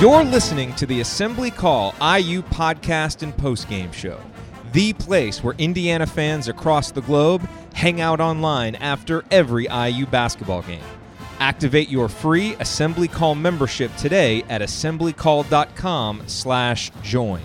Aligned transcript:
You're 0.00 0.22
listening 0.22 0.72
to 0.76 0.86
the 0.86 1.00
Assembly 1.00 1.50
Call 1.50 1.92
IU 1.94 2.42
podcast 2.42 3.24
and 3.24 3.36
postgame 3.36 3.92
show, 3.92 4.20
the 4.72 4.92
place 4.92 5.42
where 5.42 5.56
Indiana 5.58 6.06
fans 6.06 6.46
across 6.46 6.92
the 6.92 7.00
globe 7.00 7.42
hang 7.74 8.00
out 8.00 8.20
online 8.20 8.76
after 8.76 9.24
every 9.32 9.66
IU 9.66 10.06
basketball 10.06 10.62
game. 10.62 10.84
Activate 11.40 11.88
your 11.88 12.08
free 12.08 12.54
Assembly 12.60 13.08
Call 13.08 13.34
membership 13.34 13.92
today 13.96 14.44
at 14.48 14.60
assemblycall.com/join. 14.60 17.42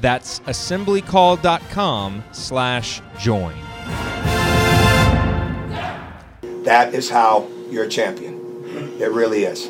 That's 0.00 0.38
assemblycall.com 0.38 2.24
slash 2.30 3.02
join. 3.18 3.56
That 6.62 6.94
is 6.94 7.10
how 7.10 7.48
you're 7.68 7.86
a 7.86 7.88
champion. 7.88 8.36
It 9.00 9.10
really 9.10 9.42
is. 9.42 9.68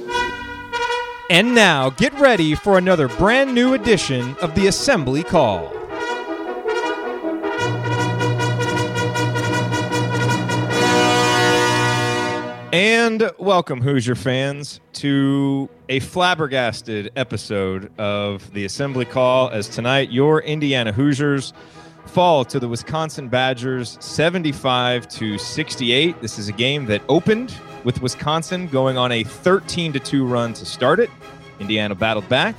And 1.30 1.54
now 1.54 1.90
get 1.90 2.18
ready 2.18 2.54
for 2.54 2.78
another 2.78 3.06
brand 3.06 3.54
new 3.54 3.74
edition 3.74 4.34
of 4.40 4.54
the 4.54 4.66
Assembly 4.66 5.22
Call. 5.22 5.68
And 12.72 13.30
welcome, 13.36 13.82
Hoosier 13.82 14.14
fans, 14.14 14.80
to 14.94 15.68
a 15.90 16.00
flabbergasted 16.00 17.12
episode 17.14 17.92
of 17.98 18.50
the 18.54 18.64
Assembly 18.64 19.04
Call. 19.04 19.50
As 19.50 19.68
tonight, 19.68 20.10
your 20.10 20.40
Indiana 20.40 20.92
Hoosiers 20.92 21.52
fall 22.06 22.42
to 22.46 22.58
the 22.58 22.68
Wisconsin 22.68 23.28
Badgers 23.28 23.98
75 24.00 25.06
to 25.08 25.36
68. 25.36 26.22
This 26.22 26.38
is 26.38 26.48
a 26.48 26.52
game 26.52 26.86
that 26.86 27.02
opened 27.06 27.54
with 27.88 28.02
Wisconsin 28.02 28.66
going 28.66 28.98
on 28.98 29.10
a 29.12 29.24
13 29.24 29.94
to 29.94 29.98
2 29.98 30.26
run 30.26 30.52
to 30.52 30.66
start 30.66 31.00
it. 31.00 31.08
Indiana 31.58 31.94
battled 31.94 32.28
back, 32.28 32.54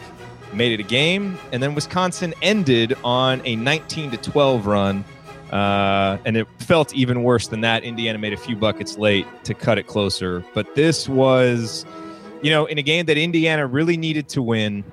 made 0.53 0.71
it 0.71 0.79
a 0.79 0.87
game, 0.87 1.37
and 1.51 1.61
then 1.61 1.75
Wisconsin 1.75 2.33
ended 2.41 2.97
on 3.03 3.39
a 3.45 3.55
19 3.55 4.09
to 4.09 4.17
12 4.17 4.65
run 4.65 5.05
uh, 5.51 6.17
and 6.25 6.35
it 6.35 6.47
felt 6.57 6.95
even 6.95 7.21
worse 7.21 7.47
than 7.47 7.61
that. 7.61 7.83
Indiana 7.83 8.17
made 8.17 8.33
a 8.33 8.37
few 8.37 8.55
buckets 8.55 8.97
late 8.97 9.27
to 9.43 9.53
cut 9.53 9.77
it 9.77 9.85
closer. 9.85 10.43
But 10.55 10.73
this 10.73 11.07
was, 11.07 11.85
you 12.41 12.49
know, 12.49 12.65
in 12.65 12.79
a 12.79 12.81
game 12.81 13.05
that 13.05 13.17
Indiana 13.19 13.67
really 13.67 13.97
needed 13.97 14.29
to 14.29 14.41
win 14.41 14.83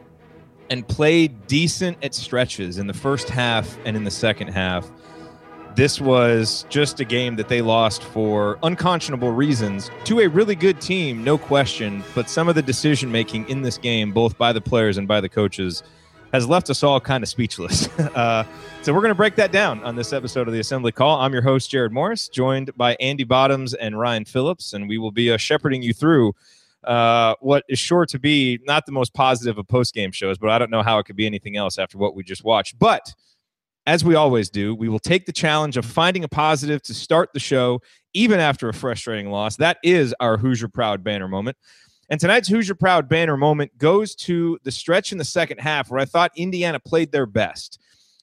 and 0.69 0.87
played 0.87 1.47
decent 1.47 1.97
at 2.05 2.15
stretches 2.15 2.77
in 2.77 2.89
the 2.89 2.95
first 2.95 3.31
half 3.31 3.79
and 3.87 3.97
in 3.97 4.05
the 4.05 4.11
second 4.11 4.49
half. 4.49 4.87
This 5.77 6.01
was 6.01 6.65
just 6.71 7.01
a 7.01 7.05
game 7.05 7.37
that 7.37 7.49
they 7.49 7.61
lost 7.61 8.03
for 8.03 8.59
unconscionable 8.63 9.33
reasons 9.33 9.91
to 10.05 10.21
a 10.21 10.27
really 10.27 10.55
good 10.55 10.81
team, 10.81 11.23
no 11.23 11.37
question. 11.37 12.03
But 12.15 12.31
some 12.31 12.49
of 12.49 12.55
the 12.55 12.63
decision 12.63 13.13
making 13.13 13.47
in 13.51 13.61
this 13.61 13.77
game, 13.77 14.11
both 14.11 14.39
by 14.39 14.55
the 14.55 14.61
players 14.63 14.97
and 14.97 15.07
by 15.07 15.21
the 15.21 15.29
coaches, 15.29 15.83
has 16.33 16.49
left 16.49 16.71
us 16.71 16.83
all 16.83 16.99
kind 16.99 17.23
of 17.23 17.29
speechless. 17.29 17.91
Uh, 18.17 18.45
so 18.81 18.95
we're 18.95 19.03
going 19.03 19.11
to 19.11 19.15
break 19.15 19.37
that 19.37 19.53
down 19.53 19.83
on 19.85 19.95
this 19.95 20.15
episode 20.15 20.49
of 20.49 20.55
the 20.55 20.61
Assembly 20.61 20.91
Call. 20.91 21.21
I'm 21.21 21.35
your 21.35 21.43
host, 21.43 21.71
Jared 21.71 21.93
Morris, 21.93 22.29
joined 22.29 22.75
by 22.75 22.97
Andy 22.99 23.25
Bottoms 23.25 23.75
and 23.75 23.99
Ryan 23.99 24.25
Phillips, 24.25 24.73
and 24.73 24.89
we 24.89 24.97
will 24.97 25.11
be 25.11 25.31
uh, 25.31 25.37
shepherding 25.37 25.83
you 25.83 25.93
through 25.93 26.33
uh, 26.85 27.35
what 27.41 27.65
is 27.69 27.79
sure 27.79 28.07
to 28.07 28.19
be 28.19 28.59
not 28.65 28.87
the 28.87 28.93
most 28.93 29.13
positive 29.13 29.59
of 29.59 29.69
post 29.69 29.93
game 29.93 30.13
shows, 30.13 30.39
but 30.39 30.49
I 30.49 30.59
don't 30.59 30.71
know 30.71 30.83
how 30.83 30.99
it 30.99 31.05
could 31.05 31.17
be 31.17 31.27
anything 31.27 31.59
else 31.59 31.79
after 31.79 31.99
what 31.99 32.15
we 32.15 32.25
just 32.25 32.43
watched. 32.43 32.79
But 32.79 33.13
as 33.87 34.05
we 34.05 34.15
always 34.15 34.51
do, 34.51 34.75
we 34.75 34.89
will 34.89 34.99
take 34.99 35.27
the 35.27 35.33
challenge 35.33 35.77
of 35.77 35.85
finding 35.85 36.25
a 36.25 36.29
positive 36.29 36.83
to 36.83 36.95
start 36.95 37.31
the 37.33 37.41
show, 37.41 37.81
even 38.15 38.41
after 38.41 38.69
a 38.69 38.75
frustrating 38.75 39.31
loss. 39.31 39.57
That 39.57 39.79
is 39.83 40.15
our 40.19 40.37
Hoosier 40.37 40.69
Proud 40.69 41.05
banner 41.05 41.29
moment. 41.29 41.57
And 42.11 42.21
tonight's 42.21 42.49
Hoosier 42.49 42.75
Proud 42.75 43.09
banner 43.09 43.37
moment 43.37 43.77
goes 43.79 44.15
to 44.17 44.59
the 44.65 44.73
stretch 44.73 45.13
in 45.13 45.19
the 45.19 45.25
second 45.25 45.59
half 45.59 45.91
where 45.91 46.01
I 46.01 46.05
thought 46.05 46.33
Indiana 46.37 46.81
played 46.81 47.13
their 47.13 47.27
best. 47.27 47.81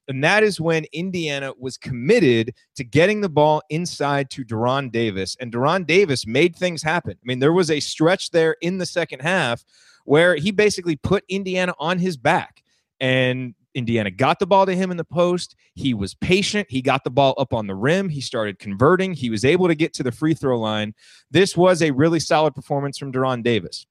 And 0.10 0.22
that 0.24 0.44
is 0.44 0.60
when 0.60 0.86
Indiana 0.92 1.54
was 1.58 1.78
committed 1.78 2.54
to 2.76 2.84
getting 2.84 3.22
the 3.22 3.30
ball 3.30 3.62
inside 3.70 4.30
to 4.32 4.44
De'Ron 4.44 4.92
Davis. 4.92 5.38
And 5.40 5.52
De'Ron 5.52 5.88
Davis 5.88 6.28
made 6.28 6.56
things 6.58 6.84
happen. 6.84 7.14
I 7.14 7.26
mean, 7.26 7.40
there 7.40 7.54
was 7.54 7.72
a 7.72 7.80
stretch 7.80 8.32
there 8.32 8.58
in 8.62 8.80
the 8.80 8.86
second 8.86 9.22
half 9.22 9.64
where 10.04 10.36
he 10.36 10.52
basically 10.52 10.98
put 10.98 11.24
Indiana 11.30 11.74
on 11.80 12.00
his 12.00 12.18
back. 12.18 12.64
And 13.00 13.56
Indiana 13.76 14.12
got 14.12 14.40
the 14.40 14.48
ball 14.48 14.66
to 14.66 14.76
him 14.76 14.92
in 14.92 14.98
the 14.98 15.04
post. 15.04 15.56
He 15.76 15.94
was 15.94 16.14
patient. 16.16 16.68
He 16.70 16.82
got 16.82 17.04
the 17.04 17.10
ball 17.10 17.34
up 17.38 17.54
on 17.54 17.68
the 17.68 17.76
rim. 17.76 18.10
He 18.10 18.22
started 18.22 18.60
converting. 18.60 19.14
He 19.14 19.30
was 19.30 19.46
able 19.46 19.68
to 19.68 19.76
get 19.76 19.94
to 19.96 20.04
the 20.04 20.12
free 20.12 20.34
throw 20.34 20.60
line. 20.60 20.94
This 21.32 21.58
was 21.58 21.82
a 21.82 21.92
really 21.92 22.20
solid 22.20 22.56
performance 22.56 22.98
from 22.98 23.12
De'Ron 23.12 23.44
Davis. 23.44 23.86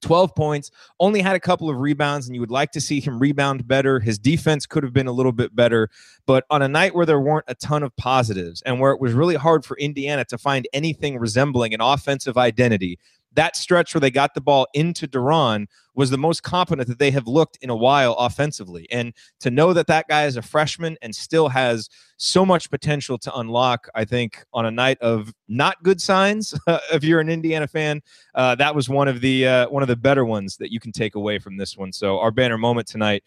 12 0.00 0.34
points, 0.34 0.70
only 0.98 1.20
had 1.20 1.36
a 1.36 1.40
couple 1.40 1.68
of 1.68 1.78
rebounds, 1.78 2.26
and 2.26 2.34
you 2.34 2.40
would 2.40 2.50
like 2.50 2.72
to 2.72 2.80
see 2.80 3.00
him 3.00 3.18
rebound 3.18 3.66
better. 3.66 4.00
His 4.00 4.18
defense 4.18 4.66
could 4.66 4.82
have 4.82 4.92
been 4.92 5.06
a 5.06 5.12
little 5.12 5.32
bit 5.32 5.54
better, 5.54 5.90
but 6.26 6.44
on 6.50 6.62
a 6.62 6.68
night 6.68 6.94
where 6.94 7.06
there 7.06 7.20
weren't 7.20 7.44
a 7.48 7.54
ton 7.54 7.82
of 7.82 7.94
positives 7.96 8.62
and 8.62 8.80
where 8.80 8.92
it 8.92 9.00
was 9.00 9.12
really 9.12 9.34
hard 9.34 9.64
for 9.64 9.76
Indiana 9.78 10.24
to 10.26 10.38
find 10.38 10.66
anything 10.72 11.18
resembling 11.18 11.74
an 11.74 11.80
offensive 11.80 12.38
identity, 12.38 12.98
that 13.34 13.56
stretch 13.56 13.94
where 13.94 14.00
they 14.00 14.10
got 14.10 14.34
the 14.34 14.40
ball 14.40 14.66
into 14.74 15.06
De'Ron 15.06 15.66
was 15.94 16.10
the 16.10 16.18
most 16.18 16.42
competent 16.42 16.88
that 16.88 16.98
they 16.98 17.10
have 17.10 17.26
looked 17.26 17.58
in 17.60 17.70
a 17.70 17.76
while 17.76 18.14
offensively. 18.14 18.86
And 18.90 19.12
to 19.40 19.50
know 19.50 19.72
that 19.72 19.86
that 19.88 20.08
guy 20.08 20.24
is 20.24 20.36
a 20.36 20.42
freshman 20.42 20.96
and 21.02 21.14
still 21.14 21.48
has 21.48 21.88
so 22.16 22.46
much 22.46 22.70
potential 22.70 23.18
to 23.18 23.34
unlock, 23.36 23.88
I 23.94 24.04
think 24.04 24.44
on 24.52 24.66
a 24.66 24.70
night 24.70 24.98
of 25.00 25.32
not 25.48 25.82
good 25.82 26.00
signs, 26.00 26.54
if 26.66 27.04
you're 27.04 27.20
an 27.20 27.28
Indiana 27.28 27.66
fan, 27.66 28.02
uh, 28.34 28.54
that 28.56 28.74
was 28.74 28.88
one 28.88 29.08
of 29.08 29.20
the 29.20 29.46
uh, 29.46 29.68
one 29.68 29.82
of 29.82 29.88
the 29.88 29.96
better 29.96 30.24
ones 30.24 30.56
that 30.58 30.72
you 30.72 30.80
can 30.80 30.92
take 30.92 31.14
away 31.14 31.38
from 31.38 31.56
this 31.56 31.76
one. 31.76 31.92
So 31.92 32.18
our 32.18 32.30
banner 32.30 32.58
moment 32.58 32.88
tonight 32.88 33.22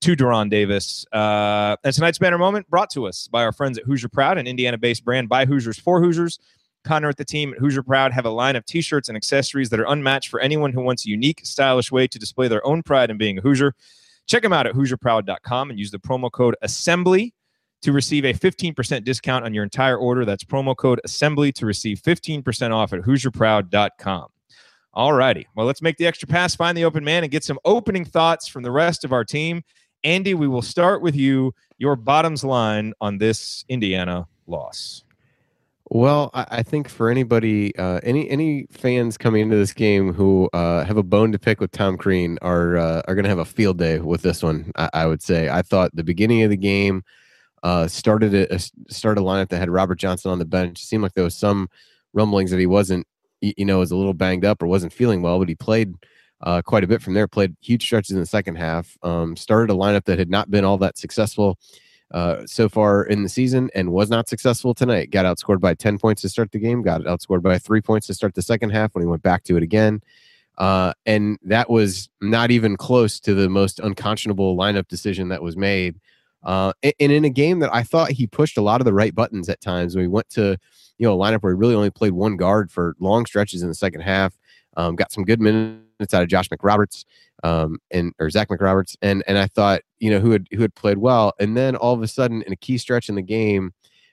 to 0.00 0.14
De'Ron 0.14 0.48
Davis. 0.48 1.04
Uh, 1.12 1.76
and 1.82 1.94
tonight's 1.94 2.18
banner 2.18 2.38
moment 2.38 2.68
brought 2.70 2.90
to 2.90 3.06
us 3.06 3.28
by 3.28 3.44
our 3.44 3.52
friends 3.52 3.78
at 3.78 3.84
Hoosier 3.84 4.08
Proud, 4.08 4.38
an 4.38 4.46
Indiana-based 4.46 5.04
brand 5.04 5.28
by 5.28 5.44
Hoosiers 5.44 5.78
for 5.78 6.00
Hoosiers. 6.00 6.38
Connor 6.84 7.08
at 7.08 7.16
the 7.16 7.24
team 7.24 7.52
at 7.52 7.58
Hoosier 7.58 7.82
Proud 7.82 8.12
have 8.12 8.24
a 8.24 8.30
line 8.30 8.56
of 8.56 8.64
t-shirts 8.64 9.08
and 9.08 9.16
accessories 9.16 9.70
that 9.70 9.80
are 9.80 9.86
unmatched 9.86 10.28
for 10.28 10.40
anyone 10.40 10.72
who 10.72 10.80
wants 10.80 11.06
a 11.06 11.10
unique, 11.10 11.40
stylish 11.44 11.92
way 11.92 12.06
to 12.06 12.18
display 12.18 12.48
their 12.48 12.64
own 12.66 12.82
pride 12.82 13.10
in 13.10 13.18
being 13.18 13.38
a 13.38 13.40
Hoosier. 13.40 13.74
Check 14.26 14.42
them 14.42 14.52
out 14.52 14.66
at 14.66 14.74
HoosierProud.com 14.74 15.70
and 15.70 15.78
use 15.78 15.90
the 15.90 15.98
promo 15.98 16.30
code 16.30 16.56
Assembly 16.62 17.34
to 17.82 17.92
receive 17.92 18.24
a 18.24 18.34
15% 18.34 19.04
discount 19.04 19.44
on 19.44 19.54
your 19.54 19.64
entire 19.64 19.96
order. 19.96 20.24
That's 20.24 20.44
promo 20.44 20.76
code 20.76 21.00
Assembly 21.04 21.52
to 21.52 21.66
receive 21.66 22.00
15% 22.00 22.72
off 22.72 22.92
at 22.92 23.00
HoosierProud.com. 23.00 24.28
All 24.94 25.12
righty. 25.12 25.46
Well, 25.54 25.66
let's 25.66 25.82
make 25.82 25.96
the 25.96 26.06
extra 26.06 26.26
pass, 26.26 26.56
find 26.56 26.76
the 26.76 26.84
open 26.84 27.04
man, 27.04 27.22
and 27.22 27.30
get 27.30 27.44
some 27.44 27.58
opening 27.64 28.04
thoughts 28.04 28.48
from 28.48 28.62
the 28.62 28.70
rest 28.70 29.04
of 29.04 29.12
our 29.12 29.24
team. 29.24 29.62
Andy, 30.04 30.34
we 30.34 30.48
will 30.48 30.62
start 30.62 31.02
with 31.02 31.14
you. 31.14 31.54
Your 31.78 31.96
bottoms 31.96 32.42
line 32.44 32.92
on 33.00 33.18
this 33.18 33.64
Indiana 33.68 34.26
loss. 34.46 35.04
Well, 35.90 36.30
I, 36.34 36.62
think 36.62 36.88
for 36.90 37.08
anybody, 37.08 37.74
uh, 37.78 38.00
any 38.02 38.28
any 38.28 38.66
fans 38.70 39.16
coming 39.16 39.40
into 39.40 39.56
this 39.56 39.72
game 39.72 40.12
who 40.12 40.50
uh, 40.52 40.84
have 40.84 40.98
a 40.98 41.02
bone 41.02 41.32
to 41.32 41.38
pick 41.38 41.60
with 41.60 41.70
Tom 41.70 41.96
Crean 41.96 42.38
are 42.42 42.76
uh, 42.76 43.02
are 43.08 43.14
going 43.14 43.22
to 43.22 43.30
have 43.30 43.38
a 43.38 43.46
field 43.46 43.78
day 43.78 43.98
with 43.98 44.20
this 44.20 44.42
one. 44.42 44.70
I, 44.76 44.90
I, 44.92 45.06
would 45.06 45.22
say. 45.22 45.48
I 45.48 45.62
thought 45.62 45.90
the 45.94 46.04
beginning 46.04 46.42
of 46.42 46.50
the 46.50 46.58
game 46.58 47.04
uh, 47.62 47.88
started 47.88 48.34
a, 48.34 48.58
started 48.92 49.22
a 49.22 49.24
lineup 49.24 49.48
that 49.48 49.60
had 49.60 49.70
Robert 49.70 49.98
Johnson 49.98 50.30
on 50.30 50.38
the 50.38 50.44
bench. 50.44 50.82
It 50.82 50.84
seemed 50.84 51.02
like 51.02 51.14
there 51.14 51.24
was 51.24 51.34
some 51.34 51.70
rumblings 52.12 52.50
that 52.50 52.60
he 52.60 52.66
wasn't, 52.66 53.06
you 53.40 53.64
know, 53.64 53.78
was 53.78 53.90
a 53.90 53.96
little 53.96 54.12
banged 54.12 54.44
up 54.44 54.62
or 54.62 54.66
wasn't 54.66 54.92
feeling 54.92 55.22
well, 55.22 55.38
but 55.38 55.48
he 55.48 55.54
played 55.54 55.94
uh, 56.42 56.60
quite 56.60 56.84
a 56.84 56.88
bit 56.88 57.00
from 57.00 57.14
there. 57.14 57.26
Played 57.26 57.56
huge 57.62 57.82
stretches 57.82 58.10
in 58.10 58.20
the 58.20 58.26
second 58.26 58.56
half. 58.56 58.94
Um, 59.02 59.36
started 59.36 59.72
a 59.72 59.76
lineup 59.76 60.04
that 60.04 60.18
had 60.18 60.28
not 60.28 60.50
been 60.50 60.64
all 60.64 60.76
that 60.78 60.98
successful 60.98 61.58
uh, 62.12 62.46
so 62.46 62.68
far 62.68 63.04
in 63.04 63.22
the 63.22 63.28
season 63.28 63.70
and 63.74 63.92
was 63.92 64.08
not 64.08 64.28
successful 64.28 64.74
tonight. 64.74 65.10
Got 65.10 65.26
outscored 65.26 65.60
by 65.60 65.74
10 65.74 65.98
points 65.98 66.22
to 66.22 66.28
start 66.28 66.52
the 66.52 66.58
game, 66.58 66.82
got 66.82 67.02
outscored 67.02 67.42
by 67.42 67.58
three 67.58 67.80
points 67.80 68.06
to 68.06 68.14
start 68.14 68.34
the 68.34 68.42
second 68.42 68.70
half 68.70 68.94
when 68.94 69.02
he 69.02 69.08
went 69.08 69.22
back 69.22 69.44
to 69.44 69.56
it 69.56 69.62
again. 69.62 70.00
Uh, 70.56 70.92
and 71.06 71.38
that 71.42 71.70
was 71.70 72.08
not 72.20 72.50
even 72.50 72.76
close 72.76 73.20
to 73.20 73.34
the 73.34 73.48
most 73.48 73.78
unconscionable 73.78 74.56
lineup 74.56 74.88
decision 74.88 75.28
that 75.28 75.42
was 75.42 75.56
made. 75.56 76.00
Uh, 76.42 76.72
and 76.82 77.12
in 77.12 77.24
a 77.24 77.30
game 77.30 77.58
that 77.60 77.72
I 77.74 77.82
thought 77.82 78.10
he 78.10 78.26
pushed 78.26 78.56
a 78.56 78.62
lot 78.62 78.80
of 78.80 78.84
the 78.84 78.92
right 78.92 79.14
buttons 79.14 79.48
at 79.48 79.60
times, 79.60 79.96
we 79.96 80.08
went 80.08 80.28
to 80.30 80.56
you 80.98 81.06
know 81.06 81.14
a 81.14 81.16
lineup 81.16 81.42
where 81.42 81.52
he 81.52 81.58
really 81.58 81.74
only 81.74 81.90
played 81.90 82.12
one 82.12 82.36
guard 82.36 82.70
for 82.70 82.96
long 83.00 83.26
stretches 83.26 83.62
in 83.62 83.68
the 83.68 83.74
second 83.74 84.00
half. 84.00 84.36
Um, 84.76 84.96
got 84.96 85.12
some 85.12 85.24
good 85.24 85.40
minutes 85.40 85.87
out 86.00 86.22
of 86.22 86.28
Josh 86.28 86.48
McRoberts 86.48 87.04
um, 87.42 87.78
and 87.90 88.12
or 88.18 88.30
Zach 88.30 88.48
McRoberts, 88.48 88.96
and 89.02 89.22
and 89.26 89.38
I 89.38 89.46
thought 89.46 89.82
you 89.98 90.10
know 90.10 90.20
who 90.20 90.30
had 90.30 90.46
who 90.52 90.62
had 90.62 90.74
played 90.74 90.98
well, 90.98 91.32
and 91.38 91.56
then 91.56 91.76
all 91.76 91.94
of 91.94 92.02
a 92.02 92.08
sudden 92.08 92.42
in 92.42 92.52
a 92.52 92.56
key 92.56 92.78
stretch 92.78 93.08
in 93.08 93.14
the 93.14 93.22
game, 93.22 93.72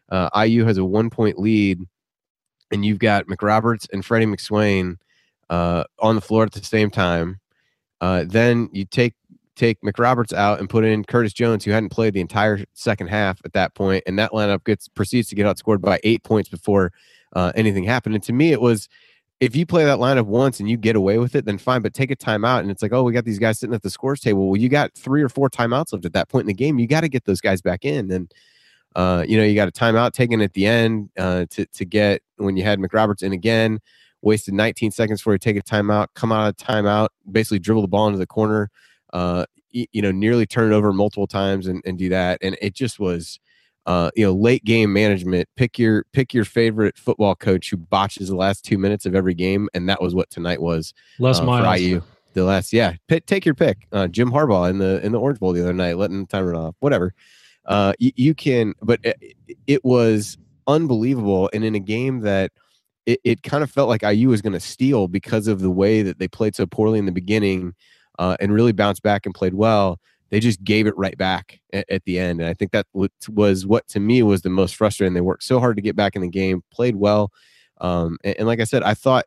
uh, 0.10 0.30
IU 0.46 0.66
has 0.66 0.78
a 0.78 0.86
one 0.86 1.10
point 1.10 1.40
lead, 1.40 1.82
and 2.72 2.86
you've 2.86 3.00
got 3.00 3.28
McRoberts 3.28 3.88
and 3.92 4.06
Freddie 4.06 4.26
McSwain 4.26 4.98
uh, 5.50 5.84
on 6.00 6.16
the 6.16 6.22
floor 6.22 6.44
at 6.44 6.52
the 6.52 6.64
same 6.64 6.90
time. 6.90 7.40
Uh, 8.02 8.26
then 8.28 8.70
you 8.72 8.86
take 8.86 9.14
take 9.56 9.82
McRoberts 9.82 10.34
out 10.34 10.60
and 10.60 10.70
put 10.70 10.84
in 10.84 11.04
Curtis 11.06 11.34
Jones, 11.34 11.64
who 11.64 11.72
hadn't 11.72 11.90
played 11.90 12.14
the 12.14 12.22
entire 12.22 12.64
second 12.74 13.08
half 13.08 13.40
at 13.46 13.54
that 13.54 13.74
point, 13.74 14.04
and 14.06 14.20
that 14.20 14.32
lineup 14.32 14.64
gets 14.66 14.88
proceeds 14.88 15.30
to 15.30 15.36
get 15.36 15.46
outscored 15.46 15.82
by 15.82 16.00
eight 16.04 16.24
points 16.24 16.50
before 16.50 16.92
uh, 17.36 17.52
anything 17.56 17.84
happened. 17.84 18.16
And 18.16 18.24
to 18.26 18.34
me, 18.34 18.52
it 18.52 18.62
was 18.62 18.88
if 19.40 19.56
you 19.56 19.66
play 19.66 19.84
that 19.84 20.00
lineup 20.00 20.26
once 20.26 20.60
and 20.60 20.70
you 20.70 20.78
get 20.78 20.96
away 20.96 21.18
with 21.18 21.36
it, 21.36 21.46
then 21.46 21.58
fine. 21.58 21.82
But 21.82 21.94
take 21.94 22.12
a 22.12 22.16
timeout, 22.16 22.60
and 22.60 22.72
it's 22.72 22.82
like, 22.82 22.94
oh, 22.94 23.04
we 23.04 23.14
got 23.14 23.26
these 23.26 23.40
guys 23.40 23.60
sitting 23.60 23.76
at 23.76 23.82
the 23.82 23.90
scores 23.90 24.22
table. 24.22 24.50
Well, 24.50 24.60
you 24.60 24.70
got 24.70 24.94
three 24.96 25.22
or 25.22 25.30
four 25.30 25.50
timeouts 25.50 25.94
left 25.94 26.06
at 26.06 26.14
that 26.14 26.30
point 26.30 26.44
in 26.44 26.48
the 26.48 26.54
game. 26.54 26.80
You 26.80 26.88
got 26.88 27.02
to 27.02 27.10
get 27.10 27.26
those 27.26 27.42
guys 27.42 27.62
back 27.62 27.84
in, 27.84 28.12
and 28.12 28.32
uh, 28.96 29.26
you 29.28 29.38
know, 29.38 29.44
you 29.44 29.56
got 29.56 29.68
a 29.68 29.72
timeout 29.72 30.14
taken 30.14 30.42
at 30.42 30.54
the 30.54 30.66
end 30.66 31.10
uh, 31.18 31.46
to 31.52 31.66
to 31.66 31.86
get 31.86 32.22
when 32.38 32.56
you 32.56 32.64
had 32.64 32.80
McRoberts 32.80 33.24
in 33.24 33.34
again. 33.34 33.80
Wasted 34.22 34.56
19 34.56 34.90
seconds 34.90 35.20
before 35.20 35.34
you 35.34 35.40
take 35.40 35.58
a 35.58 35.62
timeout. 35.62 36.08
Come 36.16 36.32
out 36.32 36.48
of 36.48 36.56
timeout, 36.58 37.10
basically 37.32 37.60
dribble 37.60 37.84
the 37.84 37.88
ball 37.88 38.08
into 38.08 38.18
the 38.18 38.26
corner. 38.26 38.72
Uh, 39.14 39.46
you, 39.70 39.86
you 39.92 40.02
know, 40.02 40.12
nearly 40.12 40.48
turn 40.48 40.72
it 40.72 40.76
over 40.76 40.92
multiple 40.92 41.28
times 41.28 41.68
and, 41.68 41.82
and 41.86 42.00
do 42.00 42.10
that. 42.10 42.40
And 42.42 42.58
it 42.60 42.74
just 42.74 43.00
was 43.00 43.40
uh, 43.86 44.10
you 44.16 44.26
know, 44.26 44.34
late 44.34 44.64
game 44.64 44.92
management. 44.92 45.48
Pick 45.56 45.78
your 45.78 46.06
pick 46.12 46.34
your 46.34 46.46
favorite 46.46 46.98
football 46.98 47.36
coach 47.36 47.70
who 47.70 47.78
botches 47.78 48.30
the 48.30 48.36
last 48.36 48.66
two 48.66 48.78
minutes 48.78 49.06
of 49.06 49.16
every 49.16 49.34
game, 49.34 49.70
and 49.74 49.88
that 49.90 50.02
was 50.02 50.16
what 50.16 50.30
tonight 50.30 50.62
was. 50.62 50.94
Les 51.20 51.40
uh, 51.40 51.44
Miles. 51.44 51.82
IU. 51.82 52.02
The 52.34 52.44
last, 52.44 52.74
yeah, 52.74 52.96
pick, 53.08 53.26
take 53.28 53.46
your 53.46 53.56
pick. 53.56 53.88
Uh, 53.94 54.08
Jim 54.08 54.30
Harbaugh 54.30 54.70
in 54.70 54.80
the 54.80 55.04
in 55.06 55.14
the 55.14 55.20
Orange 55.20 55.40
Bowl 55.40 55.54
the 55.54 55.62
other 55.62 55.74
night, 55.74 55.98
letting 55.98 56.20
the 56.20 56.28
time 56.28 56.46
run 56.46 56.56
off. 56.62 56.76
Whatever. 56.80 57.14
Uh, 57.66 57.94
you, 57.98 58.12
you 58.16 58.36
can, 58.36 58.74
but 58.82 59.00
it, 59.04 59.36
it, 59.66 59.84
was 59.84 60.38
unbelievable, 60.68 61.50
and 61.52 61.64
in 61.64 61.74
a 61.74 61.80
game 61.80 62.20
that 62.20 62.52
it, 63.08 63.20
it 63.24 63.42
kind 63.42 63.64
of 63.64 63.72
felt 63.72 63.90
like 63.90 64.04
IU 64.04 64.30
was 64.30 64.42
going 64.42 64.54
to 64.54 64.60
steal 64.60 65.08
because 65.08 65.48
of 65.48 65.62
the 65.62 65.72
way 65.72 66.04
that 66.04 66.20
they 66.20 66.28
played 66.28 66.56
so 66.56 66.68
poorly 66.68 67.00
in 67.00 67.06
the 67.06 67.12
beginning, 67.12 67.74
uh, 68.20 68.36
and 68.40 68.54
really 68.54 68.74
bounced 68.74 69.02
back 69.02 69.26
and 69.26 69.34
played 69.34 69.56
well 69.56 70.00
they 70.30 70.40
just 70.40 70.64
gave 70.64 70.88
it 70.88 70.98
right 70.98 71.18
back 71.18 71.60
at, 71.74 71.90
at, 71.90 72.04
the 72.06 72.20
end. 72.20 72.42
And 72.42 72.50
I 72.50 72.54
think 72.54 72.72
that 72.72 72.88
was 72.94 73.66
what 73.66 73.88
to 73.90 74.00
me 74.00 74.24
was 74.24 74.42
the 74.42 74.50
most 74.50 74.76
frustrating. 74.76 75.14
They 75.14 75.22
worked 75.22 75.44
so 75.44 75.60
hard 75.60 75.76
to 75.76 75.82
get 75.82 75.96
back 75.96 76.16
in 76.16 76.22
the 76.22 76.30
game, 76.30 76.64
played 76.72 76.96
well. 76.96 77.32
Um, 77.82 78.18
and, 78.24 78.36
and, 78.40 78.48
like 78.48 78.60
I 78.60 78.64
said, 78.64 78.84
I 78.84 78.94
thought 78.94 79.26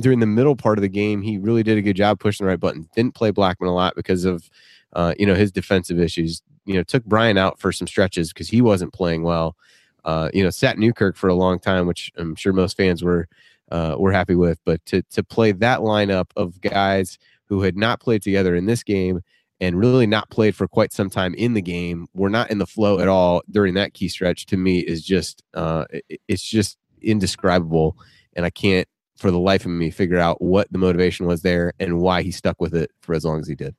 during 0.00 0.20
the 0.20 0.26
middle 0.26 0.56
part 0.56 0.78
of 0.78 0.82
the 0.82 0.88
game, 0.88 1.20
he 1.20 1.38
really 1.38 1.62
did 1.62 1.76
a 1.76 1.82
good 1.82 1.96
job 1.96 2.18
pushing 2.18 2.44
the 2.44 2.48
right 2.48 2.60
button. 2.60 2.88
Didn't 2.94 3.14
play 3.14 3.30
Blackman 3.30 3.68
a 3.68 3.74
lot 3.74 3.94
because 3.94 4.24
of, 4.24 4.48
uh, 4.94 5.14
you 5.18 5.26
know, 5.26 5.34
his 5.34 5.52
defensive 5.52 5.98
issues. 5.98 6.42
You 6.64 6.74
know, 6.74 6.82
took 6.84 7.04
Brian 7.04 7.38
out 7.38 7.58
for 7.58 7.72
some 7.72 7.88
stretches 7.88 8.32
because 8.32 8.48
he 8.48 8.62
wasn't 8.62 8.92
playing 8.92 9.24
well. 9.24 9.56
Uh, 10.04 10.30
you 10.32 10.42
know, 10.42 10.50
sat 10.50 10.78
Newkirk 10.78 11.16
for 11.16 11.28
a 11.28 11.34
long 11.34 11.58
time, 11.58 11.86
which 11.86 12.12
I'm 12.16 12.36
sure 12.36 12.52
most 12.52 12.76
fans 12.76 13.02
were 13.02 13.28
uh, 13.70 13.96
were 13.98 14.12
happy 14.12 14.36
with. 14.36 14.60
But 14.64 14.84
to 14.86 15.02
to 15.10 15.24
play 15.24 15.52
that 15.52 15.80
lineup 15.80 16.30
of 16.36 16.60
guys 16.60 17.18
who 17.46 17.62
had 17.62 17.76
not 17.76 18.00
played 18.00 18.22
together 18.22 18.54
in 18.54 18.66
this 18.66 18.82
game 18.82 19.22
and 19.62 19.78
really 19.78 20.08
not 20.08 20.28
played 20.28 20.56
for 20.56 20.66
quite 20.66 20.92
some 20.92 21.08
time 21.08 21.34
in 21.34 21.54
the 21.54 21.62
game, 21.62 22.08
we're 22.14 22.28
not 22.28 22.50
in 22.50 22.58
the 22.58 22.66
flow 22.66 22.98
at 22.98 23.06
all 23.06 23.42
during 23.48 23.74
that 23.74 23.94
key 23.94 24.08
stretch. 24.08 24.44
To 24.46 24.56
me, 24.56 24.80
is 24.80 25.04
just 25.04 25.44
uh, 25.54 25.84
it's 26.26 26.42
just 26.42 26.76
indescribable, 27.00 27.96
and 28.34 28.44
I 28.44 28.50
can't 28.50 28.88
for 29.16 29.30
the 29.30 29.38
life 29.38 29.64
of 29.64 29.70
me 29.70 29.90
figure 29.90 30.18
out 30.18 30.42
what 30.42 30.66
the 30.72 30.78
motivation 30.78 31.26
was 31.26 31.42
there 31.42 31.72
and 31.78 32.00
why 32.00 32.22
he 32.22 32.32
stuck 32.32 32.60
with 32.60 32.74
it 32.74 32.90
for 33.02 33.14
as 33.14 33.24
long 33.24 33.38
as 33.38 33.46
he 33.46 33.54
did. 33.54 33.76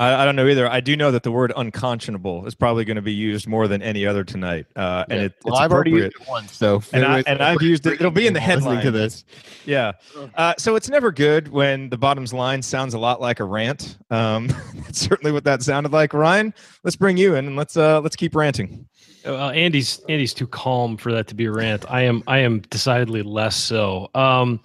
I, 0.00 0.22
I, 0.22 0.24
don't 0.24 0.34
know 0.34 0.48
either. 0.48 0.66
I 0.66 0.80
do 0.80 0.96
know 0.96 1.10
that 1.10 1.24
the 1.24 1.30
word 1.30 1.52
unconscionable 1.54 2.46
is 2.46 2.54
probably 2.54 2.86
going 2.86 2.96
to 2.96 3.02
be 3.02 3.12
used 3.12 3.46
more 3.46 3.68
than 3.68 3.82
any 3.82 4.06
other 4.06 4.24
tonight, 4.24 4.66
uh, 4.74 5.04
and 5.10 5.20
it, 5.20 5.34
well, 5.44 5.56
I've 5.56 5.72
already 5.72 5.90
used 5.90 6.16
it 6.18 6.26
once, 6.26 6.56
so 6.56 6.82
and, 6.94 7.04
I, 7.04 7.22
and 7.26 7.42
I've 7.42 7.60
used 7.60 7.86
it. 7.86 7.94
It'll 7.94 8.10
be 8.10 8.26
in 8.26 8.32
the 8.32 8.40
headline 8.40 8.82
to 8.82 8.90
this. 8.90 9.26
Yeah. 9.66 9.92
Uh, 10.34 10.54
so 10.56 10.74
it's 10.74 10.88
never 10.88 11.12
good 11.12 11.48
when 11.48 11.90
the 11.90 11.98
bottom's 11.98 12.32
line 12.32 12.62
sounds 12.62 12.94
a 12.94 12.98
lot 12.98 13.20
like 13.20 13.40
a 13.40 13.44
rant. 13.44 13.98
Um, 14.10 14.46
that's 14.74 14.98
certainly 14.98 15.32
what 15.32 15.44
that 15.44 15.62
sounded 15.62 15.92
like. 15.92 16.14
Ryan, 16.14 16.54
let's 16.82 16.96
bring 16.96 17.18
you 17.18 17.34
in 17.34 17.46
and 17.46 17.56
let's 17.56 17.76
uh, 17.76 18.00
let's 18.00 18.16
keep 18.16 18.34
ranting. 18.34 18.88
Uh, 19.26 19.50
Andy's 19.50 20.00
Andy's 20.08 20.32
too 20.32 20.46
calm 20.46 20.96
for 20.96 21.12
that 21.12 21.26
to 21.28 21.34
be 21.34 21.44
a 21.44 21.52
rant. 21.52 21.84
I 21.90 22.02
am 22.02 22.22
I 22.26 22.38
am 22.38 22.60
decidedly 22.60 23.22
less 23.22 23.54
so. 23.54 24.08
Um, 24.14 24.60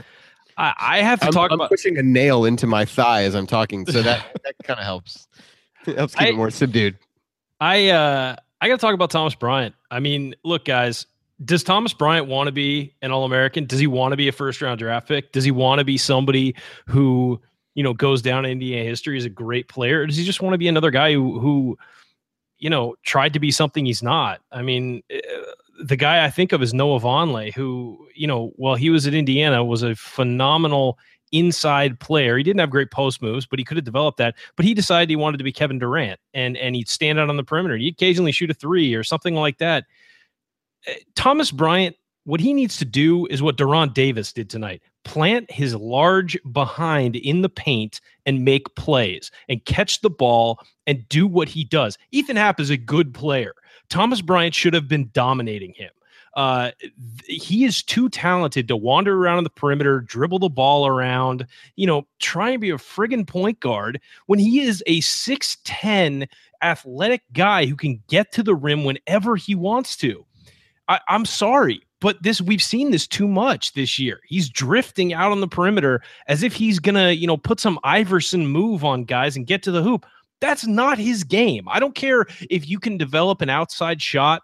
I, 0.57 0.74
I 0.78 0.98
have 1.02 1.19
to 1.19 1.28
I'm, 1.28 1.31
talk 1.34 1.52
I'm 1.52 1.60
about 1.60 1.69
pushing 1.69 1.98
a 1.98 2.04
nail 2.04 2.46
into 2.46 2.68
my 2.68 2.86
thigh 2.86 3.24
as 3.24 3.36
I'm 3.36 3.48
talking, 3.48 3.86
so 3.86 4.02
that 4.02 4.25
that 4.44 4.56
kind 4.63 4.80
of 4.80 4.86
helps. 4.86 5.28
It 5.88 5.98
helps 5.98 6.16
keep 6.16 6.24
I, 6.24 6.30
it 6.30 6.36
more 6.36 6.50
subdued. 6.50 6.98
I 7.60 7.90
uh 7.90 8.36
I 8.60 8.68
got 8.68 8.80
to 8.80 8.81
talk 8.81 8.96
about 8.96 9.12
Thomas 9.12 9.36
Bryant. 9.36 9.75
I 9.92 10.00
mean, 10.00 10.36
look, 10.44 10.66
guys, 10.66 11.06
does 11.44 11.63
Thomas 11.63 11.94
Bryant 11.94 12.25
want 12.25 12.48
to 12.48 12.52
be 12.52 12.96
an 13.04 13.12
All 13.12 13.24
American? 13.24 13.66
Does 13.66 13.78
he 13.78 13.86
want 13.86 14.13
to 14.13 14.18
be 14.18 14.28
a 14.28 14.31
first 14.31 14.63
round 14.63 14.80
draft 14.80 15.07
pick? 15.07 15.31
Does 15.31 15.44
he 15.44 15.52
want 15.52 15.78
to 15.78 15.86
be 15.86 16.00
somebody 16.00 16.56
who 16.88 17.40
you 17.75 17.84
know 17.84 17.94
goes 17.94 18.24
down 18.24 18.46
in 18.46 18.51
Indiana 18.54 18.84
history 18.84 19.16
as 19.16 19.25
a 19.25 19.30
great 19.30 19.68
player? 19.68 20.01
Or 20.01 20.08
does 20.08 20.18
he 20.18 20.24
just 20.24 20.42
want 20.42 20.56
to 20.56 20.58
be 20.58 20.68
another 20.68 20.90
guy 20.90 21.13
who 21.13 21.40
who 21.40 21.78
you 22.58 22.72
know 22.72 22.96
tried 23.04 23.34
to 23.34 23.40
be 23.40 23.51
something 23.51 23.86
he's 23.86 24.01
not? 24.01 24.42
I 24.51 24.63
mean. 24.63 25.04
The 25.83 25.95
guy 25.95 26.24
I 26.24 26.30
think 26.30 26.51
of 26.51 26.62
is 26.62 26.74
Noah 26.74 27.00
Vonleh, 27.00 27.54
who, 27.54 28.07
you 28.16 28.27
know, 28.27 28.54
while 28.56 28.75
he 28.75 28.89
was 28.89 29.06
at 29.07 29.13
Indiana, 29.13 29.63
was 29.63 29.83
a 29.83 29.95
phenomenal 29.95 30.98
inside 31.31 32.00
player. 32.00 32.38
He 32.38 32.44
didn't 32.44 32.60
have 32.60 32.69
great 32.69 32.92
post 32.92 33.22
moves, 33.22 33.45
but 33.45 33.60
he 33.60 33.66
could 33.66 33.77
have 33.77 33.83
developed 33.83 34.18
that. 34.19 34.36
But 34.56 34.66
he 34.66 34.74
decided 34.74 35.10
he 35.10 35.16
wanted 35.16 35.38
to 35.38 35.44
be 35.44 35.51
Kevin 35.51 35.80
Durant 35.80 36.19
and 36.33 36.56
and 36.57 36.75
he'd 36.75 36.89
stand 36.89 37.19
out 37.19 37.30
on 37.30 37.38
the 37.38 37.44
perimeter. 37.44 37.77
He'd 37.77 37.95
occasionally 37.95 38.31
shoot 38.31 38.51
a 38.51 38.54
three 38.54 38.94
or 38.94 39.04
something 39.04 39.36
like 39.36 39.57
that. 39.57 39.86
Eh, 40.88 40.95
Thomas 41.16 41.51
Bryant, 41.51 41.95
what 42.25 42.39
he 42.39 42.54
needs 42.54 42.77
to 42.77 42.86
do 42.86 43.25
is 43.27 43.42
what 43.42 43.57
De'Ron 43.57 43.94
Davis 43.94 44.33
did 44.33 44.50
tonight. 44.50 44.81
Plant 45.04 45.51
his 45.51 45.75
large 45.75 46.38
behind 46.51 47.16
in 47.16 47.42
the 47.42 47.50
paint 47.50 48.01
and 48.25 48.44
make 48.44 48.74
plays 48.75 49.30
and 49.48 49.63
catch 49.66 50.01
the 50.01 50.10
ball 50.10 50.60
and 50.88 51.07
do 51.10 51.27
what 51.27 51.48
he 51.50 51.63
does. 51.63 51.98
Ethan 52.12 52.36
Happ 52.36 52.60
is 52.60 52.72
a 52.72 52.77
good 52.77 53.13
player. 53.13 53.54
Thomas 53.90 54.22
Bryant 54.22 54.56
should 54.56 54.74
have 54.74 54.88
been 54.88 55.10
dominating 55.14 55.74
him. 55.74 55.90
Uh, 56.36 56.72
he 57.28 57.64
is 57.64 57.82
too 57.82 58.10
talented 58.10 58.68
to 58.68 58.76
wander 58.76 59.18
around 59.18 59.44
the 59.44 59.50
perimeter, 59.50 60.02
dribble 60.02 60.40
the 60.40 60.50
ball 60.50 60.86
around, 60.86 61.48
you 61.78 61.88
know, 61.88 62.06
try 62.20 62.50
and 62.50 62.60
be 62.60 62.70
a 62.72 62.76
friggin' 62.76 63.26
point 63.26 63.60
guard 63.62 64.02
when 64.26 64.38
he 64.38 64.60
is 64.60 64.84
a 64.86 65.00
6'10 65.00 66.28
athletic 66.62 67.22
guy 67.32 67.66
who 67.66 67.76
can 67.76 68.02
get 68.10 68.34
to 68.34 68.44
the 68.44 68.56
rim 68.56 68.84
whenever 68.84 69.38
he 69.38 69.56
wants 69.56 69.96
to. 69.96 70.26
I, 70.90 71.00
I'm 71.08 71.26
sorry, 71.26 71.82
but 72.02 72.22
this 72.22 72.42
we've 72.42 72.62
seen 72.62 72.92
this 72.92 73.08
too 73.08 73.28
much 73.28 73.74
this 73.74 73.98
year. 73.98 74.20
He's 74.28 74.50
drifting 74.50 75.14
out 75.14 75.32
on 75.32 75.40
the 75.40 75.48
perimeter 75.48 76.02
as 76.28 76.44
if 76.44 76.54
he's 76.54 76.80
gonna, 76.80 77.12
you 77.12 77.28
know, 77.28 77.38
put 77.38 77.62
some 77.62 77.80
Iverson 77.84 78.48
move 78.48 78.84
on 78.84 79.06
guys 79.06 79.38
and 79.38 79.48
get 79.48 79.64
to 79.64 79.72
the 79.72 79.82
hoop. 79.82 80.06
That's 80.42 80.66
not 80.68 80.98
his 80.98 81.24
game. 81.24 81.68
I 81.68 81.80
don't 81.80 81.96
care 81.96 82.26
if 82.50 82.68
you 82.68 82.80
can 82.80 82.98
develop 82.98 83.42
an 83.42 83.50
outside 83.50 84.02
shot 84.02 84.44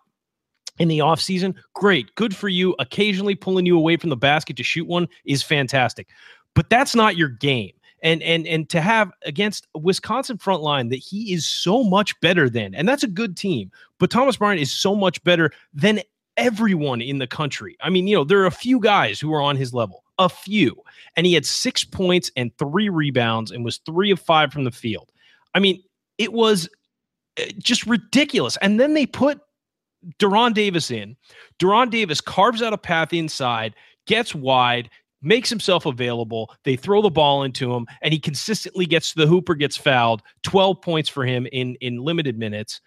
in 0.79 0.87
the 0.87 0.99
offseason. 0.99 1.55
Great. 1.73 2.13
Good 2.15 2.35
for 2.35 2.49
you. 2.49 2.75
Occasionally 2.79 3.35
pulling 3.35 3.65
you 3.65 3.77
away 3.77 3.97
from 3.97 4.09
the 4.09 4.17
basket 4.17 4.57
to 4.57 4.63
shoot 4.63 4.87
one 4.87 5.07
is 5.25 5.43
fantastic. 5.43 6.07
But 6.55 6.69
that's 6.69 6.95
not 6.95 7.17
your 7.17 7.29
game. 7.29 7.73
And 8.03 8.23
and 8.23 8.47
and 8.47 8.67
to 8.69 8.81
have 8.81 9.11
against 9.25 9.67
Wisconsin 9.75 10.39
front 10.39 10.63
line 10.63 10.89
that 10.89 10.95
he 10.95 11.33
is 11.33 11.47
so 11.47 11.83
much 11.83 12.19
better 12.19 12.49
than, 12.49 12.73
and 12.73 12.89
that's 12.89 13.03
a 13.03 13.07
good 13.07 13.37
team. 13.37 13.71
But 13.99 14.09
Thomas 14.09 14.37
Bryant 14.37 14.59
is 14.59 14.71
so 14.71 14.95
much 14.95 15.23
better 15.23 15.51
than 15.71 16.01
everyone 16.37 17.01
in 17.01 17.19
the 17.19 17.27
country. 17.27 17.77
I 17.81 17.91
mean, 17.91 18.07
you 18.07 18.15
know, 18.15 18.23
there 18.23 18.41
are 18.41 18.47
a 18.47 18.51
few 18.51 18.79
guys 18.79 19.19
who 19.19 19.31
are 19.33 19.41
on 19.41 19.55
his 19.55 19.73
level, 19.73 20.03
a 20.17 20.29
few. 20.29 20.75
And 21.15 21.25
he 21.25 21.33
had 21.33 21.45
six 21.45 21.83
points 21.83 22.31
and 22.35 22.55
three 22.57 22.89
rebounds 22.89 23.51
and 23.51 23.63
was 23.63 23.77
three 23.85 24.11
of 24.11 24.19
five 24.19 24.51
from 24.51 24.63
the 24.63 24.71
field. 24.71 25.10
I 25.53 25.59
mean, 25.59 25.81
it 26.17 26.33
was 26.33 26.69
eh, 27.37 27.51
just 27.57 27.85
ridiculous. 27.85 28.57
And 28.57 28.79
then 28.79 28.93
they 28.93 29.05
put 29.05 29.41
De'Ron 30.19 30.53
Davis 30.53 30.91
in. 30.91 31.15
De'Ron 31.59 31.89
Davis 31.89 32.21
carves 32.21 32.61
out 32.61 32.73
a 32.73 32.77
path 32.77 33.13
inside, 33.13 33.75
gets 34.07 34.33
wide, 34.33 34.89
makes 35.21 35.49
himself 35.49 35.85
available. 35.85 36.53
They 36.63 36.75
throw 36.75 37.01
the 37.01 37.09
ball 37.09 37.43
into 37.43 37.73
him, 37.73 37.85
and 38.01 38.13
he 38.13 38.19
consistently 38.19 38.85
gets 38.85 39.13
to 39.13 39.19
the 39.19 39.27
hooper, 39.27 39.55
gets 39.55 39.77
fouled. 39.77 40.21
12 40.43 40.81
points 40.81 41.09
for 41.09 41.25
him 41.25 41.47
in, 41.51 41.75
in 41.75 41.97
limited 41.97 42.37
minutes. 42.37 42.81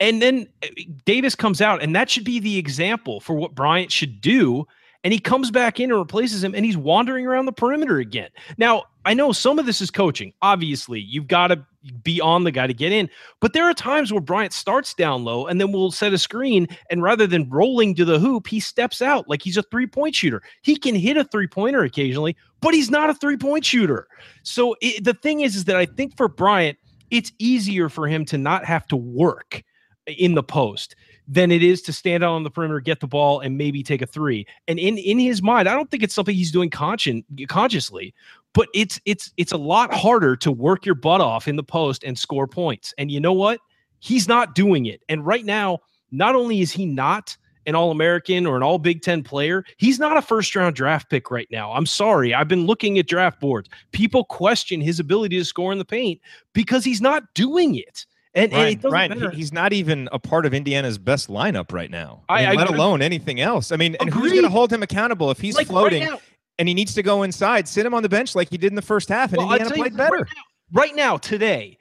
and 0.00 0.20
then 0.20 0.48
eh, 0.62 0.68
Davis 1.04 1.34
comes 1.34 1.60
out, 1.60 1.82
and 1.82 1.94
that 1.94 2.10
should 2.10 2.24
be 2.24 2.40
the 2.40 2.58
example 2.58 3.20
for 3.20 3.34
what 3.34 3.54
Bryant 3.54 3.92
should 3.92 4.20
do 4.20 4.66
and 5.04 5.12
he 5.12 5.18
comes 5.18 5.50
back 5.50 5.78
in 5.78 5.90
and 5.90 5.98
replaces 5.98 6.42
him 6.42 6.54
and 6.54 6.64
he's 6.64 6.76
wandering 6.76 7.26
around 7.26 7.46
the 7.46 7.52
perimeter 7.52 7.98
again. 7.98 8.30
Now, 8.56 8.84
I 9.04 9.14
know 9.14 9.32
some 9.32 9.58
of 9.58 9.66
this 9.66 9.80
is 9.80 9.90
coaching. 9.90 10.32
Obviously, 10.42 11.00
you've 11.00 11.28
got 11.28 11.48
to 11.48 11.64
be 12.02 12.20
on 12.20 12.44
the 12.44 12.50
guy 12.50 12.66
to 12.66 12.74
get 12.74 12.92
in, 12.92 13.08
but 13.40 13.52
there 13.52 13.64
are 13.64 13.72
times 13.72 14.12
where 14.12 14.20
Bryant 14.20 14.52
starts 14.52 14.92
down 14.94 15.24
low 15.24 15.46
and 15.46 15.60
then 15.60 15.72
we'll 15.72 15.92
set 15.92 16.12
a 16.12 16.18
screen 16.18 16.66
and 16.90 17.02
rather 17.02 17.26
than 17.26 17.48
rolling 17.48 17.94
to 17.94 18.04
the 18.04 18.18
hoop, 18.18 18.46
he 18.46 18.60
steps 18.60 19.00
out 19.00 19.28
like 19.28 19.42
he's 19.42 19.56
a 19.56 19.62
three-point 19.62 20.14
shooter. 20.14 20.42
He 20.62 20.76
can 20.76 20.94
hit 20.94 21.16
a 21.16 21.24
three-pointer 21.24 21.84
occasionally, 21.84 22.36
but 22.60 22.74
he's 22.74 22.90
not 22.90 23.08
a 23.08 23.14
three-point 23.14 23.64
shooter. 23.64 24.08
So 24.42 24.76
it, 24.80 25.04
the 25.04 25.14
thing 25.14 25.40
is 25.40 25.56
is 25.56 25.64
that 25.66 25.76
I 25.76 25.86
think 25.86 26.16
for 26.16 26.28
Bryant, 26.28 26.76
it's 27.10 27.32
easier 27.38 27.88
for 27.88 28.06
him 28.06 28.24
to 28.26 28.36
not 28.36 28.64
have 28.64 28.86
to 28.88 28.96
work 28.96 29.62
in 30.06 30.34
the 30.34 30.42
post 30.42 30.96
than 31.28 31.52
it 31.52 31.62
is 31.62 31.82
to 31.82 31.92
stand 31.92 32.24
out 32.24 32.32
on 32.32 32.42
the 32.42 32.50
perimeter, 32.50 32.80
get 32.80 33.00
the 33.00 33.06
ball, 33.06 33.40
and 33.40 33.58
maybe 33.58 33.82
take 33.82 34.00
a 34.00 34.06
three. 34.06 34.46
And 34.66 34.78
in 34.78 34.96
in 34.96 35.18
his 35.18 35.42
mind, 35.42 35.68
I 35.68 35.74
don't 35.74 35.90
think 35.90 36.02
it's 36.02 36.14
something 36.14 36.34
he's 36.34 36.50
doing 36.50 36.70
conscious 36.70 37.20
consciously, 37.48 38.14
but 38.54 38.68
it's 38.74 38.98
it's 39.04 39.30
it's 39.36 39.52
a 39.52 39.58
lot 39.58 39.92
harder 39.92 40.34
to 40.36 40.50
work 40.50 40.86
your 40.86 40.94
butt 40.94 41.20
off 41.20 41.46
in 41.46 41.56
the 41.56 41.62
post 41.62 42.02
and 42.02 42.18
score 42.18 42.46
points. 42.46 42.94
And 42.96 43.10
you 43.10 43.20
know 43.20 43.34
what? 43.34 43.60
He's 44.00 44.26
not 44.26 44.54
doing 44.54 44.86
it. 44.86 45.02
And 45.08 45.26
right 45.26 45.44
now, 45.44 45.80
not 46.10 46.34
only 46.34 46.60
is 46.60 46.72
he 46.72 46.86
not 46.86 47.36
an 47.66 47.74
All 47.74 47.90
American 47.90 48.46
or 48.46 48.56
an 48.56 48.62
All 48.62 48.78
Big 48.78 49.02
Ten 49.02 49.22
player, 49.22 49.64
he's 49.76 49.98
not 49.98 50.16
a 50.16 50.22
first 50.22 50.56
round 50.56 50.74
draft 50.74 51.10
pick 51.10 51.30
right 51.30 51.48
now. 51.50 51.70
I'm 51.72 51.84
sorry. 51.84 52.32
I've 52.32 52.48
been 52.48 52.64
looking 52.64 52.98
at 52.98 53.06
draft 53.06 53.38
boards. 53.38 53.68
People 53.92 54.24
question 54.24 54.80
his 54.80 54.98
ability 54.98 55.36
to 55.36 55.44
score 55.44 55.72
in 55.72 55.78
the 55.78 55.84
paint 55.84 56.20
because 56.54 56.84
he's 56.84 57.02
not 57.02 57.24
doing 57.34 57.74
it. 57.74 58.06
And, 58.38 58.52
Ryan, 58.52 58.80
and 58.82 58.92
Ryan, 58.92 59.30
he- 59.32 59.36
he's 59.36 59.52
not 59.52 59.72
even 59.72 60.08
a 60.12 60.18
part 60.18 60.46
of 60.46 60.54
Indiana's 60.54 60.98
best 60.98 61.28
lineup 61.28 61.72
right 61.72 61.90
now. 61.90 62.22
I- 62.28 62.46
I 62.46 62.50
mean, 62.50 62.58
I- 62.58 62.62
let 62.62 62.70
alone 62.74 63.02
anything 63.02 63.40
else. 63.40 63.72
I 63.72 63.76
mean, 63.76 63.96
and 64.00 64.08
who's 64.10 64.32
going 64.32 64.44
to 64.44 64.48
hold 64.50 64.72
him 64.72 64.82
accountable 64.82 65.30
if 65.30 65.38
he's 65.40 65.54
Like, 65.56 65.66
right 65.68 65.72
floating 65.72 66.04
now- 66.04 66.20
and 66.58 66.68
he 66.68 66.74
needs 66.74 66.94
to 66.94 67.02
go 67.02 67.22
inside? 67.22 67.66
Sit 67.68 67.84
him 67.84 67.94
on 67.94 68.02
the 68.02 68.08
bench 68.08 68.34
like 68.34 68.50
he 68.50 68.56
did 68.58 68.70
in 68.72 68.76
the 68.76 68.82
first 68.82 69.08
half, 69.08 69.32
and 69.32 69.38
Well, 69.38 69.50
Indiana 69.52 69.70
played 69.74 69.80
right 69.98 70.10
better. 70.10 70.18
now- 70.34 70.42
Right 70.72 70.94
now, 70.94 71.16
today, 71.16 71.78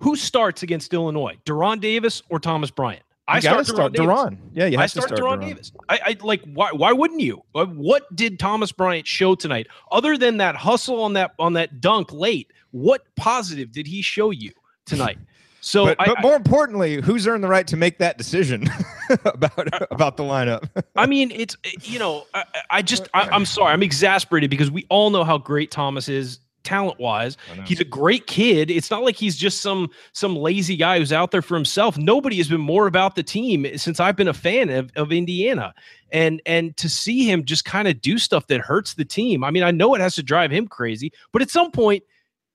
who 0.00 0.14
starts 0.16 0.62
against 0.62 0.92
Illinois? 0.92 1.36
De'Ron 1.46 1.80
Davis 1.80 2.22
or 2.28 2.38
Thomas 2.38 2.70
Bryant? 2.70 3.02
I 3.28 3.40
start 3.40 3.66
De'Ron. 3.66 3.92
Davis. 3.92 4.38
Yeah, 4.54 4.66
you 4.66 4.72
have 4.78 4.84
I 4.84 4.86
to 4.86 4.88
start, 4.88 5.16
start. 5.16 5.40
Davis. 5.40 5.72
I, 5.88 5.98
I 6.04 6.16
like 6.22 6.42
why 6.54 6.68
why 6.72 6.92
wouldn't 6.92 7.20
you? 7.20 7.42
Uh, 7.56 7.64
What 7.64 8.14
did 8.14 8.38
Thomas 8.38 8.70
Bryant 8.70 9.04
show 9.06 9.34
tonight 9.34 9.66
other 9.90 10.16
than 10.16 10.36
that 10.36 10.54
hustle 10.54 11.02
on 11.02 11.14
that 11.14 11.32
on 11.40 11.54
that 11.54 11.80
dunk 11.80 12.12
late? 12.12 12.52
What 12.70 13.02
positive 13.16 13.72
did 13.72 13.88
he 13.88 14.00
show 14.00 14.30
you 14.30 14.52
tonight? 14.84 15.18
So 15.66 15.86
but, 15.86 15.96
I, 16.00 16.06
but 16.06 16.22
more 16.22 16.36
importantly, 16.36 17.00
who's 17.00 17.26
earned 17.26 17.42
the 17.42 17.48
right 17.48 17.66
to 17.66 17.76
make 17.76 17.98
that 17.98 18.18
decision 18.18 18.70
about 19.24 19.68
about 19.90 20.16
the 20.16 20.22
lineup? 20.22 20.70
I, 20.76 21.02
I 21.02 21.06
mean, 21.06 21.32
it's 21.32 21.56
you 21.82 21.98
know, 21.98 22.24
I, 22.34 22.44
I- 22.54 22.62
I 22.70 22.82
just 22.82 23.08
I, 23.14 23.22
I'm 23.22 23.44
sorry, 23.44 23.72
I'm 23.72 23.82
exasperated 23.82 24.48
because 24.48 24.70
we 24.70 24.86
all 24.90 25.10
know 25.10 25.24
how 25.24 25.38
great 25.38 25.72
Thomas 25.72 26.08
is 26.08 26.38
talent 26.62 27.00
wise. 27.00 27.36
He's 27.64 27.80
a 27.80 27.84
great 27.84 28.28
kid. 28.28 28.70
It's 28.70 28.92
not 28.92 29.02
like 29.02 29.16
he's 29.16 29.36
just 29.36 29.60
some 29.60 29.90
some 30.12 30.36
lazy 30.36 30.76
guy 30.76 31.00
who's 31.00 31.12
out 31.12 31.32
there 31.32 31.42
for 31.42 31.56
himself. 31.56 31.98
Nobody 31.98 32.36
has 32.36 32.48
been 32.48 32.60
more 32.60 32.86
about 32.86 33.16
the 33.16 33.24
team 33.24 33.66
since 33.76 33.98
I've 33.98 34.14
been 34.14 34.28
a 34.28 34.34
fan 34.34 34.68
of, 34.70 34.92
of 34.94 35.10
Indiana. 35.10 35.74
And 36.12 36.40
and 36.46 36.76
to 36.76 36.88
see 36.88 37.28
him 37.28 37.44
just 37.44 37.64
kind 37.64 37.88
of 37.88 38.00
do 38.00 38.18
stuff 38.18 38.46
that 38.46 38.60
hurts 38.60 38.94
the 38.94 39.04
team. 39.04 39.42
I 39.42 39.50
mean, 39.50 39.64
I 39.64 39.72
know 39.72 39.96
it 39.96 40.00
has 40.00 40.14
to 40.14 40.22
drive 40.22 40.52
him 40.52 40.68
crazy, 40.68 41.12
but 41.32 41.42
at 41.42 41.50
some 41.50 41.72
point 41.72 42.04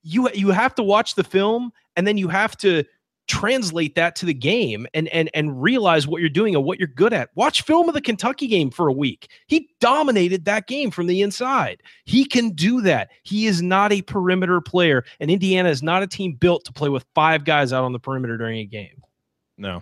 you 0.01 0.29
you 0.33 0.51
have 0.51 0.75
to 0.75 0.83
watch 0.83 1.15
the 1.15 1.25
film 1.25 1.73
and 1.97 2.07
then 2.07 2.17
you 2.17 2.29
have 2.29 2.55
to 2.57 2.85
translate 3.27 3.95
that 3.95 4.15
to 4.17 4.25
the 4.25 4.33
game 4.33 4.87
and 4.93 5.07
and 5.09 5.29
and 5.33 5.61
realize 5.61 6.07
what 6.07 6.19
you're 6.21 6.29
doing 6.29 6.55
and 6.55 6.63
what 6.63 6.79
you're 6.79 6.87
good 6.87 7.13
at. 7.13 7.29
Watch 7.35 7.61
film 7.63 7.87
of 7.87 7.93
the 7.93 8.01
Kentucky 8.01 8.47
game 8.47 8.69
for 8.71 8.87
a 8.87 8.93
week. 8.93 9.29
He 9.47 9.69
dominated 9.79 10.45
that 10.45 10.67
game 10.67 10.91
from 10.91 11.07
the 11.07 11.21
inside. 11.21 11.81
He 12.05 12.25
can 12.25 12.49
do 12.51 12.81
that. 12.81 13.09
He 13.23 13.47
is 13.47 13.61
not 13.61 13.91
a 13.91 14.01
perimeter 14.01 14.59
player, 14.61 15.05
and 15.19 15.31
Indiana 15.31 15.69
is 15.69 15.81
not 15.81 16.03
a 16.03 16.07
team 16.07 16.33
built 16.33 16.65
to 16.65 16.73
play 16.73 16.89
with 16.89 17.05
five 17.15 17.45
guys 17.45 17.71
out 17.71 17.83
on 17.83 17.93
the 17.93 17.99
perimeter 17.99 18.37
during 18.37 18.59
a 18.59 18.65
game. 18.65 19.01
No. 19.57 19.81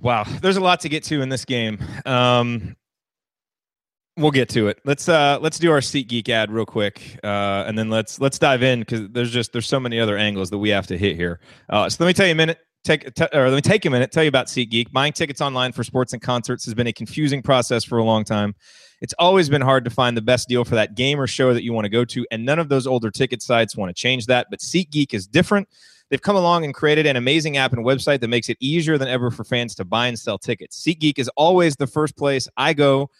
Wow, 0.00 0.24
there's 0.42 0.58
a 0.58 0.60
lot 0.60 0.80
to 0.80 0.88
get 0.88 1.04
to 1.04 1.22
in 1.22 1.30
this 1.30 1.44
game. 1.44 1.78
Um, 2.04 2.76
we'll 4.16 4.30
get 4.30 4.48
to 4.50 4.68
it. 4.68 4.78
Let's 4.84 5.08
uh, 5.08 5.38
let's 5.40 5.58
do 5.58 5.70
our 5.70 5.80
SeatGeek 5.80 6.28
ad 6.28 6.50
real 6.50 6.66
quick, 6.66 7.18
uh, 7.22 7.64
and 7.66 7.78
then 7.78 7.90
let's 7.90 8.20
let's 8.20 8.38
dive 8.38 8.62
in 8.62 8.80
because 8.80 9.08
there's 9.10 9.30
just 9.30 9.52
there's 9.52 9.66
so 9.66 9.80
many 9.80 10.00
other 10.00 10.16
angles 10.16 10.50
that 10.50 10.58
we 10.58 10.70
have 10.70 10.86
to 10.88 10.98
hit 10.98 11.16
here. 11.16 11.40
Uh, 11.68 11.88
so 11.88 12.02
let 12.02 12.08
me 12.08 12.14
tell 12.14 12.26
you 12.26 12.32
a 12.32 12.36
minute. 12.36 12.58
Take 12.84 13.14
t- 13.14 13.26
or 13.32 13.50
let 13.50 13.56
me 13.56 13.60
take 13.60 13.84
a 13.84 13.90
minute. 13.90 14.12
Tell 14.12 14.22
you 14.22 14.28
about 14.28 14.46
SeatGeek. 14.46 14.92
Buying 14.92 15.12
tickets 15.12 15.40
online 15.40 15.72
for 15.72 15.82
sports 15.82 16.12
and 16.12 16.22
concerts 16.22 16.64
has 16.64 16.74
been 16.74 16.86
a 16.86 16.92
confusing 16.92 17.42
process 17.42 17.84
for 17.84 17.98
a 17.98 18.04
long 18.04 18.24
time. 18.24 18.54
It's 19.00 19.14
always 19.18 19.48
been 19.48 19.60
hard 19.60 19.84
to 19.84 19.90
find 19.90 20.16
the 20.16 20.22
best 20.22 20.48
deal 20.48 20.64
for 20.64 20.76
that 20.76 20.94
game 20.94 21.20
or 21.20 21.26
show 21.26 21.52
that 21.52 21.64
you 21.64 21.72
want 21.72 21.84
to 21.84 21.90
go 21.90 22.04
to, 22.04 22.26
and 22.30 22.44
none 22.44 22.58
of 22.58 22.68
those 22.68 22.86
older 22.86 23.10
ticket 23.10 23.42
sites 23.42 23.76
want 23.76 23.94
to 23.94 23.94
change 23.94 24.26
that. 24.26 24.46
But 24.50 24.60
SeatGeek 24.60 25.14
is 25.14 25.26
different. 25.26 25.68
They've 26.08 26.22
come 26.22 26.36
along 26.36 26.64
and 26.64 26.72
created 26.72 27.06
an 27.06 27.16
amazing 27.16 27.56
app 27.56 27.72
and 27.72 27.84
website 27.84 28.20
that 28.20 28.28
makes 28.28 28.48
it 28.48 28.56
easier 28.60 28.96
than 28.96 29.08
ever 29.08 29.32
for 29.32 29.42
fans 29.42 29.74
to 29.74 29.84
buy 29.84 30.06
and 30.06 30.16
sell 30.16 30.38
tickets. 30.38 30.80
SeatGeek 30.80 31.18
is 31.18 31.28
always 31.36 31.74
the 31.74 31.88
first 31.88 32.16
place 32.16 32.46
I 32.56 32.72
go 32.72 33.10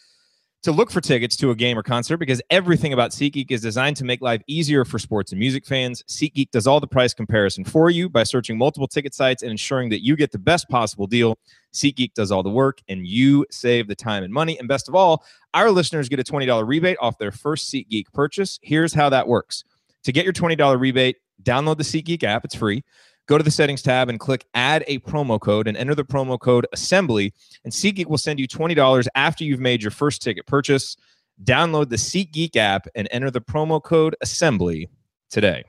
to 0.67 0.73
look 0.73 0.91
for 0.91 1.01
tickets 1.01 1.37
to 1.37 1.53
a 1.53 1.55
game 1.55 1.79
or 1.79 1.83
concert 1.85 2.17
because 2.17 2.43
everything 2.51 2.93
about 2.93 3.13
SeatGeek 3.13 3.53
is 3.53 3.61
designed 3.61 3.97
to 3.99 4.05
make 4.05 4.21
life 4.21 4.43
easier 4.49 4.85
for 4.85 4.99
sports 4.99 5.31
and 5.31 5.39
music 5.39 5.65
fans. 5.65 6.03
SeatGeek 6.09 6.51
does 6.51 6.67
all 6.67 6.81
the 6.81 6.89
price 6.89 7.15
comparison 7.15 7.63
for 7.63 7.89
you 7.89 8.09
by 8.09 8.25
searching 8.25 8.59
multiple 8.59 8.89
ticket 8.89 9.15
sites 9.15 9.45
and 9.45 9.51
ensuring 9.53 9.91
that 9.91 10.05
you 10.05 10.17
get 10.17 10.33
the 10.33 10.41
best 10.41 10.69
possible 10.69 11.07
deal. 11.07 11.39
SeatGeek 11.73 12.15
does 12.15 12.33
all 12.33 12.43
the 12.43 12.51
work 12.51 12.81
and 12.89 13.07
you 13.07 13.47
save 13.49 13.87
the 13.87 13.95
time 13.95 14.25
and 14.25 14.33
money. 14.33 14.59
And 14.59 14.67
best 14.67 14.89
of 14.89 14.97
all, 14.97 15.25
our 15.55 15.71
listeners 15.71 16.09
get 16.09 16.19
a 16.19 16.25
$20 16.25 16.67
rebate 16.67 16.97
off 17.01 17.17
their 17.17 17.31
first 17.31 17.73
SeatGeek 17.73 18.13
purchase. 18.13 18.59
Here's 18.61 18.93
how 18.93 19.09
that 19.11 19.29
works. 19.29 19.63
To 20.03 20.11
get 20.11 20.25
your 20.25 20.35
$20 20.35 20.81
rebate, 20.81 21.19
download 21.45 21.77
the 21.77 21.85
SeatGeek 21.85 22.25
app. 22.25 22.45
It's 22.45 22.57
free. 22.57 22.83
Go 23.27 23.39
to 23.39 23.45
the 23.45 23.51
settings 23.51 23.83
tab 23.83 24.09
and 24.09 24.21
click 24.21 24.47
add 24.55 24.85
a 24.87 25.01
promo 25.01 25.41
code 25.41 25.67
and 25.67 25.77
enter 25.77 25.95
the 25.95 26.05
promo 26.05 26.39
code 26.39 26.67
assembly. 26.73 27.35
And 27.65 27.73
SeatGeek 27.73 28.07
will 28.07 28.19
send 28.19 28.39
you 28.39 28.47
$20 28.47 29.07
after 29.15 29.45
you've 29.45 29.61
made 29.61 29.83
your 29.83 29.91
first 29.91 30.23
ticket 30.23 30.47
purchase. 30.47 30.97
Download 31.43 31.89
the 31.89 31.97
SeatGeek 31.97 32.55
app 32.57 32.87
and 32.95 33.09
enter 33.11 33.31
the 33.31 33.41
promo 33.41 33.83
code 33.83 34.15
assembly 34.21 34.89
today. 35.29 35.65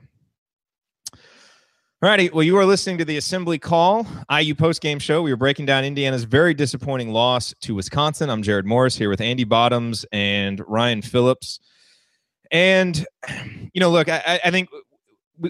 Alrighty, 2.03 2.31
well, 2.31 2.43
you 2.43 2.55
are 2.57 2.65
listening 2.65 2.99
to 2.99 3.05
the 3.05 3.17
Assembly 3.17 3.57
Call 3.57 4.05
IU 4.31 4.53
post 4.53 4.81
game 4.81 4.99
show. 4.99 5.23
We 5.23 5.31
are 5.31 5.35
breaking 5.35 5.65
down 5.65 5.83
Indiana's 5.83 6.25
very 6.25 6.53
disappointing 6.53 7.11
loss 7.11 7.55
to 7.61 7.73
Wisconsin. 7.73 8.29
I'm 8.29 8.43
Jared 8.43 8.67
Morris 8.67 8.95
here 8.95 9.09
with 9.09 9.19
Andy 9.19 9.45
Bottoms 9.45 10.05
and 10.11 10.61
Ryan 10.67 11.01
Phillips. 11.01 11.59
And, 12.51 13.03
you 13.73 13.79
know, 13.79 13.89
look, 13.89 14.09
I, 14.09 14.39
I 14.45 14.51
think 14.51 14.69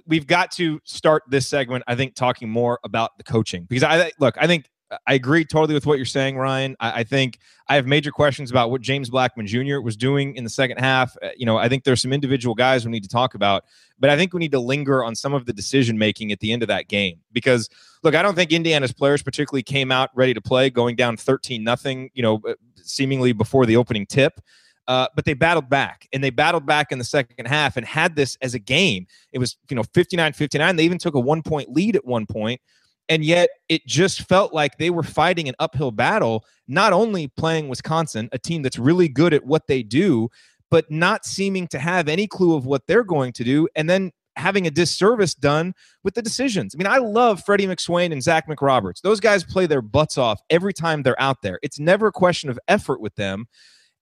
we've 0.06 0.27
got 0.27 0.51
to 0.51 0.79
start 0.84 1.24
this 1.29 1.48
segment, 1.48 1.84
I 1.88 1.96
think, 1.96 2.15
talking 2.15 2.50
more 2.50 2.79
about 2.84 3.17
the 3.17 3.24
coaching 3.24 3.65
because 3.65 3.84
I 3.84 4.12
look, 4.20 4.36
I 4.39 4.48
think 4.48 4.70
I 5.06 5.15
agree 5.15 5.44
totally 5.44 5.74
with 5.74 5.86
what 5.86 5.98
you're 5.98 6.06
saying, 6.06 6.38
Ryan. 6.38 6.75
I, 6.79 7.01
I 7.01 7.03
think 7.03 7.39
I 7.67 7.75
have 7.75 7.86
major 7.86 8.12
questions 8.12 8.51
about 8.51 8.72
what 8.72 8.82
James 8.82 9.10
Blackman 9.10 9.46
Jr. 9.46 9.82
was 9.82 9.98
doing 9.98 10.36
in 10.36 10.44
the 10.44 10.50
second 10.50 10.77
half. 10.77 11.17
Uh, 11.22 11.29
you 11.36 11.46
know, 11.46 11.58
I 11.58 11.67
think 11.67 11.84
there's 11.84 12.01
some 12.01 12.13
individual 12.13 12.56
guys 12.56 12.86
we 12.86 12.91
need 12.91 13.03
to 13.03 13.10
talk 13.10 13.36
about, 13.36 13.65
but 14.00 14.10
I 14.10 14.15
think 14.15 14.34
we 14.34 14.39
need 14.39 14.51
to 14.51 14.60
linger 14.60 15.03
on 15.03 15.15
some 15.15 15.34
of 15.34 15.46
the 15.46 15.53
decision 15.53 15.98
making 15.98 16.32
at 16.32 16.39
the 16.39 16.53
end 16.53 16.62
of 16.62 16.67
that 16.70 16.88
game 16.88 17.20
because 17.34 17.70
look, 18.03 18.15
I 18.15 18.22
don't 18.22 18.36
think 18.36 18.51
Indiana's 18.51 18.94
players 18.94 19.22
particularly 19.22 19.63
came 19.63 19.91
out 19.91 20.10
ready 20.15 20.34
to 20.34 20.41
play, 20.41 20.70
going 20.70 20.96
down 20.96 21.17
13 21.17 21.63
nothing. 21.63 22.10
You 22.13 22.24
know, 22.24 22.41
uh, 22.48 22.53
seemingly 22.75 23.34
before 23.34 23.65
the 23.65 23.75
opening 23.75 24.06
tip. 24.06 24.39
Uh, 24.88 25.08
but 25.15 25.25
they 25.25 25.34
battled 25.34 25.70
back 25.70 26.08
and 26.13 26.24
they 26.24 26.29
battled 26.29 26.65
back 26.65 26.91
in 26.91 26.98
the 26.98 27.03
second 27.03 27.46
half 27.46 27.75
and 27.75 27.86
had 27.86 28.15
this 28.15 28.38
as 28.41 28.53
a 28.53 28.60
game. 28.60 29.06
It 29.34 29.39
was, 29.39 29.58
you 29.70 29.75
know, 29.75 29.84
59 29.94 30.34
59. 30.34 30.75
They 30.75 30.86
even 30.86 30.98
took 30.98 31.15
a 31.15 31.20
one 31.20 31.41
point 31.41 31.72
lead 31.74 31.96
at 31.96 32.06
one 32.06 32.25
point, 32.25 32.62
And 33.10 33.24
yet 33.24 33.50
it 33.67 33.86
just 33.86 34.22
felt 34.27 34.53
like 34.53 34.77
they 34.77 34.89
were 34.89 35.03
fighting 35.03 35.50
an 35.50 35.56
uphill 35.60 35.91
battle, 35.91 36.46
not 36.67 36.94
only 36.94 37.27
playing 37.27 37.67
Wisconsin, 37.67 38.29
a 38.32 38.39
team 38.39 38.62
that's 38.62 38.79
really 38.79 39.10
good 39.10 39.34
at 39.34 39.46
what 39.46 39.67
they 39.67 39.84
do, 39.84 40.29
but 40.72 40.89
not 40.89 41.25
seeming 41.25 41.67
to 41.67 41.79
have 41.79 42.08
any 42.08 42.27
clue 42.27 42.56
of 42.56 42.65
what 42.65 42.88
they're 42.88 43.03
going 43.03 43.34
to 43.34 43.44
do. 43.44 43.67
And 43.75 43.89
then 43.89 44.12
having 44.38 44.67
a 44.67 44.72
disservice 44.72 45.34
done 45.34 45.74
with 46.03 46.13
the 46.13 46.22
decisions. 46.22 46.74
I 46.74 46.77
mean, 46.77 46.88
I 46.88 47.00
love 47.00 47.44
Freddie 47.44 47.67
McSwain 47.67 48.12
and 48.12 48.24
Zach 48.24 48.48
McRoberts. 48.48 49.01
Those 49.01 49.20
guys 49.20 49.44
play 49.44 49.65
their 49.65 49.82
butts 49.82 50.17
off 50.17 50.39
every 50.50 50.74
time 50.74 51.01
they're 51.01 51.20
out 51.20 51.41
there. 51.41 51.60
It's 51.63 51.79
never 51.79 52.08
a 52.08 52.12
question 52.12 52.50
of 52.50 52.60
effort 52.67 53.01
with 53.01 53.15
them. 53.15 53.48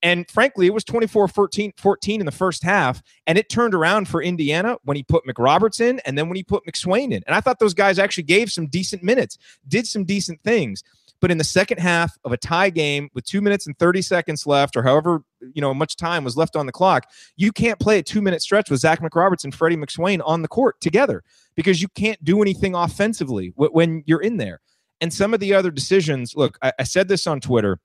And 0.06 0.30
frankly, 0.30 0.68
it 0.68 0.74
was 0.74 0.84
24 0.84 1.28
14, 1.28 1.74
14 1.78 2.20
in 2.20 2.28
the 2.28 2.32
first 2.32 2.64
half. 2.64 3.02
And 3.26 3.40
it 3.40 3.50
turned 3.50 3.74
around 3.74 4.08
for 4.08 4.22
Indiana 4.22 4.78
when 4.84 4.96
he 4.96 5.02
put 5.02 5.26
McRoberts 5.26 5.82
in 5.82 6.00
and 6.06 6.16
then 6.16 6.30
when 6.30 6.36
he 6.36 6.44
put 6.44 6.64
McSwain 6.64 7.06
in. 7.06 7.24
And 7.26 7.36
I 7.36 7.42
thought 7.42 7.58
those 7.58 7.74
guys 7.74 7.98
actually 7.98 8.26
gave 8.26 8.52
some 8.52 8.68
decent 8.68 9.02
minutes, 9.02 9.40
did 9.68 9.88
some 9.88 10.04
decent 10.06 10.44
things. 10.44 10.84
But 11.22 11.32
in 11.32 11.40
the 11.40 11.44
second 11.44 11.80
half 11.80 12.16
of 12.24 12.32
a 12.32 12.38
tie 12.38 12.70
game 12.70 13.10
with 13.16 13.26
two 13.26 13.42
minutes 13.42 13.66
and 13.66 13.76
30 13.80 14.04
seconds 14.04 14.46
left, 14.46 14.78
or 14.78 14.84
however 14.84 15.24
you 15.56 15.62
know 15.62 15.74
much 15.74 15.96
time 15.96 16.24
was 16.24 16.38
left 16.38 16.56
on 16.56 16.68
the 16.68 16.72
clock, 16.72 17.10
you 17.36 17.52
can't 17.52 17.80
play 17.80 17.98
a 17.98 18.04
two 18.04 18.22
minute 18.22 18.44
stretch 18.44 18.70
with 18.70 18.82
Zach 18.82 19.00
McRoberts 19.00 19.44
and 19.44 19.56
Freddie 19.56 19.78
McSwain 19.78 20.22
on 20.24 20.44
the 20.44 20.48
court 20.48 20.80
together 20.82 21.24
because 21.56 21.82
you 21.82 21.88
can't 21.96 22.24
do 22.24 22.44
anything 22.44 22.76
offensively 22.76 23.54
when 23.56 24.04
you're 24.06 24.22
in 24.22 24.38
there. 24.38 24.62
And 25.02 25.12
some 25.12 25.34
of 25.34 25.40
the 25.40 25.56
other 25.56 25.72
decisions, 25.72 26.36
look, 26.36 26.60
I, 26.62 26.74
I 26.78 26.84
said 26.84 27.08
this 27.08 27.26
on 27.26 27.42
Twitter 27.42 27.80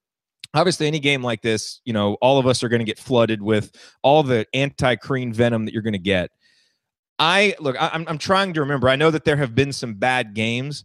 obviously 0.54 0.86
any 0.86 0.98
game 0.98 1.22
like 1.22 1.42
this 1.42 1.80
you 1.84 1.92
know 1.92 2.14
all 2.20 2.38
of 2.38 2.46
us 2.46 2.62
are 2.62 2.68
going 2.68 2.80
to 2.80 2.84
get 2.84 2.98
flooded 2.98 3.42
with 3.42 3.72
all 4.02 4.22
the 4.22 4.46
anti-crean 4.54 5.32
venom 5.32 5.64
that 5.64 5.72
you're 5.72 5.82
going 5.82 5.92
to 5.92 5.98
get. 5.98 6.30
I 7.18 7.54
look 7.60 7.76
I'm, 7.78 8.06
I'm 8.08 8.18
trying 8.18 8.54
to 8.54 8.60
remember. 8.60 8.88
I 8.88 8.96
know 8.96 9.10
that 9.10 9.24
there 9.24 9.36
have 9.36 9.54
been 9.54 9.72
some 9.72 9.94
bad 9.94 10.34
games. 10.34 10.84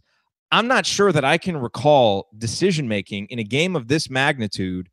I'm 0.52 0.68
not 0.68 0.86
sure 0.86 1.10
that 1.12 1.24
i 1.24 1.38
can 1.38 1.56
recall 1.56 2.28
decision 2.38 2.86
making 2.88 3.26
in 3.30 3.38
a 3.38 3.44
game 3.44 3.74
of 3.74 3.88
this 3.88 4.08
magnitude 4.08 4.88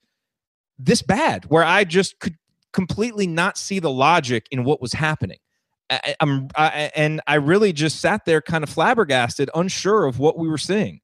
this 0.80 1.02
bad 1.04 1.46
where 1.46 1.64
i 1.64 1.84
just 1.84 2.20
could 2.20 2.36
completely 2.72 3.28
not 3.28 3.58
see 3.58 3.78
the 3.80 3.92
logic 3.92 4.48
in 4.50 4.64
what 4.64 4.82
was 4.82 4.94
happening. 4.94 5.38
I, 5.92 6.16
i'm 6.20 6.48
I, 6.56 6.92
and 6.96 7.22
i 7.28 7.36
really 7.36 7.72
just 7.72 8.00
sat 8.00 8.26
there 8.26 8.42
kind 8.42 8.64
of 8.64 8.70
flabbergasted 8.70 9.50
unsure 9.54 10.06
of 10.06 10.18
what 10.18 10.38
we 10.38 10.48
were 10.48 10.58
seeing. 10.58 11.02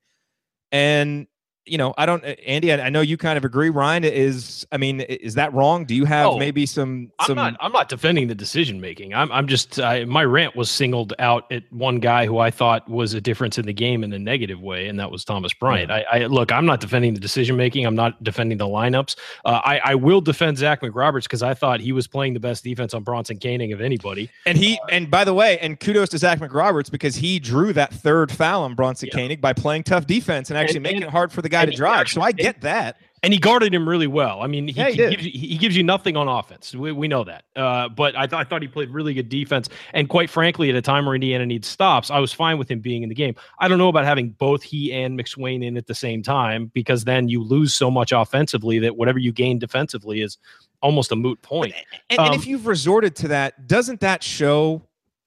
And 0.71 1.27
you 1.65 1.77
know, 1.77 1.93
I 1.97 2.05
don't, 2.05 2.23
Andy. 2.23 2.71
I, 2.71 2.87
I, 2.87 2.89
know 2.89 3.01
you 3.01 3.17
kind 3.17 3.37
of 3.37 3.45
agree. 3.45 3.69
Ryan 3.69 4.03
is. 4.03 4.65
I 4.71 4.77
mean, 4.77 5.01
is 5.01 5.35
that 5.35 5.53
wrong? 5.53 5.85
Do 5.85 5.95
you 5.95 6.05
have 6.05 6.27
oh, 6.27 6.37
maybe 6.37 6.65
some, 6.65 7.11
some? 7.25 7.37
I'm 7.37 7.53
not. 7.53 7.59
I'm 7.61 7.71
not 7.71 7.89
defending 7.89 8.27
the 8.27 8.35
decision 8.35 8.81
making. 8.81 9.13
I'm. 9.13 9.31
I'm 9.31 9.47
just. 9.47 9.79
I, 9.79 10.05
my 10.05 10.25
rant 10.25 10.55
was 10.55 10.69
singled 10.71 11.13
out 11.19 11.51
at 11.51 11.63
one 11.71 11.99
guy 11.99 12.25
who 12.25 12.39
I 12.39 12.51
thought 12.51 12.89
was 12.89 13.13
a 13.13 13.21
difference 13.21 13.57
in 13.57 13.65
the 13.65 13.73
game 13.73 14.03
in 14.03 14.11
a 14.13 14.19
negative 14.19 14.61
way, 14.61 14.87
and 14.87 14.99
that 14.99 15.11
was 15.11 15.23
Thomas 15.23 15.53
Bryant. 15.53 15.89
Yeah. 15.89 16.03
I, 16.11 16.19
I, 16.21 16.25
look. 16.25 16.51
I'm 16.51 16.65
not 16.65 16.79
defending 16.79 17.13
the 17.13 17.19
decision 17.19 17.55
making. 17.55 17.85
I'm 17.85 17.95
not 17.95 18.21
defending 18.23 18.57
the 18.57 18.67
lineups. 18.67 19.15
Uh, 19.45 19.61
I, 19.63 19.79
I 19.79 19.95
will 19.95 20.21
defend 20.21 20.57
Zach 20.57 20.81
McRoberts 20.81 21.23
because 21.23 21.43
I 21.43 21.53
thought 21.53 21.79
he 21.79 21.91
was 21.91 22.07
playing 22.07 22.33
the 22.33 22.39
best 22.39 22.63
defense 22.63 22.93
on 22.93 23.03
Bronson 23.03 23.39
Koenig 23.39 23.71
of 23.71 23.81
anybody. 23.81 24.29
And 24.45 24.57
he. 24.57 24.79
Uh, 24.83 24.87
and 24.89 25.11
by 25.11 25.23
the 25.23 25.33
way, 25.33 25.59
and 25.59 25.79
kudos 25.79 26.09
to 26.09 26.17
Zach 26.17 26.39
McRoberts 26.39 26.89
because 26.89 27.15
he 27.15 27.39
drew 27.39 27.73
that 27.73 27.93
third 27.93 28.31
foul 28.31 28.63
on 28.63 28.75
Bronson 28.75 29.09
yeah. 29.11 29.19
Koenig 29.19 29.41
by 29.41 29.53
playing 29.53 29.83
tough 29.83 30.07
defense 30.07 30.49
and 30.49 30.57
actually 30.57 30.77
and, 30.77 30.83
making 30.83 31.03
and, 31.03 31.09
it 31.09 31.11
hard 31.11 31.31
for 31.31 31.41
the 31.41 31.49
guy 31.49 31.58
to 31.65 31.71
drive. 31.71 32.07
So 32.09 32.21
I 32.21 32.31
get 32.31 32.61
that. 32.61 32.97
And 33.21 33.33
he 33.33 33.39
guarded 33.39 33.73
him 33.73 33.87
really 33.87 34.07
well. 34.07 34.41
I 34.41 34.47
mean, 34.47 34.69
he, 34.69 34.75
yeah, 34.75 34.87
he, 34.87 34.91
he 34.91 35.09
gives, 35.09 35.25
you, 35.25 35.31
he 35.31 35.57
gives 35.57 35.75
you 35.75 35.83
nothing 35.83 36.15
on 36.15 36.29
offense. 36.29 36.73
We, 36.73 36.93
we 36.93 37.09
know 37.09 37.25
that. 37.25 37.43
Uh, 37.53 37.89
but 37.89 38.15
I, 38.15 38.27
th- 38.27 38.39
I 38.39 38.45
thought 38.45 38.61
he 38.61 38.69
played 38.69 38.91
really 38.91 39.13
good 39.13 39.27
defense. 39.27 39.67
And 39.93 40.07
quite 40.07 40.29
frankly, 40.29 40.69
at 40.69 40.75
a 40.77 40.81
time 40.81 41.05
where 41.05 41.15
Indiana 41.15 41.45
needs 41.45 41.67
stops, 41.67 42.09
I 42.09 42.19
was 42.19 42.31
fine 42.31 42.57
with 42.57 42.71
him 42.71 42.79
being 42.79 43.03
in 43.03 43.09
the 43.09 43.15
game. 43.15 43.35
I 43.59 43.67
don't 43.67 43.77
know 43.77 43.89
about 43.89 44.05
having 44.05 44.29
both 44.29 44.63
he 44.63 44.93
and 44.93 45.19
McSwain 45.19 45.65
in 45.65 45.75
at 45.75 45.87
the 45.87 45.95
same 45.95 46.23
time 46.23 46.71
because 46.73 47.03
then 47.03 47.27
you 47.27 47.43
lose 47.43 47.73
so 47.73 47.91
much 47.91 48.13
offensively 48.13 48.79
that 48.79 48.95
whatever 48.95 49.19
you 49.19 49.33
gain 49.33 49.59
defensively 49.59 50.21
is 50.21 50.37
almost 50.81 51.11
a 51.11 51.17
moot 51.17 51.41
point. 51.41 51.73
And, 51.75 51.85
and, 52.11 52.19
um, 52.19 52.25
and 52.27 52.35
if 52.35 52.47
you've 52.47 52.67
resorted 52.67 53.17
to 53.17 53.27
that, 53.27 53.67
doesn't 53.67 53.99
that 53.99 54.23
show 54.23 54.81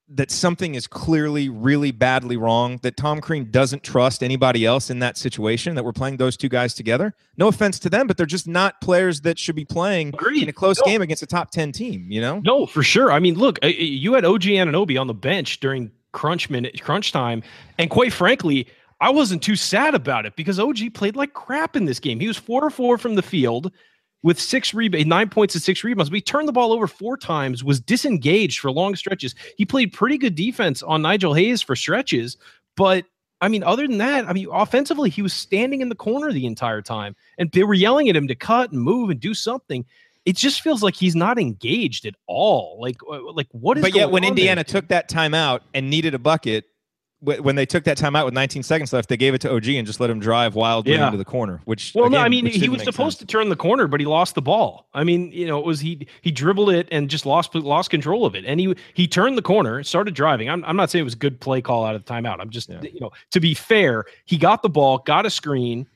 that 0.09 0.30
something 0.30 0.75
is 0.75 0.87
clearly 0.87 1.49
really 1.49 1.90
badly 1.90 2.37
wrong, 2.37 2.78
that 2.82 2.97
Tom 2.97 3.21
Crean 3.21 3.50
doesn't 3.50 3.82
trust 3.82 4.23
anybody 4.23 4.66
else 4.66 4.90
in 4.90 4.99
that 4.99 5.16
situation, 5.16 5.75
that 5.75 5.85
we're 5.85 5.92
playing 5.92 6.18
those 6.18 6.37
two 6.37 6.49
guys 6.49 6.75
together. 6.75 7.14
No 7.37 7.49
offense 7.49 7.78
to 7.80 7.90
them, 7.90 8.06
but 8.06 8.16
they're 8.16 8.26
just 8.26 8.47
not 8.47 8.80
players 8.80 9.23
that 9.23 9.38
should 9.38 9.56
be 9.56 9.64
playing 9.64 10.09
Agreed. 10.09 10.42
in 10.42 10.49
a 10.49 10.52
close 10.52 10.78
no. 10.85 10.90
game 10.90 11.02
against 11.02 11.23
a 11.23 11.26
top 11.26 11.50
10 11.50 11.73
team, 11.73 12.11
you 12.11 12.21
know? 12.21 12.40
No, 12.44 12.66
for 12.66 12.82
sure. 12.82 13.11
I 13.11 13.21
mean, 13.21 13.37
look, 13.37 13.59
uh, 13.62 13.66
uh, 13.66 13.71
you 13.71 14.12
had 14.14 14.25
OG 14.25 14.42
Anunoby 14.42 15.00
on 15.00 15.06
the 15.06 15.14
bench 15.14 15.61
during 15.61 15.90
crunch 16.12 16.50
minute, 16.50 16.82
crunch 16.82 17.12
time. 17.12 17.42
And 17.78 17.88
quite 17.88 18.12
frankly, 18.12 18.66
I 19.00 19.11
wasn't 19.11 19.42
too 19.42 19.56
sad 19.56 19.94
about 19.94 20.26
it 20.26 20.37
because 20.37 20.61
OG 20.61 20.94
played 20.94 21.16
like 21.16 21.32
crap 21.32 21.75
in 21.75 21.87
this 21.87 21.99
game. 21.99 22.21
He 22.21 22.28
was 22.28 22.37
four 22.37 22.62
or 22.62 22.71
four 22.71 22.99
from 22.99 23.14
the 23.14 23.23
field 23.23 23.73
with 24.23 24.41
six 24.41 24.73
rebounds, 24.73 25.07
nine 25.07 25.29
points 25.29 25.55
and 25.55 25.62
six 25.62 25.83
rebounds. 25.83 26.11
He 26.11 26.21
turned 26.21 26.49
the 26.49 26.52
ball 26.52 26.73
over 26.73 26.87
four 26.87 27.17
times, 27.17 27.64
was 27.64 27.81
disengaged 27.81 28.61
for 28.61 28.71
long 28.71 28.95
stretches. 28.95 29.35
He 29.57 29.64
played 29.64 29.93
pretty 29.93 30.19
good 30.19 30.35
defense 30.35 30.83
on 30.83 31.02
Nigel 31.02 31.35
Hayes 31.35 31.62
for 31.62 31.75
stretches, 31.76 32.37
but 32.76 33.05
I 33.43 33.49
mean, 33.49 33.64
other 33.64 33.88
than 33.88 33.99
that, 33.99 34.29
I 34.29 34.33
mean, 34.33 34.47
offensively, 34.52 35.11
he 35.11 35.21
was 35.21 35.33
standing 35.33 35.81
in 35.81 35.88
the 35.88 35.97
corner 35.97 36.33
the 36.33 36.47
entire 36.47 36.81
time, 36.81 37.17
and 37.38 37.50
they 37.50 37.64
were 37.64 37.75
yelling 37.75 38.09
at 38.09 38.14
him 38.14 38.29
to 38.29 38.37
cut 38.37 38.71
and 38.71 38.81
move 38.81 39.11
and 39.11 39.19
do 39.19 39.35
something. 39.35 39.85
It 40.25 40.37
just 40.37 40.61
feels 40.61 40.81
like 40.85 40.95
he's 40.95 41.17
not 41.17 41.41
engaged 41.41 42.07
at 42.07 42.14
all. 42.29 42.79
Like, 42.81 42.99
uh, 43.11 43.33
like 43.33 43.49
what 43.50 43.79
is? 43.79 43.83
But 43.83 43.97
yet, 43.97 44.12
when 44.12 44.23
Indiana 44.23 44.62
there? 44.62 44.64
took 44.64 44.88
that 44.88 45.11
timeout 45.11 45.62
and 45.75 45.91
needed 45.91 46.14
a 46.14 46.21
bucket, 46.21 46.67
when 47.23 47.55
they 47.55 47.64
took 47.64 47.85
that 47.85 47.97
time 47.97 48.17
out 48.17 48.25
with 48.25 48.35
19 48.35 48.64
seconds 48.64 48.93
left, 48.93 49.09
they 49.09 49.17
gave 49.17 49.33
it 49.33 49.41
to 49.43 49.55
OG 49.55 49.69
and 49.69 49.87
just 49.87 50.00
let 50.00 50.11
him 50.11 50.19
drive 50.19 50.57
wild 50.57 50.88
yeah. 50.88 51.07
into 51.07 51.17
the 51.17 51.25
corner. 51.25 51.61
Which 51.64 51.95
well, 51.95 52.07
again, 52.07 52.19
no, 52.19 52.25
I 52.25 52.29
mean 52.29 52.47
he 52.47 52.69
was 52.69 52.83
supposed 52.83 53.19
sense. 53.19 53.29
to 53.29 53.33
turn 53.33 53.49
the 53.49 53.57
corner, 53.57 53.87
but 53.87 54.00
he 54.00 54.07
lost 54.07 54.35
the 54.35 54.43
ball. 54.43 54.88
I 54.93 55.05
mean, 55.05 55.31
you 55.31 55.47
know, 55.47 55.59
it 55.59 55.64
was 55.64 55.79
he 55.79 56.09
he 56.21 56.33
dribbled 56.33 56.71
it 56.71 56.88
and 56.91 57.09
just 57.09 57.25
lost 57.25 57.55
lost 57.55 57.91
control 57.91 58.26
of 58.26 58.35
it, 58.35 58.45
and 58.45 58.59
he 58.59 58.75
he 58.95 59.07
turned 59.07 59.38
the 59.38 59.43
corner, 59.43 59.83
started 59.85 60.14
driving. 60.14 60.50
I'm 60.50 60.64
I'm 60.64 60.76
not 60.76 60.91
saying 60.91 61.02
it 61.02 61.05
was 61.05 61.14
a 61.14 61.19
good 61.19 61.38
play 61.41 61.62
call 61.62 61.85
out 61.85 61.95
of 61.95 62.05
the 62.05 62.12
timeout. 62.12 62.41
I'm 62.41 62.50
just 62.50 62.69
yeah. 62.69 62.83
you 62.83 63.00
know 63.00 63.12
to 63.31 63.41
be 63.41 63.55
fair, 63.55 64.05
he 64.25 64.37
got 64.37 64.62
the 64.62 64.69
ball, 64.69 64.99
got 64.99 65.25
a 65.25 65.31
screen, 65.31 65.87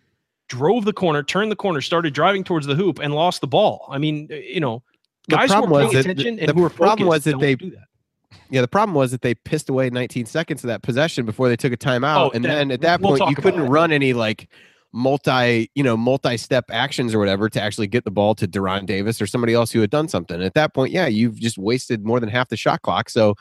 drove 0.49 0.85
the 0.85 0.93
corner, 0.93 1.25
turned 1.25 1.51
the 1.51 1.57
corner, 1.57 1.81
started 1.81 2.15
driving 2.15 2.45
towards 2.45 2.67
the 2.67 2.77
hoop, 2.77 3.01
and 3.01 3.15
lost 3.15 3.41
the 3.41 3.49
ball. 3.49 3.89
I 3.91 3.99
mean, 3.99 4.29
you 4.31 4.61
know, 4.61 4.85
guys 5.29 5.53
who 5.53 5.63
were 5.63 5.81
paying 5.81 5.97
attention 5.97 6.37
the, 6.37 6.43
and 6.43 6.51
who 6.53 6.63
were 6.63 6.71
problem 6.71 7.09
was 7.09 7.25
that 7.25 7.41
they 7.41 7.57
do 7.57 7.71
that 7.71 7.87
yeah, 8.51 8.61
the 8.61 8.69
problem 8.69 8.95
was 8.95 9.11
that 9.11 9.23
they 9.23 9.35
pissed 9.35 9.69
away 9.69 9.91
19 9.91 10.27
seconds 10.27 10.65
of 10.65 10.69
that 10.69 10.83
possession 10.83 11.27
before 11.27 11.49
they 11.49 11.57
took 11.57 11.73
a 11.73 11.77
timeout, 11.77 12.27
oh, 12.27 12.31
and 12.31 12.45
that, 12.45 12.55
then 12.55 12.71
at 12.71 12.81
that 12.83 13.01
we'll 13.01 13.17
point 13.17 13.31
you 13.31 13.37
couldn't 13.37 13.67
run 13.67 13.93
any 13.93 14.13
like 14.13 14.49
multi, 14.93 15.71
you 15.75 15.83
know, 15.83 15.97
multi-step 15.97 16.65
actions 16.71 17.15
or 17.15 17.19
whatever 17.19 17.49
to 17.51 17.61
actually 17.61 17.87
get 17.87 18.05
the 18.05 18.11
ball 18.11 18.35
to 18.35 18.49
De'Ron 18.49 18.87
Davis 18.87 19.21
or 19.21 19.27
somebody 19.27 19.53
else 19.53 19.71
who 19.71 19.81
had 19.81 19.91
done 19.91 20.09
something. 20.09 20.43
At 20.43 20.55
that 20.55 20.73
point, 20.73 20.91
yeah, 20.93 21.07
you've 21.07 21.39
just 21.39 21.59
wasted 21.59 22.05
more 22.05 22.19
than 22.19 22.29
half 22.29 22.49
the 22.49 22.57
shot 22.57 22.83
clock. 22.83 23.11
So 23.11 23.35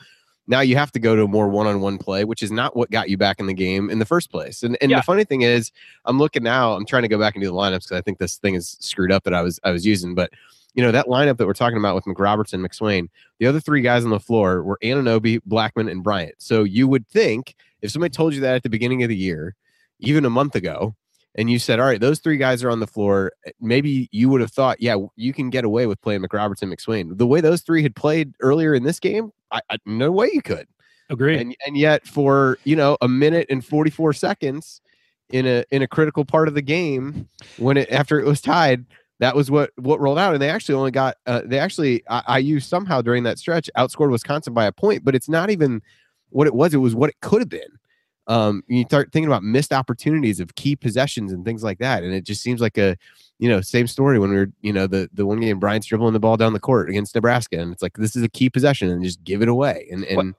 now 0.46 0.60
you 0.60 0.76
have 0.76 0.92
to 0.92 0.98
go 0.98 1.16
to 1.16 1.22
a 1.22 1.28
more 1.28 1.48
one-on-one 1.48 1.98
play, 1.98 2.24
which 2.24 2.42
is 2.42 2.52
not 2.52 2.76
what 2.76 2.90
got 2.90 3.08
you 3.08 3.16
back 3.16 3.40
in 3.40 3.46
the 3.46 3.54
game 3.54 3.90
in 3.90 3.98
the 3.98 4.04
first 4.04 4.30
place. 4.30 4.62
And 4.62 4.76
and 4.80 4.90
yeah. 4.90 4.98
the 4.98 5.02
funny 5.02 5.24
thing 5.24 5.42
is, 5.42 5.72
I'm 6.04 6.18
looking 6.18 6.42
now, 6.42 6.74
I'm 6.74 6.86
trying 6.86 7.02
to 7.02 7.08
go 7.08 7.18
back 7.18 7.34
and 7.34 7.42
do 7.42 7.48
the 7.48 7.56
lineups 7.56 7.84
because 7.84 7.92
I 7.92 8.00
think 8.02 8.18
this 8.18 8.36
thing 8.36 8.54
is 8.54 8.76
screwed 8.80 9.10
up 9.10 9.24
that 9.24 9.34
I 9.34 9.42
was 9.42 9.58
I 9.64 9.70
was 9.70 9.84
using, 9.86 10.14
but 10.14 10.30
you 10.76 10.82
know, 10.82 10.92
that 10.92 11.06
lineup 11.06 11.38
that 11.38 11.46
we're 11.46 11.54
talking 11.54 11.78
about 11.78 11.94
with 11.94 12.04
McRobertson, 12.04 12.64
McSwain, 12.64 13.08
the 13.38 13.46
other 13.46 13.60
three 13.60 13.80
guys 13.80 14.04
on 14.04 14.10
the 14.10 14.20
floor 14.20 14.62
were 14.62 14.78
Anunoby, 14.84 15.40
Blackman, 15.46 15.88
and 15.88 16.04
Bryant. 16.04 16.34
So 16.38 16.64
you 16.64 16.86
would 16.86 17.08
think 17.08 17.56
if 17.80 17.90
somebody 17.90 18.10
told 18.10 18.34
you 18.34 18.42
that 18.42 18.56
at 18.56 18.62
the 18.62 18.68
beginning 18.68 19.02
of 19.02 19.08
the 19.08 19.16
year, 19.16 19.56
even 20.00 20.26
a 20.26 20.30
month 20.30 20.54
ago, 20.54 20.94
and 21.34 21.50
you 21.50 21.58
said, 21.58 21.80
all 21.80 21.86
right, 21.86 22.00
those 22.00 22.20
three 22.20 22.36
guys 22.36 22.62
are 22.62 22.70
on 22.70 22.80
the 22.80 22.86
floor, 22.86 23.32
eh, 23.46 23.52
maybe 23.58 24.10
you 24.12 24.28
would 24.28 24.42
have 24.42 24.52
thought, 24.52 24.80
yeah, 24.80 24.96
you 25.16 25.32
can 25.32 25.48
get 25.48 25.64
away 25.64 25.86
with 25.86 26.00
playing 26.02 26.22
McRobertson, 26.22 26.72
McSwain. 26.72 27.16
The 27.16 27.26
way 27.26 27.40
those 27.40 27.62
three 27.62 27.82
had 27.82 27.96
played 27.96 28.34
earlier 28.40 28.74
in 28.74 28.82
this 28.82 29.00
game, 29.00 29.32
I, 29.50 29.60
I 29.70 29.78
no 29.86 30.12
way 30.12 30.30
you 30.32 30.42
could. 30.42 30.68
Agree. 31.08 31.38
And, 31.38 31.56
and 31.66 31.76
yet 31.76 32.06
for, 32.06 32.58
you 32.64 32.76
know, 32.76 32.98
a 33.00 33.08
minute 33.08 33.46
and 33.48 33.64
44 33.64 34.12
seconds 34.12 34.82
in 35.30 35.46
a 35.46 35.64
in 35.70 35.82
a 35.82 35.88
critical 35.88 36.24
part 36.24 36.48
of 36.48 36.54
the 36.54 36.62
game 36.62 37.28
when 37.56 37.76
it 37.76 37.90
after 37.90 38.20
it 38.20 38.26
was 38.26 38.40
tied, 38.40 38.84
that 39.18 39.34
was 39.34 39.50
what 39.50 39.70
what 39.76 40.00
rolled 40.00 40.18
out 40.18 40.34
and 40.34 40.42
they 40.42 40.50
actually 40.50 40.74
only 40.74 40.90
got 40.90 41.16
uh, 41.26 41.42
they 41.44 41.58
actually 41.58 42.02
I, 42.08 42.38
IU 42.38 42.60
somehow 42.60 43.02
during 43.02 43.22
that 43.24 43.38
stretch 43.38 43.70
outscored 43.76 44.10
Wisconsin 44.10 44.54
by 44.54 44.66
a 44.66 44.72
point 44.72 45.04
but 45.04 45.14
it's 45.14 45.28
not 45.28 45.50
even 45.50 45.82
what 46.30 46.46
it 46.46 46.54
was 46.54 46.74
it 46.74 46.78
was 46.78 46.94
what 46.94 47.10
it 47.10 47.16
could 47.20 47.40
have 47.40 47.48
been 47.48 47.78
um 48.26 48.62
you 48.66 48.82
start 48.82 49.12
thinking 49.12 49.28
about 49.28 49.42
missed 49.42 49.72
opportunities 49.72 50.40
of 50.40 50.54
key 50.54 50.76
possessions 50.76 51.32
and 51.32 51.44
things 51.44 51.62
like 51.62 51.78
that 51.78 52.02
and 52.02 52.12
it 52.12 52.24
just 52.24 52.42
seems 52.42 52.60
like 52.60 52.76
a 52.76 52.96
you 53.38 53.48
know 53.48 53.60
same 53.60 53.86
story 53.86 54.18
when 54.18 54.30
we 54.30 54.36
are 54.36 54.52
you 54.60 54.72
know 54.72 54.86
the 54.86 55.08
the 55.14 55.24
one 55.24 55.40
game 55.40 55.58
Bryant's 55.58 55.86
dribbling 55.86 56.12
the 56.12 56.20
ball 56.20 56.36
down 56.36 56.52
the 56.52 56.60
court 56.60 56.90
against 56.90 57.14
Nebraska 57.14 57.58
and 57.58 57.72
it's 57.72 57.82
like 57.82 57.96
this 57.96 58.16
is 58.16 58.22
a 58.22 58.28
key 58.28 58.50
possession 58.50 58.90
and 58.90 59.02
just 59.02 59.22
give 59.24 59.42
it 59.42 59.48
away 59.48 59.88
and 59.90 60.04
and 60.04 60.34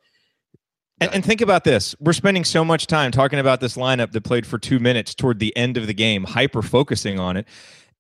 and, 1.00 1.13
and, 1.13 1.24
think 1.24 1.42
about 1.42 1.63
this. 1.63 1.96
We're 2.00 2.13
spending 2.13 2.44
so 2.44 2.66
much 2.66 2.88
time 2.88 3.12
talking 3.12 3.38
about 3.38 3.60
this 3.60 3.78
lineup 3.78 4.13
that 4.13 4.24
played 4.24 4.48
for 4.48 4.58
two 4.58 4.80
minutes 4.80 5.13
toward 5.13 5.38
the 5.38 5.56
end 5.56 5.78
of 5.78 5.86
the 5.86 5.94
game, 5.94 6.24
hyper 6.24 6.63
focusing 6.63 7.20
on 7.20 7.38
it. 7.38 7.48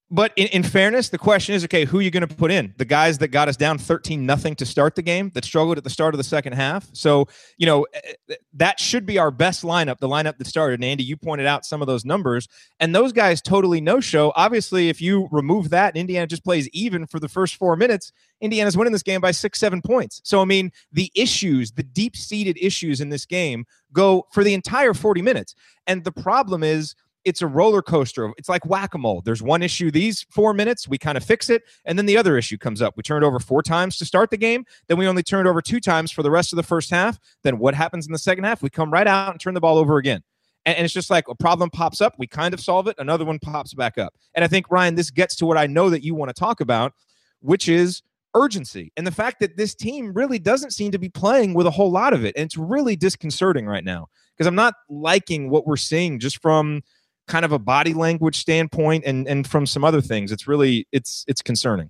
But 0.09 0.31
in, 0.37 0.47
in, 0.47 0.63
fairness, 0.63 1.09
the 1.09 1.17
question 1.17 1.53
is, 1.53 1.65
okay, 1.65 1.83
who 1.83 1.99
are 1.99 2.01
you 2.01 2.11
going 2.11 2.25
to 2.25 2.33
put 2.33 2.49
in? 2.49 2.73
The 2.77 2.85
guys 2.85 3.17
that 3.17 3.27
got 3.27 3.49
us 3.49 3.57
down 3.57 3.77
13 3.77 4.25
nothing 4.25 4.55
to 4.55 4.65
start 4.65 4.95
the 4.95 5.01
game, 5.01 5.31
that 5.33 5.43
struggled 5.43 5.77
at 5.77 5.83
the 5.83 5.89
start 5.89 6.13
of 6.13 6.17
the 6.17 6.23
second 6.23 6.53
half. 6.53 6.87
So, 6.93 7.27
you 7.57 7.65
know, 7.65 7.85
eh, 7.93 8.13
eh, 8.29 8.35
that 8.53 8.79
should 8.79 9.05
be 9.05 9.17
our 9.17 9.31
best 9.31 9.63
lineup, 9.63 9.97
the 9.97 10.07
lineup 10.07 10.37
that 10.37 10.47
started. 10.47 10.75
And 10.75 10.85
Andy, 10.85 11.03
you 11.03 11.17
pointed 11.17 11.45
out 11.45 11.65
some 11.65 11.81
of 11.81 11.87
those 11.87 12.05
numbers, 12.05 12.47
and 12.79 12.95
those 12.95 13.11
guys 13.11 13.41
totally 13.41 13.81
no 13.81 13.99
show. 13.99 14.31
Obviously, 14.37 14.87
if 14.87 15.01
you 15.01 15.27
remove 15.29 15.71
that, 15.71 15.97
Indiana 15.97 16.25
just 16.25 16.43
plays 16.43 16.69
even 16.69 17.05
for 17.05 17.19
the 17.19 17.27
first 17.27 17.55
four 17.55 17.75
minutes. 17.75 18.13
Indiana's 18.39 18.77
winning 18.77 18.93
this 18.93 19.03
game 19.03 19.19
by 19.19 19.31
six, 19.31 19.59
seven 19.59 19.81
points. 19.81 20.21
So, 20.23 20.41
I 20.41 20.45
mean, 20.45 20.71
the 20.93 21.11
issues, 21.15 21.71
the 21.71 21.83
deep 21.83 22.15
seated 22.15 22.57
issues 22.61 23.01
in 23.01 23.09
this 23.09 23.25
game 23.25 23.65
go 23.91 24.25
for 24.31 24.45
the 24.45 24.53
entire 24.53 24.93
40 24.93 25.21
minutes. 25.21 25.53
And 25.85 26.05
the 26.05 26.11
problem 26.13 26.63
is, 26.63 26.95
it's 27.27 27.41
a 27.41 27.47
roller 27.47 27.81
coaster. 27.81 28.31
It's 28.37 28.47
like 28.47 28.65
whack 28.65 28.93
a 28.93 28.97
mole. 28.97 29.21
There's 29.21 29.41
one 29.41 29.61
issue 29.61 29.91
these 29.91 30.25
four 30.29 30.53
minutes, 30.53 30.87
we 30.87 30.97
kind 30.97 31.17
of 31.17 31.25
fix 31.25 31.49
it, 31.49 31.63
and 31.83 31.97
then 31.97 32.05
the 32.05 32.17
other 32.17 32.37
issue 32.37 32.57
comes 32.57 32.81
up. 32.81 32.95
We 32.95 33.03
turn 33.03 33.21
it 33.21 33.25
over 33.25 33.37
four 33.37 33.61
times 33.61 33.97
to 33.97 34.05
start 34.05 34.31
the 34.31 34.37
game, 34.37 34.65
then 34.87 34.97
we 34.97 35.07
only 35.07 35.23
turn 35.23 35.45
it 35.45 35.49
over 35.49 35.61
two 35.61 35.81
times 35.81 36.09
for 36.09 36.23
the 36.23 36.31
rest 36.31 36.53
of 36.53 36.57
the 36.57 36.63
first 36.63 36.89
half. 36.89 37.19
Then 37.43 37.59
what 37.59 37.75
happens 37.75 38.07
in 38.07 38.13
the 38.13 38.17
second 38.17 38.45
half? 38.45 38.63
We 38.63 38.69
come 38.69 38.91
right 38.91 39.07
out 39.07 39.31
and 39.31 39.39
turn 39.39 39.53
the 39.53 39.59
ball 39.59 39.77
over 39.77 39.97
again. 39.97 40.23
And, 40.65 40.77
and 40.77 40.85
it's 40.85 40.93
just 40.93 41.09
like 41.09 41.27
a 41.27 41.35
problem 41.35 41.69
pops 41.69 41.99
up, 41.99 42.15
we 42.17 42.27
kind 42.27 42.53
of 42.53 42.61
solve 42.61 42.87
it, 42.87 42.95
another 42.97 43.25
one 43.25 43.39
pops 43.39 43.73
back 43.73 43.97
up. 43.97 44.13
And 44.33 44.45
I 44.45 44.47
think, 44.47 44.71
Ryan, 44.71 44.95
this 44.95 45.11
gets 45.11 45.35
to 45.37 45.45
what 45.45 45.57
I 45.57 45.67
know 45.67 45.89
that 45.89 46.03
you 46.03 46.15
want 46.15 46.29
to 46.29 46.39
talk 46.39 46.61
about, 46.61 46.93
which 47.41 47.67
is 47.67 48.01
urgency 48.35 48.91
and 48.95 49.07
the 49.07 49.11
fact 49.11 49.39
that 49.39 49.57
this 49.57 49.73
team 49.73 50.13
really 50.13 50.37
doesn't 50.37 50.71
seem 50.71 50.91
to 50.91 50.99
be 50.99 51.09
playing 51.09 51.53
with 51.53 51.65
a 51.65 51.71
whole 51.71 51.91
lot 51.91 52.13
of 52.13 52.23
it. 52.23 52.35
And 52.37 52.45
it's 52.45 52.57
really 52.57 52.95
disconcerting 52.95 53.65
right 53.65 53.83
now 53.83 54.07
because 54.35 54.47
I'm 54.47 54.55
not 54.55 54.75
liking 54.89 55.49
what 55.49 55.65
we're 55.65 55.77
seeing 55.77 56.19
just 56.19 56.41
from 56.41 56.81
kind 57.27 57.45
of 57.45 57.51
a 57.51 57.59
body 57.59 57.93
language 57.93 58.37
standpoint 58.37 59.03
and 59.05 59.27
and 59.27 59.47
from 59.47 59.65
some 59.65 59.83
other 59.83 60.01
things. 60.01 60.31
It's 60.31 60.47
really 60.47 60.87
it's 60.91 61.25
it's 61.27 61.41
concerning. 61.41 61.89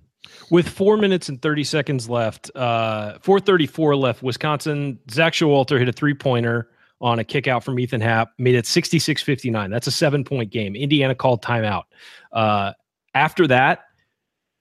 With 0.50 0.68
four 0.68 0.96
minutes 0.96 1.28
and 1.28 1.40
30 1.40 1.64
seconds 1.64 2.08
left 2.08 2.50
uh 2.54 3.18
434 3.22 3.96
left 3.96 4.22
wisconsin 4.22 4.98
zach 5.10 5.32
showalter 5.32 5.78
hit 5.78 5.88
a 5.88 5.92
three-pointer 5.92 6.68
on 7.00 7.18
a 7.18 7.24
kick 7.24 7.46
out 7.46 7.64
from 7.64 7.78
ethan 7.78 8.00
happ 8.00 8.32
made 8.38 8.56
it 8.56 8.64
66-59 8.64 9.70
that's 9.70 9.86
a 9.86 9.92
seven 9.92 10.24
point 10.24 10.50
game. 10.50 10.74
Indiana 10.76 11.14
called 11.14 11.42
timeout. 11.42 11.84
Uh 12.32 12.72
after 13.14 13.46
that 13.46 13.84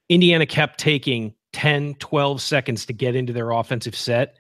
indiana 0.10 0.46
kept 0.46 0.80
taking 0.80 1.34
10 1.54 1.96
12 1.96 2.42
seconds 2.42 2.86
to 2.86 2.94
get 2.94 3.16
into 3.16 3.34
their 3.34 3.52
offensive 3.52 3.96
set. 3.96 4.38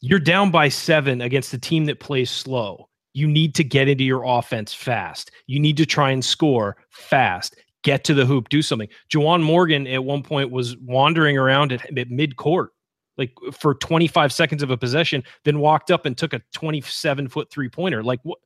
You're 0.00 0.18
down 0.18 0.50
by 0.50 0.68
seven 0.68 1.20
against 1.20 1.54
a 1.54 1.58
team 1.58 1.84
that 1.84 2.00
plays 2.00 2.28
slow 2.30 2.88
You 3.14 3.26
need 3.26 3.54
to 3.56 3.64
get 3.64 3.88
into 3.88 4.04
your 4.04 4.24
offense 4.24 4.72
fast. 4.72 5.30
You 5.46 5.60
need 5.60 5.76
to 5.76 5.86
try 5.86 6.10
and 6.10 6.24
score 6.24 6.76
fast. 6.90 7.56
Get 7.82 8.04
to 8.04 8.14
the 8.14 8.24
hoop, 8.24 8.48
do 8.48 8.62
something. 8.62 8.88
Juwan 9.12 9.42
Morgan 9.42 9.86
at 9.86 10.04
one 10.04 10.22
point 10.22 10.50
was 10.50 10.76
wandering 10.78 11.36
around 11.36 11.72
at, 11.72 11.98
at 11.98 12.10
mid 12.10 12.36
court, 12.36 12.70
like 13.18 13.32
for 13.52 13.74
25 13.74 14.32
seconds 14.32 14.62
of 14.62 14.70
a 14.70 14.76
possession, 14.76 15.24
then 15.44 15.58
walked 15.58 15.90
up 15.90 16.06
and 16.06 16.16
took 16.16 16.32
a 16.32 16.40
27 16.54 17.28
foot 17.28 17.50
three 17.50 17.68
pointer. 17.68 18.02
Like, 18.02 18.20
what? 18.22 18.38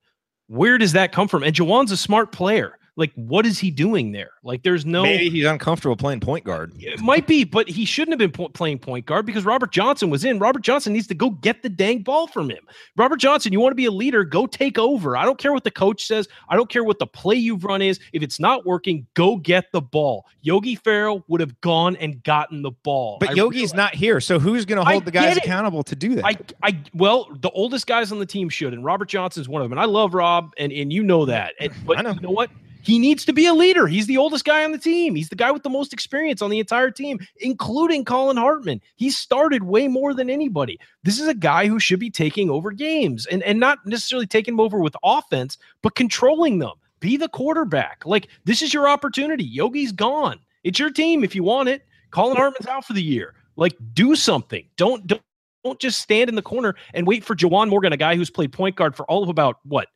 Where 0.49 0.79
does 0.79 0.93
that 0.93 1.13
come 1.13 1.29
from? 1.29 1.43
And 1.43 1.55
Juwan's 1.55 1.91
a 1.91 1.97
smart 1.97 2.33
player. 2.33 2.79
Like, 2.99 3.13
what 3.15 3.45
is 3.45 3.59
he 3.59 3.71
doing 3.71 4.13
there? 4.13 4.31
Like, 4.43 4.63
there's 4.63 4.87
no. 4.87 5.03
Maybe 5.03 5.29
he's 5.29 5.45
uncomfortable 5.45 5.97
playing 5.97 6.21
point 6.21 6.45
guard. 6.45 6.73
It 6.79 6.99
might 7.01 7.27
be, 7.27 7.45
but 7.45 7.69
he 7.69 7.85
shouldn't 7.85 8.13
have 8.13 8.19
been 8.19 8.33
po- 8.33 8.49
playing 8.49 8.79
point 8.79 9.05
guard 9.05 9.27
because 9.27 9.45
Robert 9.45 9.71
Johnson 9.71 10.09
was 10.09 10.25
in. 10.25 10.39
Robert 10.39 10.63
Johnson 10.63 10.95
needs 10.95 11.07
to 11.09 11.15
go 11.15 11.29
get 11.29 11.63
the 11.63 11.69
dang 11.69 11.99
ball 11.99 12.27
from 12.27 12.49
him. 12.49 12.65
Robert 12.97 13.19
Johnson, 13.19 13.53
you 13.53 13.61
want 13.61 13.73
to 13.73 13.77
be 13.77 13.85
a 13.85 13.91
leader, 13.91 14.25
go 14.25 14.47
take 14.47 14.79
over. 14.79 15.15
I 15.15 15.27
don't 15.27 15.37
care 15.39 15.53
what 15.53 15.65
the 15.65 15.71
coach 15.71 16.07
says. 16.07 16.27
I 16.49 16.57
don't 16.57 16.71
care 16.71 16.85
what 16.85 16.99
the 16.99 17.07
play 17.07 17.35
you've 17.35 17.65
run 17.65 17.83
is. 17.83 18.01
If 18.15 18.23
it's 18.23 18.41
not 18.41 18.65
working, 18.65 19.07
go 19.13 19.37
get 19.37 19.71
the 19.73 19.83
ball. 19.83 20.25
Yogi 20.41 20.75
Ferrell 20.75 21.23
would 21.29 21.41
have 21.41 21.61
gone 21.61 21.97
and 21.97 22.23
gotten 22.23 22.63
the 22.63 22.71
ball. 22.71 23.19
But 23.21 23.31
I 23.31 23.33
Yogi's 23.35 23.57
realize- 23.57 23.75
not 23.75 23.95
here, 23.95 24.21
so 24.21 24.39
who's 24.39 24.65
going 24.65 24.83
to 24.83 24.89
I 24.89 24.93
hold 24.93 25.05
the 25.05 25.11
guys 25.11 25.37
accountable 25.37 25.83
to 25.83 25.95
do 25.95 26.15
that? 26.15 26.25
I, 26.25 26.37
I, 26.63 26.79
well, 26.95 27.29
the 27.43 27.51
oldest 27.51 27.87
guys 27.87 28.11
on 28.11 28.21
the 28.21 28.27
team 28.27 28.49
should, 28.49 28.73
and 28.73 28.83
Robert 28.83 29.09
Johnson's 29.11 29.51
one 29.51 29.61
of 29.61 29.67
them. 29.67 29.73
And 29.73 29.81
I 29.81 29.85
love 29.85 30.15
Rob, 30.15 30.53
and 30.57 30.73
and 30.73 30.91
you 30.91 31.03
know 31.03 31.27
that. 31.27 31.53
And, 31.61 31.73
but 31.87 31.99
I 31.99 32.11
you 32.11 32.21
know 32.21 32.31
what? 32.31 32.51
He 32.87 33.01
needs 33.01 33.25
to 33.25 33.33
be 33.33 33.47
a 33.47 33.53
leader. 33.53 33.89
He's 33.89 34.07
the 34.07 34.17
oldest 34.17 34.45
guy 34.45 34.63
on 34.63 34.71
the 34.71 34.79
team. 34.79 35.17
He's 35.17 35.29
the 35.29 35.35
guy 35.35 35.51
with 35.51 35.65
the 35.65 35.69
most 35.69 35.93
experience 35.93 36.41
on 36.41 36.51
the 36.51 36.61
entire 36.61 36.93
team, 36.93 37.19
including 37.41 38.05
Collin 38.05 38.37
Hartman. 38.37 38.81
He 38.95 39.11
started 39.11 39.65
way 39.65 39.89
more 39.89 40.15
than 40.15 40.31
anybody. 40.31 40.79
This 41.03 41.19
is 41.19 41.27
a 41.27 41.35
guy 41.35 41.67
who 41.67 41.81
should 41.81 41.99
be 41.99 42.11
taking 42.11 42.49
over 42.49 42.71
games 42.71 43.27
and, 43.27 43.43
and 43.43 43.59
not 43.59 43.85
necessarily 43.87 44.29
taking 44.29 44.55
them 44.55 44.61
over 44.61 44.79
with 44.79 44.95
offense, 45.03 45.59
but 45.83 45.97
controlling 45.97 46.61
them. 46.61 46.75
Be 47.01 47.17
the 47.17 47.29
quarterback. 47.29 48.07
Like, 48.07 48.29
this 48.45 48.63
is 48.63 48.73
your 48.73 48.89
opportunity. 48.89 49.45
Yogi's 49.45 49.91
gone. 49.91 50.39
It's 50.63 50.79
your 50.79 50.91
team 50.91 51.25
if 51.25 51.35
you 51.35 51.43
want 51.43 51.69
it. 51.69 51.85
Collin 52.13 52.37
Hartman's 52.37 52.69
out 52.69 52.85
for 52.85 52.93
the 52.93 53.03
year. 53.03 53.35
Like, 53.57 53.77
do 53.95 54.15
something. 54.15 54.65
Don't, 54.77 55.05
don't 55.09 55.23
don't 55.65 55.81
just 55.81 56.01
stand 56.01 56.29
in 56.29 56.37
the 56.37 56.43
corner 56.43 56.77
and 56.95 57.09
wait 57.09 57.25
for 57.25 57.35
Juwan 57.35 57.69
Morgan, 57.69 57.93
a 57.93 57.97
guy 57.97 58.15
who's 58.15 58.31
played 58.31 58.53
point 58.53 58.77
guard 58.77 58.95
for 58.95 59.05
all 59.07 59.25
of 59.25 59.29
about 59.29 59.59
what 59.65 59.89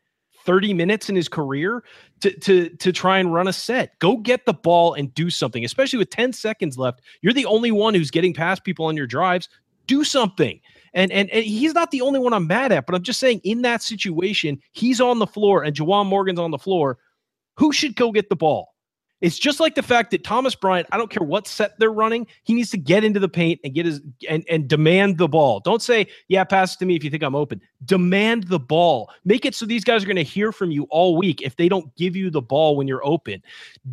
30 0.51 0.75
minutes 0.75 1.09
in 1.09 1.15
his 1.15 1.29
career 1.29 1.85
to 2.23 2.33
to 2.41 2.71
to 2.71 2.91
try 2.91 3.19
and 3.19 3.33
run 3.33 3.47
a 3.47 3.53
set. 3.53 3.97
Go 4.01 4.17
get 4.17 4.47
the 4.47 4.53
ball 4.53 4.95
and 4.95 5.15
do 5.15 5.31
something, 5.31 5.65
especially 5.65 6.01
with 6.01 6.11
10 6.11 6.33
seconds 6.33 6.77
left. 6.77 7.03
You're 7.23 7.33
the 7.33 7.47
only 7.47 7.71
one 7.71 7.95
who's 7.95 8.11
getting 8.11 8.35
past 8.35 8.65
people 8.65 8.87
on 8.87 8.97
your 8.97 9.07
drives. 9.07 9.49
Do 9.87 10.03
something. 10.03 10.61
And, 10.93 11.13
and 11.13 11.31
and 11.31 11.45
he's 11.45 11.73
not 11.73 11.93
the 11.93 12.01
only 12.01 12.19
one 12.19 12.33
I'm 12.33 12.49
mad 12.49 12.73
at, 12.73 12.85
but 12.87 12.97
I'm 12.97 13.05
just 13.05 13.21
saying 13.21 13.43
in 13.45 13.63
that 13.63 13.81
situation, 13.81 14.61
he's 14.73 15.01
on 15.01 15.21
the 15.21 15.27
floor 15.27 15.63
and 15.63 15.77
Juwan 15.77 16.07
Morgan's 16.07 16.41
on 16.41 16.51
the 16.51 16.59
floor. 16.59 16.99
Who 17.59 17.73
should 17.73 17.95
go 17.95 18.11
get 18.11 18.29
the 18.29 18.35
ball? 18.35 18.75
It's 19.21 19.39
just 19.39 19.61
like 19.61 19.75
the 19.75 19.83
fact 19.83 20.11
that 20.13 20.25
Thomas 20.25 20.55
Bryant, 20.55 20.89
I 20.93 20.97
don't 20.97 21.11
care 21.11 21.23
what 21.23 21.47
set 21.47 21.79
they're 21.79 21.93
running, 21.93 22.27
he 22.43 22.55
needs 22.55 22.71
to 22.71 22.79
get 22.79 23.05
into 23.05 23.21
the 23.21 23.29
paint 23.29 23.61
and 23.65 23.75
get 23.75 23.87
his 23.87 24.01
and, 24.29 24.45
and 24.49 24.67
demand 24.67 25.19
the 25.19 25.29
ball. 25.29 25.61
Don't 25.61 25.83
say, 25.83 26.07
yeah, 26.29 26.45
pass 26.45 26.75
it 26.75 26.79
to 26.79 26.87
me 26.87 26.97
if 26.97 27.05
you 27.05 27.11
think 27.11 27.23
I'm 27.23 27.35
open. 27.35 27.61
Demand 27.85 28.45
the 28.45 28.59
ball. 28.59 29.11
Make 29.25 29.45
it 29.45 29.55
so 29.55 29.67
these 29.67 29.85
guys 29.85 30.03
are 30.03 30.07
going 30.07 30.17
to 30.17 30.23
hear 30.23 30.53
from 30.53 30.71
you 30.71 30.85
all 30.85 31.17
week 31.17 31.43
if 31.43 31.57
they 31.57 31.69
don't 31.69 31.95
give 31.97 32.17
you 32.17 32.31
the 32.31 32.43
ball 32.43 32.77
when 32.77 32.89
you're 32.89 33.05
open. 33.05 33.43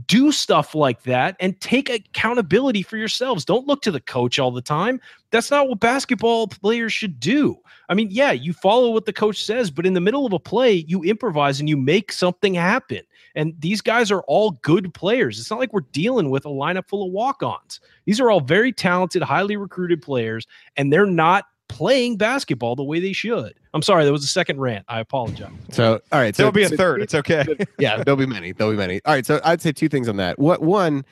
Do 0.05 0.31
stuff 0.31 0.73
like 0.73 1.03
that 1.03 1.35
and 1.39 1.59
take 1.59 1.89
accountability 1.89 2.81
for 2.81 2.97
yourselves. 2.97 3.43
Don't 3.43 3.67
look 3.67 3.81
to 3.81 3.91
the 3.91 4.01
coach 4.01 4.39
all 4.39 4.51
the 4.51 4.61
time. 4.61 5.01
That's 5.31 5.51
not 5.51 5.67
what 5.67 5.81
basketball 5.81 6.47
players 6.47 6.93
should 6.93 7.19
do. 7.19 7.57
I 7.89 7.93
mean, 7.93 8.09
yeah, 8.11 8.31
you 8.31 8.53
follow 8.53 8.91
what 8.91 9.05
the 9.05 9.13
coach 9.13 9.43
says, 9.43 9.71
but 9.71 9.85
in 9.85 9.93
the 9.93 10.01
middle 10.01 10.25
of 10.25 10.33
a 10.33 10.39
play, 10.39 10.73
you 10.73 11.03
improvise 11.03 11.59
and 11.59 11.67
you 11.67 11.75
make 11.77 12.11
something 12.11 12.53
happen. 12.53 13.01
And 13.37 13.53
these 13.59 13.81
guys 13.81 14.11
are 14.11 14.21
all 14.21 14.51
good 14.63 14.93
players. 14.95 15.39
It's 15.39 15.49
not 15.51 15.59
like 15.59 15.71
we're 15.71 15.81
dealing 15.91 16.31
with 16.31 16.45
a 16.45 16.49
lineup 16.49 16.87
full 16.89 17.05
of 17.05 17.11
walk 17.11 17.43
ons. 17.43 17.79
These 18.05 18.19
are 18.19 18.31
all 18.31 18.41
very 18.41 18.73
talented, 18.73 19.21
highly 19.21 19.55
recruited 19.55 20.01
players, 20.01 20.47
and 20.75 20.91
they're 20.91 21.05
not 21.05 21.45
playing 21.69 22.17
basketball 22.17 22.75
the 22.75 22.83
way 22.83 22.99
they 22.99 23.13
should. 23.13 23.53
I'm 23.75 23.83
sorry, 23.83 24.05
there 24.05 24.11
was 24.11 24.23
a 24.23 24.27
second 24.27 24.59
rant. 24.59 24.85
I 24.87 24.99
apologize. 24.99 25.51
So, 25.71 26.01
all 26.11 26.19
right. 26.19 26.35
So 26.35 26.43
There'll 26.43 26.51
be 26.51 26.63
a 26.63 26.69
so- 26.69 26.77
third. 26.77 27.01
It's 27.01 27.13
okay. 27.13 27.45
yeah, 27.79 28.03
there'll 28.03 28.17
be 28.17 28.25
many. 28.25 28.53
There'll 28.53 28.73
be 28.73 28.77
many. 28.77 29.01
All 29.05 29.13
right. 29.13 29.25
So 29.25 29.39
I'd 29.43 29.61
say 29.61 29.71
two 29.71 29.87
things 29.87 30.09
on 30.09 30.17
that. 30.17 30.39
What 30.39 30.61
one, 30.63 31.05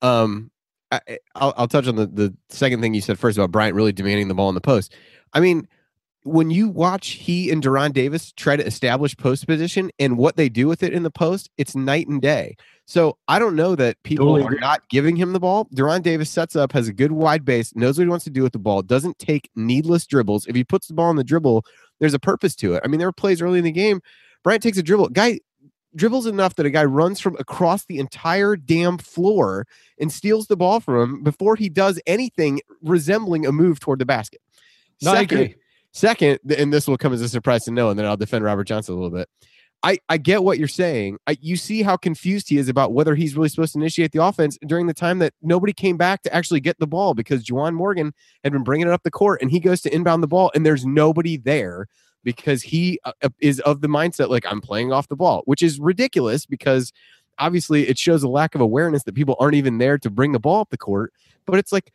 um, 0.00 0.50
I, 0.90 1.00
I'll, 1.34 1.52
I'll 1.58 1.68
touch 1.68 1.86
on 1.88 1.96
the 1.96 2.06
the 2.06 2.34
second 2.48 2.80
thing 2.80 2.94
you 2.94 3.02
said 3.02 3.18
first 3.18 3.36
about 3.36 3.50
Bryant 3.50 3.74
really 3.74 3.92
demanding 3.92 4.28
the 4.28 4.34
ball 4.34 4.48
in 4.48 4.54
the 4.54 4.60
post. 4.62 4.94
I 5.34 5.40
mean, 5.40 5.68
when 6.26 6.50
you 6.50 6.68
watch 6.68 7.08
he 7.08 7.50
and 7.50 7.62
De'Ron 7.62 7.92
Davis 7.92 8.32
try 8.32 8.56
to 8.56 8.66
establish 8.66 9.16
post 9.16 9.46
position 9.46 9.90
and 9.98 10.18
what 10.18 10.36
they 10.36 10.48
do 10.48 10.66
with 10.66 10.82
it 10.82 10.92
in 10.92 11.02
the 11.02 11.10
post, 11.10 11.50
it's 11.56 11.76
night 11.76 12.08
and 12.08 12.20
day. 12.20 12.56
So 12.84 13.16
I 13.28 13.38
don't 13.38 13.56
know 13.56 13.74
that 13.76 14.02
people 14.02 14.26
Totally 14.26 14.42
are 14.42 14.46
agree. 14.46 14.58
not 14.58 14.88
giving 14.88 15.16
him 15.16 15.32
the 15.32 15.40
ball. 15.40 15.66
De'Ron 15.74 16.02
Davis 16.02 16.30
sets 16.30 16.56
up, 16.56 16.72
has 16.72 16.88
a 16.88 16.92
good 16.92 17.12
wide 17.12 17.44
base, 17.44 17.74
knows 17.74 17.98
what 17.98 18.04
he 18.04 18.08
wants 18.10 18.24
to 18.24 18.30
do 18.30 18.42
with 18.42 18.52
the 18.52 18.58
ball, 18.58 18.82
doesn't 18.82 19.18
take 19.18 19.50
needless 19.56 20.06
dribbles. 20.06 20.46
If 20.46 20.56
he 20.56 20.64
puts 20.64 20.88
the 20.88 20.94
ball 20.94 21.08
on 21.08 21.16
the 21.16 21.24
dribble, 21.24 21.64
there's 22.00 22.14
a 22.14 22.18
purpose 22.18 22.54
to 22.56 22.74
it. 22.74 22.82
I 22.84 22.88
mean, 22.88 22.98
there 22.98 23.08
were 23.08 23.12
plays 23.12 23.40
early 23.40 23.58
in 23.58 23.64
the 23.64 23.72
game. 23.72 24.00
Bryant 24.42 24.62
takes 24.62 24.78
a 24.78 24.82
dribble. 24.82 25.08
Guy 25.10 25.40
dribbles 25.94 26.26
enough 26.26 26.56
that 26.56 26.66
a 26.66 26.70
guy 26.70 26.84
runs 26.84 27.20
from 27.20 27.36
across 27.38 27.86
the 27.86 27.98
entire 27.98 28.54
damn 28.54 28.98
floor 28.98 29.66
and 29.98 30.12
steals 30.12 30.46
the 30.46 30.56
ball 30.56 30.78
from 30.78 31.02
him 31.02 31.22
before 31.22 31.56
he 31.56 31.68
does 31.68 32.00
anything 32.06 32.60
resembling 32.82 33.46
a 33.46 33.52
move 33.52 33.80
toward 33.80 33.98
the 33.98 34.04
basket. 34.04 34.40
No, 35.02 35.12
I 35.12 35.20
Second, 35.20 35.38
agree. 35.38 35.54
Second, 35.96 36.38
and 36.56 36.72
this 36.72 36.86
will 36.86 36.96
come 36.96 37.12
as 37.12 37.20
a 37.20 37.28
surprise 37.28 37.64
to 37.64 37.70
no, 37.70 37.90
and 37.90 37.98
then 37.98 38.06
I'll 38.06 38.16
defend 38.16 38.44
Robert 38.44 38.64
Johnson 38.64 38.94
a 38.94 38.98
little 38.98 39.16
bit. 39.16 39.28
I, 39.82 39.98
I 40.08 40.16
get 40.16 40.42
what 40.42 40.58
you're 40.58 40.68
saying. 40.68 41.18
I, 41.26 41.36
you 41.40 41.56
see 41.56 41.82
how 41.82 41.96
confused 41.96 42.48
he 42.48 42.56
is 42.56 42.68
about 42.68 42.92
whether 42.92 43.14
he's 43.14 43.36
really 43.36 43.48
supposed 43.48 43.74
to 43.74 43.78
initiate 43.78 44.12
the 44.12 44.22
offense 44.22 44.58
during 44.66 44.86
the 44.86 44.94
time 44.94 45.18
that 45.20 45.34
nobody 45.42 45.72
came 45.72 45.96
back 45.96 46.22
to 46.22 46.34
actually 46.34 46.60
get 46.60 46.78
the 46.78 46.86
ball 46.86 47.14
because 47.14 47.44
Juwan 47.44 47.74
Morgan 47.74 48.12
had 48.42 48.52
been 48.52 48.64
bringing 48.64 48.86
it 48.86 48.92
up 48.92 49.02
the 49.02 49.10
court 49.10 49.42
and 49.42 49.50
he 49.50 49.60
goes 49.60 49.82
to 49.82 49.94
inbound 49.94 50.22
the 50.22 50.28
ball 50.28 50.50
and 50.54 50.64
there's 50.64 50.86
nobody 50.86 51.36
there 51.36 51.86
because 52.24 52.62
he 52.62 52.98
uh, 53.04 53.12
uh, 53.22 53.28
is 53.40 53.60
of 53.60 53.80
the 53.80 53.88
mindset 53.88 54.28
like 54.28 54.44
I'm 54.46 54.60
playing 54.60 54.92
off 54.92 55.08
the 55.08 55.14
ball, 55.14 55.42
which 55.44 55.62
is 55.62 55.78
ridiculous 55.78 56.46
because 56.46 56.92
obviously 57.38 57.86
it 57.86 57.98
shows 57.98 58.22
a 58.22 58.28
lack 58.28 58.54
of 58.54 58.60
awareness 58.60 59.04
that 59.04 59.14
people 59.14 59.36
aren't 59.38 59.54
even 59.54 59.78
there 59.78 59.98
to 59.98 60.10
bring 60.10 60.32
the 60.32 60.40
ball 60.40 60.60
up 60.60 60.70
the 60.70 60.78
court. 60.78 61.12
But 61.44 61.58
it's 61.58 61.70
like 61.70 61.92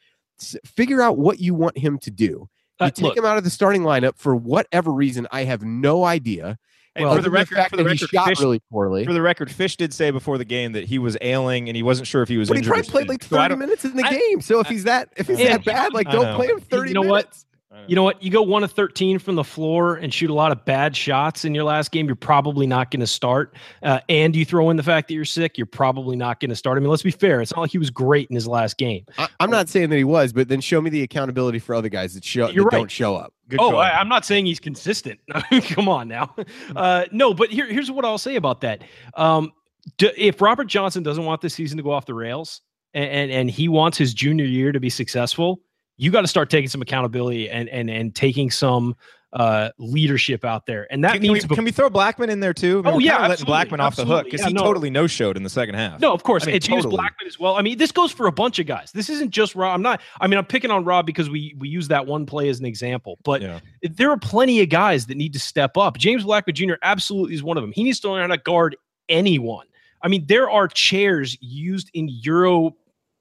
figure 0.64 1.02
out 1.02 1.18
what 1.18 1.40
you 1.40 1.54
want 1.54 1.78
him 1.78 1.98
to 2.00 2.12
do. 2.12 2.48
You 2.82 2.88
Uh, 2.88 2.89
take 2.91 3.04
look, 3.06 3.17
him 3.17 3.26
out 3.26 3.38
of 3.38 3.44
the 3.44 3.50
starting 3.50 3.84
lineup 3.84 4.17
for 4.17 4.36
whatever 4.36 4.91
reason. 4.91 5.28
I 5.32 5.44
have 5.44 5.63
no 5.63 6.04
idea. 6.04 6.58
And 6.96 7.06
Well, 7.06 7.15
for 7.15 7.22
the 7.22 7.30
record, 7.30 7.56
fact 7.56 7.70
for 7.70 7.78
the 7.78 7.86
record, 7.86 8.10
shot 8.10 8.28
Fish, 8.28 8.39
really 8.41 8.60
poorly. 8.70 9.06
for 9.06 9.13
the 9.13 9.22
record, 9.22 9.50
Fish 9.50 9.78
did 9.78 9.94
say 9.94 10.12
before 10.12 10.38
the 10.38 10.44
game 10.44 10.74
that 10.74 10.84
he 10.86 11.00
was 11.00 11.15
ailing 11.22 11.70
and 11.70 11.76
he 11.78 11.84
wasn't 11.84 12.06
sure 12.08 12.22
if 12.22 12.28
he 12.28 12.38
was 12.38 12.50
But 12.50 12.58
he 12.58 12.63
probably 12.63 12.84
played 12.84 13.08
like 13.08 13.24
something. 13.24 13.38
So 13.38 13.41
30 13.44 13.56
minutes 13.56 13.86
in 13.86 13.96
the 13.96 14.04
I- 14.04 14.12
game. 14.12 14.41
So 14.41 14.60
if 14.60 14.67
he's 14.67 14.84
that 14.84 15.08
if 15.15 15.28
he's 15.28 15.39
Yeah, 15.39 15.52
that 15.58 15.63
bad, 15.65 15.94
like 15.94 16.12
don't 16.12 16.24
know. 16.24 16.36
play 16.36 16.48
him 16.48 16.60
30 16.60 16.89
You 16.89 16.94
know 16.96 17.02
what? 17.02 17.26
minutes. 17.28 17.46
You 17.88 17.96
know 17.96 18.04
what? 18.04 18.22
You 18.22 18.30
go 18.30 18.42
one 18.42 18.64
of 18.64 18.72
13 18.72 19.18
from 19.18 19.36
the 19.36 19.44
floor 19.44 19.96
and 19.96 20.14
shoot 20.14 20.30
a 20.30 20.34
lot 20.34 20.52
of 20.52 20.66
bad 20.66 20.96
shots 20.96 21.46
in 21.46 21.56
your 21.56 21.64
last 21.64 21.92
game, 21.92 22.06
you're 22.06 22.16
probably 22.16 22.68
not 22.68 22.92
going 22.92 23.00
to 23.00 23.08
start. 23.08 23.56
Uh, 23.82 24.00
and 24.10 24.36
you 24.36 24.44
throw 24.44 24.70
in 24.70 24.78
the 24.78 24.84
fact 24.84 25.08
that 25.08 25.14
you're 25.14 25.24
sick, 25.24 25.58
you're 25.58 25.66
probably 25.66 26.18
not 26.18 26.42
going 26.42 26.50
to 26.50 26.56
start. 26.56 26.78
I 26.78 26.82
mean, 26.82 26.90
let's 26.90 27.04
be 27.04 27.12
fair. 27.12 27.42
It's 27.42 27.56
not 27.56 27.62
like 27.62 27.72
he 27.72 27.78
was 27.78 27.90
great 27.90 28.30
in 28.30 28.36
his 28.36 28.46
last 28.46 28.78
game. 28.78 29.06
I, 29.18 29.30
I'm 29.40 29.50
not 29.50 29.70
saying 29.70 29.90
that 29.90 29.96
he 29.96 30.04
was, 30.04 30.34
but 30.34 30.50
then 30.50 30.60
show 30.60 30.82
me 30.82 30.90
the 30.90 31.02
accountability 31.02 31.60
for 31.60 31.74
other 31.74 31.90
guys 31.90 32.14
that 32.14 32.26
show 32.26 32.50
You're 32.50 32.66
that 32.66 32.76
right. 32.76 32.80
don't 32.80 32.92
show 32.92 33.16
up. 33.16 33.34
Good 33.48 33.62
oh. 33.62 33.78
I, 33.78 34.00
I'm 34.00 34.10
not 34.10 34.26
saying 34.26 34.46
he's 34.46 34.60
consistent. 34.60 35.20
Come 35.70 35.88
on 35.88 36.10
now. 36.10 36.36
Uh, 36.76 37.06
no, 37.12 37.34
but 37.34 37.52
here, 37.52 37.68
here's 37.68 37.90
what 37.90 38.04
I'll 38.04 38.18
say 38.18 38.36
about 38.36 38.62
that. 38.62 38.84
Um, 39.16 39.54
d- 39.98 40.12
if 40.18 40.42
Robert 40.42 40.68
Johnson 40.68 41.04
doesn't 41.04 41.24
want 41.24 41.40
this 41.42 41.54
season 41.54 41.78
to 41.78 41.84
go 41.84 41.92
off 41.92 42.06
the 42.06 42.14
rails 42.14 42.62
and, 42.94 43.10
and, 43.10 43.32
and 43.32 43.50
he 43.50 43.70
wants 43.70 43.98
his 43.98 44.14
junior 44.14 44.46
year 44.46 44.72
to 44.74 44.80
be 44.80 44.90
successful, 44.90 45.62
you 45.97 46.12
got 46.12 46.21
to 46.21 46.27
start 46.27 46.49
taking 46.49 46.69
some 46.69 46.82
accountability 46.82 47.49
and, 47.49 47.69
and, 47.69 47.89
and 47.89 48.15
taking 48.15 48.49
some 48.51 48.95
uh, 49.34 49.69
leadership 49.77 50.43
out 50.43 50.65
there. 50.65 50.88
And 50.91 51.04
that 51.06 51.13
Can, 51.13 51.21
can 51.21 51.32
we, 51.32 51.39
means 51.39 51.45
can 51.45 51.63
we 51.63 51.71
throw 51.71 51.89
Blackman 51.89 52.30
in 52.30 52.41
there 52.41 52.54
too? 52.54 52.80
I 52.80 52.88
mean, 52.89 52.93
Oh, 52.95 52.99
yeah, 52.99 53.25
letting 53.27 53.45
Blackman 53.45 53.80
off 53.80 53.95
the 53.95 54.04
hook 54.04 54.25
because 54.25 54.41
Yeah, 54.41 54.47
he 54.47 54.54
no. 54.54 54.62
totally 54.63 54.89
no 54.89 55.08
showed 55.08 55.38
in 55.38 55.43
the 55.43 55.49
second 55.49 55.75
half. 55.75 56.01
No, 56.01 56.12
of 56.12 56.23
course. 56.23 56.43
I 56.43 56.47
mean, 56.47 56.60
James 56.60 56.84
totally. 56.84 56.97
Blackman 56.97 57.27
as 57.27 57.39
well. 57.39 57.56
I 57.56 57.62
mean, 57.62 57.77
this 57.77 57.93
goes 57.93 58.12
for 58.12 58.27
a 58.27 58.32
bunch 58.32 58.60
of 58.60 58.65
guys. 58.65 58.91
This 58.91 59.10
isn't 59.10 59.30
just 59.32 59.56
Rob. 59.56 59.73
I'm 59.73 59.82
not, 59.82 60.01
I 60.19 60.27
mean, 60.27 60.38
I'm 60.38 60.45
picking 60.45 60.69
on 60.69 60.84
Rob 60.84 61.06
because 61.06 61.30
we 61.30 61.56
we 61.58 61.69
use 61.69 61.88
that 61.88 62.06
one 62.08 62.25
play 62.25 62.49
as 62.49 62.60
an 62.60 62.65
example. 62.65 63.19
But 63.23 63.41
Yeah. 63.41 63.60
there 63.84 64.10
are 64.12 64.17
plenty 64.17 64.60
of 64.62 64.67
guys 64.67 65.06
that 65.06 65.15
need 65.15 65.32
to 65.32 65.39
step 65.39 65.77
up. 65.77 65.97
James 65.97 66.23
Blackman 66.25 66.56
Jr. 66.56 66.73
absolutely 66.82 67.36
is 67.36 67.41
one 67.43 67.56
of 67.56 67.63
them. 67.63 67.71
He 67.71 67.84
needs 67.84 68.01
to 68.01 68.12
learn 68.12 68.21
how 68.30 68.36
to 68.36 68.41
guard 68.41 68.75
anyone. 69.08 69.65
I 70.04 70.10
mean, 70.10 70.25
there 70.27 70.49
are 70.49 70.67
chairs 70.67 71.38
used 71.41 71.89
in 71.93 72.10
Euro 72.23 72.75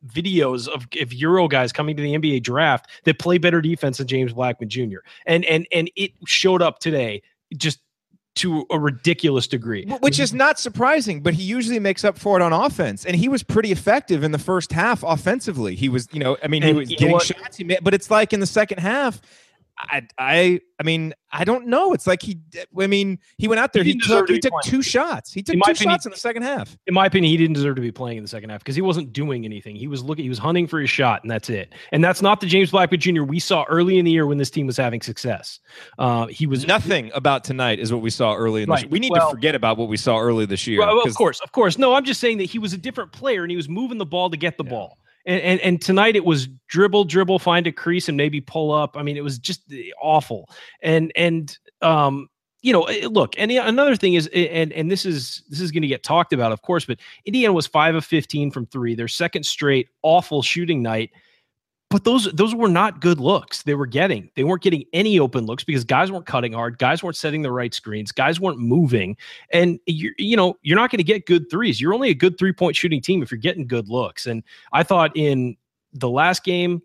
videos 0.06 0.68
of, 0.68 0.86
of 1.00 1.12
Euro 1.12 1.48
guys 1.48 1.72
coming 1.72 1.96
to 1.96 2.02
the 2.02 2.14
NBA 2.14 2.42
draft 2.42 2.88
that 3.04 3.18
play 3.18 3.38
better 3.38 3.60
defense 3.60 3.98
than 3.98 4.06
James 4.06 4.32
Blackman 4.32 4.68
Jr. 4.68 4.98
And 5.26 5.44
and 5.44 5.66
and 5.72 5.90
it 5.96 6.12
showed 6.26 6.62
up 6.62 6.78
today 6.78 7.22
just 7.56 7.80
to 8.36 8.64
a 8.70 8.78
ridiculous 8.78 9.46
degree. 9.46 9.86
Which 10.00 10.18
is 10.18 10.32
not 10.32 10.58
surprising, 10.58 11.22
but 11.22 11.34
he 11.34 11.42
usually 11.42 11.78
makes 11.78 12.04
up 12.04 12.18
for 12.18 12.38
it 12.38 12.42
on 12.42 12.52
offense, 12.52 13.04
and 13.04 13.16
he 13.16 13.28
was 13.28 13.42
pretty 13.42 13.72
effective 13.72 14.22
in 14.22 14.32
the 14.32 14.38
first 14.38 14.72
half 14.72 15.02
offensively. 15.02 15.74
He 15.74 15.88
was, 15.88 16.08
you 16.12 16.20
know, 16.20 16.36
I 16.42 16.48
mean, 16.48 16.62
he 16.62 16.72
was 16.72 16.88
getting 16.88 17.12
what? 17.12 17.24
shots, 17.24 17.56
he 17.56 17.64
made, 17.64 17.80
but 17.82 17.92
it's 17.92 18.10
like 18.10 18.32
in 18.32 18.40
the 18.40 18.46
second 18.46 18.78
half. 18.78 19.20
I, 19.82 20.06
I, 20.18 20.60
I 20.78 20.82
mean, 20.82 21.14
I 21.32 21.44
don't 21.44 21.66
know. 21.68 21.92
It's 21.92 22.06
like 22.06 22.22
he. 22.22 22.38
I 22.78 22.86
mean, 22.86 23.18
he 23.38 23.48
went 23.48 23.60
out 23.60 23.72
there. 23.72 23.82
He, 23.82 23.92
He 23.92 23.98
took, 24.00 24.26
to 24.26 24.32
he 24.34 24.40
took 24.40 24.52
two 24.62 24.82
shots. 24.82 25.32
He 25.32 25.42
took 25.42 25.54
two 25.54 25.60
opinion- 25.60 25.76
shots 25.94 26.06
in 26.06 26.10
the 26.12 26.18
second 26.18 26.42
half. 26.42 26.76
in 26.86 26.94
my 26.94 27.06
opinion, 27.06 27.30
he 27.30 27.36
didn't 27.36 27.54
deserve 27.54 27.76
to 27.76 27.82
be 27.82 27.92
playing 27.92 28.18
in 28.18 28.24
the 28.24 28.28
second 28.28 28.50
half 28.50 28.60
because 28.60 28.74
he 28.74 28.82
wasn't 28.82 29.12
doing 29.12 29.44
anything. 29.44 29.76
He 29.76 29.86
was 29.86 30.02
looking, 30.02 30.24
he 30.24 30.28
was 30.28 30.38
hunting 30.38 30.66
for 30.66 30.80
his 30.80 30.90
shot, 30.90 31.22
and 31.22 31.30
that's 31.30 31.48
it. 31.50 31.72
And 31.92 32.02
that's 32.04 32.20
not 32.22 32.40
the 32.40 32.46
James 32.46 32.70
Blackman 32.70 33.00
Jr. 33.00 33.22
we 33.22 33.38
saw 33.40 33.64
early 33.68 33.98
in 33.98 34.04
the 34.04 34.10
year 34.10 34.26
when 34.26 34.38
this 34.38 34.50
team 34.50 34.66
was 34.66 34.76
having 34.76 35.00
success. 35.00 35.60
Uh, 35.98 36.26
he 36.26 36.46
was 36.46 36.66
Nothing 36.66 37.10
about 37.14 37.44
tonight 37.44 37.78
is 37.78 37.92
what 37.92 38.02
we 38.02 38.10
saw 38.10 38.34
early 38.34 38.62
in 38.62 38.68
this. 38.68 38.82
Right. 38.82 38.90
We 38.90 38.98
need 38.98 39.12
Well- 39.12 39.30
to 39.30 39.34
forget 39.36 39.54
about 39.54 39.76
what 39.78 39.88
we 39.88 39.96
saw 39.96 40.18
early 40.18 40.46
this 40.46 40.66
year. 40.66 40.80
Well, 40.80 41.02
of 41.02 41.14
course, 41.14 41.40
of 41.40 41.52
course. 41.52 41.78
No, 41.78 41.94
I'm 41.94 42.04
just 42.04 42.20
saying 42.20 42.38
that 42.38 42.44
he 42.50 42.58
was 42.58 42.72
a 42.72 42.78
different 42.78 43.12
player 43.12 43.42
and 43.42 43.50
he 43.50 43.56
was 43.56 43.68
moving 43.68 43.98
the 43.98 44.06
ball 44.06 44.30
to 44.30 44.36
get 44.36 44.56
the 44.58 44.64
ball. 44.64 44.98
And, 45.26 45.40
and 45.42 45.60
and 45.60 45.82
tonight 45.82 46.16
it 46.16 46.24
was 46.24 46.48
dribble, 46.68 47.04
dribble, 47.04 47.38
find 47.38 47.66
a 47.66 47.72
crease, 47.72 48.08
and 48.08 48.16
maybe 48.16 48.40
pull 48.40 48.72
up. 48.72 48.96
I 48.96 49.02
mean, 49.02 49.16
it 49.16 49.24
was 49.24 49.38
just 49.38 49.62
eh, 49.72 49.90
awful. 50.00 50.48
And 50.82 51.12
and 51.14 51.56
um, 51.82 52.28
you 52.62 52.72
know, 52.72 52.84
eh, 52.84 53.06
look, 53.10 53.34
and 53.38 53.50
another 53.50 53.96
thing 53.96 54.14
is, 54.14 54.28
eh, 54.32 54.48
and 54.50 54.72
and 54.72 54.90
this 54.90 55.04
is 55.04 55.42
this 55.48 55.60
is 55.60 55.70
going 55.70 55.82
to 55.82 55.88
get 55.88 56.02
talked 56.02 56.32
about, 56.32 56.52
of 56.52 56.62
course, 56.62 56.84
but 56.84 56.98
Indiana 57.24 57.52
was 57.52 57.66
five 57.66 57.94
of 57.94 58.04
fifteen 58.04 58.50
from 58.50 58.66
three. 58.66 58.94
Their 58.94 59.08
second 59.08 59.44
straight 59.44 59.88
awful 60.02 60.42
shooting 60.42 60.82
night. 60.82 61.10
But 61.90 62.04
those 62.04 62.30
those 62.32 62.54
were 62.54 62.68
not 62.68 63.00
good 63.00 63.18
looks. 63.18 63.64
They 63.64 63.74
were 63.74 63.86
getting. 63.86 64.30
They 64.36 64.44
weren't 64.44 64.62
getting 64.62 64.84
any 64.92 65.18
open 65.18 65.44
looks 65.44 65.64
because 65.64 65.82
guys 65.82 66.12
weren't 66.12 66.24
cutting 66.24 66.52
hard. 66.52 66.78
Guys 66.78 67.02
weren't 67.02 67.16
setting 67.16 67.42
the 67.42 67.50
right 67.50 67.74
screens. 67.74 68.12
Guys 68.12 68.38
weren't 68.38 68.60
moving. 68.60 69.16
And 69.52 69.80
you 69.86 70.12
you 70.16 70.36
know 70.36 70.56
you're 70.62 70.78
not 70.78 70.92
going 70.92 70.98
to 70.98 71.04
get 71.04 71.26
good 71.26 71.50
threes. 71.50 71.80
You're 71.80 71.92
only 71.92 72.10
a 72.10 72.14
good 72.14 72.38
three 72.38 72.52
point 72.52 72.76
shooting 72.76 73.02
team 73.02 73.24
if 73.24 73.32
you're 73.32 73.38
getting 73.38 73.66
good 73.66 73.88
looks. 73.88 74.26
And 74.26 74.44
I 74.72 74.84
thought 74.84 75.16
in 75.16 75.56
the 75.92 76.08
last 76.08 76.44
game 76.44 76.80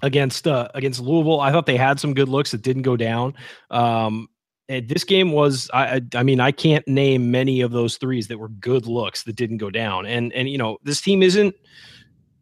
against 0.00 0.48
uh, 0.48 0.68
against 0.74 1.00
Louisville, 1.00 1.40
I 1.40 1.52
thought 1.52 1.66
they 1.66 1.76
had 1.76 2.00
some 2.00 2.14
good 2.14 2.30
looks 2.30 2.52
that 2.52 2.62
didn't 2.62 2.82
go 2.82 2.96
down. 2.96 3.34
Um, 3.70 4.30
and 4.70 4.88
this 4.88 5.04
game 5.04 5.32
was 5.32 5.68
I, 5.74 5.96
I 5.96 6.00
I 6.14 6.22
mean 6.22 6.40
I 6.40 6.50
can't 6.50 6.88
name 6.88 7.30
many 7.30 7.60
of 7.60 7.72
those 7.72 7.98
threes 7.98 8.28
that 8.28 8.38
were 8.38 8.48
good 8.48 8.86
looks 8.86 9.24
that 9.24 9.36
didn't 9.36 9.58
go 9.58 9.68
down. 9.68 10.06
And 10.06 10.32
and 10.32 10.48
you 10.48 10.56
know 10.56 10.78
this 10.82 11.02
team 11.02 11.22
isn't 11.22 11.54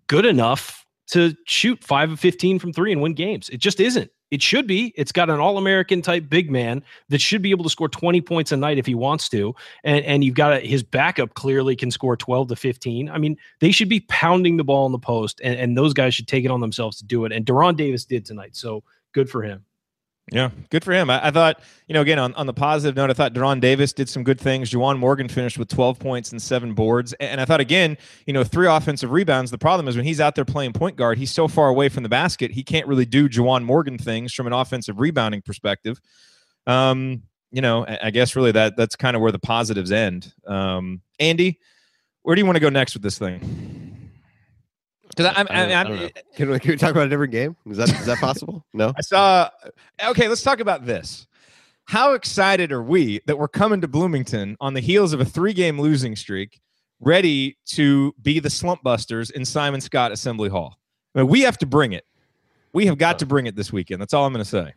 good 0.07 0.25
enough 0.25 0.86
to 1.09 1.35
shoot 1.47 1.83
five 1.83 2.11
of 2.11 2.21
15 2.21 2.59
from 2.59 2.73
three 2.73 2.93
and 2.93 3.01
win 3.01 3.15
games. 3.15 3.49
It 3.49 3.59
just 3.59 3.81
isn't. 3.81 4.11
It 4.33 4.43
should 4.43 4.67
be. 4.67 4.93
It's 4.97 5.13
got 5.13 5.31
an 5.31 5.39
all 5.39 5.57
American 5.57 6.03
type 6.03 6.29
big 6.29 6.51
man 6.51 6.83
that 7.11 7.21
should 7.21 7.43
be 7.43 7.53
able 7.53 7.63
to 7.63 7.71
score 7.71 7.89
20 7.89 8.21
points 8.23 8.51
a 8.51 8.57
night 8.57 8.77
if 8.77 8.85
he 8.85 8.95
wants 8.95 9.29
to. 9.29 9.55
And, 9.85 10.05
and 10.05 10.25
you've 10.25 10.35
got 10.35 10.53
a, 10.53 10.61
his 10.61 10.83
backup 10.83 11.35
clearly 11.35 11.77
can 11.77 11.93
score 11.93 12.17
12 12.17 12.49
to 12.49 12.57
15. 12.57 13.09
I 13.09 13.19
mean, 13.19 13.37
they 13.61 13.71
should 13.71 13.89
be 13.89 14.01
pounding 14.01 14.57
the 14.57 14.65
ball 14.65 14.85
in 14.87 14.93
the 14.93 14.99
post, 14.99 15.41
and, 15.45 15.59
and 15.59 15.79
those 15.79 15.93
guys 15.93 16.15
should 16.15 16.27
take 16.27 16.45
it 16.45 16.51
on 16.51 16.61
themselves 16.61 16.99
to 16.99 17.05
do 17.05 17.25
it. 17.25 17.33
And 17.33 17.47
De'Ron 17.47 17.77
Davis 17.77 18.05
did 18.05 18.25
tonight. 18.25 18.57
So 18.57 18.83
good 19.13 19.31
for 19.31 19.43
him. 19.43 19.65
Yeah, 20.33 20.51
good 20.71 20.83
for 20.83 20.93
him. 20.93 21.09
I, 21.09 21.29
I 21.29 21.31
thought, 21.31 21.61
you 21.87 21.95
know, 21.95 22.01
again 22.01 22.19
on, 22.19 22.35
on 22.35 22.47
the 22.47 22.53
positive 22.53 22.97
note, 22.97 23.11
I 23.11 23.13
thought 23.13 23.33
De'Ron 23.33 23.61
Davis 23.61 23.93
did 23.93 24.09
some 24.09 24.25
good 24.25 24.41
things. 24.41 24.71
Juwan 24.71 24.99
Morgan 24.99 25.29
finished 25.29 25.57
with 25.57 25.69
12 25.69 26.01
points 26.01 26.33
and 26.33 26.43
seven 26.43 26.75
boards. 26.75 27.13
And, 27.21 27.41
I 27.41 27.45
thought 27.45 27.61
again, 27.61 27.97
you 28.27 28.33
know, 28.33 28.43
three 28.43 28.67
offensive 28.67 29.13
rebounds. 29.13 29.53
The 29.53 29.59
problem 29.59 29.87
is 29.87 29.95
when 29.95 30.05
he's 30.05 30.21
out 30.21 30.35
there 30.35 30.45
playing 30.45 30.73
point 30.73 30.97
guard, 30.97 31.19
he's 31.19 31.31
so 31.31 31.47
far 31.47 31.69
away 31.69 31.89
from 31.89 32.03
the 32.03 32.09
basket, 32.09 32.51
he 32.51 32.65
can't 32.65 32.89
really 32.89 33.05
do 33.05 33.29
Juwan 33.29 33.63
Morgan 33.63 33.99
things 33.99 34.33
from 34.35 34.49
an 34.49 34.53
offensive 34.53 34.99
rebounding 34.99 35.43
perspective. 35.43 36.01
Um, 36.67 37.23
you 37.53 37.63
know, 37.63 37.87
I, 37.87 37.99
I 38.05 38.11
guess 38.11 38.35
really 38.35 38.53
that 38.53 38.77
that's 38.77 38.97
kind 38.97 39.15
of 39.15 39.23
where 39.23 39.33
the 39.33 39.39
positives 39.39 39.93
end. 39.93 40.33
Um, 40.45 41.03
Andy, 41.21 41.61
where 42.23 42.35
do 42.35 42.41
you 42.41 42.47
want 42.47 42.57
to 42.57 42.61
go 42.61 42.69
next 42.69 42.95
with 42.95 43.03
this 43.05 43.17
thing? 43.19 43.76
Because 45.17 45.33
I'm, 45.37 45.47
I 45.51 45.67
don't- 45.67 45.71
I 45.73 45.81
I'm. 45.81 45.87
I'm, 46.05 46.11
Can 46.35 46.51
we, 46.51 46.59
can 46.61 46.71
we 46.73 46.77
talk 46.77 46.91
about 46.91 47.07
a 47.07 47.09
different 47.09 47.33
game? 47.33 47.57
Is 47.71 47.79
that 47.79 47.89
is 47.89 48.07
that 48.07 48.19
possible? 48.19 48.65
No. 48.75 48.93
I 48.97 49.01
saw. 49.01 49.49
Okay, 50.05 50.29
let's 50.29 50.43
talk 50.43 50.61
about 50.61 50.85
this. 50.87 51.27
How 51.87 52.13
excited 52.15 52.73
are 52.73 52.83
we 52.83 53.21
that 53.27 53.39
we're 53.39 53.49
coming 53.49 53.81
to 53.81 53.89
Bloomington 53.89 54.57
on 54.61 54.75
the 54.75 54.81
heels 54.81 55.13
of 55.13 55.21
a 55.21 55.25
three-game 55.25 55.81
losing 55.81 56.17
streak, 56.17 56.61
ready 57.01 57.57
to 57.67 58.13
be 58.23 58.41
the 58.41 58.51
slump 58.51 58.83
busters 58.83 59.31
in 59.31 59.45
Simon 59.45 59.81
Skjodt 59.81 60.11
Assembly 60.11 60.49
Hall? 60.49 60.79
I 61.15 61.21
mean, 61.21 61.29
we 61.29 61.41
have 61.43 61.57
to 61.59 61.67
bring 61.67 61.93
it. 61.93 62.05
We 62.73 62.87
have 62.87 62.99
got 62.99 63.19
to 63.21 63.27
bring 63.27 63.47
it 63.47 63.57
this 63.57 63.73
weekend. 63.73 64.03
That's 64.03 64.13
all 64.13 64.27
I'm 64.27 64.33
going 64.33 64.45
to 64.45 64.51
say. 64.51 64.73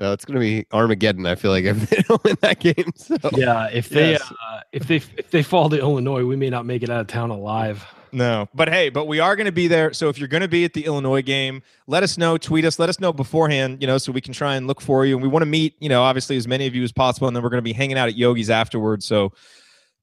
Uh, 0.00 0.10
it's 0.12 0.24
going 0.24 0.34
to 0.34 0.40
be 0.40 0.66
Armageddon. 0.72 1.24
I 1.26 1.36
feel 1.36 1.52
like 1.52 1.64
if 1.66 1.88
they 1.88 2.02
don't 2.08 2.24
win 2.24 2.36
that 2.40 2.58
game. 2.58 2.90
So. 2.96 3.16
Yeah, 3.36 3.68
if 3.72 3.90
they 3.90 4.12
Yes. 4.12 4.32
uh, 4.50 4.60
if 4.72 4.88
they 4.88 4.96
if 4.96 5.30
they 5.30 5.42
fall 5.44 5.68
to 5.70 5.78
Illinois, 5.78 6.24
we 6.24 6.34
may 6.34 6.50
not 6.50 6.66
make 6.66 6.82
it 6.82 6.90
out 6.90 7.00
of 7.02 7.06
town 7.06 7.30
alive. 7.30 7.84
No, 8.14 8.48
but 8.54 8.68
hey, 8.68 8.90
but 8.90 9.06
we 9.06 9.18
are 9.18 9.34
going 9.34 9.46
to 9.46 9.52
be 9.52 9.66
there. 9.66 9.92
So 9.92 10.08
if 10.08 10.18
you're 10.18 10.28
going 10.28 10.42
to 10.42 10.48
be 10.48 10.64
at 10.64 10.72
the 10.72 10.84
Illinois 10.84 11.20
game, 11.20 11.62
let 11.88 12.04
us 12.04 12.16
know, 12.16 12.38
tweet 12.38 12.64
us, 12.64 12.78
let 12.78 12.88
us 12.88 13.00
know 13.00 13.12
beforehand, 13.12 13.78
you 13.80 13.88
know, 13.88 13.98
so 13.98 14.12
we 14.12 14.20
can 14.20 14.32
try 14.32 14.54
and 14.54 14.68
look 14.68 14.80
for 14.80 15.04
you. 15.04 15.16
And 15.16 15.22
we 15.22 15.28
want 15.28 15.42
to 15.42 15.46
meet, 15.46 15.74
you 15.80 15.88
know, 15.88 16.00
obviously 16.00 16.36
as 16.36 16.46
many 16.46 16.68
of 16.68 16.76
you 16.76 16.84
as 16.84 16.92
possible. 16.92 17.26
And 17.26 17.36
then 17.36 17.42
we're 17.42 17.50
going 17.50 17.58
to 17.58 17.62
be 17.62 17.72
hanging 17.72 17.98
out 17.98 18.08
at 18.08 18.14
Yogi's 18.14 18.50
afterwards. 18.50 19.04
So 19.04 19.32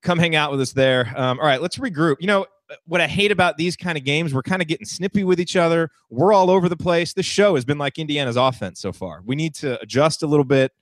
come 0.01 0.19
hang 0.19 0.35
out 0.35 0.51
with 0.51 0.59
us 0.59 0.73
there. 0.73 1.13
Um, 1.15 1.39
all 1.39 1.45
right, 1.45 1.61
let's 1.61 1.77
regroup. 1.77 2.17
You 2.19 2.27
know, 2.27 2.47
what 2.85 2.99
I 2.99 3.07
hate 3.07 3.31
about 3.31 3.55
these 3.55 3.77
kind 3.77 3.97
of 3.97 4.03
games, 4.03 4.33
we're 4.33 4.43
kind 4.43 4.61
of 4.61 4.67
getting 4.67 4.85
snippy 4.85 5.23
with 5.23 5.39
each 5.39 5.55
other. 5.55 5.89
We're 6.09 6.33
all 6.33 6.51
over 6.51 6.67
the 6.67 6.75
place. 6.75 7.13
This 7.13 7.25
show 7.25 7.55
has 7.55 7.63
been 7.63 7.77
like 7.77 7.97
Indiana's 7.97 8.35
offense 8.35 8.81
so 8.81 8.91
far. 8.91 9.21
We 9.25 9.37
need 9.37 9.55
to 9.55 9.81
adjust 9.81 10.21
a 10.21 10.27
little 10.27 10.43
bit 10.43 10.73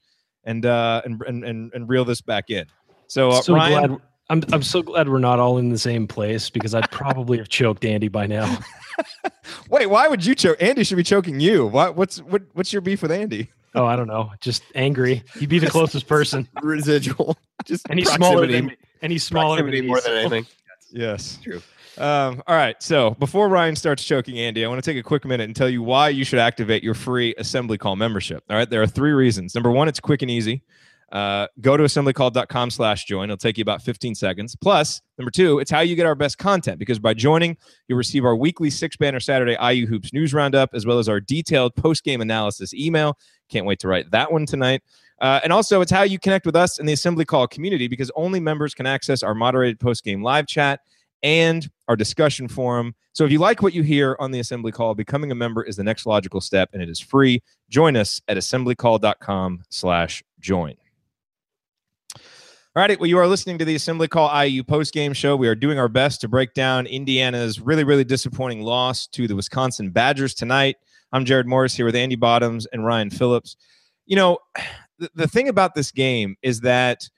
and 0.46 0.66
uh 0.66 1.04
and 1.06 1.22
and 1.28 1.44
and, 1.44 1.72
and 1.76 1.88
reel 1.88 2.06
this 2.06 2.22
back 2.22 2.50
in. 2.50 2.66
So, 3.06 3.30
uh, 3.30 3.42
so 3.42 3.54
Ryan, 3.54 3.88
glad 3.88 4.02
I'm 4.30 4.44
I'm 4.54 4.64
so 4.64 4.82
glad 4.82 5.10
we're 5.10 5.20
not 5.20 5.40
all 5.40 5.58
in 5.58 5.70
the 5.70 5.78
same 5.78 6.08
place 6.08 6.50
because 6.50 6.76
I'd 6.76 6.90
probably 6.92 7.38
have 7.40 7.50
choked 7.50 7.84
Andy 7.84 8.08
by 8.08 8.28
now. 8.28 8.60
wait, 9.70 9.88
why 9.88 10.08
would 10.08 10.26
you 10.26 10.36
choke? 10.36 10.62
Andy 10.62 10.84
should 10.84 10.98
be 10.98 11.04
choking 11.04 11.40
you. 11.40 11.66
What 11.68 11.96
what's 11.96 12.20
what 12.22 12.44
what's 12.54 12.72
your 12.72 12.82
beef 12.82 13.02
with 13.02 13.12
Andy? 13.12 13.50
Oh, 13.76 13.86
I 13.86 13.96
don't 13.96 14.08
know, 14.08 14.32
just 14.42 14.64
angry. 14.76 15.24
He'd 15.40 15.50
be 15.50 15.60
the 15.60 15.70
closest 15.70 16.08
person, 16.08 16.48
Residual. 16.64 17.38
Just 17.66 17.88
and 17.90 18.00
he's 18.00 18.12
smaller 18.12 18.38
proximity- 18.48 18.54
than 18.54 18.66
me. 18.68 18.78
And 19.02 19.12
he's 19.12 19.24
smaller 19.24 19.58
than 19.58 19.70
me, 19.70 19.82
more 19.82 19.98
than 19.98 20.04
so- 20.06 20.14
anything. 20.14 20.46
Yes. 20.92 21.38
True. 21.44 21.62
Um, 22.00 22.42
all 22.48 22.56
right. 22.56 22.82
So 22.82 23.12
before 23.12 23.48
Ryan 23.50 23.76
starts 23.76 24.04
choking 24.04 24.40
Andy, 24.40 24.66
I 24.66 24.68
want 24.70 24.84
to 24.84 24.90
take 24.92 24.98
a 25.00 25.04
quick 25.04 25.24
minute 25.26 25.44
and 25.44 25.56
tell 25.56 25.70
you 25.70 25.84
why 25.84 26.10
you 26.10 26.24
should 26.24 26.40
activate 26.40 26.82
your 26.82 26.94
free 26.94 27.36
assembly 27.38 27.78
call 27.78 27.96
membership. 27.96 28.44
All 28.50 28.56
right. 28.56 28.70
There 28.70 28.82
are 28.82 28.88
three 28.88 29.12
reasons. 29.12 29.54
Number 29.54 29.70
one, 29.70 29.88
it's 29.88 30.00
quick 30.00 30.22
and 30.22 30.32
easy. 30.32 30.64
Uh, 31.12 31.48
go 31.62 31.76
to 31.76 31.84
assemblycall.com 31.84 32.70
slash 32.70 33.06
join. 33.06 33.26
It'll 33.26 33.38
take 33.38 33.58
you 33.58 33.64
about 33.64 33.82
15 33.82 34.14
seconds. 34.14 34.56
Plus, 34.56 35.02
number 35.18 35.32
two, 35.32 35.60
it's 35.60 35.72
how 35.72 35.80
you 35.80 35.96
get 35.96 36.06
our 36.06 36.16
best 36.16 36.38
content 36.38 36.78
because 36.78 37.00
by 37.00 37.14
joining, 37.14 37.58
you'll 37.88 37.98
receive 37.98 38.26
our 38.26 38.36
weekly 38.36 38.70
six 38.70 38.96
banner 38.96 39.20
Saturday 39.20 39.58
IU 39.62 39.88
Hoops 39.88 40.14
news 40.14 40.34
roundup, 40.34 40.70
as 40.74 40.86
well 40.86 41.00
as 41.00 41.10
our 41.10 41.20
detailed 41.20 41.76
post 41.76 42.04
game 42.04 42.22
analysis 42.22 42.74
email. 42.74 43.18
Can't 43.50 43.66
wait 43.66 43.80
to 43.80 43.88
write 43.88 44.12
that 44.12 44.32
one 44.32 44.46
tonight. 44.46 44.84
Uh, 45.20 45.40
and 45.44 45.52
also, 45.52 45.82
it's 45.82 45.92
how 45.92 46.04
you 46.04 46.20
connect 46.20 46.46
with 46.46 46.56
us 46.56 46.80
in 46.80 46.86
the 46.86 46.94
Assembly 46.94 47.26
Call 47.26 47.48
community 47.48 47.88
because 47.88 48.12
only 48.16 48.40
members 48.40 48.74
can 48.74 48.86
access 48.86 49.24
our 49.24 49.34
moderated 49.34 49.80
post 49.80 50.04
game 50.04 50.22
live 50.22 50.48
chat 50.48 50.82
and 51.24 51.70
our 51.88 51.96
discussion 51.96 52.48
forum. 52.48 52.96
So 53.14 53.26
if 53.26 53.32
you 53.32 53.40
like 53.40 53.62
what 53.62 53.74
you 53.74 53.84
hear 53.84 54.16
on 54.20 54.32
the 54.32 54.40
Assembly 54.40 54.72
Call, 54.72 54.96
becoming 54.96 55.32
a 55.32 55.36
member 55.36 55.64
is 55.64 55.76
the 55.76 55.84
next 55.84 56.06
logical 56.06 56.40
step, 56.40 56.70
and 56.72 56.82
it 56.82 56.90
is 56.90 57.00
free. 57.00 57.42
Join 57.70 57.98
us 57.98 58.22
at 58.28 58.38
assemblycall.com 58.38 59.64
slash 59.70 60.24
join. 60.40 60.76
All 62.76 62.84
right, 62.84 63.00
well, 63.00 63.10
you 63.10 63.18
are 63.18 63.28
listening 63.28 63.58
to 63.58 63.66
the 63.66 63.74
Assembly 63.74 64.08
Call 64.08 64.46
IU 64.46 64.64
post-game 64.64 65.14
show. 65.14 65.36
We 65.36 65.48
are 65.48 65.56
doing 65.56 65.80
our 65.80 65.90
best 65.90 66.22
to 66.22 66.28
break 66.28 66.54
down 66.54 66.86
Indiana's 66.86 67.60
really, 67.60 67.84
really 67.84 68.04
disappointing 68.04 68.62
loss 68.62 69.08
to 69.08 69.28
the 69.28 69.36
Wisconsin 69.36 69.90
Badgers 69.90 70.36
tonight. 70.36 70.76
I'm 71.12 71.26
Jared 71.26 71.48
Morris 71.48 71.74
here 71.74 71.88
with 71.88 71.96
Andy 71.96 72.16
Bottoms 72.16 72.68
and 72.68 72.86
Ryan 72.86 73.10
Phillips. 73.10 73.58
You 74.06 74.18
know, 74.18 74.38
the, 75.00 75.10
the 75.16 75.28
thing 75.28 75.50
about 75.50 75.74
this 75.74 75.92
game 75.92 76.36
is 76.44 76.62
that 76.62 77.10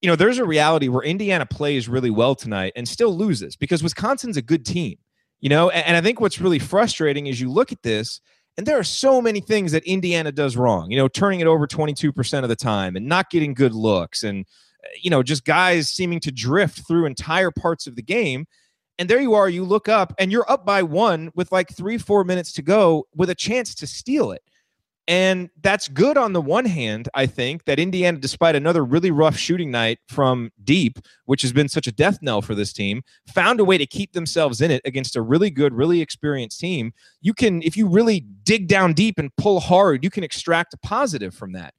you 0.00 0.08
know, 0.08 0.14
there's 0.14 0.38
a 0.38 0.44
reality 0.44 0.86
where 0.86 1.02
Indiana 1.02 1.46
plays 1.46 1.88
really 1.88 2.10
well 2.10 2.36
tonight 2.36 2.74
and 2.76 2.86
still 2.86 3.16
loses 3.16 3.56
because 3.56 3.82
Wisconsin's 3.82 4.36
a 4.36 4.42
good 4.42 4.64
team, 4.64 4.98
you 5.40 5.48
know, 5.48 5.70
and, 5.70 5.84
and 5.84 5.96
I 5.96 6.00
think 6.00 6.20
what's 6.20 6.40
really 6.40 6.60
frustrating 6.60 7.26
is 7.26 7.40
you 7.40 7.50
look 7.50 7.72
at 7.72 7.82
this 7.82 8.20
and 8.56 8.66
there 8.66 8.78
are 8.78 8.84
so 8.84 9.20
many 9.20 9.40
things 9.40 9.72
that 9.72 9.84
Indiana 9.84 10.30
does 10.30 10.56
wrong, 10.56 10.90
you 10.90 10.96
know, 10.96 11.08
turning 11.08 11.40
it 11.40 11.46
over 11.46 11.66
22% 11.66 12.42
of 12.42 12.48
the 12.48 12.56
time 12.56 12.96
and 12.96 13.06
not 13.06 13.30
getting 13.30 13.54
good 13.54 13.74
looks 13.74 14.22
and, 14.22 14.46
uh, 14.84 14.88
you 15.00 15.10
know, 15.10 15.22
just 15.22 15.44
guys 15.44 15.88
seeming 15.88 16.20
to 16.20 16.30
drift 16.30 16.86
through 16.86 17.06
entire 17.06 17.50
parts 17.50 17.86
of 17.86 17.96
the 17.96 18.02
game. 18.02 18.46
And 18.98 19.10
there 19.10 19.20
you 19.20 19.34
are, 19.34 19.48
you 19.48 19.64
look 19.64 19.88
up 19.88 20.14
and 20.20 20.30
you're 20.30 20.50
up 20.50 20.64
by 20.64 20.84
one 20.84 21.32
with 21.34 21.50
like 21.50 21.74
three, 21.74 21.98
four 21.98 22.22
minutes 22.22 22.52
to 22.52 22.62
go 22.62 23.08
with 23.14 23.28
a 23.28 23.34
chance 23.34 23.74
to 23.76 23.88
steal 23.88 24.30
it. 24.30 24.42
And 25.06 25.50
that's 25.60 25.88
good 25.88 26.16
on 26.16 26.32
the 26.32 26.40
one 26.40 26.64
hand, 26.64 27.10
I 27.14 27.26
think, 27.26 27.64
that 27.66 27.78
Indiana, 27.78 28.18
despite 28.18 28.56
another 28.56 28.82
really 28.82 29.10
rough 29.10 29.36
shooting 29.36 29.70
night 29.70 29.98
from 30.08 30.50
deep, 30.64 30.98
which 31.26 31.42
has 31.42 31.52
been 31.52 31.68
such 31.68 31.86
a 31.86 31.92
death 31.92 32.20
knell 32.22 32.40
for 32.40 32.54
this 32.54 32.72
team, 32.72 33.02
found 33.26 33.60
a 33.60 33.64
way 33.64 33.76
to 33.76 33.86
keep 33.86 34.14
themselves 34.14 34.62
in 34.62 34.70
it 34.70 34.80
against 34.86 35.14
a 35.14 35.20
really 35.20 35.50
good, 35.50 35.74
really 35.74 36.00
experienced 36.00 36.58
team. 36.58 36.94
You 37.20 37.34
can, 37.34 37.60
if 37.62 37.76
you 37.76 37.86
really 37.86 38.20
dig 38.44 38.66
down 38.66 38.94
deep 38.94 39.18
and 39.18 39.34
pull 39.36 39.60
hard, 39.60 40.02
you 40.02 40.08
can 40.08 40.24
extract 40.24 40.72
a 40.72 40.78
positive 40.78 41.34
from 41.34 41.52
that. 41.52 41.74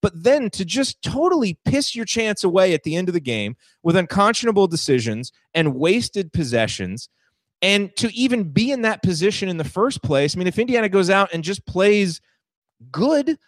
But 0.00 0.22
then 0.22 0.48
to 0.50 0.64
just 0.64 1.02
totally 1.02 1.58
piss 1.66 1.94
your 1.94 2.06
chance 2.06 2.42
away 2.44 2.72
at 2.72 2.84
the 2.84 2.96
end 2.96 3.08
of 3.08 3.12
the 3.12 3.20
game 3.20 3.56
with 3.82 3.94
unconscionable 3.96 4.66
decisions 4.66 5.32
and 5.52 5.74
wasted 5.74 6.32
possessions, 6.32 7.10
and 7.60 7.94
to 7.96 8.10
even 8.14 8.44
be 8.44 8.70
in 8.70 8.80
that 8.82 9.02
position 9.02 9.50
in 9.50 9.58
the 9.58 9.64
first 9.64 10.02
place, 10.02 10.34
I 10.34 10.38
mean, 10.38 10.46
if 10.46 10.58
Indiana 10.58 10.88
goes 10.88 11.10
out 11.10 11.28
and 11.34 11.44
just 11.44 11.66
plays 11.66 12.22
good, 12.90 13.38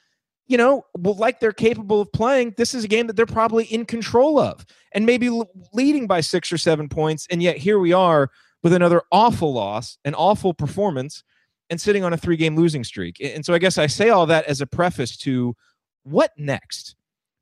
you 0.46 0.56
know, 0.56 0.84
like 0.96 1.40
they're 1.40 1.52
capable 1.52 2.00
of 2.00 2.12
playing, 2.12 2.54
this 2.56 2.74
is 2.74 2.84
a 2.84 2.88
game 2.88 3.06
that 3.06 3.16
they're 3.16 3.26
probably 3.26 3.64
in 3.64 3.84
control 3.84 4.38
of 4.38 4.64
and 4.92 5.06
maybe 5.06 5.30
leading 5.72 6.06
by 6.06 6.20
six 6.20 6.52
or 6.52 6.58
seven 6.58 6.88
points. 6.88 7.26
And 7.30 7.42
yet 7.42 7.56
here 7.56 7.78
we 7.78 7.92
are 7.92 8.30
with 8.62 8.72
another 8.72 9.02
awful 9.10 9.52
loss, 9.52 9.98
an 10.04 10.14
awful 10.14 10.54
performance, 10.54 11.24
and 11.70 11.80
sitting 11.80 12.04
on 12.04 12.12
a 12.12 12.16
three 12.16 12.36
game 12.36 12.56
losing 12.56 12.84
streak. 12.84 13.16
And 13.20 13.44
so 13.44 13.54
I 13.54 13.58
guess 13.58 13.78
I 13.78 13.86
say 13.86 14.10
all 14.10 14.26
that 14.26 14.44
as 14.44 14.60
a 14.60 14.66
preface 14.66 15.16
to 15.18 15.56
what 16.02 16.32
next? 16.36 16.96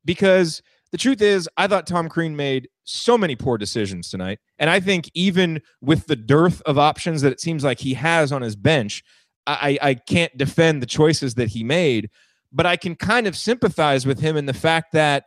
Because 0.04 0.62
the 0.92 0.98
truth 0.98 1.22
is, 1.22 1.48
I 1.56 1.66
thought 1.66 1.86
Tom 1.86 2.08
Crean 2.08 2.36
made 2.36 2.68
so 2.84 3.16
many 3.16 3.36
poor 3.36 3.58
decisions 3.58 4.10
tonight. 4.10 4.38
And 4.58 4.68
I 4.68 4.80
think 4.80 5.10
even 5.14 5.60
with 5.80 6.06
the 6.06 6.16
dearth 6.16 6.62
of 6.62 6.78
options 6.78 7.22
that 7.22 7.32
it 7.32 7.40
seems 7.40 7.62
like 7.62 7.78
he 7.78 7.94
has 7.94 8.32
on 8.32 8.42
his 8.42 8.56
bench, 8.56 9.02
I, 9.60 9.78
I 9.80 9.94
can't 9.94 10.36
defend 10.36 10.82
the 10.82 10.86
choices 10.86 11.34
that 11.34 11.48
he 11.48 11.64
made. 11.64 12.10
But 12.52 12.66
I 12.66 12.76
can 12.76 12.96
kind 12.96 13.26
of 13.26 13.36
sympathize 13.36 14.04
with 14.04 14.18
him 14.18 14.36
in 14.36 14.46
the 14.46 14.52
fact 14.52 14.92
that 14.92 15.26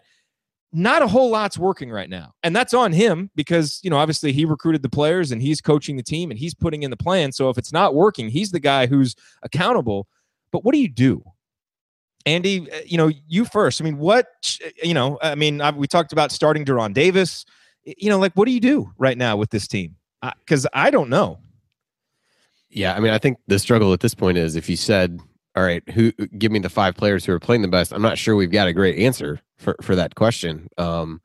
not 0.74 1.02
a 1.02 1.08
whole 1.08 1.30
lot's 1.30 1.58
working 1.58 1.92
right 1.92 2.10
now. 2.10 2.34
And 2.42 2.56
that's 2.56 2.74
on 2.74 2.92
him 2.92 3.30
because, 3.36 3.80
you 3.84 3.90
know, 3.90 3.98
obviously 3.98 4.34
he 4.34 4.44
recruited 4.44 4.82
the 4.82 4.90
players 4.90 5.32
and 5.32 5.42
he's 5.42 5.62
coaching 5.62 5.96
the 5.96 6.04
team 6.04 6.32
and 6.32 6.40
he's 6.40 6.54
putting 6.54 6.84
in 6.84 6.90
the 6.90 6.98
plan. 6.98 7.32
So 7.32 7.50
if 7.50 7.58
it's 7.58 7.72
not 7.72 7.94
working, 7.94 8.28
he's 8.28 8.52
the 8.52 8.60
guy 8.60 8.88
who's 8.88 9.16
accountable. 9.44 10.08
But 10.52 10.66
what 10.66 10.74
do 10.74 10.80
you 10.80 10.90
do? 10.90 11.24
Andy, 12.26 12.70
uh, 12.72 12.80
you 12.86 12.98
know, 12.98 13.12
you 13.28 13.46
first. 13.46 13.82
I 13.82 13.86
mean, 13.86 13.98
what, 13.98 14.28
you 14.82 14.94
know, 14.94 15.20
I 15.22 15.36
mean, 15.36 15.62
I, 15.62 15.72
we 15.72 15.88
talked 15.88 16.12
about 16.12 16.32
starting 16.32 16.66
De'Ron 16.66 16.94
Davis. 16.94 17.46
You 17.86 18.10
know, 18.10 18.18
like, 18.18 18.34
what 18.34 18.46
do 18.46 18.52
you 18.52 18.60
do 18.60 18.92
right 18.98 19.18
now 19.18 19.38
with 19.38 19.50
this 19.52 19.68
team? 19.68 19.96
Because 20.40 20.66
I 20.74 20.90
don't 20.90 21.10
know. 21.10 21.40
Yeah. 22.74 22.96
I 22.96 23.00
mean, 23.00 23.14
I 23.14 23.18
think 23.18 23.38
the 23.48 23.60
struggle 23.60 23.94
at 23.94 24.00
this 24.00 24.16
point 24.16 24.38
is 24.38 24.56
if 24.56 24.70
you 24.70 24.76
said, 24.76 25.20
all 25.56 25.64
right, 25.64 25.88
who 25.92 26.12
give 26.38 26.52
me 26.52 26.60
the 26.60 26.70
five 26.70 26.96
players 26.96 27.24
who 27.24 27.32
are 27.32 27.40
playing 27.40 27.62
the 27.62 27.68
best, 27.68 27.94
I'm 27.94 28.02
not 28.02 28.18
sure 28.18 28.36
we've 28.36 28.52
got 28.52 28.68
a 28.68 28.74
great 28.74 28.98
answer 28.98 29.40
for, 29.58 29.76
for 29.82 29.96
that 29.96 30.16
question. 30.16 30.68
Um, 30.80 31.22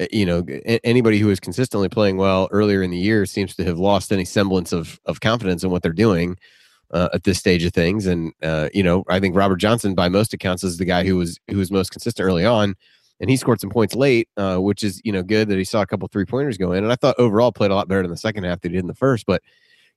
eh, 0.00 0.08
you 0.10 0.26
know, 0.26 0.44
anybody 0.82 1.18
who 1.18 1.30
is 1.30 1.38
consistently 1.38 1.88
playing 1.88 2.16
well 2.16 2.48
earlier 2.50 2.82
in 2.82 2.90
the 2.90 2.98
year 2.98 3.26
seems 3.26 3.54
to 3.56 3.64
have 3.64 3.78
lost 3.78 4.12
any 4.12 4.24
semblance 4.24 4.72
of 4.72 5.00
of 5.06 5.20
confidence 5.20 5.62
in 5.62 5.70
what 5.70 5.82
they're 5.82 5.92
doing 5.92 6.36
uh, 6.92 7.10
at 7.14 7.22
this 7.22 7.38
stage 7.38 7.64
of 7.64 7.72
things. 7.72 8.06
And 8.06 8.32
uh, 8.42 8.70
you 8.74 8.82
know, 8.82 9.04
I 9.08 9.20
think 9.20 9.36
Robert 9.36 9.56
Johnson, 9.56 9.94
by 9.94 10.08
most 10.08 10.34
accounts, 10.34 10.64
is 10.64 10.78
the 10.78 10.84
guy 10.84 11.04
who 11.04 11.16
was 11.16 11.38
who 11.48 11.58
was 11.58 11.70
most 11.70 11.90
consistent 11.90 12.26
early 12.26 12.44
on, 12.44 12.74
and 13.20 13.30
he 13.30 13.36
scored 13.36 13.60
some 13.60 13.70
points 13.70 13.94
late, 13.94 14.28
uh, 14.36 14.58
which 14.58 14.82
is 14.82 15.00
you 15.04 15.12
know 15.12 15.22
good 15.22 15.48
that 15.48 15.58
he 15.58 15.64
saw 15.64 15.82
a 15.82 15.86
couple 15.86 16.08
three 16.08 16.24
pointers 16.24 16.58
go 16.58 16.72
in. 16.72 16.82
And 16.82 16.92
I 16.92 16.96
thought 16.96 17.14
overall 17.18 17.52
played 17.52 17.70
a 17.70 17.74
lot 17.76 17.86
better 17.86 18.02
in 18.02 18.10
the 18.10 18.16
second 18.16 18.42
half 18.42 18.60
than 18.62 18.72
he 18.72 18.76
did 18.76 18.84
in 18.84 18.88
the 18.88 18.94
first, 18.94 19.26
but 19.26 19.42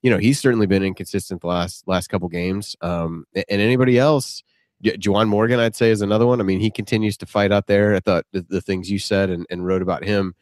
you 0.01 0.09
know 0.09 0.17
he's 0.17 0.39
certainly 0.39 0.67
been 0.67 0.83
inconsistent 0.83 1.41
the 1.41 1.47
last 1.47 1.87
last 1.87 2.07
couple 2.07 2.27
games. 2.29 2.75
Um, 2.81 3.25
and 3.35 3.61
anybody 3.61 3.97
else, 3.97 4.43
Juwan 4.83 5.27
Morgan, 5.27 5.59
I'd 5.59 5.75
say 5.75 5.89
is 5.89 6.01
another 6.01 6.27
one. 6.27 6.39
I 6.39 6.43
mean, 6.43 6.59
he 6.59 6.71
continues 6.71 7.17
to 7.17 7.25
fight 7.25 7.51
out 7.51 7.67
there. 7.67 7.95
I 7.95 7.99
thought 7.99 8.25
the, 8.31 8.45
the 8.47 8.61
things 8.61 8.89
you 8.89 8.99
said 8.99 9.29
and, 9.29 9.45
and 9.49 9.65
wrote 9.65 9.81
about 9.81 10.03
him 10.03 10.35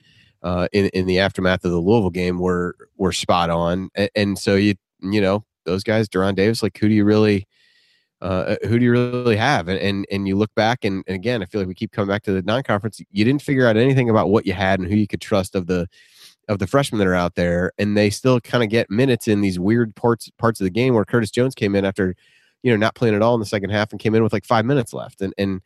uh, 0.44 0.68
in 0.74 0.88
in 0.90 1.06
the 1.06 1.20
aftermath 1.20 1.66
of 1.66 1.72
the 1.72 1.80
Louisville 1.80 2.10
game 2.10 2.40
were 2.40 2.76
were 2.98 3.12
spot 3.12 3.50
on. 3.50 3.90
And, 3.96 4.10
and 4.16 4.40
so 4.40 4.56
you 4.56 4.76
you 5.02 5.22
know 5.22 5.46
those 5.66 5.84
guys, 5.84 6.08
De'Ron 6.08 6.36
Davis, 6.36 6.62
like 6.62 6.78
who 6.78 6.88
do 6.88 6.94
you 6.94 7.06
really 7.06 7.48
uh, 8.22 8.56
who 8.64 8.80
do 8.80 8.86
you 8.86 8.92
really 8.92 9.38
have? 9.38 9.68
And, 9.68 9.80
and 9.80 10.06
and 10.12 10.28
you 10.28 10.38
look 10.38 10.54
back 10.56 10.86
and, 10.86 11.04
and 11.08 11.16
again, 11.16 11.42
I 11.42 11.46
feel 11.46 11.62
like 11.62 11.68
we 11.68 11.74
keep 11.74 11.92
coming 11.92 12.10
back 12.10 12.24
to 12.24 12.32
the 12.32 12.42
non-conference. 12.42 13.02
You 13.12 13.26
didn't 13.26 13.42
figure 13.42 13.68
out 13.68 13.78
anything 13.78 14.10
about 14.10 14.30
what 14.30 14.46
you 14.46 14.54
had 14.54 14.80
and 14.80 14.90
who 14.90 14.96
you 14.96 15.08
could 15.08 15.22
trust 15.22 15.56
of 15.56 15.68
the 15.68 15.88
of 16.48 16.60
the 16.60 16.68
freshmen 16.68 17.00
that 17.00 17.08
are 17.08 17.16
out 17.16 17.36
there, 17.36 17.72
and 17.78 17.98
they 17.98 18.10
still 18.10 18.40
kind 18.40 18.64
of 18.64 18.70
get 18.70 18.90
minutes 18.90 19.28
in 19.28 19.42
these 19.42 19.60
weird 19.60 19.96
parts 19.96 20.30
parts 20.38 20.60
of 20.60 20.66
the 20.66 20.70
game 20.70 20.94
where 20.94 21.06
Curtis 21.06 21.32
Jones 21.32 21.56
came 21.56 21.76
in 21.76 21.86
after, 21.86 22.16
you 22.64 22.72
know, 22.72 22.78
not 22.78 22.96
playing 22.96 23.16
at 23.16 23.22
all 23.22 23.34
in 23.34 23.40
the 23.40 23.46
second 23.46 23.70
half 23.70 23.92
and 23.92 24.00
came 24.00 24.16
in 24.16 24.24
with 24.24 24.34
like 24.34 24.46
five 24.46 24.66
minutes 24.66 24.94
left. 24.94 25.22
And 25.22 25.34
and 25.38 25.62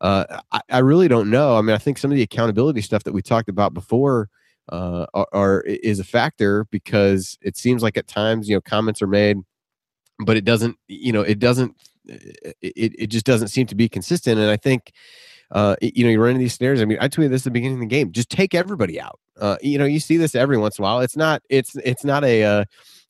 uh, 0.00 0.40
I, 0.52 0.60
I 0.70 0.78
really 0.78 1.08
don't 1.08 1.30
know. 1.30 1.56
I 1.56 1.62
mean, 1.62 1.74
I 1.74 1.78
think 1.78 1.98
some 1.98 2.10
of 2.10 2.16
the 2.16 2.22
accountability 2.22 2.80
stuff 2.80 3.04
that 3.04 3.12
we 3.12 3.22
talked 3.22 3.48
about 3.48 3.74
before 3.74 4.28
uh, 4.70 5.06
are, 5.14 5.28
are 5.32 5.60
is 5.62 5.98
a 6.00 6.04
factor 6.04 6.64
because 6.70 7.38
it 7.42 7.56
seems 7.56 7.82
like 7.82 7.96
at 7.96 8.06
times 8.06 8.48
you 8.48 8.56
know 8.56 8.60
comments 8.60 9.02
are 9.02 9.06
made, 9.06 9.38
but 10.24 10.36
it 10.36 10.44
doesn't. 10.44 10.76
You 10.88 11.12
know, 11.12 11.22
it 11.22 11.38
doesn't. 11.38 11.76
It 12.06 12.92
it 12.98 13.06
just 13.08 13.26
doesn't 13.26 13.48
seem 13.48 13.66
to 13.66 13.74
be 13.74 13.88
consistent. 13.88 14.38
And 14.38 14.50
I 14.50 14.56
think 14.56 14.92
uh, 15.50 15.76
you 15.80 16.04
know, 16.04 16.10
you 16.10 16.20
run 16.20 16.30
into 16.30 16.40
these 16.40 16.54
snares. 16.54 16.80
I 16.80 16.84
mean, 16.84 16.98
I 17.00 17.08
tweeted 17.08 17.30
this 17.30 17.42
at 17.42 17.44
the 17.44 17.50
beginning 17.50 17.76
of 17.76 17.80
the 17.80 17.86
game. 17.86 18.12
Just 18.12 18.30
take 18.30 18.54
everybody 18.54 19.00
out. 19.00 19.18
Uh, 19.40 19.56
you 19.60 19.78
know, 19.78 19.84
you 19.84 20.00
see 20.00 20.16
this 20.16 20.34
every 20.34 20.56
once 20.56 20.78
in 20.78 20.82
a 20.82 20.84
while. 20.84 21.00
It's 21.00 21.16
not, 21.16 21.42
it's, 21.48 21.76
it's 21.76 22.04
not 22.04 22.24
a, 22.24 22.42
uh, 22.44 22.64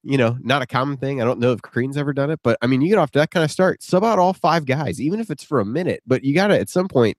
you 0.05 0.19
know, 0.19 0.37
not 0.43 0.63
a 0.63 0.67
common 0.67 0.97
thing. 0.97 1.21
I 1.21 1.25
don't 1.25 1.41
know 1.41 1.53
if 1.53 1.63
Crean's 1.63 1.97
ever 1.97 2.13
done 2.13 2.31
it, 2.31 2.41
but 2.43 2.59
I 2.61 2.67
mean, 2.67 2.83
you 2.83 2.91
get 2.91 2.99
off 2.99 3.11
to 3.13 3.19
that 3.21 3.31
kind 3.31 3.43
of 3.43 3.51
start. 3.51 3.83
Sub 3.83 4.05
out 4.05 4.19
all 4.19 4.35
five 4.35 4.67
guys, 4.67 5.01
even 5.01 5.19
if 5.19 5.31
it's 5.31 5.43
for 5.43 5.61
a 5.61 5.65
minute. 5.65 6.03
But 6.07 6.25
you 6.25 6.35
got 6.35 6.49
to 6.49 6.61
at 6.61 6.69
some 6.69 6.89
point 6.89 7.17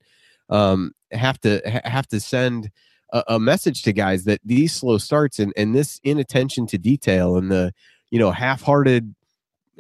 um, 0.50 0.92
have 1.12 1.40
to 1.42 1.62
ha- 1.66 1.90
have 1.90 2.08
to 2.08 2.20
send 2.20 2.70
a, 3.12 3.24
a, 3.30 3.40
message 3.40 3.82
to 3.84 3.94
guys 3.94 4.26
that 4.26 4.40
these 4.46 4.74
slow 4.74 4.98
starts 5.00 5.40
and 5.40 5.52
and 5.58 5.74
this 5.74 6.00
inattention 6.04 6.68
to 6.68 6.78
detail 6.78 7.38
and 7.38 7.52
the 7.52 7.74
you 8.12 8.20
know 8.20 8.32
half-hearted. 8.32 9.16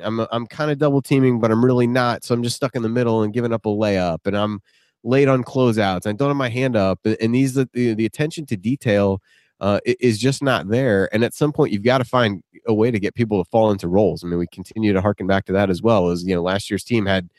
I'm 0.02 0.19
I'm 0.32 0.48
kind 0.48 0.71
of 0.71 0.80
double 0.80 1.02
teaming, 1.02 1.39
but 1.39 1.52
I'm 1.52 1.63
really 1.63 1.88
not. 1.88 2.24
So 2.24 2.34
I'm 2.34 2.43
just 2.43 2.56
stuck 2.56 2.76
in 2.76 2.82
the 2.82 2.89
middle 2.89 3.21
and 3.21 3.34
giving 3.34 3.54
up 3.54 3.65
a 3.65 3.69
layup, 3.69 4.26
and 4.26 4.36
I'm 4.36 4.62
late 5.06 5.28
on 5.28 5.44
closeouts. 5.44 6.08
I 6.08 6.12
don't 6.12 6.30
have 6.30 6.36
my 6.36 6.50
hand 6.50 6.76
up, 6.76 7.00
and 7.06 7.34
these 7.34 7.54
the, 7.54 7.70
the 7.74 8.06
attention 8.06 8.46
to 8.48 8.58
detail 8.58 9.22
uh, 9.62 9.80
is 9.86 10.18
just 10.18 10.44
not 10.44 10.68
there. 10.68 11.08
And 11.13 11.24
at 11.24 11.34
some 11.34 11.54
point, 11.54 11.72
you've 11.72 11.84
got 11.84 12.00
to 12.00 12.04
find 12.04 12.44
a 12.68 12.74
way 12.74 12.91
to 12.91 13.00
get 13.00 13.15
people 13.15 13.41
to 13.41 13.50
fall 13.50 13.72
into 13.72 13.88
roles. 13.88 14.24
I 14.24 14.28
mean, 14.28 14.39
we 14.39 14.48
continue 14.48 14.91
to 14.91 15.02
harken 15.02 15.28
back 15.28 15.46
to 15.46 15.54
that 15.54 15.70
as 15.70 15.82
well. 15.82 16.10
As 16.10 16.24
you 16.24 16.36
know, 16.36 16.41
last 16.41 16.70
year's 16.70 16.84
team 16.84 17.06
had 17.06 17.30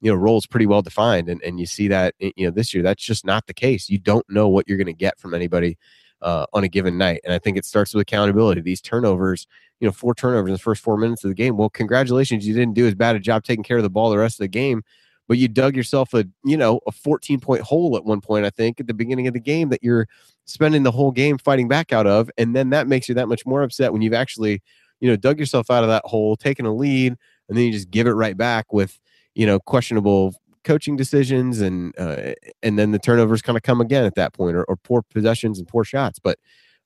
you 0.00 0.12
know 0.12 0.16
roles 0.16 0.46
pretty 0.46 0.66
well 0.66 0.82
defined, 0.82 1.28
and 1.28 1.42
and 1.42 1.58
you 1.58 1.66
see 1.66 1.88
that 1.88 2.14
you 2.20 2.46
know 2.46 2.50
this 2.50 2.74
year 2.74 2.82
that's 2.82 3.02
just 3.02 3.24
not 3.24 3.46
the 3.46 3.54
case. 3.54 3.88
You 3.88 3.98
don't 3.98 4.28
know 4.28 4.48
what 4.48 4.68
you're 4.68 4.78
going 4.78 4.86
to 4.86 4.92
get 4.92 5.18
from 5.18 5.34
anybody. 5.34 5.78
Uh, 6.22 6.46
on 6.54 6.64
a 6.64 6.68
given 6.68 6.96
night. 6.96 7.20
And 7.22 7.34
I 7.34 7.38
think 7.38 7.58
it 7.58 7.66
starts 7.66 7.92
with 7.92 8.00
accountability. 8.00 8.62
These 8.62 8.80
turnovers, 8.80 9.46
you 9.78 9.86
know, 9.86 9.92
four 9.92 10.14
turnovers 10.14 10.48
in 10.48 10.52
the 10.54 10.58
first 10.58 10.82
four 10.82 10.96
minutes 10.96 11.22
of 11.22 11.28
the 11.28 11.34
game. 11.34 11.58
Well, 11.58 11.68
congratulations, 11.68 12.46
you 12.46 12.54
didn't 12.54 12.72
do 12.72 12.86
as 12.86 12.94
bad 12.94 13.14
a 13.14 13.18
job 13.18 13.44
taking 13.44 13.62
care 13.62 13.76
of 13.76 13.82
the 13.82 13.90
ball 13.90 14.08
the 14.08 14.16
rest 14.16 14.36
of 14.36 14.44
the 14.44 14.48
game 14.48 14.84
but 15.28 15.38
you 15.38 15.48
dug 15.48 15.76
yourself 15.76 16.14
a 16.14 16.24
you 16.44 16.56
know 16.56 16.80
a 16.86 16.92
14 16.92 17.40
point 17.40 17.62
hole 17.62 17.96
at 17.96 18.04
one 18.04 18.20
point 18.20 18.44
i 18.44 18.50
think 18.50 18.80
at 18.80 18.86
the 18.86 18.94
beginning 18.94 19.26
of 19.26 19.34
the 19.34 19.40
game 19.40 19.68
that 19.68 19.82
you're 19.82 20.06
spending 20.44 20.82
the 20.82 20.90
whole 20.90 21.10
game 21.10 21.38
fighting 21.38 21.68
back 21.68 21.92
out 21.92 22.06
of 22.06 22.30
and 22.38 22.54
then 22.54 22.70
that 22.70 22.86
makes 22.86 23.08
you 23.08 23.14
that 23.14 23.28
much 23.28 23.46
more 23.46 23.62
upset 23.62 23.92
when 23.92 24.02
you've 24.02 24.12
actually 24.12 24.62
you 25.00 25.08
know 25.08 25.16
dug 25.16 25.38
yourself 25.38 25.70
out 25.70 25.82
of 25.82 25.88
that 25.88 26.04
hole 26.04 26.36
taken 26.36 26.66
a 26.66 26.74
lead 26.74 27.14
and 27.48 27.58
then 27.58 27.64
you 27.64 27.72
just 27.72 27.90
give 27.90 28.06
it 28.06 28.12
right 28.12 28.36
back 28.36 28.72
with 28.72 29.00
you 29.34 29.46
know 29.46 29.58
questionable 29.58 30.34
coaching 30.62 30.96
decisions 30.96 31.60
and 31.60 31.92
uh, 31.98 32.32
and 32.62 32.78
then 32.78 32.90
the 32.90 32.98
turnovers 32.98 33.42
kind 33.42 33.56
of 33.56 33.62
come 33.62 33.82
again 33.82 34.04
at 34.04 34.14
that 34.14 34.32
point 34.32 34.56
or, 34.56 34.64
or 34.64 34.76
poor 34.76 35.02
possessions 35.02 35.58
and 35.58 35.68
poor 35.68 35.84
shots 35.84 36.18
but 36.18 36.38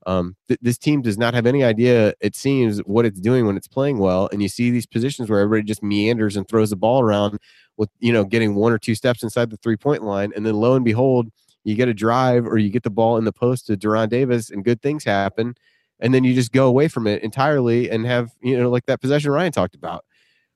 um, 0.06 0.36
th- 0.48 0.60
this 0.62 0.78
team 0.78 1.02
does 1.02 1.18
not 1.18 1.34
have 1.34 1.44
any 1.44 1.62
idea, 1.62 2.14
it 2.20 2.34
seems, 2.34 2.78
what 2.80 3.04
it's 3.04 3.20
doing 3.20 3.46
when 3.46 3.56
it's 3.56 3.68
playing 3.68 3.98
well. 3.98 4.28
And 4.32 4.40
you 4.40 4.48
see 4.48 4.70
these 4.70 4.86
positions 4.86 5.28
where 5.28 5.40
everybody 5.40 5.66
just 5.66 5.82
meanders 5.82 6.36
and 6.36 6.48
throws 6.48 6.70
the 6.70 6.76
ball 6.76 7.02
around 7.02 7.38
with, 7.78 7.88
you 8.00 8.12
know, 8.12 8.24
getting 8.24 8.54
one 8.54 8.72
or 8.72 8.78
two 8.78 8.94
steps 8.94 9.22
inside 9.22 9.48
the 9.48 9.56
three 9.56 9.76
point 9.76 10.02
line. 10.02 10.32
And 10.36 10.44
then 10.44 10.54
lo 10.54 10.74
and 10.74 10.84
behold, 10.84 11.30
you 11.64 11.74
get 11.74 11.88
a 11.88 11.94
drive 11.94 12.46
or 12.46 12.58
you 12.58 12.68
get 12.68 12.82
the 12.82 12.90
ball 12.90 13.16
in 13.16 13.24
the 13.24 13.32
post 13.32 13.66
to 13.66 13.76
De'Ron 13.76 14.10
Davis 14.10 14.50
and 14.50 14.64
good 14.64 14.82
things 14.82 15.04
happen. 15.04 15.54
And 16.00 16.12
then 16.12 16.24
you 16.24 16.34
just 16.34 16.52
go 16.52 16.66
away 16.66 16.88
from 16.88 17.06
it 17.06 17.22
entirely 17.22 17.90
and 17.90 18.04
have, 18.04 18.30
you 18.42 18.58
know, 18.58 18.68
like 18.68 18.86
that 18.86 19.00
possession 19.00 19.30
Ryan 19.30 19.52
talked 19.52 19.74
about. 19.74 20.04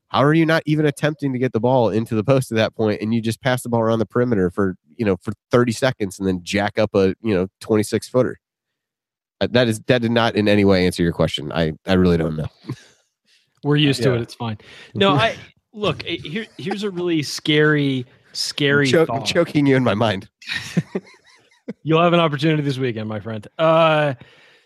How 0.08 0.22
are 0.22 0.34
you 0.34 0.44
not 0.44 0.62
even 0.66 0.84
attempting 0.84 1.32
to 1.32 1.38
get 1.38 1.52
the 1.52 1.60
ball 1.60 1.88
into 1.88 2.14
the 2.14 2.22
post 2.22 2.52
at 2.52 2.56
that 2.56 2.74
point 2.74 3.00
and 3.00 3.14
you 3.14 3.22
just 3.22 3.40
pass 3.40 3.62
the 3.62 3.70
ball 3.70 3.80
around 3.80 3.98
the 3.98 4.06
perimeter 4.06 4.50
for, 4.50 4.76
you 4.96 5.06
know, 5.06 5.16
for 5.16 5.32
30 5.50 5.72
seconds 5.72 6.18
and 6.18 6.28
then 6.28 6.40
jack 6.42 6.78
up 6.78 6.94
a, 6.94 7.14
you 7.22 7.34
know, 7.34 7.48
26 7.60 8.08
footer? 8.08 8.38
Uh, 9.40 9.48
that 9.50 9.68
is 9.68 9.80
that 9.86 10.02
did 10.02 10.12
not 10.12 10.36
in 10.36 10.46
any 10.46 10.64
way 10.64 10.86
answer 10.86 11.02
your 11.02 11.12
question. 11.12 11.50
I 11.50 11.72
I 11.86 11.94
really 11.94 12.16
don't 12.16 12.36
know. 12.36 12.46
We're 13.64 13.76
used 13.76 14.00
yeah. 14.00 14.10
to 14.10 14.14
it. 14.14 14.22
It's 14.22 14.34
fine. 14.34 14.58
No, 14.94 15.12
I 15.12 15.36
look 15.72 16.04
eh, 16.06 16.18
here. 16.22 16.46
Here's 16.58 16.82
a 16.82 16.90
really 16.90 17.22
scary, 17.22 18.06
scary. 18.32 18.86
I'm, 18.86 18.92
cho- 18.92 19.06
I'm 19.12 19.24
choking 19.24 19.66
you 19.66 19.76
in 19.76 19.84
my 19.84 19.94
mind. 19.94 20.28
You'll 21.82 22.02
have 22.02 22.12
an 22.12 22.20
opportunity 22.20 22.62
this 22.62 22.78
weekend, 22.78 23.08
my 23.08 23.20
friend. 23.20 23.46
Uh, 23.58 24.14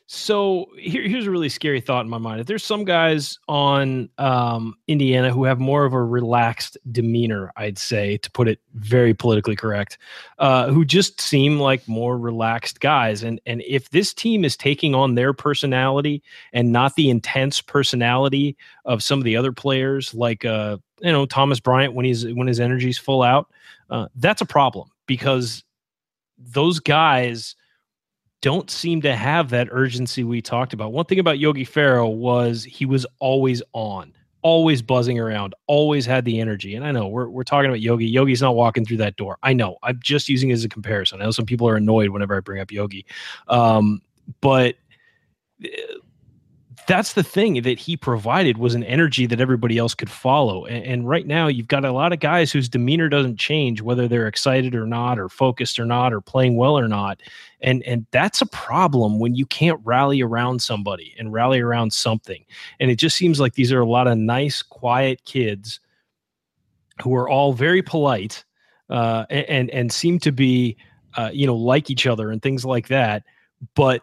so 0.09 0.66
here, 0.79 1.03
here's 1.03 1.27
a 1.27 1.31
really 1.33 1.49
scary 1.49 1.81
thought 1.81 2.05
in 2.05 2.09
my 2.09 2.19
mind. 2.19 2.40
If 2.40 2.47
there's 2.47 2.64
some 2.64 2.85
guys 2.85 3.40
on 3.49 4.09
um, 4.19 4.77
Indiana 4.87 5.33
who 5.33 5.42
have 5.42 5.59
more 5.59 5.85
of 5.85 5.92
a 5.95 6.03
relaxed 6.03 6.79
demeanor, 6.92 7.53
I'd 7.57 7.77
say, 7.77 8.16
to 8.19 8.31
put 8.31 8.47
it 8.47 8.61
very 8.75 9.14
politically 9.14 9.57
correct, 9.57 9.99
uh, 10.38 10.69
who 10.69 10.85
just 10.85 11.21
seem 11.21 11.59
like 11.59 11.88
more 11.88 12.16
relaxed 12.16 12.79
guys. 12.79 13.25
And 13.25 13.40
and 13.47 13.62
if 13.66 13.90
this 13.90 14.14
team 14.14 14.45
is 14.45 14.57
taking 14.57 14.95
on 14.95 15.16
their 15.16 15.33
personality 15.33 16.23
and 16.53 16.71
not 16.71 16.95
the 16.95 17.11
intense 17.11 17.61
personality 17.61 18.57
of 18.85 19.02
some 19.02 19.19
of 19.19 19.25
the 19.25 19.37
other 19.37 19.50
players, 19.50 20.15
like 20.15 20.44
uh, 20.44 20.77
you 21.00 21.11
know 21.11 21.27
Thomas 21.27 21.59
Bryant 21.59 21.94
when 21.94 22.04
he's 22.04 22.25
when 22.33 22.46
his 22.46 22.61
energy's 22.61 22.98
full 22.98 23.23
out, 23.23 23.50
uh, 23.90 24.07
that's 24.15 24.40
a 24.40 24.46
problem 24.46 24.88
because 25.07 25.65
those 26.38 26.79
guys 26.79 27.57
don't 28.42 28.70
seem 28.70 29.00
to 29.02 29.16
have 29.16 29.50
that 29.50 29.68
urgency 29.70 30.24
we 30.24 30.42
talked 30.42 30.72
about. 30.72 30.92
One 30.92 31.04
thing 31.06 31.18
about 31.18 31.38
Yogi 31.38 31.64
Ferrell 31.64 32.16
was 32.16 32.64
he 32.64 32.87
was 32.87 33.06
always 33.18 33.62
on. 33.72 34.12
always 34.42 34.80
buzzing 34.80 35.18
around, 35.18 35.54
always 35.66 36.06
had 36.06 36.24
the 36.24 36.38
energy. 36.38 36.76
And 36.76 36.87
I 36.87 36.92
know 36.92 37.08
we're, 37.08 37.28
we're 37.28 37.42
talking 37.42 37.68
about 37.68 37.80
Yogi. 37.80 38.06
Yogi's 38.06 38.40
not 38.40 38.54
walking 38.54 38.84
through 38.84 38.98
that 38.98 39.16
door. 39.16 39.38
I 39.42 39.52
know. 39.52 39.76
I'm 39.82 39.98
just 40.00 40.28
using 40.28 40.50
it 40.50 40.52
as 40.52 40.64
a 40.64 40.68
comparison. 40.68 41.20
I 41.20 41.24
know 41.24 41.32
some 41.32 41.46
people 41.46 41.68
are 41.68 41.74
annoyed 41.74 42.10
whenever 42.10 42.37
I 42.37 42.40
bring 42.40 42.60
up 42.60 42.70
Yogi. 42.70 43.04
Um, 43.48 44.00
but 44.40 44.76
uh, 45.64 45.68
that's 46.87 47.14
the 47.14 47.24
thing 47.24 47.62
that 47.62 47.78
he 47.78 47.96
provided 47.96 48.58
was 48.58 48.74
an 48.74 48.84
energy 48.84 49.26
that 49.26 49.40
everybody 49.40 49.78
else 49.78 49.94
could 49.94 50.10
follow. 50.10 50.64
And, 50.66 50.84
and, 50.84 51.08
right 51.08 51.26
now, 51.26 51.48
you've 51.48 51.68
got 51.68 51.84
a 51.84 51.92
lot 51.92 52.12
of 52.12 52.20
guys 52.20 52.52
whose 52.52 52.68
demeanor 52.68 53.08
doesn't 53.08 53.38
change, 53.38 53.82
whether 53.82 54.06
they're 54.06 54.28
excited 54.28 54.74
or 54.74 54.87
not, 54.87 55.18
or 55.18 55.28
focused 55.28 55.80
or 55.80 55.84
not, 55.84 56.12
or 56.12 56.20
playing 56.20 56.56
well 56.56 56.78
or 56.78 56.87
not. 56.87 57.20
And 57.61 57.83
and 57.85 58.07
that's 58.11 58.42
a 58.42 58.46
problem 58.46 59.19
when 59.19 59.35
you 59.35 59.46
can't 59.46 59.81
rally 59.85 60.23
around 60.23 60.61
somebody 60.61 61.15
and 61.19 61.33
rally 61.33 61.61
around 61.61 61.92
something. 61.92 62.44
And 62.81 62.90
it 62.90 62.96
just 62.96 63.17
seems 63.17 63.40
like 63.40 63.54
these 63.54 63.73
are 63.73 63.81
a 63.81 63.87
lot 63.87 64.07
of 64.07 64.19
nice, 64.19 64.63
quiet 64.63 65.25
kids 65.25 65.81
who 67.02 67.15
are 67.15 67.29
all 67.29 67.52
very 67.52 67.83
polite 67.83 68.44
uh, 68.90 69.25
and 69.31 69.71
and 69.71 69.92
seem 69.92 70.19
to 70.21 70.33
be, 70.33 70.77
uh, 71.17 71.31
you 71.33 71.46
know, 71.46 71.57
like 71.57 71.90
each 71.90 72.07
other 72.07 72.31
and 72.31 72.42
things 72.42 72.65
like 72.65 72.88
that. 72.88 73.25
But 73.75 74.02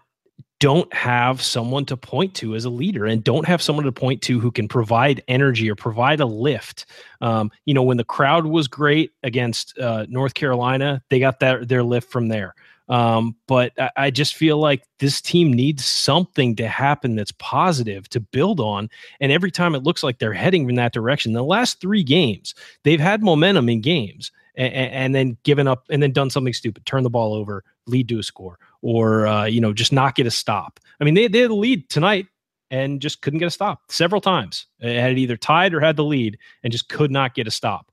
don't 0.64 0.94
have 0.94 1.42
someone 1.42 1.84
to 1.84 1.98
point 1.98 2.34
to 2.34 2.56
as 2.56 2.64
a 2.64 2.70
leader 2.70 3.06
and 3.06 3.22
don't 3.22 3.46
have 3.46 3.62
someone 3.62 3.84
to 3.84 3.92
point 3.92 4.22
to 4.22 4.40
who 4.40 4.50
can 4.50 4.66
provide 4.66 5.22
energy 5.28 5.70
or 5.70 5.76
provide 5.76 6.22
a 6.22 6.26
lift. 6.26 6.86
Um, 7.20 7.52
you 7.66 7.74
know, 7.74 7.84
when 7.84 7.98
the 7.98 8.06
crowd 8.06 8.46
was 8.46 8.70
great 8.70 9.12
against 9.24 9.78
uh, 9.78 10.06
North 10.08 10.36
Carolina, 10.36 11.04
they 11.10 11.20
got 11.20 11.42
that 11.42 11.68
their 11.68 11.84
lift 11.84 12.10
from 12.10 12.30
there. 12.30 12.56
Um, 12.90 13.36
but 13.48 13.72
I, 13.80 13.90
I, 13.96 14.12
just 14.12 14.36
feel 14.36 14.58
like 14.58 14.84
this 15.00 15.22
team 15.22 15.54
needs 15.54 15.86
something 15.86 16.54
to 16.58 16.68
happen 16.68 17.16
that's 17.16 17.32
positive 17.40 18.10
to 18.10 18.20
build 18.20 18.60
on. 18.60 18.90
And 19.22 19.32
every 19.32 19.52
time 19.52 19.74
it 19.74 19.84
looks 19.84 20.04
like 20.04 20.20
they're 20.20 20.34
heading 20.34 20.68
in 20.70 20.76
that 20.76 20.92
direction, 20.92 21.32
the 21.32 21.44
last 21.44 21.80
three 21.80 22.04
games, 22.04 22.54
they've 22.84 23.00
had 23.00 23.24
momentum 23.24 23.70
in 23.70 23.80
games 23.80 24.34
and, 24.56 24.74
and 24.74 25.16
then 25.16 25.38
given 25.44 25.66
up 25.66 25.86
and 25.90 26.04
then 26.04 26.12
done 26.12 26.30
something 26.30 26.54
stupid, 26.54 26.86
turn 26.86 27.04
the 27.04 27.10
ball 27.10 27.34
over, 27.34 27.64
lead 27.88 28.10
to 28.10 28.20
a 28.20 28.24
score 28.24 28.60
or 28.84 29.26
uh, 29.26 29.46
you 29.46 29.60
know 29.60 29.74
just 29.74 29.92
not 29.92 30.14
get 30.14 30.28
a 30.28 30.32
stop. 30.32 30.80
I 31.00 31.04
mean, 31.04 31.16
they 31.16 31.28
they 31.28 31.40
had 31.40 31.52
lead 31.52 31.90
tonight 31.90 32.28
and 32.70 33.02
just 33.02 33.22
couldn't 33.22 33.40
get 33.40 33.48
a 33.48 33.52
stop 33.52 33.82
several 33.90 34.22
times. 34.22 34.68
It 34.80 35.00
had 35.00 35.18
either 35.18 35.38
tied 35.38 35.74
or 35.74 35.80
had 35.80 35.96
the 35.96 36.04
lead 36.04 36.38
and 36.64 36.72
just 36.72 36.90
could 36.90 37.12
not 37.12 37.34
get 37.34 37.48
a 37.48 37.52
stop. 37.52 37.92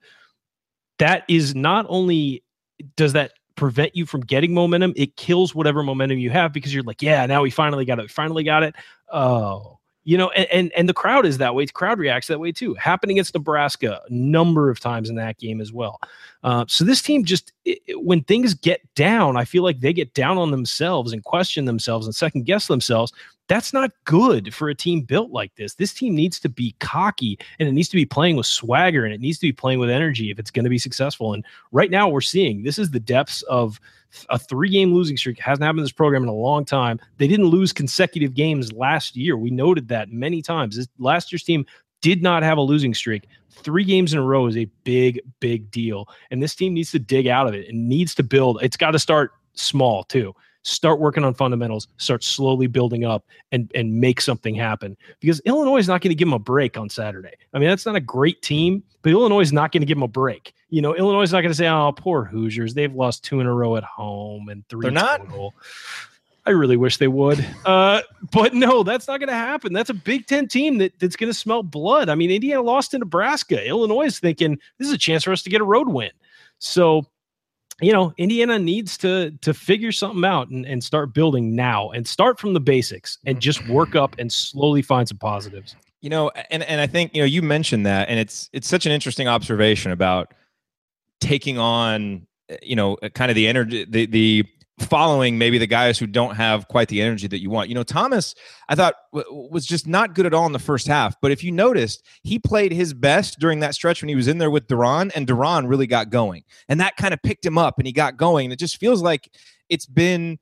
That 0.98 1.24
is 1.28 1.54
not 1.54 1.86
only 1.88 2.44
does 2.96 3.14
that 3.14 3.32
prevent 3.60 3.94
you 3.94 4.06
from 4.06 4.22
getting 4.22 4.54
momentum, 4.54 4.94
it 4.96 5.16
kills 5.16 5.54
whatever 5.54 5.82
momentum 5.82 6.18
you 6.18 6.30
have 6.30 6.50
because 6.50 6.72
you're 6.72 6.82
like, 6.82 7.02
yeah, 7.02 7.26
now 7.26 7.42
we 7.42 7.50
finally 7.50 7.84
got 7.84 7.98
it. 7.98 8.02
We 8.02 8.08
finally 8.08 8.42
got 8.42 8.62
it. 8.62 8.74
Oh, 9.12 9.78
you 10.02 10.16
know, 10.16 10.30
and, 10.30 10.46
and, 10.50 10.72
and 10.74 10.88
the 10.88 10.94
crowd 10.94 11.26
is 11.26 11.36
that 11.38 11.54
way. 11.54 11.66
The 11.66 11.72
crowd 11.72 11.98
reacts 11.98 12.28
that 12.28 12.40
way 12.40 12.52
too. 12.52 12.72
Happened 12.74 13.10
against 13.10 13.34
Nebraska 13.34 14.00
a 14.08 14.12
number 14.12 14.70
of 14.70 14.80
times 14.80 15.10
in 15.10 15.16
that 15.16 15.38
game 15.38 15.60
as 15.60 15.74
well. 15.74 16.00
Uh, 16.42 16.64
so 16.68 16.84
this 16.84 17.02
team 17.02 17.22
just 17.22 17.52
it, 17.66 17.80
when 18.02 18.22
things 18.22 18.54
get 18.54 18.80
down, 18.94 19.36
I 19.36 19.44
feel 19.44 19.62
like 19.62 19.80
they 19.80 19.92
get 19.92 20.14
down 20.14 20.38
on 20.38 20.50
themselves 20.50 21.12
and 21.12 21.22
question 21.22 21.66
themselves 21.66 22.06
and 22.06 22.14
second 22.14 22.46
guess 22.46 22.66
themselves. 22.66 23.12
That's 23.50 23.72
not 23.72 23.90
good 24.04 24.54
for 24.54 24.68
a 24.68 24.76
team 24.76 25.00
built 25.00 25.32
like 25.32 25.56
this. 25.56 25.74
This 25.74 25.92
team 25.92 26.14
needs 26.14 26.38
to 26.38 26.48
be 26.48 26.76
cocky 26.78 27.36
and 27.58 27.68
it 27.68 27.72
needs 27.72 27.88
to 27.88 27.96
be 27.96 28.06
playing 28.06 28.36
with 28.36 28.46
swagger 28.46 29.04
and 29.04 29.12
it 29.12 29.20
needs 29.20 29.40
to 29.40 29.48
be 29.48 29.52
playing 29.52 29.80
with 29.80 29.90
energy 29.90 30.30
if 30.30 30.38
it's 30.38 30.52
going 30.52 30.62
to 30.62 30.70
be 30.70 30.78
successful. 30.78 31.34
And 31.34 31.44
right 31.72 31.90
now 31.90 32.08
we're 32.08 32.20
seeing 32.20 32.62
this 32.62 32.78
is 32.78 32.92
the 32.92 33.00
depths 33.00 33.42
of 33.42 33.80
a 34.28 34.38
three 34.38 34.68
game 34.68 34.94
losing 34.94 35.16
streak 35.16 35.40
hasn't 35.40 35.64
happened 35.64 35.80
in 35.80 35.84
this 35.84 35.90
program 35.90 36.22
in 36.22 36.28
a 36.28 36.32
long 36.32 36.64
time. 36.64 37.00
They 37.18 37.26
didn't 37.26 37.46
lose 37.46 37.72
consecutive 37.72 38.34
games 38.34 38.72
last 38.72 39.16
year. 39.16 39.36
We 39.36 39.50
noted 39.50 39.88
that 39.88 40.12
many 40.12 40.42
times. 40.42 40.76
This, 40.76 40.86
last 41.00 41.32
year's 41.32 41.42
team 41.42 41.66
did 42.02 42.22
not 42.22 42.44
have 42.44 42.56
a 42.56 42.62
losing 42.62 42.94
streak. 42.94 43.26
Three 43.50 43.82
games 43.82 44.12
in 44.12 44.20
a 44.20 44.24
row 44.24 44.46
is 44.46 44.56
a 44.56 44.70
big, 44.84 45.18
big 45.40 45.72
deal. 45.72 46.08
And 46.30 46.40
this 46.40 46.54
team 46.54 46.72
needs 46.72 46.92
to 46.92 47.00
dig 47.00 47.26
out 47.26 47.48
of 47.48 47.54
it 47.54 47.68
and 47.68 47.88
needs 47.88 48.14
to 48.14 48.22
build. 48.22 48.60
It's 48.62 48.76
got 48.76 48.92
to 48.92 49.00
start 49.00 49.32
small 49.54 50.04
too 50.04 50.36
start 50.62 51.00
working 51.00 51.24
on 51.24 51.34
fundamentals, 51.34 51.88
start 51.96 52.22
slowly 52.22 52.66
building 52.66 53.04
up 53.04 53.24
and 53.52 53.70
and 53.74 54.00
make 54.00 54.20
something 54.20 54.54
happen. 54.54 54.96
Because 55.20 55.40
Illinois 55.40 55.78
is 55.78 55.88
not 55.88 56.00
going 56.00 56.10
to 56.10 56.14
give 56.14 56.26
them 56.26 56.34
a 56.34 56.38
break 56.38 56.76
on 56.76 56.88
Saturday. 56.88 57.32
I 57.54 57.58
mean, 57.58 57.68
that's 57.68 57.86
not 57.86 57.96
a 57.96 58.00
great 58.00 58.42
team, 58.42 58.82
but 59.02 59.12
Illinois 59.12 59.40
is 59.40 59.52
not 59.52 59.72
going 59.72 59.82
to 59.82 59.86
give 59.86 59.96
them 59.96 60.02
a 60.02 60.08
break. 60.08 60.54
You 60.68 60.82
know, 60.82 60.94
Illinois 60.94 61.22
is 61.22 61.32
not 61.32 61.40
going 61.40 61.50
to 61.50 61.56
say, 61.56 61.68
"Oh, 61.68 61.92
poor 61.92 62.24
Hoosiers, 62.24 62.74
they've 62.74 62.94
lost 62.94 63.24
two 63.24 63.40
in 63.40 63.46
a 63.46 63.54
row 63.54 63.76
at 63.76 63.84
home 63.84 64.48
and 64.48 64.66
3 64.68 64.82
They're 64.82 64.90
not. 64.90 65.28
Total. 65.28 65.54
I 66.46 66.50
really 66.50 66.76
wish 66.76 66.96
they 66.96 67.08
would. 67.08 67.44
Uh, 67.64 68.00
but 68.32 68.54
no, 68.54 68.82
that's 68.82 69.06
not 69.06 69.20
going 69.20 69.28
to 69.28 69.34
happen. 69.34 69.72
That's 69.72 69.90
a 69.90 69.94
Big 69.94 70.26
Ten 70.26 70.48
team 70.48 70.78
that, 70.78 70.98
that's 70.98 71.16
going 71.16 71.30
to 71.30 71.38
smell 71.38 71.62
blood. 71.62 72.08
I 72.08 72.14
mean, 72.14 72.30
Indiana 72.30 72.62
lost 72.62 72.92
to 72.92 72.98
Nebraska. 72.98 73.64
Illinois 73.64 74.06
is 74.06 74.18
thinking 74.18 74.58
this 74.78 74.88
is 74.88 74.94
a 74.94 74.98
chance 74.98 75.24
for 75.24 75.32
us 75.32 75.42
to 75.42 75.50
get 75.50 75.60
a 75.60 75.64
road 75.64 75.88
win. 75.88 76.10
So 76.58 77.06
you 77.80 77.92
know, 77.92 78.12
Indiana 78.16 78.58
needs 78.58 78.96
to 78.98 79.30
to 79.42 79.54
figure 79.54 79.92
something 79.92 80.24
out 80.24 80.48
and, 80.50 80.66
and 80.66 80.82
start 80.82 81.14
building 81.14 81.54
now 81.54 81.90
and 81.90 82.06
start 82.06 82.38
from 82.38 82.54
the 82.54 82.60
basics 82.60 83.18
and 83.26 83.36
mm-hmm. 83.36 83.40
just 83.40 83.66
work 83.68 83.94
up 83.94 84.16
and 84.18 84.32
slowly 84.32 84.82
find 84.82 85.08
some 85.08 85.18
positives. 85.18 85.76
You 86.00 86.10
know, 86.10 86.30
and 86.50 86.62
and 86.62 86.80
I 86.80 86.86
think 86.86 87.14
you 87.14 87.22
know 87.22 87.26
you 87.26 87.42
mentioned 87.42 87.86
that, 87.86 88.08
and 88.08 88.18
it's 88.18 88.48
it's 88.52 88.68
such 88.68 88.86
an 88.86 88.92
interesting 88.92 89.28
observation 89.28 89.92
about 89.92 90.32
taking 91.20 91.58
on 91.58 92.26
eh, 92.48 92.56
you 92.62 92.76
know 92.76 92.94
eh, 93.02 93.08
kind 93.10 93.30
of 93.30 93.34
the 93.34 93.46
energy 93.46 93.84
the 93.88 94.06
the 94.06 94.44
following 94.80 95.38
maybe 95.38 95.58
the 95.58 95.66
guys 95.66 95.98
who 95.98 96.06
don't 96.06 96.36
have 96.36 96.68
quite 96.68 96.88
the 96.88 97.00
energy 97.00 97.26
that 97.28 97.40
you 97.40 97.50
want. 97.50 97.68
You 97.68 97.74
know, 97.74 97.82
Thomas, 97.82 98.34
I 98.68 98.74
thought 98.74 98.94
w- 99.12 99.48
was 99.50 99.66
just 99.66 99.86
not 99.86 100.14
good 100.14 100.26
at 100.26 100.34
all 100.34 100.46
in 100.46 100.52
the 100.52 100.58
first 100.58 100.86
half. 100.86 101.14
But 101.20 101.30
if 101.30 101.44
you 101.44 101.52
noticed, 101.52 102.04
he 102.22 102.38
played 102.38 102.72
his 102.72 102.94
best 102.94 103.38
during 103.38 103.60
that 103.60 103.74
stretch 103.74 104.02
when 104.02 104.08
he 104.08 104.14
was 104.14 104.28
in 104.28 104.38
there 104.38 104.50
with 104.50 104.66
De'Ron, 104.66 105.10
and 105.14 105.26
De'Ron 105.26 105.68
really 105.68 105.86
got 105.86 106.10
going, 106.10 106.44
and 106.68 106.80
that 106.80 106.96
kind 106.96 107.14
of 107.14 107.22
picked 107.22 107.44
him 107.44 107.58
up, 107.58 107.78
and 107.78 107.86
he 107.86 107.92
got 107.92 108.16
going. 108.16 108.46
And 108.46 108.52
it 108.52 108.58
just 108.58 108.78
feels 108.78 109.02
like 109.02 109.28
it's 109.68 109.86
been. 109.86 110.38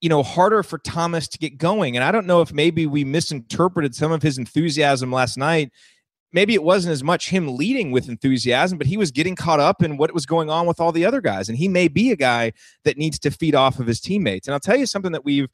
You 0.00 0.08
know, 0.08 0.24
harder 0.24 0.64
for 0.64 0.78
Thomas 0.78 1.28
to 1.28 1.38
get 1.38 1.58
going. 1.58 1.94
And 1.96 2.02
I 2.02 2.10
don't 2.10 2.26
know 2.26 2.40
if 2.40 2.52
maybe 2.52 2.86
we 2.86 3.04
misinterpreted 3.04 3.94
some 3.94 4.10
of 4.10 4.20
his 4.20 4.36
enthusiasm 4.36 5.12
last 5.12 5.38
night 5.38 5.70
maybe 6.32 6.54
it 6.54 6.62
wasn't 6.62 6.92
as 6.92 7.04
much 7.04 7.30
him 7.30 7.56
leading 7.56 7.90
with 7.90 8.08
enthusiasm, 8.08 8.78
but 8.78 8.86
he 8.86 8.96
was 8.96 9.10
getting 9.10 9.36
caught 9.36 9.60
up 9.60 9.82
in 9.82 9.96
what 9.96 10.12
was 10.14 10.26
going 10.26 10.50
on 10.50 10.66
with 10.66 10.80
all 10.80 10.92
the 10.92 11.04
other 11.04 11.20
guys. 11.20 11.48
And 11.48 11.58
he 11.58 11.68
may 11.68 11.88
be 11.88 12.10
a 12.10 12.16
guy 12.16 12.52
that 12.84 12.96
needs 12.96 13.18
to 13.20 13.30
feed 13.30 13.54
off 13.54 13.78
of 13.78 13.86
his 13.86 14.00
teammates. 14.00 14.48
And 14.48 14.54
I'll 14.54 14.60
tell 14.60 14.76
you 14.76 14.86
something 14.86 15.12
that 15.12 15.24
we've 15.24 15.48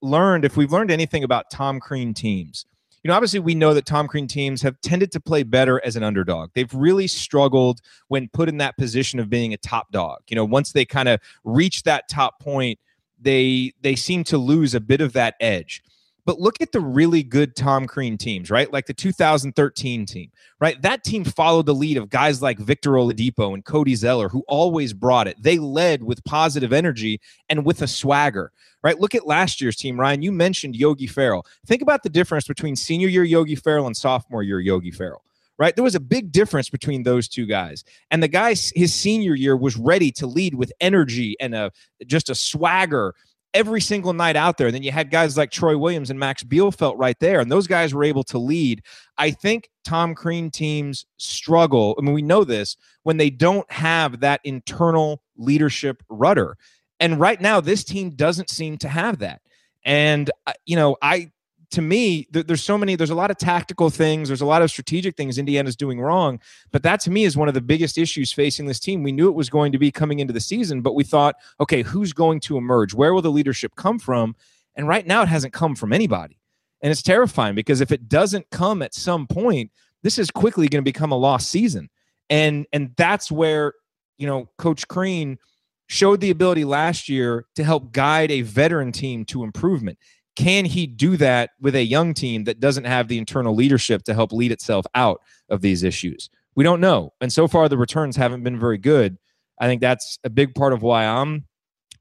learned, 0.00 0.44
if 0.44 0.56
we've 0.56 0.72
learned 0.72 0.90
anything 0.90 1.24
about 1.24 1.50
Tom 1.50 1.80
Crean 1.80 2.14
teams, 2.14 2.66
you 3.02 3.08
know, 3.08 3.14
obviously 3.14 3.40
we 3.40 3.54
know 3.54 3.74
that 3.74 3.84
Tom 3.84 4.06
Crean 4.06 4.28
teams 4.28 4.62
have 4.62 4.80
tended 4.80 5.10
to 5.12 5.20
play 5.20 5.42
better 5.42 5.84
as 5.84 5.96
an 5.96 6.04
underdog. 6.04 6.50
They've 6.54 6.72
really 6.72 7.08
struggled 7.08 7.80
when 8.08 8.28
put 8.28 8.48
in 8.48 8.58
that 8.58 8.76
position 8.76 9.18
of 9.18 9.28
being 9.28 9.52
a 9.52 9.56
top 9.56 9.90
dog. 9.90 10.20
You 10.28 10.36
know, 10.36 10.44
once 10.44 10.72
they 10.72 10.84
kind 10.84 11.08
of 11.08 11.20
reach 11.42 11.82
that 11.82 12.08
top 12.08 12.38
point, 12.40 12.78
they 13.20 13.72
they 13.80 13.96
seem 13.96 14.24
to 14.24 14.38
lose 14.38 14.74
a 14.74 14.80
bit 14.80 15.00
of 15.00 15.12
that 15.14 15.34
edge. 15.40 15.82
But 16.24 16.38
look 16.38 16.60
at 16.60 16.70
the 16.70 16.80
really 16.80 17.22
good 17.22 17.56
Tom 17.56 17.86
Crean 17.86 18.16
teams, 18.16 18.50
right? 18.50 18.72
Like 18.72 18.86
the 18.86 18.94
2013 18.94 20.06
team, 20.06 20.30
right? 20.60 20.80
That 20.80 21.02
team 21.02 21.24
followed 21.24 21.66
the 21.66 21.74
lead 21.74 21.96
of 21.96 22.10
guys 22.10 22.40
like 22.40 22.58
Victor 22.58 22.92
Oladipo 22.92 23.54
and 23.54 23.64
Cody 23.64 23.96
Zeller, 23.96 24.28
who 24.28 24.44
always 24.46 24.92
brought 24.92 25.26
it. 25.26 25.42
They 25.42 25.58
led 25.58 26.02
with 26.02 26.22
positive 26.24 26.72
energy 26.72 27.20
and 27.48 27.64
with 27.64 27.82
a 27.82 27.88
swagger, 27.88 28.52
right? 28.84 29.00
Look 29.00 29.14
at 29.14 29.26
last 29.26 29.60
year's 29.60 29.76
team, 29.76 29.98
Ryan. 29.98 30.22
You 30.22 30.30
mentioned 30.30 30.76
Yogi 30.76 31.08
Ferrell. 31.08 31.44
Think 31.66 31.82
about 31.82 32.04
the 32.04 32.08
difference 32.08 32.46
between 32.46 32.76
senior 32.76 33.08
year 33.08 33.24
Yogi 33.24 33.56
Ferrell 33.56 33.86
and 33.86 33.96
sophomore 33.96 34.42
year 34.42 34.60
Yogi 34.60 34.92
Ferrell 34.92 35.24
right? 35.58 35.76
There 35.76 35.84
was 35.84 35.94
a 35.94 36.00
big 36.00 36.32
difference 36.32 36.68
between 36.70 37.04
those 37.04 37.28
two 37.28 37.46
guys. 37.46 37.84
And 38.10 38.20
the 38.20 38.26
guy, 38.26 38.56
his 38.74 38.92
senior 38.92 39.34
year, 39.36 39.56
was 39.56 39.76
ready 39.76 40.10
to 40.12 40.26
lead 40.26 40.56
with 40.56 40.72
energy 40.80 41.36
and 41.38 41.54
a 41.54 41.70
just 42.06 42.30
a 42.30 42.34
swagger 42.34 43.14
every 43.54 43.80
single 43.80 44.12
night 44.12 44.36
out 44.36 44.56
there. 44.56 44.68
And 44.68 44.74
then 44.74 44.82
you 44.82 44.92
had 44.92 45.10
guys 45.10 45.36
like 45.36 45.50
Troy 45.50 45.76
Williams 45.76 46.10
and 46.10 46.18
Max 46.18 46.42
Bielfeldt 46.42 46.94
right 46.96 47.18
there, 47.20 47.40
and 47.40 47.50
those 47.50 47.66
guys 47.66 47.94
were 47.94 48.04
able 48.04 48.24
to 48.24 48.38
lead. 48.38 48.82
I 49.18 49.30
think 49.30 49.68
Tom 49.84 50.14
Crean 50.14 50.50
teams 50.50 51.06
struggle. 51.18 51.94
I 51.98 52.02
mean, 52.02 52.14
we 52.14 52.22
know 52.22 52.44
this 52.44 52.76
when 53.02 53.16
they 53.16 53.30
don't 53.30 53.70
have 53.70 54.20
that 54.20 54.40
internal 54.44 55.22
leadership 55.36 56.02
rudder. 56.08 56.56
And 57.00 57.18
right 57.18 57.40
now, 57.40 57.60
this 57.60 57.84
team 57.84 58.10
doesn't 58.10 58.48
seem 58.48 58.78
to 58.78 58.88
have 58.88 59.18
that. 59.18 59.42
And, 59.84 60.30
uh, 60.46 60.52
you 60.64 60.76
know, 60.76 60.96
I 61.02 61.32
to 61.72 61.82
me, 61.82 62.24
th- 62.32 62.46
there's 62.46 62.62
so 62.62 62.78
many, 62.78 62.96
there's 62.96 63.10
a 63.10 63.14
lot 63.14 63.30
of 63.30 63.38
tactical 63.38 63.90
things, 63.90 64.28
there's 64.28 64.40
a 64.40 64.46
lot 64.46 64.62
of 64.62 64.70
strategic 64.70 65.16
things 65.16 65.38
Indiana's 65.38 65.76
doing 65.76 66.00
wrong. 66.00 66.40
But 66.70 66.82
that 66.84 67.00
to 67.00 67.10
me 67.10 67.24
is 67.24 67.36
one 67.36 67.48
of 67.48 67.54
the 67.54 67.60
biggest 67.60 67.98
issues 67.98 68.32
facing 68.32 68.66
this 68.66 68.78
team. 68.78 69.02
We 69.02 69.12
knew 69.12 69.28
it 69.28 69.34
was 69.34 69.50
going 69.50 69.72
to 69.72 69.78
be 69.78 69.90
coming 69.90 70.20
into 70.20 70.32
the 70.32 70.40
season, 70.40 70.82
but 70.82 70.94
we 70.94 71.04
thought, 71.04 71.36
okay, 71.60 71.82
who's 71.82 72.12
going 72.12 72.40
to 72.40 72.56
emerge? 72.56 72.94
Where 72.94 73.14
will 73.14 73.22
the 73.22 73.30
leadership 73.30 73.74
come 73.74 73.98
from? 73.98 74.36
And 74.76 74.86
right 74.86 75.06
now, 75.06 75.22
it 75.22 75.28
hasn't 75.28 75.52
come 75.52 75.74
from 75.74 75.92
anybody. 75.92 76.38
And 76.82 76.90
it's 76.90 77.02
terrifying 77.02 77.54
because 77.54 77.80
if 77.80 77.92
it 77.92 78.08
doesn't 78.08 78.50
come 78.50 78.82
at 78.82 78.94
some 78.94 79.26
point, 79.26 79.70
this 80.02 80.18
is 80.18 80.30
quickly 80.30 80.68
going 80.68 80.82
to 80.82 80.88
become 80.88 81.12
a 81.12 81.16
lost 81.16 81.48
season. 81.48 81.88
And 82.28 82.66
and 82.72 82.92
that's 82.96 83.30
where, 83.30 83.74
you 84.18 84.26
know, 84.26 84.48
Coach 84.58 84.88
Crean 84.88 85.38
showed 85.86 86.20
the 86.20 86.30
ability 86.30 86.64
last 86.64 87.08
year 87.08 87.46
to 87.54 87.62
help 87.62 87.92
guide 87.92 88.30
a 88.30 88.42
veteran 88.42 88.90
team 88.92 89.24
to 89.26 89.44
improvement 89.44 89.98
can 90.36 90.64
he 90.64 90.86
do 90.86 91.16
that 91.18 91.50
with 91.60 91.74
a 91.74 91.84
young 91.84 92.14
team 92.14 92.44
that 92.44 92.60
doesn't 92.60 92.84
have 92.84 93.08
the 93.08 93.18
internal 93.18 93.54
leadership 93.54 94.02
to 94.04 94.14
help 94.14 94.32
lead 94.32 94.52
itself 94.52 94.86
out 94.94 95.20
of 95.48 95.60
these 95.60 95.82
issues? 95.82 96.30
We 96.54 96.64
don't 96.64 96.80
know. 96.80 97.12
And 97.20 97.32
so 97.32 97.48
far, 97.48 97.68
the 97.68 97.78
returns 97.78 98.16
haven't 98.16 98.42
been 98.42 98.58
very 98.58 98.78
good. 98.78 99.18
I 99.58 99.66
think 99.66 99.80
that's 99.80 100.18
a 100.24 100.30
big 100.30 100.54
part 100.54 100.72
of 100.72 100.82
why 100.82 101.04
I'm 101.04 101.44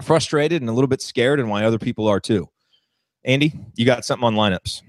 frustrated 0.01 0.61
and 0.61 0.69
a 0.69 0.73
little 0.73 0.87
bit 0.87 1.01
scared 1.01 1.39
and 1.39 1.49
why 1.49 1.63
other 1.63 1.77
people 1.77 2.07
are 2.07 2.19
too. 2.19 2.49
Andy, 3.23 3.53
you 3.75 3.85
got 3.85 4.03
something 4.03 4.25
on 4.25 4.35
lineups. 4.35 4.81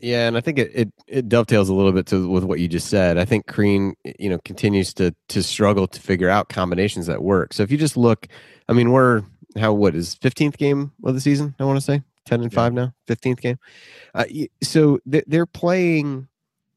Yeah, 0.00 0.26
and 0.26 0.36
I 0.36 0.40
think 0.40 0.58
it, 0.58 0.70
it, 0.74 0.92
it 1.06 1.28
dovetails 1.28 1.68
a 1.68 1.74
little 1.74 1.92
bit 1.92 2.06
to 2.06 2.28
with 2.28 2.44
what 2.44 2.58
you 2.58 2.68
just 2.68 2.88
said. 2.88 3.16
I 3.16 3.24
think 3.24 3.46
Crean, 3.46 3.94
you 4.18 4.28
know, 4.28 4.38
continues 4.44 4.92
to 4.94 5.14
to 5.28 5.42
struggle 5.42 5.86
to 5.86 6.00
figure 6.00 6.28
out 6.28 6.48
combinations 6.48 7.06
that 7.06 7.22
work. 7.22 7.52
So 7.52 7.62
if 7.62 7.70
you 7.70 7.78
just 7.78 7.96
look, 7.96 8.26
I 8.68 8.72
mean, 8.72 8.90
we're 8.90 9.22
how 9.56 9.72
what 9.72 9.94
is 9.94 10.14
fifteenth 10.14 10.58
game 10.58 10.92
of 11.04 11.14
the 11.14 11.20
season? 11.20 11.54
I 11.58 11.64
want 11.64 11.78
to 11.78 11.84
say 11.84 12.02
ten 12.26 12.42
and 12.42 12.52
yeah. 12.52 12.56
five 12.56 12.72
now, 12.74 12.92
fifteenth 13.06 13.40
game. 13.40 13.58
Uh, 14.14 14.24
so 14.62 14.98
they're 15.06 15.46
playing. 15.46 16.28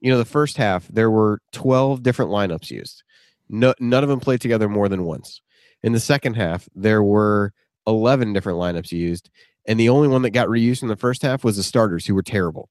You 0.02 0.12
know, 0.12 0.18
the 0.18 0.24
first 0.24 0.56
half 0.56 0.88
there 0.88 1.12
were 1.12 1.42
twelve 1.52 2.04
different 2.04 2.32
lineups 2.32 2.72
used. 2.72 3.04
No, 3.50 3.74
none 3.80 4.04
of 4.04 4.10
them 4.10 4.22
played 4.22 4.40
together 4.40 4.70
more 4.70 4.88
than 4.88 5.04
once. 5.04 5.42
In 5.84 5.92
the 5.92 6.00
second 6.00 6.36
half, 6.36 6.70
there 6.74 7.04
were 7.04 7.52
eleven 7.86 8.32
different 8.32 8.60
lineups 8.60 8.92
used, 8.94 9.30
and 9.66 9.78
the 9.78 9.90
only 9.90 10.08
one 10.08 10.22
that 10.22 10.30
got 10.30 10.48
reused 10.48 10.84
in 10.84 10.88
the 10.88 10.96
first 10.96 11.22
half 11.22 11.44
was 11.44 11.58
the 11.58 11.64
starters, 11.64 12.06
who 12.06 12.16
were 12.16 12.24
terrible. 12.24 12.70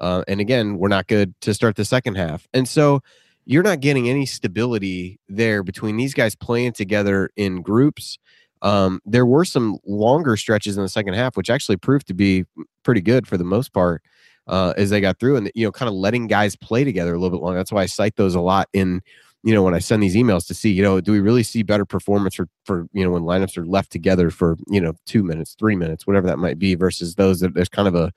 Uh, 0.00 0.22
and 0.28 0.40
again, 0.40 0.78
we're 0.78 0.88
not 0.88 1.08
good 1.08 1.34
to 1.40 1.52
start 1.52 1.74
the 1.74 1.84
second 1.84 2.14
half. 2.14 2.46
And 2.54 2.68
so 2.68 3.00
you're 3.44 3.64
not 3.64 3.80
getting 3.80 4.08
any 4.08 4.26
stability 4.26 5.18
there 5.28 5.62
between 5.62 5.96
these 5.96 6.14
guys 6.14 6.36
playing 6.36 6.72
together 6.72 7.30
in 7.34 7.62
groups. 7.62 8.18
Um, 8.62 9.00
there 9.04 9.26
were 9.26 9.44
some 9.44 9.78
longer 9.86 10.36
stretches 10.36 10.76
in 10.76 10.82
the 10.82 10.88
second 10.88 11.14
half, 11.14 11.36
which 11.36 11.50
actually 11.50 11.76
proved 11.76 12.06
to 12.08 12.14
be 12.14 12.44
pretty 12.82 13.00
good 13.00 13.26
for 13.26 13.36
the 13.36 13.44
most 13.44 13.72
part 13.72 14.02
uh, 14.46 14.74
as 14.76 14.90
they 14.90 15.00
got 15.00 15.18
through 15.18 15.36
and, 15.36 15.50
you 15.54 15.64
know, 15.64 15.72
kind 15.72 15.88
of 15.88 15.94
letting 15.94 16.26
guys 16.26 16.56
play 16.56 16.84
together 16.84 17.14
a 17.14 17.18
little 17.18 17.36
bit 17.36 17.42
longer. 17.42 17.58
That's 17.58 17.72
why 17.72 17.82
I 17.82 17.86
cite 17.86 18.16
those 18.16 18.34
a 18.34 18.40
lot 18.40 18.68
in, 18.72 19.02
you 19.44 19.54
know, 19.54 19.62
when 19.62 19.74
I 19.74 19.78
send 19.78 20.02
these 20.02 20.16
emails 20.16 20.46
to 20.48 20.54
see, 20.54 20.70
you 20.70 20.82
know, 20.82 21.00
do 21.00 21.12
we 21.12 21.20
really 21.20 21.42
see 21.42 21.62
better 21.62 21.84
performance 21.84 22.34
for, 22.34 22.48
for, 22.64 22.86
you 22.92 23.04
know, 23.04 23.10
when 23.10 23.22
lineups 23.22 23.56
are 23.56 23.66
left 23.66 23.92
together 23.92 24.30
for, 24.30 24.56
you 24.68 24.80
know, 24.80 24.94
two 25.06 25.22
minutes, 25.22 25.54
three 25.54 25.76
minutes, 25.76 26.06
whatever 26.06 26.26
that 26.26 26.38
might 26.38 26.58
be 26.58 26.74
versus 26.74 27.14
those 27.14 27.40
that 27.40 27.54
there's 27.54 27.68
kind 27.68 27.88
of 27.88 27.94
a, 27.94 28.12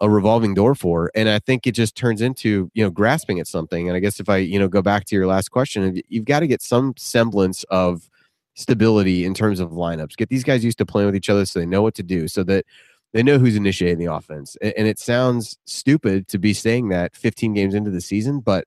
a 0.00 0.10
revolving 0.10 0.52
door 0.52 0.74
for 0.74 1.10
and 1.14 1.28
i 1.28 1.38
think 1.38 1.66
it 1.66 1.72
just 1.72 1.96
turns 1.96 2.20
into 2.20 2.70
you 2.74 2.84
know 2.84 2.90
grasping 2.90 3.40
at 3.40 3.46
something 3.46 3.88
and 3.88 3.96
i 3.96 4.00
guess 4.00 4.20
if 4.20 4.28
i 4.28 4.36
you 4.36 4.58
know 4.58 4.68
go 4.68 4.82
back 4.82 5.06
to 5.06 5.16
your 5.16 5.26
last 5.26 5.50
question 5.50 6.00
you've 6.08 6.26
got 6.26 6.40
to 6.40 6.46
get 6.46 6.60
some 6.60 6.92
semblance 6.98 7.64
of 7.70 8.10
stability 8.56 9.24
in 9.24 9.34
terms 9.34 9.60
of 9.60 9.70
lineups. 9.70 10.16
Get 10.16 10.28
these 10.28 10.44
guys 10.44 10.64
used 10.64 10.78
to 10.78 10.86
playing 10.86 11.06
with 11.06 11.16
each 11.16 11.30
other 11.30 11.46
so 11.46 11.58
they 11.58 11.66
know 11.66 11.82
what 11.82 11.94
to 11.94 12.02
do 12.02 12.26
so 12.26 12.42
that 12.44 12.64
they 13.12 13.22
know 13.22 13.38
who's 13.38 13.56
initiating 13.56 13.98
the 13.98 14.12
offense. 14.12 14.56
And 14.60 14.88
it 14.88 14.98
sounds 14.98 15.56
stupid 15.66 16.26
to 16.28 16.38
be 16.38 16.52
saying 16.52 16.88
that 16.88 17.14
15 17.14 17.54
games 17.54 17.74
into 17.74 17.90
the 17.90 18.00
season 18.00 18.40
but 18.40 18.66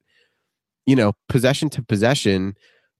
you 0.86 0.96
know 0.96 1.14
possession 1.28 1.70
to 1.72 1.84
possession 1.84 2.56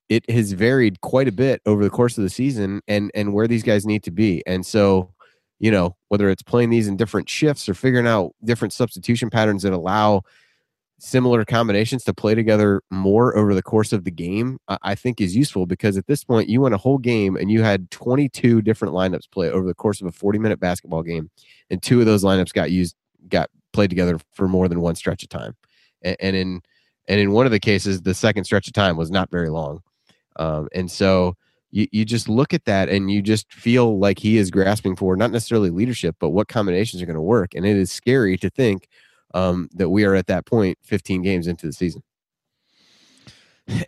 it 0.10 0.30
has 0.30 0.52
varied 0.52 1.02
quite 1.02 1.28
a 1.28 1.32
bit 1.32 1.62
over 1.66 1.84
the 1.84 1.90
course 1.90 2.18
of 2.18 2.24
the 2.24 2.30
season 2.30 2.82
and 2.88 3.12
and 3.14 3.34
where 3.34 3.48
these 3.48 3.64
guys 3.64 3.86
need 3.86 4.04
to 4.04 4.12
be. 4.12 4.44
And 4.46 4.66
so 4.66 5.14
you 5.60 5.72
know, 5.72 5.96
whether 6.08 6.30
it's 6.30 6.42
playing 6.42 6.70
these 6.70 6.88
in 6.88 6.96
different 6.96 7.30
shifts 7.30 7.68
or 7.68 7.74
figuring 7.74 8.08
out 8.08 8.34
different 8.44 8.74
substitution 8.74 9.30
patterns 9.30 9.64
that 9.64 9.74
allow 9.74 10.22
similar 11.00 11.46
combinations 11.46 12.04
to 12.04 12.14
play 12.14 12.36
together 12.36 12.82
more 12.92 13.36
over 13.36 13.56
the 13.56 13.64
course 13.64 13.94
of 13.94 14.04
the 14.04 14.12
game, 14.12 14.60
I 14.68 14.96
think 14.96 15.20
is 15.20 15.36
useful 15.36 15.66
because 15.66 15.98
at 15.98 16.08
this 16.08 16.24
point 16.24 16.50
you 16.50 16.62
went 16.62 16.76
a 16.76 16.78
whole 16.78 16.98
game 16.98 17.36
and 17.36 17.50
you 17.50 17.64
had 17.64 17.90
22 17.92 18.62
different 18.62 18.94
lineups 18.94 19.32
play 19.32 19.50
over 19.50 19.66
the 19.66 19.74
course 19.74 20.02
of 20.02 20.08
a 20.08 20.12
40 20.12 20.40
minute 20.40 20.60
basketball 20.60 21.04
game, 21.04 21.30
and 21.70 21.82
two 21.82 22.00
of 22.00 22.06
those 22.06 22.24
lineups 22.24 22.54
got 22.54 22.72
used, 22.72 22.96
got 23.30 23.50
played 23.72 23.90
together 23.90 24.20
for 24.34 24.48
more 24.48 24.68
than 24.68 24.82
one 24.82 24.96
stretch 24.96 25.24
of 25.24 25.30
time, 25.30 25.56
and, 26.02 26.18
and 26.20 26.36
in 26.36 26.62
and 27.08 27.20
in 27.20 27.32
one 27.32 27.48
of 27.48 27.52
the 27.52 27.60
cases, 27.60 28.02
the 28.02 28.14
second 28.14 28.44
stretch 28.44 28.68
of 28.68 28.74
time 28.74 28.96
was 28.96 29.10
not 29.10 29.32
very 29.32 29.50
long, 29.50 29.82
um, 30.36 30.68
and 30.74 30.92
so 30.92 31.36
you, 31.72 31.88
you 31.92 32.06
just 32.06 32.28
look 32.28 32.54
at 32.54 32.66
that 32.66 32.90
and 32.90 33.12
you 33.12 33.22
just 33.22 33.52
feel 33.54 34.00
like 34.00 34.20
he 34.20 34.38
is 34.38 34.52
grasping 34.52 34.96
for 34.96 35.16
not 35.16 35.32
necessarily 35.32 35.70
leadership, 35.70 36.16
but 36.20 36.30
what 36.30 36.48
combinations 36.48 37.02
are 37.02 37.06
going 37.06 37.16
to 37.16 37.22
work. 37.22 37.54
And 37.54 37.66
it 37.66 37.78
is 37.78 37.92
scary 37.92 38.38
to 38.38 38.50
think 38.50 38.88
um, 39.34 39.70
that 39.74 39.90
we 39.90 40.06
are 40.06 40.16
at 40.16 40.28
that 40.28 40.46
point 40.46 40.78
15 40.84 41.22
games 41.22 41.48
into 41.48 41.66
the 41.66 41.74
season. 41.74 42.02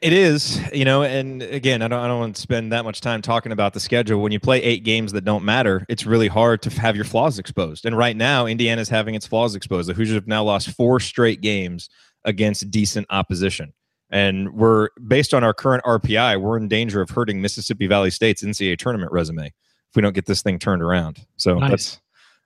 It 0.01 0.13
is, 0.13 0.61
you 0.71 0.85
know, 0.85 1.01
and 1.01 1.41
again, 1.41 1.81
I 1.81 1.87
don't, 1.87 1.99
I 1.99 2.07
don't 2.07 2.19
want 2.19 2.35
to 2.35 2.41
spend 2.41 2.71
that 2.71 2.85
much 2.85 3.01
time 3.01 3.21
talking 3.23 3.51
about 3.51 3.73
the 3.73 3.79
schedule. 3.79 4.21
When 4.21 4.31
you 4.31 4.39
play 4.39 4.61
eight 4.61 4.83
games 4.83 5.11
that 5.13 5.25
don't 5.25 5.43
matter, 5.43 5.87
it's 5.89 6.05
really 6.05 6.27
hard 6.27 6.61
to 6.63 6.69
have 6.79 6.95
your 6.95 7.05
flaws 7.05 7.39
exposed. 7.39 7.85
And 7.85 7.97
right 7.97 8.15
now, 8.15 8.45
Indiana's 8.45 8.89
having 8.89 9.15
its 9.15 9.25
flaws 9.25 9.55
exposed. 9.55 9.89
The 9.89 9.93
Hoosiers 9.95 10.15
have 10.15 10.27
now 10.27 10.43
lost 10.43 10.69
four 10.69 10.99
straight 10.99 11.41
games 11.41 11.89
against 12.25 12.69
decent 12.69 13.07
opposition. 13.09 13.73
And 14.11 14.53
we're 14.53 14.89
based 15.07 15.33
on 15.33 15.43
our 15.43 15.53
current 15.53 15.83
RPI, 15.83 16.39
we're 16.39 16.57
in 16.57 16.67
danger 16.67 17.01
of 17.01 17.09
hurting 17.09 17.41
Mississippi 17.41 17.87
Valley 17.87 18.11
State's 18.11 18.43
NCAA 18.43 18.77
tournament 18.77 19.11
resume 19.11 19.47
if 19.47 19.95
we 19.95 20.01
don't 20.01 20.13
get 20.13 20.25
this 20.25 20.41
thing 20.43 20.59
turned 20.59 20.83
around. 20.83 21.25
So 21.37 21.55
nice. 21.55 21.99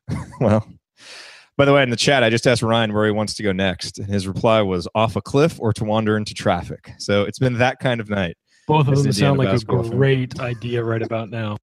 that's 0.08 0.30
well. 0.39 0.66
By 1.58 1.66
the 1.66 1.74
way, 1.74 1.84
in 1.84 1.89
the 1.89 1.95
chat, 1.95 2.24
I 2.24 2.30
just 2.30 2.45
asked 2.47 2.62
Ryan 2.62 2.93
where 2.93 3.06
he 3.06 3.12
wants 3.12 3.34
to 3.36 3.43
go 3.43 3.53
next, 3.53 3.97
and 3.97 4.08
his 4.08 4.28
reply 4.28 4.62
was 4.62 4.88
off 4.93 5.16
a 5.16 5.22
cliff 5.22 5.58
or 5.60 5.72
to 5.74 5.86
wander 5.86 6.18
into 6.18 6.34
traffic. 6.34 6.91
So 6.97 7.24
it's 7.24 7.39
been 7.39 7.58
that 7.60 7.80
kind 7.80 8.01
of 8.01 8.10
night. 8.10 8.36
Both 8.68 8.88
of 8.88 9.01
them 9.01 9.12
sound 9.14 9.38
like 9.38 9.49
a 9.49 9.64
great 9.64 10.38
fan. 10.38 10.45
idea 10.45 10.84
right 10.84 11.01
about 11.01 11.30
now. 11.30 11.58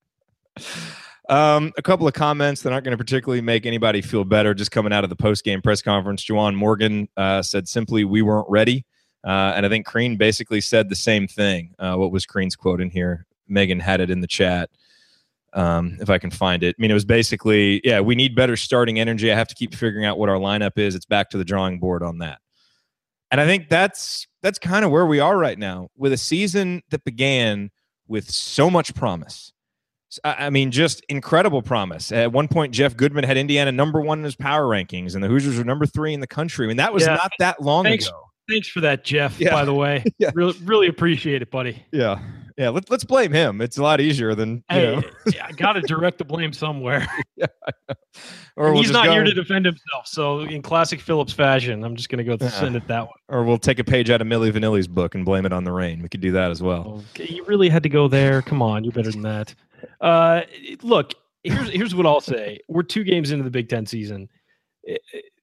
Um, 1.28 1.72
a 1.76 1.82
couple 1.82 2.06
of 2.06 2.14
comments 2.14 2.62
that 2.62 2.72
aren't 2.72 2.84
going 2.84 2.96
to 2.96 3.02
particularly 3.02 3.40
make 3.40 3.66
anybody 3.66 4.02
feel 4.02 4.24
better. 4.24 4.54
Just 4.54 4.70
coming 4.70 4.92
out 4.92 5.04
of 5.04 5.10
the 5.10 5.16
post 5.16 5.44
game 5.44 5.60
press 5.60 5.82
conference, 5.82 6.24
Juwan 6.24 6.54
Morgan 6.54 7.08
uh, 7.16 7.42
said 7.42 7.68
simply, 7.68 8.04
"We 8.04 8.22
weren't 8.22 8.48
ready." 8.48 8.84
Uh, 9.24 9.52
and 9.54 9.64
I 9.64 9.68
think 9.68 9.86
Crean 9.86 10.16
basically 10.16 10.60
said 10.60 10.88
the 10.88 10.96
same 10.96 11.28
thing. 11.28 11.74
Uh, 11.78 11.94
what 11.94 12.10
was 12.10 12.26
Crean's 12.26 12.56
quote 12.56 12.80
in 12.80 12.90
here? 12.90 13.26
Megan 13.48 13.78
had 13.78 14.00
it 14.00 14.10
in 14.10 14.20
the 14.20 14.26
chat. 14.26 14.70
Um, 15.54 15.98
if 16.00 16.08
I 16.08 16.16
can 16.16 16.30
find 16.30 16.62
it. 16.62 16.74
I 16.78 16.80
mean, 16.80 16.90
it 16.90 16.94
was 16.94 17.04
basically, 17.04 17.82
yeah, 17.84 18.00
we 18.00 18.14
need 18.14 18.34
better 18.34 18.56
starting 18.56 18.98
energy. 18.98 19.30
I 19.30 19.34
have 19.34 19.48
to 19.48 19.54
keep 19.54 19.74
figuring 19.74 20.06
out 20.06 20.18
what 20.18 20.30
our 20.30 20.38
lineup 20.38 20.78
is. 20.78 20.94
It's 20.94 21.04
back 21.04 21.28
to 21.30 21.36
the 21.36 21.44
drawing 21.44 21.78
board 21.78 22.02
on 22.02 22.18
that. 22.18 22.38
And 23.30 23.40
I 23.40 23.46
think 23.46 23.68
that's 23.68 24.26
that's 24.42 24.58
kind 24.58 24.84
of 24.84 24.90
where 24.90 25.06
we 25.06 25.20
are 25.20 25.36
right 25.36 25.58
now 25.58 25.88
with 25.96 26.12
a 26.12 26.18
season 26.18 26.82
that 26.90 27.02
began 27.04 27.70
with 28.06 28.30
so 28.30 28.70
much 28.70 28.94
promise. 28.94 29.52
I 30.24 30.50
mean, 30.50 30.70
just 30.70 31.02
incredible 31.08 31.62
promise. 31.62 32.12
At 32.12 32.32
one 32.32 32.46
point, 32.46 32.74
Jeff 32.74 32.94
Goodman 32.94 33.24
had 33.24 33.38
Indiana 33.38 33.72
number 33.72 34.00
one 34.02 34.18
in 34.18 34.24
his 34.24 34.36
power 34.36 34.64
rankings, 34.64 35.14
and 35.14 35.24
the 35.24 35.28
Hoosiers 35.28 35.56
were 35.56 35.64
number 35.64 35.86
three 35.86 36.12
in 36.12 36.20
the 36.20 36.26
country. 36.26 36.66
I 36.66 36.68
mean, 36.68 36.76
that 36.76 36.92
was 36.92 37.04
yeah. 37.04 37.14
not 37.14 37.32
that 37.38 37.62
long 37.62 37.84
thanks, 37.84 38.06
ago. 38.06 38.20
Thanks 38.46 38.68
for 38.68 38.80
that, 38.82 39.04
Jeff. 39.04 39.40
Yeah. 39.40 39.52
By 39.52 39.64
the 39.64 39.72
way, 39.72 40.04
yeah. 40.18 40.30
really, 40.34 40.54
really 40.64 40.88
appreciate 40.88 41.40
it, 41.40 41.50
buddy. 41.50 41.82
Yeah, 41.92 42.20
yeah. 42.56 42.68
Let, 42.68 42.90
let's 42.90 43.04
blame 43.04 43.32
him. 43.32 43.60
It's 43.60 43.78
a 43.78 43.82
lot 43.82 44.00
easier 44.00 44.34
than 44.34 44.56
you 44.70 44.76
hey, 44.76 45.02
yeah, 45.34 45.46
I 45.46 45.52
got 45.52 45.74
to 45.74 45.80
direct 45.82 46.18
the 46.18 46.24
blame 46.24 46.52
somewhere. 46.52 47.06
yeah, 47.36 47.46
or 48.56 48.72
we'll 48.72 48.82
he's 48.82 48.90
not 48.90 49.06
go, 49.06 49.12
here 49.12 49.24
to 49.24 49.32
defend 49.32 49.66
himself. 49.66 50.06
So, 50.06 50.40
in 50.40 50.62
classic 50.62 51.00
Phillips 51.00 51.32
fashion, 51.32 51.84
I'm 51.84 51.96
just 51.96 52.08
going 52.08 52.24
to 52.24 52.36
go 52.36 52.48
send 52.48 52.76
it 52.76 52.86
that 52.88 53.04
way. 53.04 53.12
Or 53.28 53.44
we'll 53.44 53.58
take 53.58 53.78
a 53.78 53.84
page 53.84 54.10
out 54.10 54.20
of 54.20 54.26
Milli 54.26 54.52
Vanilli's 54.52 54.88
book 54.88 55.14
and 55.14 55.24
blame 55.24 55.46
it 55.46 55.52
on 55.52 55.64
the 55.64 55.72
rain. 55.72 56.02
We 56.02 56.08
could 56.08 56.20
do 56.20 56.32
that 56.32 56.50
as 56.50 56.62
well. 56.62 57.02
Okay, 57.14 57.32
you 57.32 57.44
really 57.44 57.68
had 57.68 57.82
to 57.82 57.88
go 57.88 58.08
there. 58.08 58.42
Come 58.42 58.62
on, 58.62 58.84
you're 58.84 58.92
better 58.92 59.10
than 59.10 59.22
that. 59.22 59.54
Uh, 60.00 60.42
look, 60.82 61.14
here's 61.44 61.70
here's 61.70 61.94
what 61.94 62.06
I'll 62.06 62.20
say. 62.20 62.60
We're 62.68 62.82
two 62.82 63.04
games 63.04 63.30
into 63.30 63.44
the 63.44 63.50
Big 63.50 63.68
Ten 63.68 63.86
season. 63.86 64.28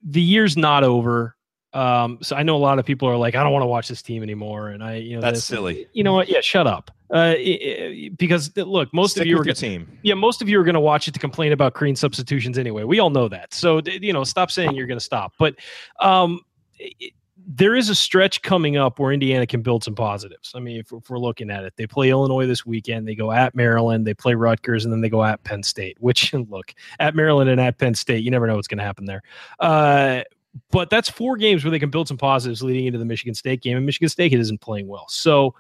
The 0.04 0.22
year's 0.22 0.58
not 0.58 0.84
over 0.84 1.36
um, 1.74 2.18
so 2.22 2.36
I 2.36 2.44
know 2.44 2.56
a 2.56 2.58
lot 2.58 2.80
of 2.80 2.86
people 2.86 3.08
are 3.08 3.18
like, 3.18 3.36
I 3.36 3.44
don't 3.44 3.52
want 3.52 3.64
to 3.64 3.68
watch 3.68 3.88
this 3.88 4.02
team 4.02 4.24
anymore, 4.24 4.70
and 4.70 4.84
I, 4.84 4.96
you 4.96 5.16
know, 5.16 5.22
that's 5.22 5.38
this, 5.38 5.46
silly. 5.46 5.88
You 5.94 6.04
know 6.04 6.14
what? 6.14 6.30
Yeah, 6.30 6.42
shut 6.42 6.68
up. 6.68 6.92
Uh, 7.12 7.34
it, 7.38 8.18
because 8.18 8.56
look, 8.56 8.94
most 8.94 9.12
Stick 9.12 9.22
of 9.22 9.28
you 9.28 9.40
are 9.40 9.44
gonna, 9.44 9.56
team. 9.56 10.00
Yeah, 10.04 10.14
most 10.14 10.42
of 10.42 10.50
you 10.50 10.60
are 10.60 10.64
going 10.64 10.76
to 10.76 10.80
watch 10.80 11.08
it 11.08 11.14
to 11.14 11.20
complain 11.20 11.52
about 11.52 11.74
Crean 11.74 11.96
substitutions 11.96 12.58
anyway. 12.58 12.84
We 12.84 13.00
all 13.00 13.10
know 13.10 13.28
that. 13.30 13.54
So 13.54 13.82
you 13.86 14.14
know, 14.14 14.24
stop 14.24 14.52
saying 14.52 14.76
you're 14.76 14.88
going 14.88 15.00
to 15.00 15.04
stop. 15.06 15.34
But 15.40 15.56
um, 16.00 16.42
it, 16.78 17.14
there 17.52 17.76
is 17.76 17.90
a 17.90 17.96
stretch 17.96 18.44
coming 18.44 18.78
up 18.78 19.00
where 19.00 19.12
Indiana 19.12 19.48
can 19.48 19.62
build 19.62 19.84
some 19.84 19.96
positives. 19.96 20.52
I 20.54 20.60
mean, 20.60 20.78
if, 20.78 20.92
if, 20.92 21.10
we're 21.10 21.18
looking 21.18 21.50
at 21.50 21.64
it, 21.64 21.74
they 21.78 21.88
play 21.88 22.12
Illinois 22.12 22.46
this 22.46 22.64
weekend, 22.64 23.08
they 23.08 23.16
go 23.16 23.32
at 23.32 23.56
Maryland, 23.56 24.06
they 24.06 24.14
play 24.14 24.36
Rutgers, 24.36 24.86
and 24.86 24.94
then 24.94 25.02
they 25.02 25.10
go 25.10 25.24
at 25.24 25.44
Penn 25.44 25.64
State. 25.64 25.98
Which 26.00 26.32
look 26.50 26.76
at 27.00 27.16
Maryland 27.16 27.50
and 27.50 27.60
at 27.60 27.80
Penn 27.80 27.96
State, 27.96 28.24
you 28.24 28.30
never 28.30 28.46
know 28.46 28.56
what's 28.56 28.68
going 28.68 28.78
to 28.78 28.84
happen 28.84 29.06
there. 29.06 29.24
Uh, 29.60 30.22
but 30.70 30.90
that's 30.90 31.10
four 31.10 31.38
games 31.38 31.64
where 31.64 31.72
they 31.72 31.80
can 31.80 31.90
build 31.90 32.08
some 32.08 32.18
positives 32.18 32.62
leading 32.62 32.86
into 32.86 33.00
the 33.00 33.06
Michigan 33.06 33.34
State 33.34 33.62
game, 33.62 33.78
and 33.78 33.86
Michigan 33.86 34.10
State 34.10 34.34
isn't 34.34 34.62
playing 34.62 34.88
well. 34.88 35.08
So, 35.10 35.56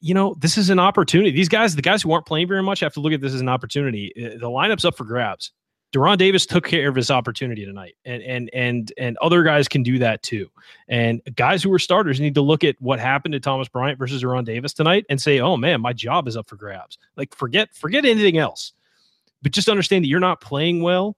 you 0.00 0.14
know, 0.14 0.34
this 0.38 0.58
is 0.58 0.70
an 0.70 0.78
opportunity. 0.78 1.30
These 1.30 1.48
guys, 1.48 1.76
the 1.76 1.82
guys 1.82 2.02
who 2.02 2.12
aren't 2.12 2.26
playing 2.26 2.48
very 2.48 2.62
much, 2.62 2.80
have 2.80 2.94
to 2.94 3.00
look 3.00 3.12
at 3.12 3.20
this 3.20 3.34
as 3.34 3.40
an 3.40 3.48
opportunity. 3.48 4.12
Uh, 4.16 4.38
the 4.38 4.48
lineup's 4.48 4.84
up 4.84 4.96
for 4.96 5.04
grabs. 5.04 5.52
De'Ron 5.92 6.18
Davis 6.18 6.46
took 6.46 6.66
care 6.66 6.88
of 6.88 6.96
his 6.96 7.10
opportunity 7.10 7.64
tonight, 7.64 7.96
and 8.04 8.22
and 8.22 8.50
and 8.52 8.92
and 8.98 9.16
other 9.18 9.42
guys 9.44 9.68
can 9.68 9.82
do 9.82 9.98
that 9.98 10.22
too. 10.22 10.50
And 10.88 11.22
guys 11.36 11.62
who 11.62 11.72
are 11.72 11.78
starters 11.78 12.20
need 12.20 12.34
to 12.34 12.42
look 12.42 12.64
at 12.64 12.76
what 12.80 12.98
happened 12.98 13.32
to 13.32 13.40
Thomas 13.40 13.68
Bryant 13.68 13.98
versus 13.98 14.22
De'Ron 14.22 14.44
Davis 14.44 14.74
tonight 14.74 15.06
and 15.08 15.20
say, 15.20 15.40
"Oh 15.40 15.56
man, 15.56 15.80
my 15.80 15.92
job 15.92 16.28
is 16.28 16.36
up 16.36 16.48
for 16.48 16.56
grabs." 16.56 16.98
Like 17.16 17.34
forget 17.34 17.74
forget 17.74 18.04
anything 18.04 18.36
else, 18.36 18.72
but 19.42 19.52
just 19.52 19.68
understand 19.68 20.04
that 20.04 20.08
you're 20.08 20.20
not 20.20 20.40
playing 20.40 20.82
well 20.82 21.16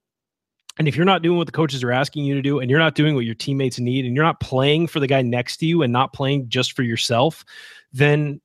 And 0.79 0.87
if 0.87 0.95
you're 0.95 1.05
not 1.05 1.23
doing 1.23 1.39
what 1.39 1.47
the 1.47 1.53
coaches 1.53 1.83
are 1.83 1.91
asking 1.91 2.25
you 2.25 2.35
to 2.35 2.43
do, 2.43 2.61
and 2.61 2.71
you're 2.71 2.79
not 2.79 2.95
doing 2.95 3.15
what 3.17 3.25
your 3.25 3.35
teammates 3.35 3.81
need, 3.81 4.05
and 4.05 4.15
you're 4.15 4.25
not 4.25 4.39
playing 4.41 4.87
for 4.87 5.01
the 5.01 5.09
guy 5.09 5.23
next 5.23 5.57
to 5.59 5.67
you 5.67 5.83
and 5.83 5.93
not 5.93 6.13
playing 6.13 6.49
just 6.49 6.73
for 6.73 6.85
yourself, 6.85 7.45
then 7.93 8.41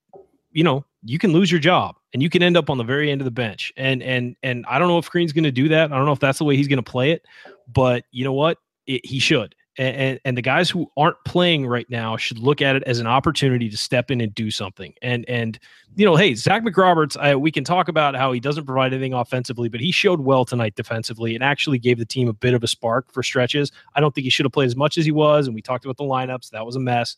you 0.51 0.63
know 0.63 0.85
you 1.03 1.19
can 1.19 1.33
lose 1.33 1.51
your 1.51 1.59
job 1.59 1.95
and 2.13 2.21
you 2.21 2.29
can 2.29 2.41
end 2.41 2.55
up 2.55 2.69
on 2.69 2.77
the 2.77 2.83
very 2.83 3.11
end 3.11 3.21
of 3.21 3.25
the 3.25 3.31
bench. 3.31 3.73
And 3.77 4.01
and 4.03 4.35
and 4.43 4.65
I 4.67 4.79
don't 4.79 4.87
know 4.87 4.97
if 4.97 5.09
Crean's 5.09 5.33
going 5.33 5.43
to 5.43 5.51
do 5.51 5.67
that. 5.69 5.91
I 5.91 5.95
don't 5.95 6.05
know 6.05 6.13
if 6.13 6.19
that's 6.19 6.37
the 6.37 6.45
way 6.45 6.55
he's 6.55 6.67
going 6.67 6.83
to 6.83 6.91
play 6.91 7.11
it, 7.11 7.25
but 7.71 8.05
you 8.11 8.23
know 8.23 8.33
what? 8.33 8.57
It, 8.85 9.05
he 9.05 9.19
should 9.19 9.55
and, 9.77 10.19
and 10.23 10.37
the 10.37 10.41
guys 10.41 10.69
who 10.69 10.91
aren't 10.97 11.17
playing 11.25 11.65
right 11.65 11.89
now 11.89 12.15
should 12.15 12.37
look 12.37 12.61
at 12.61 12.75
it 12.75 12.83
as 12.83 12.99
an 12.99 13.07
opportunity 13.07 13.69
to 13.69 13.77
step 13.77 14.11
in 14.11 14.21
and 14.21 14.33
do 14.35 14.51
something. 14.51 14.93
And 15.01 15.27
and 15.27 15.57
you 15.95 16.05
know, 16.05 16.15
hey, 16.15 16.35
Zach 16.35 16.63
McRoberts, 16.63 17.17
I, 17.17 17.35
we 17.35 17.51
can 17.51 17.63
talk 17.63 17.87
about 17.87 18.15
how 18.15 18.31
he 18.31 18.39
doesn't 18.39 18.65
provide 18.65 18.93
anything 18.93 19.13
offensively, 19.13 19.69
but 19.69 19.79
he 19.79 19.91
showed 19.91 20.21
well 20.21 20.45
tonight 20.45 20.75
defensively 20.75 21.35
and 21.35 21.43
actually 21.43 21.79
gave 21.79 21.97
the 21.97 22.05
team 22.05 22.27
a 22.27 22.33
bit 22.33 22.53
of 22.53 22.63
a 22.63 22.67
spark 22.67 23.11
for 23.11 23.23
stretches. 23.23 23.71
I 23.95 24.01
don't 24.01 24.13
think 24.13 24.23
he 24.23 24.29
should 24.29 24.45
have 24.45 24.53
played 24.53 24.67
as 24.67 24.75
much 24.75 24.97
as 24.97 25.05
he 25.05 25.11
was, 25.11 25.47
and 25.47 25.55
we 25.55 25.61
talked 25.61 25.85
about 25.85 25.97
the 25.97 26.03
lineups. 26.03 26.49
That 26.51 26.65
was 26.65 26.75
a 26.75 26.79
mess. 26.79 27.15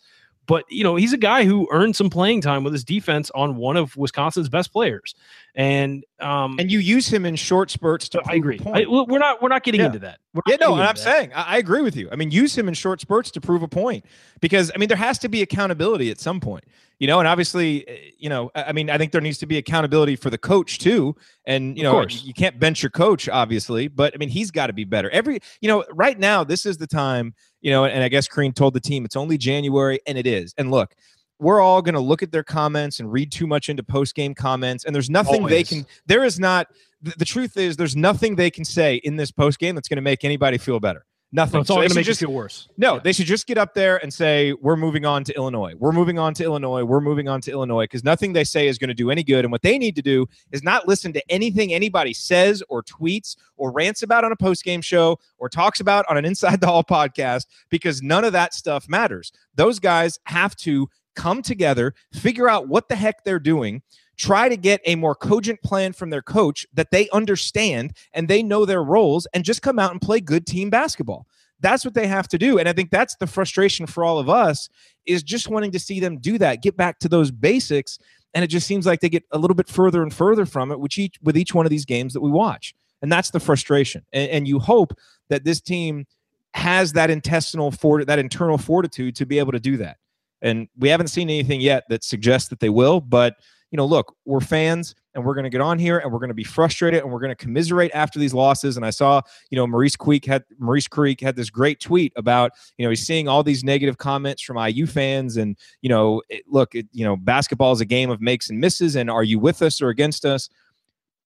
But 0.48 0.66
you 0.70 0.84
know, 0.84 0.96
he's 0.96 1.14
a 1.14 1.18
guy 1.18 1.46
who 1.46 1.68
earned 1.72 1.96
some 1.96 2.10
playing 2.10 2.42
time 2.42 2.64
with 2.64 2.74
his 2.74 2.84
defense 2.84 3.32
on 3.34 3.56
one 3.56 3.78
of 3.78 3.96
Wisconsin's 3.98 4.50
best 4.50 4.72
players, 4.72 5.16
and 5.56 6.04
um, 6.20 6.58
and 6.60 6.72
you 6.72 6.80
use 6.80 7.08
him 7.08 7.26
in 7.26 7.36
short 7.36 7.72
spurts. 7.72 8.10
To 8.10 8.22
I 8.26 8.36
agree. 8.36 8.60
I, 8.66 8.86
we're 8.88 9.20
not 9.20 9.42
we're 9.42 9.50
not 9.50 9.64
getting 9.64 9.82
yeah. 9.82 9.88
into 9.88 10.00
that. 10.00 10.20
Yeah, 10.48 10.58
no, 10.60 10.74
and 10.74 10.84
I'm 10.84 10.96
that. 10.96 10.98
saying 10.98 11.32
I, 11.34 11.56
I 11.56 11.58
agree 11.58 11.82
with 11.82 11.96
you. 11.96 12.10
I 12.12 12.16
mean, 12.16 12.32
use 12.32 12.58
him 12.58 12.68
in 12.68 12.74
short 12.74 13.02
spurts 13.02 13.32
to 13.32 13.42
prove 13.42 13.64
a 13.64 13.68
point 13.68 14.06
because 14.40 14.72
I 14.74 14.78
mean 14.78 14.88
there 14.88 14.98
has 14.98 15.18
to 15.20 15.30
be 15.30 15.42
accountability 15.42 16.12
at 16.12 16.20
some 16.20 16.40
point 16.40 16.66
you 17.00 17.08
know 17.08 17.20
and 17.20 17.28
obviously 17.28 17.88
eh, 17.88 17.98
you 18.18 18.30
know 18.30 18.52
i 18.56 18.72
mean 18.72 18.90
i 18.90 18.98
think 18.98 19.12
there 19.12 19.22
needs 19.22 19.38
to 19.38 19.46
be 19.46 19.58
accountability 19.58 20.16
for 20.16 20.30
the 20.30 20.38
coach 20.38 20.80
too 20.80 21.16
and 21.46 21.78
you 21.78 21.84
know 21.84 22.06
you 22.08 22.34
can't 22.34 22.60
bench 22.60 22.82
your 22.82 22.90
coach 22.90 23.28
obviously 23.30 23.88
but 23.88 24.14
i 24.14 24.18
mean 24.18 24.30
he's 24.30 24.52
got 24.52 24.68
to 24.68 24.74
be 24.74 24.84
better 24.84 25.10
every 25.10 25.40
you 25.62 25.68
know 25.68 25.84
right 25.92 26.20
now 26.20 26.44
this 26.44 26.66
is 26.66 26.78
the 26.78 26.88
time 26.88 27.34
you 27.66 27.72
know, 27.72 27.86
and 27.86 28.04
I 28.04 28.10
guess 28.10 28.28
Crean 28.28 28.54
told 28.54 28.76
the 28.76 28.80
team 28.80 29.06
it's 29.06 29.16
only 29.16 29.40
January, 29.40 30.00
and 30.06 30.20
it 30.20 30.28
is. 30.28 30.54
And 30.60 30.70
look, 30.70 30.94
we're 31.40 31.60
all 31.60 31.82
going 31.82 31.96
to 31.96 32.00
look 32.00 32.22
at 32.22 32.32
their 32.32 32.44
comments 32.44 33.00
and 33.00 33.12
read 33.12 33.32
too 33.32 33.48
much 33.48 33.70
into 33.70 33.82
post 33.82 34.14
game 34.14 34.36
comments, 34.36 34.86
and 34.86 34.94
there's 34.94 35.10
nothing 35.10 35.42
Always. 35.42 35.50
they 35.50 35.64
can. 35.64 35.88
There 36.06 36.24
is 36.24 36.40
not. 36.40 36.68
The, 37.02 37.16
the 37.18 37.26
truth 37.26 37.58
is, 37.58 37.76
there's 37.76 37.96
nothing 37.96 38.36
they 38.36 38.52
can 38.52 38.66
say 38.66 38.98
in 38.98 39.16
this 39.16 39.32
post 39.32 39.58
game 39.58 39.74
that's 39.74 39.88
going 39.88 39.98
to 39.98 40.04
make 40.04 40.24
anybody 40.24 40.60
feel 40.60 40.80
better. 40.80 41.08
Nothing. 41.36 41.62
it's 41.62 41.70
all 41.70 41.76
so 41.76 41.82
going 41.82 41.90
to 41.90 41.96
make 41.96 42.06
just, 42.06 42.22
you 42.22 42.28
feel 42.28 42.36
worse. 42.36 42.70
No, 42.78 42.94
yeah. 42.94 43.02
they 43.04 43.12
should 43.12 43.26
just 43.26 43.46
get 43.46 43.58
up 43.58 43.74
there 43.74 43.98
and 43.98 44.14
say, 44.14 44.54
"We're 44.54 44.78
moving 44.78 45.06
on 45.06 45.26
to 45.26 45.36
Illinois. 45.36 45.74
We're 45.78 45.92
moving 45.92 46.18
on 46.18 46.34
to 46.36 46.44
Illinois. 46.46 46.86
We're 46.86 47.02
moving 47.02 47.28
on 47.28 47.42
to 47.42 47.52
Illinois." 47.52 47.84
Because 47.84 48.06
nothing 48.06 48.32
they 48.32 48.46
say 48.46 48.68
is 48.68 48.78
going 48.78 48.88
to 48.88 48.94
do 48.94 49.12
any 49.12 49.22
good. 49.22 49.44
And 49.44 49.52
what 49.52 49.62
they 49.62 49.78
need 49.78 49.98
to 49.98 50.02
do 50.02 50.28
is 50.52 50.64
not 50.64 50.88
listen 50.88 51.12
to 51.14 51.22
anything 51.30 51.74
anybody 51.74 52.14
says 52.14 52.64
or 52.70 52.84
tweets 52.84 53.36
or 53.58 53.72
rants 53.72 54.02
about 54.02 54.24
on 54.24 54.32
a 54.32 54.36
post 54.38 54.64
game 54.64 54.82
show 54.82 55.20
or 55.38 55.50
talks 55.50 55.82
about 55.82 56.06
on 56.10 56.16
an 56.16 56.24
Inside 56.24 56.62
the 56.62 56.68
Hall 56.68 56.84
podcast, 56.84 57.48
because 57.70 58.02
none 58.02 58.24
of 58.24 58.32
that 58.32 58.54
stuff 58.54 58.88
matters. 58.88 59.34
Those 59.56 59.80
guys 59.80 60.18
have 60.24 60.56
to 60.58 60.88
come 61.16 61.42
together, 61.42 61.94
figure 62.14 62.48
out 62.48 62.68
what 62.68 62.88
the 62.88 62.96
heck 62.96 63.24
they're 63.24 63.40
doing 63.40 63.82
try 64.18 64.50
to 64.50 64.58
get 64.58 64.82
a 64.86 64.96
more 64.96 65.16
cogent 65.16 65.62
plan 65.62 65.94
from 65.94 66.10
their 66.10 66.22
coach 66.22 66.66
that 66.74 66.92
they 66.92 67.10
understand 67.10 67.94
and 68.14 68.28
they 68.28 68.42
know 68.44 68.66
their 68.66 68.84
roles 68.84 69.28
and 69.34 69.44
just 69.44 69.62
come 69.62 69.80
out 69.80 69.92
and 69.92 70.02
play 70.02 70.20
good 70.20 70.46
team 70.46 70.70
basketball. 70.70 71.28
That's 71.60 71.86
what 71.86 71.94
they 71.94 72.08
have 72.08 72.28
to 72.30 72.38
do. 72.38 72.60
And 72.60 72.68
I 72.68 72.74
think 72.74 72.92
that's 72.92 73.16
the 73.16 73.28
frustration 73.28 73.88
for 73.88 74.04
all 74.04 74.20
of 74.20 74.30
us 74.30 74.70
is 75.06 75.24
just 75.24 75.50
wanting 75.50 75.72
to 75.72 75.80
see 75.80 76.00
them 76.00 76.18
do 76.18 76.38
that, 76.38 76.62
get 76.62 76.76
back 76.76 77.00
to 77.00 77.10
those 77.10 77.32
basics. 77.32 77.98
And 78.34 78.44
it 78.44 78.48
just 78.48 78.68
seems 78.68 78.86
like 78.86 79.00
they 79.00 79.10
get 79.10 79.24
a 79.32 79.38
little 79.38 79.56
bit 79.56 79.70
further 79.70 80.04
and 80.04 80.14
further 80.14 80.46
from 80.46 80.72
it 80.72 80.80
with 80.80 80.98
each 80.98 81.18
with 81.22 81.38
each 81.38 81.54
one 81.54 81.66
of 81.66 81.70
these 81.70 81.86
games 81.86 82.14
that 82.14 82.22
we 82.22 82.30
watch. 82.30 82.76
And 83.02 83.12
that's 83.12 83.32
the 83.32 83.40
frustration. 83.40 84.06
And, 84.12 84.30
and 84.30 84.48
you 84.48 84.60
hope 84.60 84.94
that 85.30 85.44
this 85.44 85.62
team 85.62 86.06
has 86.54 86.94
that 86.94 87.10
intestinal 87.10 87.72
fort 87.72 88.08
that 88.08 88.20
internal 88.20 88.58
fortitude 88.58 89.16
to 89.18 89.26
be 89.26 89.40
able 89.40 89.52
to 89.54 89.60
do 89.60 89.78
that. 89.78 89.98
And 90.42 90.68
we 90.78 90.90
haven't 90.90 91.08
seen 91.08 91.30
anything 91.30 91.62
yet 91.62 91.86
that 91.90 92.04
suggests 92.04 92.50
that 92.50 92.60
they 92.60 92.70
will, 92.70 93.02
but 93.02 93.36
you 93.72 93.78
know, 93.78 93.86
look, 93.86 94.16
we're 94.26 94.40
fans 94.40 94.96
and 95.14 95.26
we're 95.26 95.34
going 95.34 95.44
to 95.44 95.50
get 95.50 95.62
on 95.62 95.80
here 95.80 95.98
and 95.98 96.12
we're 96.12 96.20
going 96.20 96.30
to 96.30 96.36
be 96.36 96.44
frustrated 96.44 97.02
and 97.02 97.12
we're 97.12 97.20
going 97.20 97.32
to 97.32 97.36
commiserate 97.36 97.92
after 97.94 98.20
these 98.20 98.34
losses. 98.34 98.78
And 98.78 98.86
I 98.86 98.90
saw, 98.90 99.22
you 99.50 99.56
know, 99.56 99.66
Maurice 99.66 99.96
Creek 99.96 100.26
had 100.26 100.44
Maurice 100.60 100.88
Creek 100.88 101.20
had 101.20 101.36
this 101.36 101.50
great 101.50 101.80
tweet 101.80 102.14
about, 102.16 102.52
you 102.78 102.86
know, 102.86 102.90
he's 102.90 103.06
seeing 103.06 103.28
all 103.28 103.44
these 103.44 103.64
negative 103.64 103.98
comments 103.98 104.42
from 104.44 104.58
IU 104.58 104.86
fans 104.86 105.38
and, 105.38 105.58
you 105.82 105.90
know, 105.90 106.22
it, 106.30 106.44
look, 106.48 106.76
it, 106.76 106.88
you 106.92 107.04
know, 107.04 107.16
basketball 107.16 107.72
is 107.72 107.82
a 107.82 107.86
game 107.86 108.10
of 108.10 108.22
makes 108.22 108.50
and 108.50 108.60
misses. 108.60 108.96
And 108.96 109.10
are 109.10 109.24
you 109.24 109.40
with 109.40 109.62
us 109.62 109.82
or 109.82 109.90
against 109.90 110.26
us? 110.26 110.50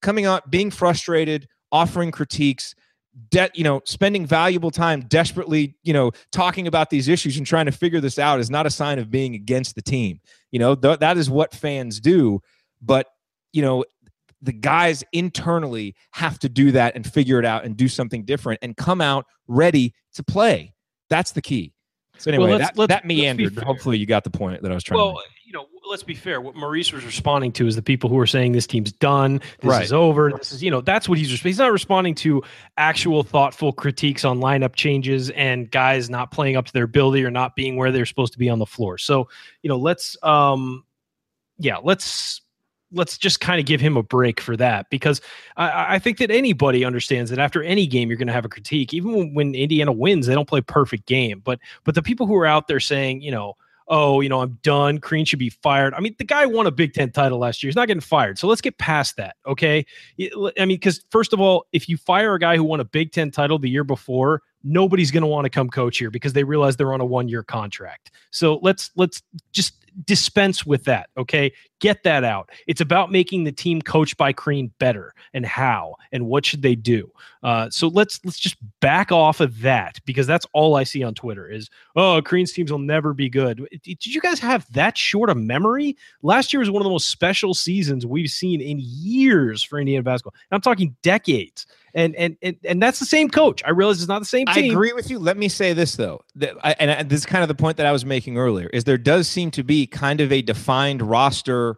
Coming 0.02 0.26
out, 0.26 0.50
being 0.50 0.72
frustrated, 0.72 1.48
offering 1.72 2.12
critiques, 2.12 2.74
debt, 3.30 3.56
you 3.56 3.64
know, 3.64 3.82
spending 3.86 4.26
valuable 4.26 4.72
time 4.72 5.02
desperately, 5.02 5.76
you 5.84 5.94
know, 5.94 6.12
talking 6.32 6.68
about 6.68 6.90
these 6.90 7.08
issues 7.08 7.38
and 7.38 7.46
trying 7.46 7.66
to 7.66 7.72
figure 7.72 8.00
this 8.00 8.20
out 8.20 8.40
is 8.40 8.50
not 8.50 8.66
a 8.66 8.70
sign 8.70 9.00
of 9.00 9.10
being 9.10 9.36
against 9.36 9.76
the 9.76 9.82
team. 9.82 10.20
You 10.52 10.60
know, 10.60 10.76
th- 10.76 11.00
that 11.00 11.18
is 11.18 11.30
what 11.30 11.54
fans 11.54 12.00
do. 12.00 12.42
But, 12.82 13.08
you 13.52 13.62
know, 13.62 13.84
the 14.42 14.54
guys 14.54 15.04
internally 15.12 15.96
have 16.12 16.40
to 16.40 16.50
do 16.50 16.72
that 16.72 16.96
and 16.96 17.06
figure 17.06 17.40
it 17.40 17.46
out 17.46 17.66
and 17.66 17.76
do 17.76 17.88
something 17.88 18.24
different 18.24 18.60
and 18.62 18.78
come 18.78 19.02
out 19.02 19.26
ready 19.48 19.94
to 20.14 20.24
play. 20.24 20.74
That's 21.10 21.32
the 21.32 21.42
key. 21.42 21.74
So 22.20 22.32
anyway, 22.32 22.50
well, 22.50 22.60
let's, 22.60 22.70
that, 22.70 22.78
let's, 22.78 22.90
that 22.90 23.06
meandered. 23.06 23.58
Hopefully, 23.60 23.98
you 23.98 24.06
got 24.06 24.24
the 24.24 24.30
point 24.30 24.62
that 24.62 24.72
I 24.72 24.74
was 24.74 24.84
trying. 24.84 25.00
To. 25.00 25.06
Well, 25.06 25.24
you 25.46 25.54
know, 25.54 25.66
let's 25.90 26.04
be 26.04 26.14
fair. 26.14 26.42
What 26.42 26.56
Maurice 26.56 26.92
was 26.92 27.04
responding 27.04 27.52
to 27.54 27.66
is 27.66 27.76
the 27.76 27.82
people 27.82 28.10
who 28.10 28.20
are 28.20 28.28
saying 28.28 28.52
this 28.52 28.68
team's 28.68 28.92
done, 28.92 29.42
this 29.62 29.70
right. 29.70 29.84
is 29.84 29.92
over. 29.92 30.32
This 30.38 30.52
is, 30.52 30.62
you 30.62 30.70
know, 30.70 30.82
that's 30.82 31.10
what 31.10 31.18
he's 31.18 31.42
he's 31.42 31.58
not 31.58 31.72
responding 31.72 32.14
to 32.16 32.44
actual 32.78 33.24
thoughtful 33.24 33.74
critiques 33.74 34.26
on 34.26 34.40
lineup 34.40 34.76
changes 34.76 35.30
and 35.32 35.72
guys 35.72 36.10
not 36.10 36.32
playing 36.32 36.56
up 36.56 36.66
to 36.66 36.74
their 36.74 36.84
ability 36.84 37.24
or 37.24 37.32
not 37.32 37.56
being 37.56 37.78
where 37.78 37.92
they're 37.92 38.06
supposed 38.06 38.34
to 38.34 38.40
be 38.40 38.50
on 38.50 38.60
the 38.60 38.66
floor. 38.66 38.98
So, 38.98 39.30
you 39.64 39.70
know, 39.70 39.78
let's 39.78 40.16
um 40.22 40.84
yeah, 41.58 41.78
let's 41.78 42.42
let's 42.92 43.18
just 43.18 43.40
kind 43.40 43.60
of 43.60 43.66
give 43.66 43.82
him 43.82 43.98
a 43.98 44.04
break 44.04 44.40
for 44.40 44.58
that 44.58 44.90
because 44.90 45.22
I, 45.58 45.96
I, 45.96 46.00
think 46.00 46.18
that 46.18 46.32
anybody 46.32 46.84
understands 46.84 47.30
that 47.30 47.40
after 47.40 47.62
any 47.62 47.86
game 47.86 48.10
you're 48.10 48.18
going 48.18 48.28
to 48.28 48.34
have 48.34 48.46
a 48.46 48.50
critique. 48.50 48.94
Even 48.94 49.14
when, 49.14 49.34
when 49.34 49.56
Indiana 49.56 49.92
wins, 49.92 50.28
they 50.28 50.34
don't 50.34 50.48
play 50.48 50.62
perfect 50.62 51.06
game. 51.06 51.42
But 51.44 51.60
but 51.84 51.96
the 51.96 52.02
people 52.02 52.26
who 52.26 52.36
are 52.36 52.46
out 52.46 52.68
there 52.68 52.80
saying, 52.80 53.22
you 53.22 53.32
know, 53.32 53.56
oh, 53.90 54.22
you 54.22 54.30
know, 54.30 54.42
I'm 54.42 54.58
done. 54.62 55.00
Crean 55.00 55.26
should 55.26 55.40
be 55.40 55.50
fired. 55.50 55.94
I 55.94 56.00
mean, 56.00 56.16
the 56.18 56.24
guy 56.24 56.46
won 56.46 56.68
a 56.68 56.72
Big 56.72 56.94
Ten 56.94 57.12
title 57.12 57.40
last 57.40 57.62
year. 57.62 57.70
He's 57.70 57.76
not 57.76 57.88
getting 57.88 58.02
fired. 58.02 58.38
So 58.38 58.48
let's 58.48 58.62
get 58.62 58.78
past 58.78 59.18
that. 59.18 59.36
Okay. 59.46 59.86
I 60.20 60.66
mean, 60.66 60.68
because 60.68 61.04
first 61.10 61.34
of 61.34 61.42
all, 61.42 61.66
if 61.74 61.90
you 61.90 61.98
fire 61.98 62.36
a 62.36 62.40
guy 62.40 62.56
who 62.56 62.64
won 62.64 62.80
a 62.80 62.86
Big 62.86 63.12
Ten 63.12 63.32
title 63.32 63.58
the 63.58 63.70
year 63.70 63.84
before, 63.84 64.44
nobody's 64.64 65.12
going 65.12 65.22
to 65.22 65.28
want 65.28 65.46
to 65.46 65.50
come 65.50 65.70
coach 65.70 65.98
here 65.98 66.12
because 66.12 66.34
they 66.34 66.44
realize 66.44 66.78
they're 66.78 66.94
on 66.94 67.02
a 67.02 67.06
one 67.06 67.28
year 67.28 67.44
contract. 67.44 68.12
So 68.32 68.60
let's 68.62 68.92
let's 68.96 69.24
just 69.52 69.74
dispense 70.06 70.66
with 70.66 70.84
that. 70.86 71.10
Okay. 71.18 71.52
Get 71.80 72.04
that 72.04 72.24
out. 72.24 72.50
It's 72.68 72.82
about 72.82 73.12
making 73.12 73.46
the 73.46 73.52
team 73.52 73.82
coached 73.82 74.18
by 74.18 74.34
Crean 74.34 74.72
better 74.80 75.14
and 75.34 75.46
how 75.46 75.96
and 76.12 76.26
what 76.26 76.46
should 76.46 76.62
they 76.62 76.76
do. 76.76 77.10
Uh, 77.42 77.70
so 77.70 77.88
let's 77.88 78.20
let's 78.26 78.40
just 78.40 78.58
back 78.82 79.14
off 79.14 79.40
of 79.40 79.62
that 79.62 79.98
because 80.06 80.28
that's 80.28 80.46
all 80.54 80.76
I 80.76 80.84
see 80.84 81.04
on 81.04 81.14
Twitter 81.14 81.50
is 81.50 81.70
oh 81.96 82.22
Crean's 82.22 82.52
teams 82.52 82.70
will 82.70 82.80
never 82.80 83.14
be 83.14 83.30
good. 83.30 83.66
Did 83.82 84.06
you 84.06 84.20
guys 84.20 84.40
have 84.40 84.72
that 84.74 84.98
short 84.98 85.30
a 85.30 85.36
memory? 85.36 85.96
Last 86.22 86.52
year 86.52 86.60
was 86.60 86.70
one 86.70 86.82
of 86.82 86.86
the 86.86 86.92
most 86.92 87.10
special 87.10 87.54
seasons 87.54 88.06
we've 88.06 88.30
seen 88.30 88.60
in 88.60 88.80
years 88.82 89.64
for 89.64 89.80
Indiana 89.80 90.04
basketball. 90.04 90.34
And 90.52 90.58
I'm 90.58 90.62
talking 90.62 90.98
decades 91.02 91.66
and 92.00 92.16
and 92.16 92.38
and, 92.42 92.56
and 92.64 92.82
that's 92.82 93.00
the 93.00 93.06
same 93.06 93.30
coach. 93.30 93.62
I 93.66 93.72
realize 93.72 94.00
it's 94.00 94.08
not 94.08 94.20
the 94.20 94.26
same 94.26 94.46
team. 94.48 94.66
I 94.66 94.68
agree 94.68 94.94
with 94.94 95.10
you. 95.10 95.20
Let 95.20 95.38
me 95.38 95.50
say 95.50 95.74
this 95.74 95.96
though, 95.96 96.22
that 96.36 96.56
I, 96.64 96.76
and 96.80 97.10
this 97.10 97.20
is 97.20 97.26
kind 97.26 97.44
of 97.44 97.48
the 97.48 97.56
point 97.56 97.78
that 97.78 97.86
I 97.86 97.92
was 97.92 98.06
making 98.06 98.38
earlier. 98.38 98.68
Is 98.68 98.84
there 98.84 98.98
does 98.98 99.28
seem 99.28 99.52
to 99.52 99.64
be 99.64 99.86
kind 99.88 100.22
of 100.22 100.32
a 100.32 100.42
defined 100.42 101.02
roster 101.02 101.78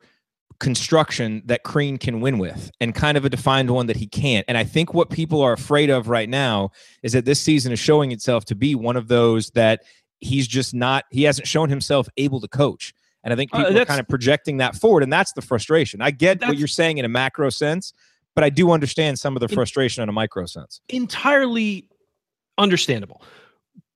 construction 0.59 1.41
that 1.45 1.63
Crean 1.63 1.97
can 1.97 2.21
win 2.21 2.37
with, 2.37 2.71
and 2.79 2.93
kind 2.93 3.17
of 3.17 3.25
a 3.25 3.29
defined 3.29 3.71
one 3.71 3.87
that 3.87 3.97
he 3.97 4.07
can't. 4.07 4.45
And 4.47 4.57
I 4.57 4.63
think 4.63 4.93
what 4.93 5.09
people 5.09 5.41
are 5.41 5.53
afraid 5.53 5.89
of 5.89 6.07
right 6.07 6.29
now 6.29 6.69
is 7.01 7.13
that 7.13 7.25
this 7.25 7.39
season 7.39 7.71
is 7.71 7.79
showing 7.79 8.11
itself 8.11 8.45
to 8.45 8.55
be 8.55 8.75
one 8.75 8.95
of 8.95 9.07
those 9.07 9.49
that 9.51 9.81
he's 10.19 10.47
just 10.47 10.73
not. 10.73 11.05
He 11.09 11.23
hasn't 11.23 11.47
shown 11.47 11.69
himself 11.69 12.07
able 12.17 12.39
to 12.41 12.47
coach. 12.47 12.93
And 13.23 13.33
I 13.33 13.35
think 13.35 13.51
uh, 13.53 13.57
people 13.59 13.77
uh, 13.77 13.81
are 13.81 13.85
kind 13.85 13.99
of 13.99 14.07
projecting 14.07 14.57
that 14.57 14.75
forward, 14.75 15.03
and 15.03 15.11
that's 15.11 15.33
the 15.33 15.41
frustration. 15.41 16.01
I 16.01 16.11
get 16.11 16.41
what 16.41 16.57
you're 16.57 16.67
saying 16.67 16.97
in 16.97 17.05
a 17.05 17.09
macro 17.09 17.49
sense, 17.49 17.93
but 18.35 18.43
I 18.43 18.49
do 18.49 18.71
understand 18.71 19.19
some 19.19 19.35
of 19.35 19.41
the 19.41 19.47
frustration 19.47 20.03
in, 20.03 20.09
a 20.09 20.11
micro 20.11 20.45
sense. 20.45 20.81
Entirely 20.89 21.87
understandable. 22.57 23.21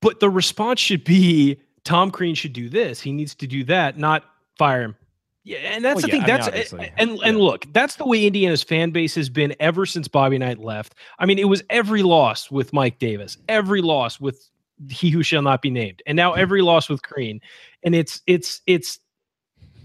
But 0.00 0.20
the 0.20 0.30
response 0.30 0.80
should 0.80 1.04
be 1.04 1.58
Tom 1.84 2.10
Crean 2.10 2.34
should 2.34 2.52
do 2.52 2.68
this. 2.68 3.00
He 3.00 3.12
needs 3.12 3.34
to 3.36 3.46
do 3.46 3.64
that, 3.64 3.98
not 3.98 4.24
fire 4.58 4.82
him. 4.82 4.96
Yeah, 5.44 5.58
and 5.58 5.84
that's 5.84 6.02
well, 6.02 6.02
the 6.02 6.08
yeah, 6.08 6.26
thing. 6.26 6.52
That's 6.52 6.74
I 6.74 6.76
mean, 6.76 6.90
and 6.96 7.20
and 7.24 7.38
look, 7.38 7.72
that's 7.72 7.94
the 7.96 8.04
way 8.04 8.26
Indiana's 8.26 8.64
fan 8.64 8.90
base 8.90 9.14
has 9.14 9.28
been 9.28 9.54
ever 9.60 9.86
since 9.86 10.08
Bobby 10.08 10.38
Knight 10.38 10.58
left. 10.58 10.96
I 11.20 11.26
mean, 11.26 11.38
it 11.38 11.44
was 11.44 11.62
every 11.70 12.02
loss 12.02 12.50
with 12.50 12.72
Mike 12.72 12.98
Davis, 12.98 13.38
every 13.48 13.80
loss 13.80 14.18
with 14.18 14.50
he 14.90 15.08
who 15.08 15.22
shall 15.22 15.42
not 15.42 15.62
be 15.62 15.70
named, 15.70 16.02
and 16.04 16.16
now 16.16 16.32
every 16.32 16.62
loss 16.62 16.88
with 16.88 17.02
Crean. 17.02 17.40
And 17.84 17.94
it's 17.94 18.22
it's 18.26 18.60
it's 18.66 18.98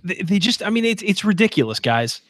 they 0.03 0.39
just 0.39 0.63
I 0.63 0.71
mean 0.71 0.83
it's 0.83 1.03
it's 1.03 1.23
ridiculous, 1.23 1.79
guys. 1.79 2.21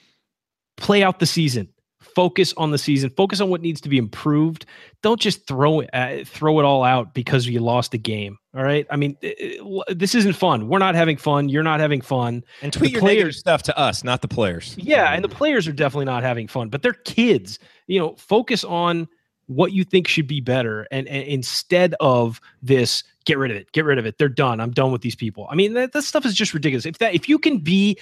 Play 0.75 1.01
out 1.01 1.19
the 1.19 1.25
season 1.25 1.69
focus 2.15 2.53
on 2.57 2.71
the 2.71 2.77
season, 2.77 3.09
focus 3.11 3.41
on 3.41 3.49
what 3.49 3.61
needs 3.61 3.81
to 3.81 3.89
be 3.89 3.97
improved. 3.97 4.65
Don't 5.01 5.19
just 5.19 5.47
throw 5.47 5.81
it 5.81 5.89
uh, 5.93 6.23
throw 6.25 6.59
it 6.59 6.63
all 6.63 6.83
out 6.83 7.13
because 7.13 7.47
you 7.47 7.59
lost 7.59 7.93
a 7.93 7.97
game. 7.97 8.37
All 8.55 8.63
right. 8.63 8.85
I 8.89 8.95
mean, 8.95 9.17
it, 9.21 9.35
it, 9.39 9.99
this 9.99 10.13
isn't 10.15 10.33
fun. 10.33 10.67
We're 10.67 10.79
not 10.79 10.95
having 10.95 11.17
fun. 11.17 11.49
You're 11.49 11.63
not 11.63 11.79
having 11.79 12.01
fun. 12.01 12.43
And 12.61 12.73
tweet 12.73 12.89
the 12.89 12.91
your 12.93 13.01
players, 13.01 13.39
stuff 13.39 13.63
to 13.63 13.77
us, 13.77 14.03
not 14.03 14.21
the 14.21 14.27
players. 14.27 14.75
Yeah, 14.77 15.13
and 15.13 15.23
the 15.23 15.29
players 15.29 15.67
are 15.67 15.73
definitely 15.73 16.05
not 16.05 16.23
having 16.23 16.47
fun, 16.47 16.69
but 16.69 16.81
they're 16.81 16.93
kids. 16.93 17.59
You 17.87 17.99
know, 17.99 18.15
focus 18.15 18.63
on 18.63 19.07
what 19.47 19.73
you 19.73 19.83
think 19.83 20.07
should 20.07 20.27
be 20.27 20.39
better 20.39 20.87
and, 20.91 21.07
and, 21.07 21.23
instead 21.27 21.93
of 21.99 22.39
this 22.61 23.03
get 23.25 23.37
rid 23.37 23.51
of 23.51 23.57
it 23.57 23.71
get 23.71 23.85
rid 23.85 23.99
of 23.99 24.05
it 24.05 24.17
they're 24.17 24.29
done 24.29 24.59
i'm 24.59 24.71
done 24.71 24.91
with 24.91 25.01
these 25.01 25.15
people 25.15 25.47
i 25.49 25.55
mean 25.55 25.73
that, 25.73 25.91
that 25.91 26.03
stuff 26.03 26.25
is 26.25 26.33
just 26.33 26.53
ridiculous 26.53 26.85
if 26.85 26.97
that 26.99 27.13
if 27.13 27.27
you 27.27 27.37
can 27.37 27.57
be 27.57 27.97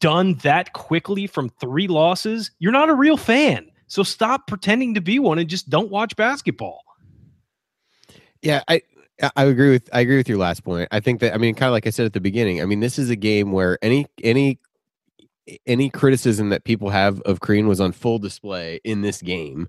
done 0.00 0.34
that 0.36 0.72
quickly 0.72 1.26
from 1.26 1.48
three 1.60 1.88
losses, 1.88 2.50
you're 2.58 2.72
not 2.72 2.90
a 2.90 2.94
real 2.94 3.16
fan. 3.16 3.70
So 3.86 4.02
stop 4.02 4.46
pretending 4.46 4.94
to 4.94 5.00
be 5.00 5.18
one 5.18 5.38
and 5.38 5.48
just 5.48 5.70
don't 5.70 5.90
watch 5.90 6.14
basketball. 6.16 6.82
Yeah, 8.42 8.62
I 8.68 8.82
I 9.34 9.44
agree 9.44 9.70
with 9.70 9.88
I 9.92 10.00
agree 10.00 10.16
with 10.16 10.28
your 10.28 10.38
last 10.38 10.62
point. 10.62 10.88
I 10.92 11.00
think 11.00 11.20
that 11.20 11.34
I 11.34 11.38
mean 11.38 11.54
kind 11.54 11.68
of 11.68 11.72
like 11.72 11.86
I 11.86 11.90
said 11.90 12.06
at 12.06 12.12
the 12.12 12.20
beginning. 12.20 12.60
I 12.62 12.66
mean 12.66 12.80
this 12.80 12.98
is 12.98 13.10
a 13.10 13.16
game 13.16 13.52
where 13.52 13.78
any 13.82 14.06
any 14.22 14.58
any 15.66 15.88
criticism 15.88 16.50
that 16.50 16.64
people 16.64 16.90
have 16.90 17.20
of 17.22 17.40
Crean 17.40 17.66
was 17.66 17.80
on 17.80 17.92
full 17.92 18.18
display 18.18 18.80
in 18.84 19.00
this 19.00 19.22
game 19.22 19.68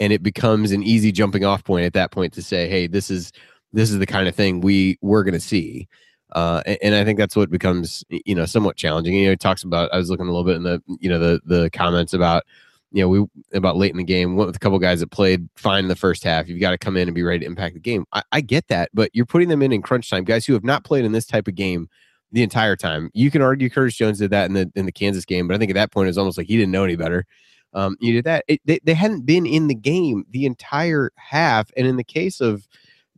and 0.00 0.12
it 0.12 0.22
becomes 0.22 0.72
an 0.72 0.82
easy 0.82 1.12
jumping 1.12 1.44
off 1.44 1.62
point 1.62 1.84
at 1.84 1.92
that 1.92 2.10
point 2.10 2.32
to 2.32 2.42
say, 2.42 2.68
"Hey, 2.68 2.86
this 2.86 3.10
is 3.10 3.32
this 3.72 3.90
is 3.90 3.98
the 3.98 4.06
kind 4.06 4.26
of 4.26 4.34
thing 4.34 4.60
we 4.60 4.98
we're 5.02 5.22
going 5.22 5.34
to 5.34 5.40
see." 5.40 5.86
Uh, 6.32 6.62
and, 6.66 6.78
and, 6.82 6.94
I 6.94 7.04
think 7.04 7.18
that's 7.18 7.36
what 7.36 7.50
becomes, 7.50 8.04
you 8.08 8.34
know, 8.34 8.46
somewhat 8.46 8.76
challenging. 8.76 9.14
You 9.14 9.26
know, 9.26 9.30
he 9.30 9.36
talks 9.36 9.62
about. 9.62 9.92
I 9.92 9.98
was 9.98 10.10
looking 10.10 10.26
a 10.26 10.30
little 10.30 10.44
bit 10.44 10.56
in 10.56 10.62
the, 10.62 10.82
you 11.00 11.08
know, 11.08 11.18
the 11.18 11.40
the 11.44 11.70
comments 11.70 12.12
about, 12.12 12.44
you 12.92 13.02
know, 13.02 13.08
we 13.08 13.24
about 13.52 13.76
late 13.76 13.90
in 13.90 13.96
the 13.96 14.04
game 14.04 14.36
went 14.36 14.46
with 14.46 14.56
a 14.56 14.60
couple 14.60 14.78
guys 14.78 15.00
that 15.00 15.10
played 15.10 15.48
fine 15.56 15.84
in 15.84 15.88
the 15.88 15.96
first 15.96 16.22
half. 16.22 16.48
You've 16.48 16.60
got 16.60 16.70
to 16.70 16.78
come 16.78 16.96
in 16.96 17.08
and 17.08 17.14
be 17.14 17.22
ready 17.22 17.40
to 17.40 17.46
impact 17.46 17.74
the 17.74 17.80
game. 17.80 18.04
I, 18.12 18.22
I 18.32 18.40
get 18.40 18.68
that, 18.68 18.90
but 18.94 19.10
you're 19.12 19.26
putting 19.26 19.48
them 19.48 19.62
in 19.62 19.72
in 19.72 19.82
crunch 19.82 20.08
time, 20.08 20.24
guys 20.24 20.46
who 20.46 20.52
have 20.52 20.64
not 20.64 20.84
played 20.84 21.04
in 21.04 21.12
this 21.12 21.26
type 21.26 21.48
of 21.48 21.54
game 21.54 21.88
the 22.32 22.42
entire 22.42 22.76
time. 22.76 23.10
You 23.12 23.30
can 23.30 23.42
argue 23.42 23.70
Curtis 23.70 23.96
Jones 23.96 24.18
did 24.18 24.30
that 24.30 24.46
in 24.46 24.54
the 24.54 24.70
in 24.74 24.86
the 24.86 24.92
Kansas 24.92 25.24
game, 25.24 25.48
but 25.48 25.54
I 25.54 25.58
think 25.58 25.70
at 25.70 25.74
that 25.74 25.92
point 25.92 26.08
it's 26.08 26.18
almost 26.18 26.38
like 26.38 26.46
he 26.46 26.56
didn't 26.56 26.72
know 26.72 26.84
any 26.84 26.96
better. 26.96 27.26
Um, 27.72 27.96
you 28.00 28.12
did 28.12 28.24
that. 28.24 28.44
It, 28.48 28.60
they, 28.64 28.80
they 28.82 28.94
hadn't 28.94 29.26
been 29.26 29.46
in 29.46 29.68
the 29.68 29.74
game 29.74 30.24
the 30.30 30.46
entire 30.46 31.10
half, 31.16 31.70
and 31.76 31.86
in 31.86 31.96
the 31.96 32.04
case 32.04 32.40
of 32.40 32.66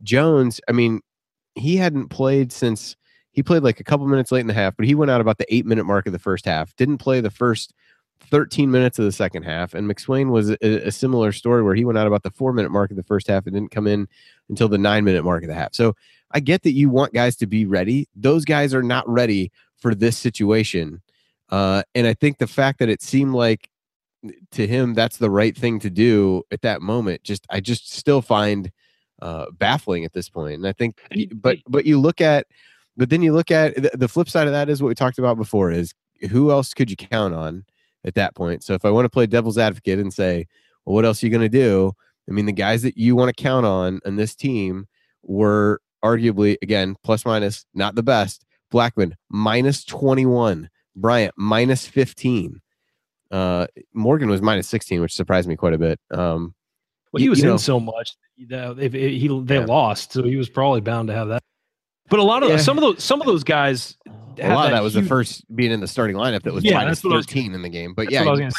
Jones, 0.03 0.59
I 0.67 0.71
mean, 0.71 1.01
he 1.55 1.77
hadn't 1.77 2.09
played 2.09 2.51
since 2.51 2.95
he 3.33 3.43
played 3.43 3.63
like 3.63 3.79
a 3.79 3.83
couple 3.83 4.07
minutes 4.07 4.31
late 4.31 4.41
in 4.41 4.47
the 4.47 4.53
half, 4.53 4.77
but 4.77 4.85
he 4.85 4.95
went 4.95 5.11
out 5.11 5.21
about 5.21 5.37
the 5.37 5.53
eight 5.53 5.65
minute 5.65 5.85
mark 5.85 6.05
of 6.05 6.13
the 6.13 6.19
first 6.19 6.45
half. 6.45 6.75
Didn't 6.75 6.99
play 6.99 7.19
the 7.19 7.31
first 7.31 7.73
13 8.29 8.71
minutes 8.71 8.99
of 8.99 9.05
the 9.05 9.11
second 9.11 9.43
half. 9.43 9.73
And 9.73 9.89
McSwain 9.89 10.29
was 10.29 10.51
a, 10.51 10.57
a, 10.87 10.91
similar 10.91 11.31
story 11.31 11.61
where 11.61 11.75
he 11.75 11.83
went 11.83 11.97
out 11.97 12.07
about 12.07 12.23
the 12.23 12.31
four 12.31 12.53
minute 12.53 12.71
mark 12.71 12.89
of 12.89 12.97
the 12.97 13.03
first 13.03 13.27
half 13.27 13.45
and 13.45 13.53
didn't 13.53 13.71
come 13.71 13.87
in 13.87 14.07
until 14.49 14.69
the 14.69 14.77
nine 14.77 15.03
minute 15.03 15.23
mark 15.23 15.43
of 15.43 15.49
the 15.49 15.55
half. 15.55 15.73
So 15.73 15.95
I 16.31 16.39
get 16.39 16.63
that 16.63 16.71
you 16.71 16.89
want 16.89 17.13
guys 17.13 17.35
to 17.37 17.47
be 17.47 17.65
ready. 17.65 18.07
Those 18.15 18.45
guys 18.45 18.73
are 18.73 18.83
not 18.83 19.07
ready 19.09 19.51
for 19.77 19.93
this 19.93 20.17
situation. 20.17 21.01
Uh, 21.49 21.83
and 21.93 22.07
I 22.07 22.13
think 22.13 22.37
the 22.37 22.47
fact 22.47 22.79
that 22.79 22.89
it 22.89 23.01
seemed 23.01 23.33
like 23.33 23.69
to 24.51 24.65
him 24.65 24.93
that's 24.93 25.17
the 25.17 25.29
right 25.29 25.55
thing 25.55 25.79
to 25.79 25.89
do 25.89 26.43
at 26.51 26.61
that 26.61 26.81
moment, 26.81 27.23
just 27.23 27.45
I 27.49 27.59
just 27.59 27.91
still 27.93 28.21
find 28.21 28.71
uh, 29.21 29.47
baffling 29.51 30.05
at 30.05 30.13
this 30.13 30.29
point. 30.29 30.55
And 30.55 30.67
I 30.67 30.73
think, 30.73 31.01
but 31.35 31.57
but 31.67 31.85
you 31.85 31.99
look 31.99 32.21
at 32.21 32.47
but 32.97 33.09
then 33.09 33.21
you 33.21 33.33
look 33.33 33.51
at 33.51 33.75
the, 33.75 33.91
the 33.93 34.07
flip 34.07 34.29
side 34.29 34.47
of 34.47 34.53
that 34.53 34.69
is 34.69 34.81
what 34.81 34.89
we 34.89 34.95
talked 34.95 35.19
about 35.19 35.37
before 35.37 35.71
is 35.71 35.93
who 36.29 36.51
else 36.51 36.73
could 36.73 36.89
you 36.89 36.95
count 36.95 37.33
on 37.33 37.65
at 38.03 38.15
that 38.15 38.35
point? 38.35 38.63
So 38.63 38.73
if 38.73 38.85
I 38.85 38.91
want 38.91 39.05
to 39.05 39.09
play 39.09 39.25
devil's 39.25 39.57
advocate 39.57 39.99
and 39.99 40.13
say, 40.13 40.47
well, 40.85 40.95
what 40.95 41.05
else 41.05 41.21
are 41.21 41.25
you 41.25 41.31
going 41.31 41.41
to 41.41 41.49
do? 41.49 41.93
I 42.29 42.31
mean, 42.31 42.45
the 42.45 42.51
guys 42.53 42.83
that 42.83 42.97
you 42.97 43.15
want 43.15 43.35
to 43.35 43.43
count 43.43 43.65
on 43.65 43.99
in 44.05 44.15
this 44.15 44.35
team 44.35 44.87
were 45.23 45.81
arguably, 46.03 46.57
again, 46.61 46.95
plus 47.03 47.25
minus, 47.25 47.65
not 47.73 47.95
the 47.95 48.03
best. 48.03 48.45
Blackman, 48.71 49.15
minus 49.29 49.83
21. 49.83 50.69
Bryant, 50.95 51.33
minus 51.37 51.87
15. 51.87 52.61
Uh, 53.31 53.67
Morgan 53.93 54.29
was 54.29 54.41
minus 54.41 54.67
16, 54.67 55.01
which 55.01 55.13
surprised 55.13 55.47
me 55.47 55.55
quite 55.55 55.73
a 55.73 55.77
bit. 55.77 55.99
Um, 56.11 56.53
well, 57.11 57.21
he 57.21 57.29
was 57.29 57.41
in 57.41 57.47
know, 57.49 57.57
so 57.57 57.79
much 57.79 58.15
that 58.47 58.79
if, 58.79 58.93
if 58.93 59.11
he 59.11 59.41
they 59.43 59.59
yeah. 59.59 59.65
lost, 59.65 60.13
so 60.13 60.23
he 60.23 60.35
was 60.35 60.49
probably 60.49 60.81
bound 60.81 61.07
to 61.07 61.13
have 61.13 61.29
that. 61.29 61.43
But 62.13 62.19
a 62.19 62.23
lot 62.23 62.43
of 62.43 62.49
yeah. 62.49 62.57
some 62.57 62.77
of 62.77 62.83
those 62.83 63.03
some 63.03 63.21
of 63.21 63.25
those 63.25 63.43
guys. 63.43 63.97
A 64.39 64.53
lot 64.53 64.67
of 64.67 64.71
that 64.71 64.83
was 64.83 64.93
huge, 64.93 65.05
the 65.05 65.09
first 65.09 65.55
being 65.55 65.71
in 65.71 65.79
the 65.79 65.87
starting 65.87 66.15
lineup 66.15 66.43
that 66.43 66.53
was 66.53 66.63
yeah, 66.63 66.75
minus 66.75 67.01
thirteen 67.01 67.53
was, 67.53 67.55
in 67.55 67.63
the 67.63 67.69
game. 67.69 67.95
But 67.95 68.11
yeah, 68.11 68.51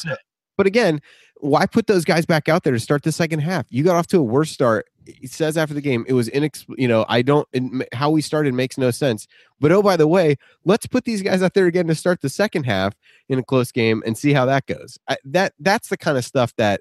but 0.57 0.66
again, 0.66 1.00
why 1.36 1.64
put 1.66 1.86
those 1.86 2.05
guys 2.05 2.26
back 2.26 2.48
out 2.48 2.64
there 2.64 2.72
to 2.72 2.80
start 2.80 3.05
the 3.05 3.12
second 3.12 3.38
half? 3.38 3.64
You 3.68 3.84
got 3.84 3.94
off 3.94 4.09
to 4.09 4.18
a 4.18 4.24
worse 4.24 4.50
start. 4.50 4.86
He 5.07 5.28
says 5.28 5.57
after 5.57 5.72
the 5.72 5.80
game, 5.80 6.05
it 6.09 6.14
was 6.14 6.28
inex. 6.30 6.64
You 6.76 6.88
know, 6.88 7.07
I 7.09 7.22
don't. 7.22 7.46
how 7.92 8.11
we 8.11 8.22
started 8.22 8.55
makes 8.55 8.76
no 8.76 8.90
sense. 8.90 9.28
But 9.61 9.70
oh, 9.70 9.82
by 9.82 9.96
the 9.96 10.09
way, 10.09 10.34
let's 10.64 10.86
put 10.86 11.05
these 11.05 11.22
guys 11.22 11.40
out 11.40 11.55
there 11.55 11.66
again 11.66 11.86
to 11.86 11.94
start 11.94 12.22
the 12.22 12.30
second 12.30 12.64
half 12.64 12.94
in 13.28 13.38
a 13.38 13.44
close 13.44 13.70
game 13.70 14.02
and 14.05 14.18
see 14.18 14.32
how 14.32 14.46
that 14.46 14.66
goes. 14.66 14.98
I, 15.07 15.16
that 15.26 15.55
that's 15.61 15.90
the 15.90 15.96
kind 15.96 16.18
of 16.18 16.24
stuff 16.24 16.52
that. 16.57 16.80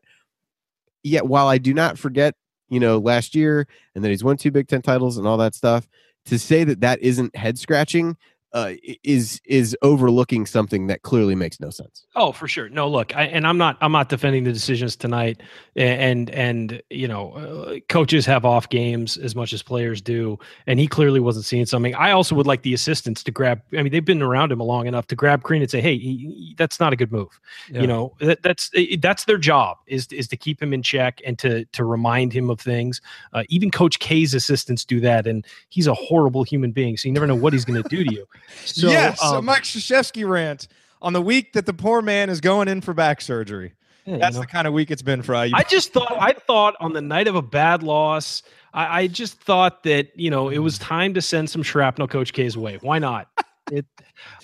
Yeah, 1.03 1.21
while 1.21 1.47
I 1.49 1.59
do 1.59 1.71
not 1.71 1.99
forget, 1.99 2.33
you 2.69 2.79
know, 2.79 2.97
last 2.97 3.35
year 3.35 3.67
and 3.93 4.03
that 4.03 4.09
he's 4.09 4.23
won 4.23 4.37
two 4.37 4.49
Big 4.49 4.67
Ten 4.67 4.81
titles 4.81 5.19
and 5.19 5.27
all 5.27 5.37
that 5.37 5.53
stuff 5.53 5.87
to 6.25 6.39
say 6.39 6.63
that 6.63 6.81
that 6.81 7.01
isn't 7.01 7.35
head 7.35 7.57
scratching 7.59 8.17
uh, 8.53 8.73
is 9.03 9.41
is 9.45 9.75
overlooking 9.81 10.45
something 10.45 10.85
that 10.85 11.01
clearly 11.01 11.33
makes 11.33 11.59
no 11.59 11.71
sense. 11.71 12.05
Oh, 12.15 12.31
for 12.31 12.47
sure. 12.47 12.69
No, 12.69 12.87
look, 12.87 13.15
I, 13.15 13.23
and 13.23 13.47
I'm 13.47 13.57
not 13.57 13.77
I'm 13.81 13.91
not 13.91 14.09
defending 14.09 14.43
the 14.43 14.53
decisions 14.53 14.95
tonight, 14.95 15.41
and 15.75 16.29
and 16.29 16.81
you 16.91 17.07
know, 17.07 17.31
uh, 17.31 17.79
coaches 17.89 18.27
have 18.27 18.45
off 18.45 18.69
games 18.69 19.17
as 19.17 19.35
much 19.35 19.53
as 19.53 19.63
players 19.63 20.01
do, 20.01 20.37
and 20.67 20.79
he 20.79 20.87
clearly 20.87 21.19
wasn't 21.19 21.45
seeing 21.45 21.65
something. 21.65 21.95
I 21.95 22.11
also 22.11 22.35
would 22.35 22.45
like 22.45 22.61
the 22.61 22.75
assistants 22.75 23.23
to 23.23 23.31
grab. 23.31 23.59
I 23.75 23.81
mean, 23.81 23.91
they've 23.91 24.05
been 24.05 24.21
around 24.21 24.51
him 24.51 24.59
long 24.59 24.85
enough 24.85 25.07
to 25.07 25.15
grab 25.15 25.41
Crean 25.41 25.63
and 25.63 25.71
say, 25.71 25.81
"Hey, 25.81 25.97
he, 25.97 26.17
he, 26.17 26.55
that's 26.55 26.79
not 26.79 26.93
a 26.93 26.95
good 26.95 27.11
move." 27.11 27.39
Yeah. 27.71 27.81
You 27.81 27.87
know, 27.87 28.13
that, 28.19 28.43
that's 28.43 28.69
that's 28.99 29.25
their 29.25 29.39
job 29.39 29.77
is 29.87 30.05
is 30.11 30.27
to 30.27 30.37
keep 30.37 30.61
him 30.61 30.73
in 30.73 30.83
check 30.83 31.21
and 31.25 31.39
to 31.39 31.65
to 31.65 31.83
remind 31.83 32.31
him 32.31 32.51
of 32.51 32.59
things. 32.59 33.01
Uh, 33.33 33.43
even 33.49 33.71
Coach 33.71 33.97
K's 33.97 34.35
assistants 34.35 34.85
do 34.85 34.99
that, 34.99 35.25
and 35.25 35.43
he's 35.69 35.87
a 35.87 35.95
horrible 35.95 36.43
human 36.43 36.71
being, 36.71 36.97
so 36.97 37.07
you 37.07 37.13
never 37.13 37.25
know 37.25 37.33
what 37.33 37.51
he's 37.51 37.65
going 37.65 37.81
to 37.81 37.89
do 37.89 38.03
to 38.03 38.13
you. 38.13 38.27
So, 38.65 38.89
yes, 38.89 39.21
um, 39.23 39.37
a 39.37 39.41
Mike 39.41 39.63
Krzyzewski 39.63 40.27
rant 40.27 40.67
on 41.01 41.13
the 41.13 41.21
week 41.21 41.53
that 41.53 41.65
the 41.65 41.73
poor 41.73 42.01
man 42.01 42.29
is 42.29 42.41
going 42.41 42.67
in 42.67 42.81
for 42.81 42.93
back 42.93 43.21
surgery. 43.21 43.73
Yeah, 44.05 44.17
That's 44.17 44.35
you 44.35 44.39
know. 44.39 44.45
the 44.45 44.47
kind 44.47 44.67
of 44.67 44.73
week 44.73 44.91
it's 44.91 45.01
been 45.01 45.21
for 45.21 45.33
IU. 45.33 45.53
I 45.55 45.63
just 45.63 45.93
thought, 45.93 46.15
I 46.19 46.33
thought 46.33 46.75
on 46.79 46.93
the 46.93 47.01
night 47.01 47.27
of 47.27 47.35
a 47.35 47.41
bad 47.41 47.83
loss, 47.83 48.43
I, 48.73 49.01
I 49.01 49.07
just 49.07 49.39
thought 49.41 49.83
that 49.83 50.17
you 50.19 50.29
know 50.29 50.49
it 50.49 50.57
was 50.59 50.77
time 50.77 51.13
to 51.13 51.21
send 51.21 51.49
some 51.49 51.63
shrapnel 51.63 52.07
Coach 52.07 52.33
K's 52.33 52.57
way. 52.57 52.77
Why 52.81 52.99
not? 52.99 53.29
it, 53.71 53.85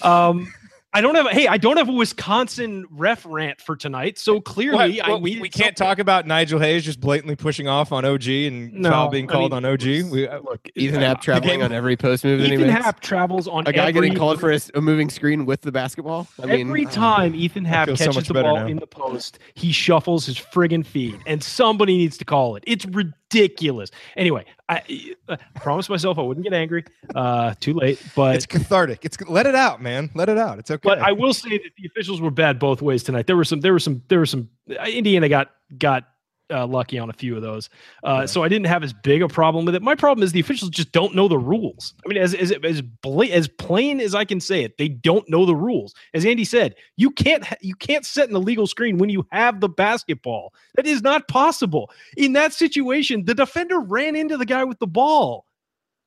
um, 0.01 0.51
I 0.91 1.01
don't 1.01 1.13
have 1.13 1.27
a, 1.27 1.29
hey, 1.29 1.47
I 1.47 1.57
don't 1.57 1.77
have 1.77 1.87
a 1.87 1.93
Wisconsin 1.93 2.85
ref 2.89 3.23
rant 3.23 3.61
for 3.61 3.75
tonight. 3.75 4.17
So 4.17 4.41
clearly, 4.41 4.99
well, 4.99 5.17
I 5.17 5.19
we, 5.19 5.39
we 5.39 5.47
can't 5.47 5.77
talk 5.77 5.99
about 5.99 6.25
Nigel 6.25 6.59
Hayes 6.59 6.83
just 6.83 6.99
blatantly 6.99 7.35
pushing 7.35 7.67
off 7.67 7.91
on 7.91 8.05
OG 8.05 8.27
and 8.27 8.73
no, 8.73 8.89
foul 8.89 9.09
being 9.09 9.27
called 9.27 9.53
I 9.53 9.57
mean, 9.57 9.65
on 9.65 9.73
OG. 9.73 10.11
We, 10.11 10.27
uh, 10.27 10.39
look, 10.39 10.67
Ethan 10.73 11.01
Happ 11.01 11.21
traveling 11.21 11.61
on 11.61 11.71
every 11.71 11.95
post 11.95 12.23
move. 12.23 12.41
Ethan 12.41 12.69
Happ 12.69 13.01
travels 13.01 13.47
on 13.47 13.67
a 13.67 13.71
guy 13.71 13.89
every, 13.89 13.93
getting 13.93 14.17
called 14.17 14.39
for 14.39 14.51
a, 14.51 14.59
a, 14.73 14.81
moving 14.81 15.11
screen 15.11 15.45
with 15.45 15.61
the 15.61 15.71
basketball. 15.71 16.27
I 16.41 16.47
mean, 16.47 16.67
every 16.67 16.85
time 16.85 17.35
Ethan 17.35 17.65
Happ 17.65 17.89
catches 17.89 18.15
so 18.25 18.33
the 18.33 18.41
ball 18.41 18.55
now. 18.55 18.65
in 18.65 18.77
the 18.77 18.87
post, 18.87 19.37
he 19.53 19.71
shuffles 19.71 20.25
his 20.25 20.37
friggin' 20.37 20.85
feet, 20.85 21.15
and 21.27 21.43
somebody 21.43 21.97
needs 21.97 22.17
to 22.17 22.25
call 22.25 22.55
it. 22.55 22.63
It's 22.65 22.85
ridiculous 22.85 23.13
ridiculous. 23.31 23.91
Anyway, 24.15 24.45
I, 24.67 25.15
I 25.27 25.37
promised 25.55 25.89
myself 25.89 26.17
I 26.17 26.21
wouldn't 26.21 26.43
get 26.43 26.53
angry. 26.53 26.85
Uh, 27.13 27.53
too 27.59 27.73
late, 27.73 28.01
but 28.15 28.35
it's 28.35 28.45
cathartic. 28.45 28.99
It's 29.03 29.19
let 29.27 29.45
it 29.45 29.55
out, 29.55 29.81
man. 29.81 30.09
Let 30.15 30.29
it 30.29 30.37
out. 30.37 30.59
It's 30.59 30.71
okay. 30.71 30.81
But 30.83 30.99
I 30.99 31.11
will 31.11 31.33
say 31.33 31.49
that 31.49 31.71
the 31.77 31.87
officials 31.87 32.21
were 32.21 32.31
bad 32.31 32.59
both 32.59 32.81
ways 32.81 33.03
tonight. 33.03 33.27
There 33.27 33.37
were 33.37 33.43
some. 33.43 33.61
There 33.61 33.73
were 33.73 33.79
some. 33.79 34.03
There 34.07 34.19
were 34.19 34.25
some. 34.25 34.49
Indiana 34.67 35.29
got 35.29 35.51
got 35.77 36.07
uh, 36.51 36.65
lucky 36.65 36.97
on 36.97 37.09
a 37.09 37.13
few 37.13 37.35
of 37.35 37.41
those. 37.41 37.69
Uh, 38.03 38.19
yeah. 38.21 38.25
So 38.25 38.43
I 38.43 38.49
didn't 38.49 38.67
have 38.67 38.83
as 38.83 38.93
big 38.93 39.21
a 39.21 39.27
problem 39.27 39.65
with 39.65 39.75
it. 39.75 39.81
My 39.81 39.95
problem 39.95 40.23
is 40.23 40.31
the 40.31 40.39
officials 40.39 40.69
just 40.69 40.91
don't 40.91 41.15
know 41.15 41.27
the 41.27 41.37
rules. 41.37 41.93
I 42.05 42.09
mean, 42.09 42.17
as 42.17 42.33
as 42.33 42.51
as, 42.63 42.81
bla- 42.81 43.27
as 43.27 43.47
plain 43.47 43.99
as 43.99 44.15
I 44.15 44.25
can 44.25 44.39
say 44.39 44.63
it, 44.63 44.77
they 44.77 44.89
don't 44.89 45.27
know 45.29 45.45
the 45.45 45.55
rules. 45.55 45.93
As 46.13 46.25
Andy 46.25 46.45
said, 46.45 46.75
you 46.97 47.11
can't 47.11 47.45
you 47.61 47.75
can't 47.75 48.05
set 48.05 48.29
an 48.29 48.35
illegal 48.35 48.67
screen 48.67 48.97
when 48.97 49.09
you 49.09 49.25
have 49.31 49.59
the 49.59 49.69
basketball. 49.69 50.53
That 50.75 50.87
is 50.87 51.01
not 51.01 51.27
possible. 51.27 51.91
In 52.17 52.33
that 52.33 52.53
situation, 52.53 53.25
the 53.25 53.35
defender 53.35 53.79
ran 53.79 54.15
into 54.15 54.37
the 54.37 54.45
guy 54.45 54.63
with 54.63 54.79
the 54.79 54.87
ball. 54.87 55.45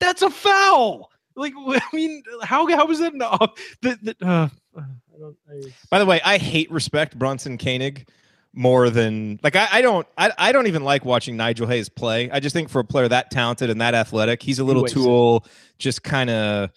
That's 0.01 0.23
a 0.23 0.31
foul. 0.31 1.11
Like 1.37 1.53
I 1.57 1.81
mean, 1.93 2.23
how 2.43 2.67
how 2.75 2.87
was 2.87 2.99
that? 2.99 3.15
No, 3.15 3.39
the, 3.81 3.99
the, 4.03 4.27
uh, 4.27 4.49
I 4.77 4.81
I, 5.51 5.61
By 5.91 5.99
the 5.99 6.07
way, 6.07 6.21
I 6.25 6.39
hate 6.39 6.71
respect 6.71 7.19
Bronson 7.19 7.59
Koenig 7.59 8.09
more 8.55 8.91
than 8.91 9.41
like 9.43 9.57
I, 9.57 9.69
I 9.73 9.81
don't 9.83 10.07
I, 10.19 10.31
I 10.37 10.53
don't 10.53 10.67
even 10.67 10.85
like 10.85 11.05
watching 11.05 11.37
Nigel 11.37 11.67
Hayes 11.67 11.89
play. 11.89 12.31
I 12.31 12.41
just 12.41 12.53
think 12.55 12.69
for 12.69 12.81
a 12.81 12.85
player 12.85 13.09
that 13.09 13.31
talented 13.31 13.71
and 13.71 13.81
that 13.81 13.95
athletic, 13.95 14.43
he's 14.43 14.59
a 14.59 14.65
little 14.65 14.85
tool, 14.85 15.47
just 15.79 16.03
kind 16.03 16.29
of 16.31 16.71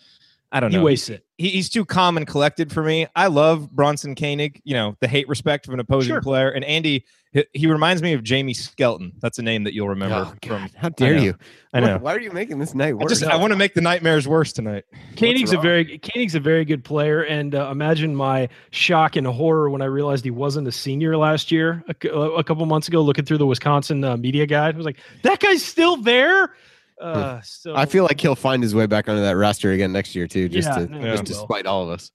I 0.51 0.59
don't 0.61 0.71
know. 0.71 0.79
He 0.79 0.83
wastes 0.85 1.09
it. 1.09 1.25
he, 1.37 1.49
he's 1.49 1.67
too 1.69 1.83
calm 1.83 2.15
and 2.17 2.25
collected 2.25 2.71
for 2.71 2.81
me. 2.81 3.07
I 3.15 3.27
love 3.27 3.69
Bronson 3.71 4.15
Koenig, 4.15 4.61
you 4.63 4.73
know, 4.73 4.95
the 5.01 5.07
hate 5.07 5.27
respect 5.27 5.67
of 5.67 5.73
an 5.73 5.79
opposing 5.81 6.13
Sure. 6.13 6.21
player. 6.21 6.49
And 6.49 6.63
Andy, 6.63 7.03
he, 7.35 7.45
he 7.53 7.67
reminds 7.67 8.01
me 8.01 8.13
of 8.13 8.23
Jamie 8.23 8.53
Skelton. 8.55 9.11
That's 9.19 9.37
a 9.37 9.43
name 9.43 9.65
that 9.65 9.73
you'll 9.75 9.89
remember 9.89 10.15
Oh, 10.15 10.33
from. 10.47 10.69
How 10.75 10.89
dare 10.89 11.15
know. 11.15 11.21
you? 11.21 11.35
I 11.73 11.81
know. 11.81 11.87
Why, 11.97 11.97
why 11.97 12.15
are 12.15 12.19
you 12.19 12.31
making 12.31 12.57
this 12.59 12.73
night 12.73 12.89
I 12.89 12.93
worse? 12.93 13.09
just 13.19 13.23
I 13.23 13.35
want 13.35 13.51
to 13.51 13.57
make 13.57 13.73
the 13.73 13.81
nightmares 13.81 14.27
worse 14.27 14.53
tonight. 14.53 14.85
Koenig's 15.15 15.51
a 15.51 15.55
wrong? 15.57 15.63
very 15.63 15.99
Koenig's 15.99 16.33
a 16.33 16.39
very 16.39 16.65
good 16.65 16.83
player, 16.83 17.21
and 17.21 17.53
uh, 17.53 17.69
imagine 17.69 18.15
my 18.15 18.49
shock 18.71 19.15
and 19.17 19.27
horror 19.27 19.69
when 19.69 19.81
I 19.81 19.85
realized 19.85 20.23
he 20.23 20.31
wasn't 20.31 20.67
a 20.67 20.71
senior 20.71 21.17
last 21.17 21.51
year. 21.51 21.83
A, 22.03 22.07
a 22.09 22.43
couple 22.43 22.65
months 22.65 22.87
ago, 22.87 23.01
looking 23.01 23.25
through 23.25 23.39
the 23.39 23.45
Wisconsin 23.45 24.03
uh, 24.03 24.17
media 24.17 24.45
guide, 24.47 24.73
I 24.73 24.77
was 24.77 24.85
like, 24.85 24.99
"That 25.23 25.39
guy's 25.39 25.63
still 25.63 25.97
there." 25.97 26.55
Uh, 27.01 27.41
so 27.43 27.75
I 27.75 27.85
feel 27.87 28.05
like 28.05 28.21
he'll 28.21 28.35
find 28.37 28.63
his 28.63 28.73
way 28.73 28.85
back 28.85 29.09
onto 29.09 29.21
that 29.21 29.35
roster 29.35 29.71
again 29.73 29.91
next 29.91 30.15
year 30.15 30.27
too, 30.27 30.47
just 30.47 30.69
Yeah, 30.69 30.85
to 30.85 30.91
no, 30.91 31.01
just 31.11 31.27
he 31.27 31.33
to 31.33 31.39
will. 31.39 31.43
spite 31.47 31.65
all 31.65 31.83
of 31.83 31.89
us. 31.89 32.09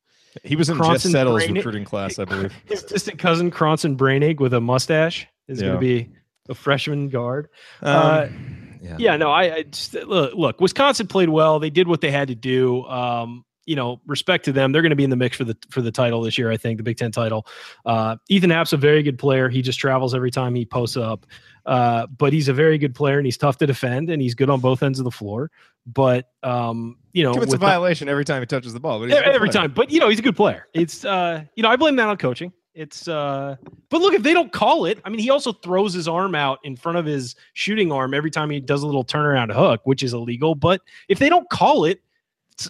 He 0.44 0.56
was 0.56 0.68
in 0.68 0.76
Jess 0.76 0.86
Cronson 0.86 1.10
Settle's 1.12 1.44
Brain- 1.44 1.54
recruiting 1.56 1.84
class, 1.84 2.18
I 2.18 2.24
believe. 2.24 2.52
his 2.66 2.82
distant 2.82 3.18
cousin 3.18 3.50
Cronson 3.50 3.96
Brainig 3.96 4.38
with 4.40 4.54
a 4.54 4.60
mustache 4.60 5.26
is 5.48 5.60
going 5.60 5.74
to 5.74 5.78
be 5.80 6.10
a 6.48 6.54
freshman 6.54 7.08
guard. 7.08 7.48
Um, 7.82 7.94
Uh, 7.96 8.26
yeah. 8.82 8.96
Yeah, 8.98 9.16
no, 9.18 9.30
I, 9.30 9.54
I 9.56 9.62
just, 9.64 9.92
look, 9.94 10.34
look. 10.34 10.60
Wisconsin 10.60 11.06
played 11.06 11.28
well. 11.28 11.58
They 11.58 11.68
did 11.70 11.86
what 11.86 12.00
they 12.00 12.10
had 12.10 12.28
to 12.28 12.34
do. 12.34 12.84
Um, 12.86 13.44
you 13.70 13.76
know, 13.76 14.00
respect 14.04 14.44
to 14.46 14.52
them. 14.52 14.72
They're 14.72 14.82
going 14.82 14.90
to 14.90 14.96
be 14.96 15.04
in 15.04 15.10
the 15.10 15.16
mix 15.16 15.36
for 15.36 15.44
the 15.44 15.56
for 15.70 15.80
the 15.80 15.92
title 15.92 16.22
this 16.22 16.36
year. 16.36 16.50
I 16.50 16.56
think 16.56 16.78
the 16.78 16.82
Big 16.82 16.96
Ten 16.96 17.12
title. 17.12 17.46
Uh, 17.86 18.16
Ethan 18.28 18.50
Happ's 18.50 18.72
a 18.72 18.76
very 18.76 19.00
good 19.00 19.16
player. 19.16 19.48
He 19.48 19.62
just 19.62 19.78
travels 19.78 20.12
every 20.12 20.32
time 20.32 20.56
he 20.56 20.64
posts 20.66 20.96
up. 20.96 21.24
Uh, 21.66 22.08
but 22.08 22.32
he's 22.32 22.48
a 22.48 22.52
very 22.52 22.78
good 22.78 22.96
player 22.96 23.18
and 23.18 23.26
he's 23.26 23.36
tough 23.36 23.58
to 23.58 23.68
defend 23.68 24.10
and 24.10 24.20
he's 24.20 24.34
good 24.34 24.50
on 24.50 24.58
both 24.58 24.82
ends 24.82 24.98
of 24.98 25.04
the 25.04 25.10
floor. 25.12 25.52
But 25.86 26.32
um, 26.42 26.96
you 27.12 27.22
know, 27.22 27.32
it's 27.34 27.54
a 27.54 27.58
violation 27.58 28.08
every 28.08 28.24
time 28.24 28.42
he 28.42 28.46
touches 28.46 28.72
the 28.72 28.80
ball. 28.80 28.98
But 28.98 29.12
every, 29.12 29.50
time. 29.50 29.72
But 29.72 29.92
you 29.92 30.00
know, 30.00 30.08
he's 30.08 30.18
a 30.18 30.22
good 30.22 30.36
player. 30.36 30.66
It's 30.74 31.04
uh, 31.04 31.44
you 31.54 31.62
know, 31.62 31.68
I 31.68 31.76
blame 31.76 31.94
that 31.94 32.08
on 32.08 32.16
coaching. 32.16 32.52
It's 32.74 33.06
uh, 33.06 33.54
but 33.88 34.00
look, 34.00 34.14
if 34.14 34.24
they 34.24 34.34
don't 34.34 34.50
call 34.52 34.84
it, 34.84 34.98
I 35.04 35.10
mean, 35.10 35.20
he 35.20 35.30
also 35.30 35.52
throws 35.52 35.94
his 35.94 36.08
arm 36.08 36.34
out 36.34 36.58
in 36.64 36.74
front 36.74 36.98
of 36.98 37.06
his 37.06 37.36
shooting 37.52 37.92
arm 37.92 38.14
every 38.14 38.32
time 38.32 38.50
he 38.50 38.58
does 38.58 38.82
a 38.82 38.86
little 38.86 39.04
turnaround 39.04 39.54
hook, 39.54 39.82
which 39.84 40.02
is 40.02 40.12
illegal. 40.12 40.56
But 40.56 40.80
if 41.08 41.20
they 41.20 41.28
don't 41.28 41.48
call 41.50 41.84
it, 41.84 42.00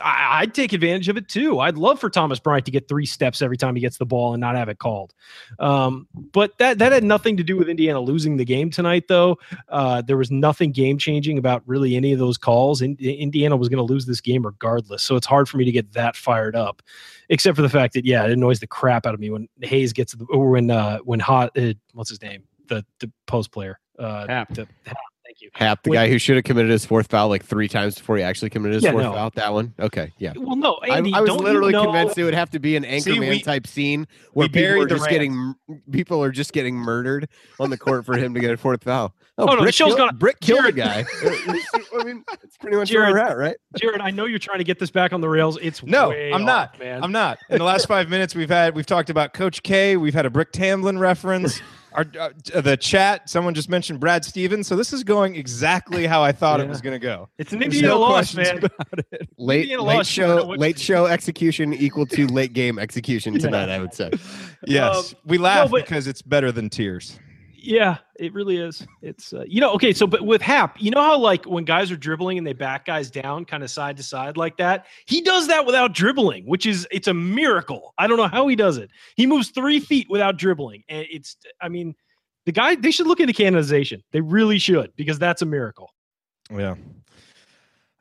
I, 0.03 0.41
I'd 0.41 0.55
take 0.55 0.73
advantage 0.73 1.09
of 1.09 1.17
it 1.17 1.29
too. 1.29 1.59
I'd 1.61 1.77
love 1.79 1.99
for 1.99 2.11
Thomas 2.11 2.39
Bryant 2.39 2.65
to 2.67 2.71
get 2.71 2.89
three 2.89 3.07
steps 3.07 3.43
every 3.43 3.57
time 3.57 3.75
he 3.75 3.81
gets 3.81 3.99
the 3.99 4.07
ball 4.07 4.35
and 4.35 4.41
not 4.41 4.55
have 4.57 4.69
it 4.69 4.79
called. 4.79 5.15
Um, 5.59 6.07
but 6.15 6.59
that 6.59 6.79
that 6.79 6.93
had 6.93 7.05
nothing 7.05 7.37
to 7.39 7.43
do 7.43 7.57
with 7.57 7.69
Indiana 7.69 8.01
losing 8.01 8.37
the 8.37 8.45
game 8.45 8.71
tonight, 8.71 9.09
though. 9.09 9.39
Uh, 9.69 10.03
there 10.03 10.17
was 10.17 10.31
nothing 10.31 10.73
game 10.73 10.99
changing 10.99 11.39
about 11.39 11.63
really 11.67 11.97
any 11.97 12.13
of 12.13 12.19
those 12.19 12.37
calls. 12.37 12.83
In, 12.83 12.97
Indiana 13.01 13.57
was 13.57 13.69
going 13.69 13.85
to 13.85 13.93
lose 13.93 14.07
this 14.07 14.21
game 14.21 14.45
regardless, 14.45 15.03
so 15.03 15.17
it's 15.17 15.27
hard 15.27 15.49
for 15.49 15.57
me 15.57 15.65
to 15.65 15.73
get 15.73 15.93
that 15.95 16.17
fired 16.17 16.55
up. 16.55 16.83
Except 17.29 17.57
for 17.57 17.63
the 17.63 17.69
fact 17.69 17.95
that 17.95 18.05
yeah, 18.05 18.25
it 18.25 18.33
annoys 18.33 18.61
the 18.61 18.67
crap 18.67 19.07
out 19.07 19.15
of 19.15 19.21
me 19.21 19.31
when 19.31 19.49
Hayes 19.63 19.93
gets 19.93 20.15
the 20.15 20.25
or 20.27 20.51
when 20.51 20.71
uh, 20.71 20.99
when 20.99 21.21
hot 21.21 21.57
uh, 21.57 21.73
what's 21.95 22.11
his 22.11 22.21
name 22.21 22.43
the 22.69 22.85
the 22.99 23.11
post 23.27 23.53
player 23.53 23.79
uh, 23.99 24.27
Happ. 24.27 24.55
the- 24.55 24.67
thank 25.31 25.41
you. 25.43 25.51
Happ, 25.55 25.83
the 25.85 25.91
Wait. 25.91 25.97
guy 25.97 26.09
who 26.09 26.19
should 26.19 26.35
have 26.37 26.45
committed 26.45 26.71
his 26.71 26.85
fourth 26.85 27.07
foul 27.09 27.29
like 27.29 27.45
three 27.45 27.69
times 27.69 27.95
before 27.97 28.17
he 28.17 28.23
actually 28.23 28.51
committed 28.51 28.75
his 28.75 28.85
Yeah, 28.85 28.91
fourth 28.93 29.05
no. 29.05 29.13
foul. 29.13 29.31
That 29.37 29.53
one, 29.53 29.75
okay, 29.79 30.13
yeah. 30.19 30.33
Well, 30.37 30.57
no, 30.57 30.79
I, 30.83 30.97
Andy, 30.97 31.13
I 31.15 31.21
was 31.21 31.29
don't 31.29 31.39
you 31.39 31.45
literally 31.45 31.73
know- 31.73 31.85
convinced 31.85 32.19
it 32.19 32.25
would 32.25 32.35
have 32.35 32.51
to 32.51 32.59
be 32.59 32.75
an 32.77 32.85
Anchorman 32.85 33.29
we- 33.31 33.41
type 33.43 33.67
scene 33.67 34.09
where 34.33 34.49
people 34.49 34.83
are 34.83 34.87
just 34.87 35.03
Rams. 35.03 35.13
getting 35.13 35.55
people 35.93 36.23
are 36.25 36.31
just 36.33 36.53
getting 36.53 36.75
murdered 36.77 37.29
on 37.61 37.71
the 37.71 37.79
court 37.79 38.05
for 38.05 38.17
him 38.17 38.35
to 38.35 38.41
get 38.41 38.51
a 38.51 38.57
fourth 38.57 38.83
foul. 38.85 39.15
Oh, 39.39 39.45
oh 39.45 39.47
no, 39.47 39.57
the 39.57 39.63
Brick 39.63 39.75
show's 39.75 39.89
kill- 39.91 39.97
gonna- 39.97 40.13
Brick 40.13 40.41
killed 40.41 40.65
the 40.65 40.73
Jared- 40.73 40.77
guy. 40.77 41.05
Uh, 41.93 42.01
I 42.01 42.05
mean, 42.05 42.25
it's 42.43 42.57
pretty 42.59 42.77
much 42.77 42.89
Jared- 42.91 43.13
where 43.15 43.23
we're 43.23 43.31
at, 43.31 43.37
right? 43.39 43.57
Jared, 43.77 44.01
I 44.01 44.11
know 44.11 44.25
you're 44.27 44.39
trying 44.39 44.59
to 44.59 44.65
get 44.65 44.79
this 44.79 44.91
back 44.91 45.13
on 45.13 45.21
the 45.21 45.29
rails. 45.29 45.59
It's 45.63 45.83
No, 45.83 46.11
way 46.11 46.33
I'm 46.33 46.43
off, 46.43 46.47
not. 46.47 46.79
man. 46.79 47.03
I'm 47.03 47.13
not. 47.13 47.39
In 47.49 47.59
the 47.59 47.65
last 47.65 47.87
five 47.89 48.09
minutes, 48.09 48.35
we've 48.35 48.49
had 48.51 48.75
we've 48.75 48.87
talked 48.87 49.11
about 49.11 49.33
Coach 49.33 49.63
K. 49.63 49.97
We've 49.97 50.15
had 50.15 50.27
a 50.27 50.31
Brick 50.31 50.53
Tamland 50.53 50.99
reference. 50.99 51.61
Our 51.93 52.07
uh, 52.19 52.61
the 52.61 52.77
chat. 52.77 53.29
Someone 53.29 53.55
just 53.55 53.69
mentioned 53.69 54.01
Brad 54.01 54.25
Stevens. 54.25 54.67
So 54.69 54.77
this 54.77 54.93
is 54.93 55.03
going 55.05 55.35
exactly 55.37 56.07
how 56.07 56.23
I 56.23 56.33
thought 56.33 56.61
it 56.61 56.69
was 56.69 56.81
going 56.81 56.95
to 56.95 56.99
go. 57.05 57.29
it's 57.39 57.53
an 57.53 57.63
Indiana 57.63 57.89
no 57.89 58.01
loss, 58.01 58.35
man. 58.35 58.59
about 58.59 58.87
it. 59.13 59.29
Late 59.39 59.63
Indiana 59.63 59.83
late 59.83 59.97
lost, 59.97 60.17
you 60.17 60.23
don't 60.27 60.37
know 60.37 60.55
show 60.55 60.61
late 60.61 60.79
show 60.79 61.07
execution 61.07 61.73
equal 61.75 62.07
to 62.07 62.27
late 62.29 62.53
game 62.53 62.79
execution 62.79 63.35
Yeah. 63.35 63.41
tonight. 63.41 63.69
I 63.69 63.79
would 63.81 63.93
say. 63.95 64.11
Yes, 64.67 65.13
Um, 65.13 65.19
we 65.27 65.39
laugh 65.39 65.71
but- 65.71 65.85
because 65.85 66.07
it's 66.07 66.23
better 66.23 66.53
than 66.53 66.69
tears. 66.71 67.19
Yeah, 67.63 67.99
it 68.19 68.33
really 68.33 68.57
is. 68.57 68.87
It's 69.03 69.33
uh, 69.33 69.45
you 69.47 69.61
know 69.61 69.73
okay. 69.75 69.93
So, 69.93 70.07
but 70.07 70.23
with 70.23 70.41
Happ, 70.41 70.81
you 70.81 70.91
know 70.91 71.03
how 71.03 71.19
like 71.19 71.45
when 71.45 71.65
guys 71.65 71.91
are 71.91 71.97
dribbling 71.97 72.39
and 72.39 72.47
they 72.47 72.53
back 72.53 72.87
guys 72.87 73.11
down, 73.11 73.45
kind 73.45 73.63
of 73.63 73.71
side 73.71 73.97
to 73.99 74.03
side 74.03 74.37
like 74.37 74.57
that. 74.57 74.87
He 75.07 75.21
does 75.21 75.49
that 75.49 75.67
without 75.67 75.93
dribbling, 75.93 76.47
which 76.47 76.65
is 76.65 76.87
it's 76.91 77.09
a 77.09 77.15
miracle. 77.15 77.93
I 77.99 78.07
don't 78.07 78.17
know 78.17 78.29
how 78.29 78.49
he 78.49 78.57
does 78.57 78.79
it. 78.79 78.91
He 79.17 79.27
moves 79.27 79.51
three 79.51 79.81
feet 79.81 80.07
without 80.09 80.39
dribbling, 80.39 80.85
and 80.89 81.07
it's 81.11 81.37
I 81.61 81.69
mean, 81.69 81.95
the 82.47 82.53
guy 82.53 82.77
they 82.77 82.91
should 82.91 83.07
look 83.07 83.21
into 83.21 83.33
canonization. 83.33 84.03
They 84.13 84.21
really 84.21 84.59
should 84.59 84.93
because 84.97 85.19
that's 85.19 85.43
a 85.43 85.47
miracle. 85.47 85.93
Yeah. 86.51 86.77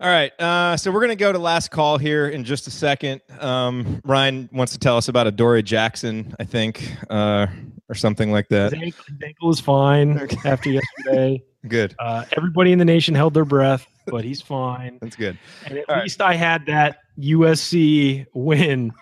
All 0.01 0.07
right. 0.09 0.31
Uh, 0.39 0.77
so 0.77 0.91
we're 0.91 1.01
going 1.01 1.09
to 1.09 1.15
go 1.17 1.31
to 1.33 1.39
last 1.39 1.71
call 1.71 1.97
here 1.97 2.29
in 2.29 2.45
just 2.45 2.67
a 2.67 2.71
second. 2.71 3.19
Um, 3.39 3.99
Ryan 4.05 4.47
wants 4.53 4.71
to 4.71 4.79
tell 4.79 4.95
us 4.95 5.09
about 5.09 5.27
a 5.27 5.31
Dory 5.31 5.61
Jackson, 5.61 6.33
I 6.39 6.45
think, 6.45 6.95
uh, 7.09 7.47
or 7.89 7.95
something 7.95 8.31
like 8.31 8.47
His 8.49 8.71
that. 8.71 8.73
ankle, 8.81 9.03
his 9.09 9.17
ankle 9.25 9.49
is 9.49 9.59
fine 9.59 10.17
Okay. 10.19 10.37
after 10.49 10.69
yesterday. 10.69 11.43
Good. 11.67 11.95
Uh, 11.99 12.23
everybody 12.37 12.71
in 12.71 12.79
the 12.79 12.85
nation 12.85 13.13
held 13.13 13.33
their 13.33 13.43
breath, 13.43 13.85
but 14.07 14.23
he's 14.23 14.41
fine. 14.41 14.99
That's 15.01 15.17
good. 15.17 15.37
And 15.65 15.77
at 15.79 15.89
All 15.89 15.95
right. 15.95 16.03
least 16.03 16.21
I 16.21 16.33
had 16.35 16.65
that 16.67 16.99
USC 17.19 18.25
win 18.33 18.93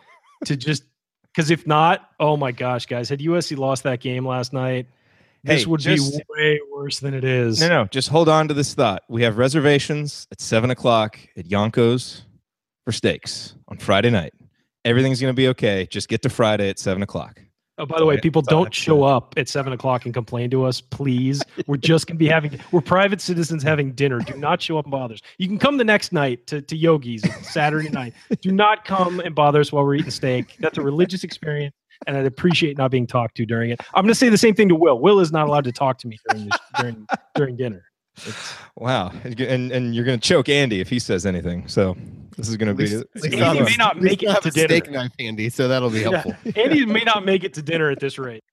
to 0.45 0.58
just 0.58 0.84
because 1.32 1.52
if 1.52 1.68
not, 1.68 2.10
oh 2.20 2.36
my 2.38 2.52
gosh, 2.52 2.88
guys, 2.88 3.08
had 3.10 3.20
USC 3.20 3.56
lost 3.56 3.84
that 3.84 4.00
game 4.00 4.26
last 4.26 4.52
night, 4.54 4.88
this 5.44 5.62
Hey, 5.64 5.66
would 5.68 5.80
just- 5.82 6.18
be 6.18 6.24
way 6.30 6.60
worse 6.72 7.00
than 7.00 7.14
it 7.14 7.24
is. 7.24 7.62
No, 7.62 7.68
no. 7.70 7.86
Just 7.86 8.10
hold 8.10 8.30
on 8.30 8.48
to 8.48 8.54
this 8.54 8.74
thought. 8.74 9.04
We 9.10 9.24
have 9.24 9.38
reservations 9.38 10.28
at 10.32 10.42
seven 10.42 10.72
o'clock 10.72 11.20
at 11.38 11.48
Janko's 11.48 12.24
for 12.86 12.92
steaks 12.92 13.56
on 13.68 13.78
Friday 13.78 14.10
night. 14.10 14.34
Everything's 14.86 15.20
going 15.20 15.34
to 15.34 15.36
be 15.38 15.50
okay. 15.50 15.86
Just 15.90 16.08
get 16.08 16.22
to 16.24 16.30
Friday 16.30 16.70
at 16.70 16.80
seven 16.80 17.04
o'clock. 17.04 17.42
Oh, 17.80 17.86
by 17.86 18.00
the 18.00 18.06
way, 18.06 18.20
people 18.20 18.42
don't 18.42 18.74
show 18.74 19.04
up 19.04 19.36
at 19.38 19.48
seven 19.48 19.72
o'clock 19.72 20.06
and 20.06 20.14
complain 20.14 20.50
to 20.50 20.64
us, 20.66 20.82
please. 20.82 21.44
We're 21.68 21.78
just 21.78 22.08
gonna 22.08 22.18
be 22.18 22.28
having 22.28 22.60
we're 22.72 22.82
private 22.82 23.22
citizens 23.22 23.62
having 23.62 23.92
dinner. 23.92 24.18
Do 24.18 24.36
not 24.36 24.60
show 24.64 24.80
up 24.80 24.86
and 24.86 24.92
bother 24.92 25.14
us. 25.14 25.22
You 25.38 25.48
can 25.48 25.60
come 25.60 25.78
the 25.78 25.84
next 25.84 26.12
night 26.12 26.48
to, 26.48 26.60
to 26.64 26.76
Yogi's 26.76 27.24
Saturday 27.48 27.90
night. 27.90 28.16
Do 28.42 28.52
not 28.52 28.84
come 28.84 29.20
and 29.20 29.36
bother 29.36 29.60
us 29.60 29.72
while 29.72 29.84
we're 29.84 29.94
eating 29.94 30.10
steak. 30.10 30.56
That's 30.60 30.80
a 30.80 30.82
religious 30.82 31.24
experience, 31.24 31.76
and 32.06 32.16
I'd 32.18 32.26
appreciate 32.26 32.78
not 32.78 32.91
being 32.91 33.08
talked 33.08 33.38
to 33.38 33.45
during 33.45 33.72
it. 33.72 33.82
I'm 33.93 34.04
gonna 34.04 34.14
say 34.16 34.30
the 34.30 34.38
same 34.38 34.54
thing 34.56 34.70
to 34.70 34.76
Will. 34.76 35.00
Will 35.00 35.20
is 35.20 35.32
not 35.32 35.48
allowed 35.48 35.64
to 35.66 35.72
talk 35.72 35.98
to 36.00 36.08
me 36.08 36.18
during 36.30 36.50
this, 36.50 36.60
during 36.80 37.08
during 37.36 37.56
dinner. 37.58 37.84
It's, 38.26 38.54
Wow. 38.76 39.12
And 39.24 39.72
and 39.72 39.95
you're 39.95 40.06
going 40.06 40.20
to 40.20 40.28
choke 40.28 40.50
Andy 40.50 40.80
if 40.80 40.89
he 40.89 40.98
says 41.00 41.26
anything. 41.26 41.68
So 41.68 41.95
this 42.36 42.50
is 42.50 42.58
going 42.58 42.68
to 42.70 42.74
be. 42.74 42.84
least- 42.88 43.06
it's 43.14 43.24
least 43.26 43.38
gonna 43.38 43.45
Andy 43.45 43.60
be- 43.60 43.66
may 43.66 43.76
not 43.78 44.02
make 44.02 44.24
it 44.24 44.30
have 44.30 44.41
to 44.41 44.48
a 44.50 44.52
dinner. 44.52 44.68
steak 44.70 44.89
knife 44.91 45.12
handy, 45.20 45.50
so 45.50 45.68
that'll 45.68 45.89
be 45.91 46.02
helpful. 46.02 46.34
Andy 46.56 46.84
may 46.86 47.04
not 47.04 47.26
make 47.26 47.43
it 47.43 47.54
to 47.56 47.62
dinner 47.62 47.89
at 47.91 48.00
this 48.00 48.18
rate. 48.18 48.43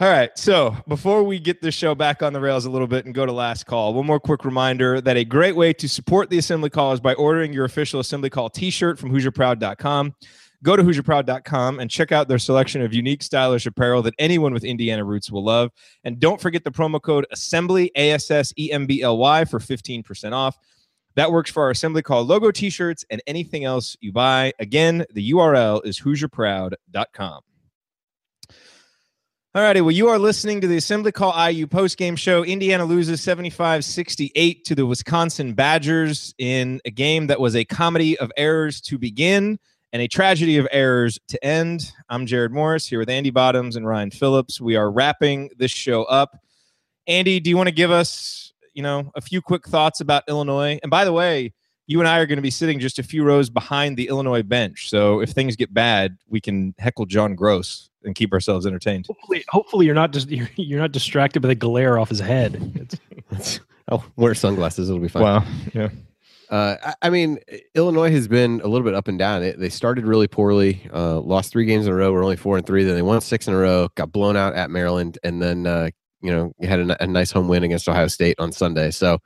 All 0.00 0.08
right. 0.08 0.30
So 0.36 0.76
before 0.86 1.24
we 1.24 1.38
get 1.40 1.60
this 1.60 1.74
show 1.74 1.94
back 1.94 2.22
on 2.22 2.32
the 2.32 2.40
rails 2.40 2.66
a 2.66 2.70
little 2.70 2.86
bit 2.86 3.04
and 3.06 3.14
go 3.14 3.26
to 3.26 3.32
last 3.32 3.64
call, 3.66 3.94
one 3.94 4.06
more 4.06 4.20
quick 4.20 4.44
reminder 4.44 5.00
that 5.00 5.16
a 5.16 5.24
great 5.24 5.56
way 5.56 5.72
to 5.72 5.88
support 5.88 6.30
the 6.30 6.38
Assembly 6.38 6.70
Call 6.70 6.92
is 6.92 7.00
by 7.00 7.14
ordering 7.14 7.52
your 7.52 7.64
official 7.64 7.98
Assembly 8.00 8.30
Call 8.30 8.48
t 8.50 8.70
shirt 8.70 8.98
from 8.98 9.10
HoosierProud.com. 9.12 10.14
Go 10.64 10.74
to 10.74 10.82
HoosierProud.com 10.82 11.78
and 11.78 11.88
check 11.88 12.10
out 12.10 12.26
their 12.26 12.38
selection 12.38 12.82
of 12.82 12.92
unique, 12.92 13.22
stylish 13.22 13.66
apparel 13.66 14.02
that 14.02 14.14
anyone 14.18 14.52
with 14.52 14.64
Indiana 14.64 15.04
roots 15.04 15.30
will 15.30 15.44
love. 15.44 15.70
And 16.02 16.18
don't 16.18 16.40
forget 16.40 16.64
the 16.64 16.72
promo 16.72 17.00
code 17.00 17.26
Assembly, 17.30 17.92
A 17.94 18.10
S 18.12 18.30
S 18.30 18.52
E 18.58 18.72
M 18.72 18.86
B 18.86 19.02
L 19.02 19.18
Y, 19.18 19.44
for 19.44 19.60
15% 19.60 20.32
off. 20.32 20.58
That 21.14 21.32
works 21.32 21.50
for 21.50 21.64
our 21.64 21.70
Assembly 21.70 22.02
Call 22.02 22.24
logo 22.24 22.50
t 22.50 22.70
shirts 22.70 23.04
and 23.10 23.22
anything 23.26 23.64
else 23.64 23.96
you 24.00 24.12
buy. 24.12 24.52
Again, 24.58 25.04
the 25.12 25.30
URL 25.32 25.84
is 25.84 26.00
HoosierProud.com. 26.00 27.40
All 29.54 29.62
righty. 29.62 29.80
Well, 29.80 29.92
you 29.92 30.08
are 30.08 30.18
listening 30.18 30.60
to 30.60 30.66
the 30.66 30.76
Assembly 30.76 31.10
Call 31.10 31.32
IU 31.50 31.66
postgame 31.66 32.18
show. 32.18 32.44
Indiana 32.44 32.84
loses 32.84 33.20
75 33.20 33.84
68 33.84 34.64
to 34.64 34.74
the 34.74 34.86
Wisconsin 34.86 35.54
Badgers 35.54 36.34
in 36.38 36.80
a 36.84 36.90
game 36.90 37.28
that 37.28 37.40
was 37.40 37.56
a 37.56 37.64
comedy 37.64 38.18
of 38.18 38.30
errors 38.36 38.80
to 38.82 38.98
begin 38.98 39.58
and 39.92 40.02
a 40.02 40.08
tragedy 40.08 40.58
of 40.58 40.68
errors 40.70 41.18
to 41.28 41.42
end. 41.44 41.92
I'm 42.08 42.26
Jared 42.26 42.52
Morris 42.52 42.86
here 42.86 42.98
with 42.98 43.08
Andy 43.08 43.30
Bottoms 43.30 43.76
and 43.76 43.86
Ryan 43.86 44.10
Phillips. 44.10 44.60
We 44.60 44.76
are 44.76 44.90
wrapping 44.90 45.50
this 45.58 45.70
show 45.70 46.04
up. 46.04 46.38
Andy, 47.06 47.40
do 47.40 47.48
you 47.48 47.56
want 47.56 47.68
to 47.68 47.74
give 47.74 47.90
us, 47.90 48.52
you 48.74 48.82
know, 48.82 49.10
a 49.14 49.20
few 49.20 49.40
quick 49.40 49.66
thoughts 49.66 50.00
about 50.00 50.24
Illinois? 50.28 50.78
And 50.82 50.90
by 50.90 51.04
the 51.04 51.12
way, 51.12 51.54
you 51.86 52.00
and 52.00 52.08
I 52.08 52.18
are 52.18 52.26
going 52.26 52.36
to 52.36 52.42
be 52.42 52.50
sitting 52.50 52.78
just 52.78 52.98
a 52.98 53.02
few 53.02 53.24
rows 53.24 53.48
behind 53.48 53.96
the 53.96 54.08
Illinois 54.08 54.42
bench. 54.42 54.90
So 54.90 55.20
if 55.20 55.30
things 55.30 55.56
get 55.56 55.72
bad, 55.72 56.18
we 56.28 56.40
can 56.40 56.74
heckle 56.78 57.06
John 57.06 57.34
Groce 57.34 57.88
and 58.04 58.14
keep 58.14 58.32
ourselves 58.32 58.66
entertained. 58.66 59.06
Hopefully, 59.06 59.44
hopefully 59.48 59.86
you're 59.86 59.94
not 59.94 60.12
just 60.12 60.28
you're, 60.30 60.50
you're 60.56 60.80
not 60.80 60.92
distracted 60.92 61.40
by 61.40 61.48
the 61.48 61.54
glare 61.54 61.98
off 61.98 62.10
his 62.10 62.20
head. 62.20 62.98
It's, 63.30 63.60
I'll 63.90 64.02
wear 64.16 64.34
sunglasses. 64.34 64.88
It'll 64.88 65.02
be 65.02 65.08
fine. 65.08 65.22
Wow. 65.22 65.44
Yeah. 65.74 65.90
Uh, 66.50 66.92
I, 67.02 67.10
mean, 67.10 67.38
Illinois 67.74 68.10
has 68.10 68.26
been 68.26 68.60
a 68.62 68.68
little 68.68 68.84
bit 68.84 68.94
up 68.94 69.08
and 69.08 69.18
down. 69.18 69.42
They, 69.42 69.52
they 69.52 69.68
started 69.68 70.06
really 70.06 70.28
poorly, 70.28 70.88
uh, 70.92 71.20
lost 71.20 71.52
three 71.52 71.66
games 71.66 71.86
in 71.86 71.92
a 71.92 71.96
row. 71.96 72.12
We're 72.12 72.24
only 72.24 72.36
four 72.36 72.56
and 72.56 72.66
three. 72.66 72.84
Then 72.84 72.94
they 72.94 73.02
won 73.02 73.20
six 73.20 73.46
in 73.46 73.54
a 73.54 73.58
row, 73.58 73.88
got 73.96 74.12
blown 74.12 74.36
out 74.36 74.54
at 74.54 74.70
Maryland, 74.70 75.18
and 75.22 75.42
then 75.42 75.66
uh, 75.66 75.90
you 76.22 76.30
know 76.30 76.52
had 76.62 76.80
a, 76.80 77.02
a, 77.02 77.06
nice 77.06 77.30
home 77.30 77.48
win 77.48 77.64
against 77.64 77.88
Ohio 77.88 78.08
State 78.08 78.36
on 78.38 78.52
Sunday. 78.52 78.90
So 78.90 79.18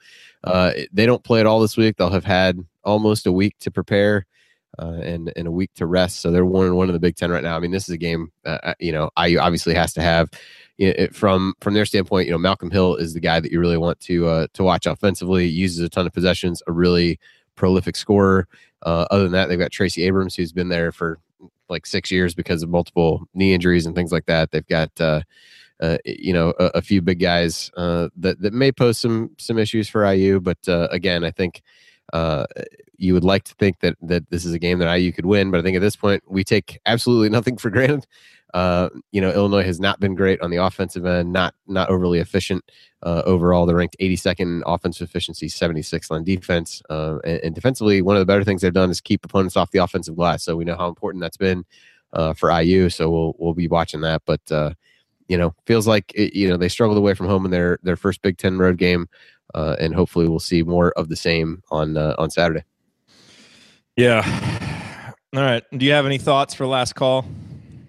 uh, 0.45 0.73
they 0.93 1.07
don't 1.07 1.23
play 1.23 1.41
at 1.41 1.47
all 1.47 1.61
this 1.61 1.77
week. 1.77 1.97
They'll 1.97 2.11
have 2.11 2.25
had 2.25 2.59
almost 2.83 3.27
a 3.27 3.33
week 3.33 3.57
to 3.61 3.71
prepare. 3.71 4.27
Uh, 4.79 5.01
and, 5.03 5.31
and 5.37 5.47
a 5.47 5.51
week 5.51 5.71
to 5.75 5.85
rest, 5.85 6.23
so 6.23 6.31
they're 6.31 6.47
one 6.47 6.65
and 6.65 6.75
one 6.75 6.89
in 6.89 6.95
the 6.95 6.99
Big 6.99 7.15
Ten 7.15 7.31
right 7.31 7.43
now. 7.43 7.55
I 7.55 7.61
mean, 7.61 7.73
this 7.73 7.91
is 7.91 7.95
a 7.95 7.99
game, 7.99 8.33
uh, 8.47 8.73
you 8.81 8.91
know, 8.91 9.11
IU 9.23 9.39
obviously 9.39 9.75
has 9.75 9.93
to 9.93 10.01
have 10.01 10.31
it, 10.89 11.15
from 11.15 11.55
from 11.61 11.75
their 11.75 11.85
standpoint, 11.85 12.27
you 12.27 12.33
know, 12.33 12.39
Malcolm 12.39 12.71
Hill 12.71 12.97
is 12.97 13.15
the 13.15 13.21
guy 13.21 13.41
that 13.41 13.53
you 13.53 13.61
really 13.61 13.79
want 13.79 14.01
to 14.01 14.27
uh, 14.27 14.47
to 14.55 14.63
watch 14.63 14.87
offensively. 14.87 15.49
He 15.49 15.55
uses 15.55 15.81
a 15.81 15.89
ton 15.89 16.07
of 16.07 16.13
possessions, 16.13 16.63
a 16.67 16.73
really 16.73 17.19
prolific 17.55 17.97
scorer. 17.97 18.49
Uh, 18.83 19.07
other 19.11 19.23
than 19.25 19.33
that, 19.33 19.49
they've 19.49 19.59
got 19.59 19.71
Tracy 19.71 20.03
Abrams, 20.05 20.35
who's 20.35 20.53
been 20.53 20.69
there 20.69 20.91
for 20.93 21.19
like 21.69 21.87
six 21.87 22.11
years 22.11 22.35
because 22.35 22.63
of 22.63 22.69
multiple 22.69 23.27
knee 23.35 23.55
injuries 23.55 23.87
and 23.87 23.95
things 23.95 24.13
like 24.13 24.27
that. 24.27 24.51
They've 24.51 24.67
got 24.67 24.91
uh, 25.01 25.23
uh, 25.81 25.99
you 26.05 26.33
know 26.33 26.55
a, 26.59 26.67
a, 26.77 26.83
few 26.83 27.03
big 27.03 27.19
guys 27.19 27.71
uh, 27.77 28.09
that 28.17 28.41
that 28.41 28.53
may 28.53 28.71
pose 28.71 28.99
some 28.99 29.31
some 29.39 29.59
issues 29.59 29.89
for 29.89 30.11
IU, 30.11 30.41
but 30.41 30.59
uh, 30.69 30.89
again, 30.91 31.25
I 31.25 31.31
think 31.31 31.63
uh, 32.13 32.47
you 32.97 33.15
would 33.15 33.25
like 33.25 33.45
to 33.45 33.55
think 33.55 33.81
that 33.81 33.97
that 34.03 34.31
this 34.31 34.45
is 34.45 34.53
a 34.53 34.59
game 34.59 34.79
that 34.79 34.95
IU 34.95 35.13
could 35.13 35.27
win, 35.27 35.51
but 35.51 35.59
I 35.59 35.63
think 35.63 35.77
at 35.77 35.83
this 35.83 35.97
point 35.97 36.23
we 36.29 36.45
take 36.45 36.79
absolutely 36.87 37.29
nothing 37.37 37.57
for 37.57 37.71
granted. 37.71 38.07
Uh, 38.55 38.91
you 39.13 39.21
know, 39.21 39.31
Illinois 39.31 39.65
has 39.65 39.81
not 39.81 39.99
been 39.99 40.15
great 40.15 40.41
on 40.43 40.51
the 40.51 40.59
offensive 40.59 41.07
end, 41.07 41.33
not 41.33 41.55
not 41.67 41.89
overly 41.89 42.19
efficient 42.19 42.63
uh, 43.03 43.23
overall. 43.25 43.65
They're 43.65 43.77
ranked 43.77 43.97
82nd 43.99 44.41
in 44.41 44.63
offensive 44.67 45.09
efficiency, 45.09 45.49
76th 45.49 46.11
on 46.11 46.23
defense, 46.23 46.83
uh, 46.91 47.19
and, 47.25 47.41
and, 47.45 47.55
defensively, 47.55 48.03
one 48.03 48.17
of 48.17 48.21
the 48.21 48.27
better 48.27 48.45
things 48.45 48.61
they've 48.61 48.73
done 48.73 48.91
is 48.91 49.01
keep 49.01 49.25
opponents 49.25 49.57
off 49.57 49.71
the 49.71 49.79
offensive 49.79 50.17
glass. 50.17 50.45
So 50.45 50.55
we 50.57 50.65
know 50.65 50.77
how 50.77 50.89
important 50.89 51.23
that's 51.23 51.39
been 51.39 51.65
uh, 52.13 52.35
for 52.35 52.51
IU. 52.51 52.91
So 52.91 53.11
we'll 53.11 53.35
we'll 53.39 53.55
be 53.55 53.69
watching 53.69 54.03
that. 54.03 54.23
But 54.27 54.41
uh, 54.53 54.75
you 55.29 55.39
know, 55.39 55.55
feels 55.67 55.87
like 55.87 56.13
it, 56.15 56.35
you 56.35 56.49
know 56.49 56.59
they 56.59 56.69
struggled 56.69 56.99
away 56.99 57.15
from 57.15 57.29
home 57.29 57.47
in 57.47 57.51
their 57.51 57.79
their 57.83 57.97
first 57.97 58.21
Big 58.21 58.37
Ten 58.37 58.59
road 58.59 58.77
game, 58.77 59.09
and 59.55 59.95
hopefully 59.95 60.29
we'll 60.29 60.41
see 60.41 60.63
more 60.63 60.93
of 60.93 61.09
the 61.09 61.17
same 61.17 61.63
on 61.71 61.97
on 61.97 62.29
Saturday. 62.29 62.65
Yeah. 63.97 64.23
All 65.35 65.41
right. 65.41 65.65
Do 65.77 65.87
you 65.87 65.93
have 65.93 66.05
any 66.05 66.19
thoughts 66.19 66.53
for 66.53 66.67
last 66.67 66.95
call? 66.95 67.27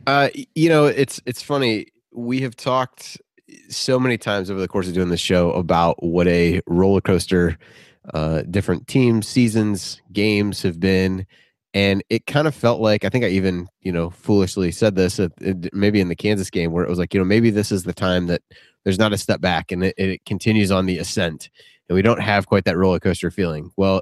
Uh, 0.05 0.29
you 0.55 0.69
know, 0.69 0.85
it's 0.85 1.21
it's 1.25 1.41
funny. 1.41 1.87
We 2.11 2.41
have 2.41 2.55
talked 2.55 3.17
so 3.69 3.99
many 3.99 4.17
times 4.17 4.49
over 4.49 4.59
the 4.59 4.67
course 4.67 4.87
of 4.87 4.93
doing 4.93 5.09
this 5.09 5.19
show 5.19 5.51
about 5.51 6.01
what 6.03 6.27
a 6.27 6.61
roller 6.67 7.01
coaster 7.01 7.57
uh, 8.13 8.41
different 8.43 8.87
teams, 8.87 9.27
seasons, 9.27 10.01
games 10.11 10.61
have 10.61 10.79
been, 10.79 11.25
and 11.73 12.03
it 12.09 12.25
kind 12.25 12.47
of 12.47 12.55
felt 12.55 12.81
like 12.81 13.05
I 13.05 13.09
think 13.09 13.23
I 13.23 13.29
even 13.29 13.67
you 13.81 13.91
know 13.91 14.09
foolishly 14.09 14.71
said 14.71 14.95
this 14.95 15.19
at, 15.19 15.31
maybe 15.73 16.01
in 16.01 16.09
the 16.09 16.15
Kansas 16.15 16.49
game 16.49 16.71
where 16.71 16.83
it 16.83 16.89
was 16.89 16.99
like 16.99 17.13
you 17.13 17.19
know 17.19 17.25
maybe 17.25 17.49
this 17.49 17.71
is 17.71 17.83
the 17.83 17.93
time 17.93 18.27
that 18.27 18.41
there's 18.83 18.99
not 18.99 19.13
a 19.13 19.17
step 19.17 19.39
back 19.39 19.71
and 19.71 19.85
it, 19.85 19.95
it 19.97 20.25
continues 20.25 20.71
on 20.71 20.85
the 20.85 20.97
ascent, 20.97 21.49
and 21.87 21.95
we 21.95 22.01
don't 22.01 22.21
have 22.21 22.47
quite 22.47 22.65
that 22.65 22.77
roller 22.77 22.99
coaster 22.99 23.31
feeling. 23.31 23.71
Well, 23.77 24.01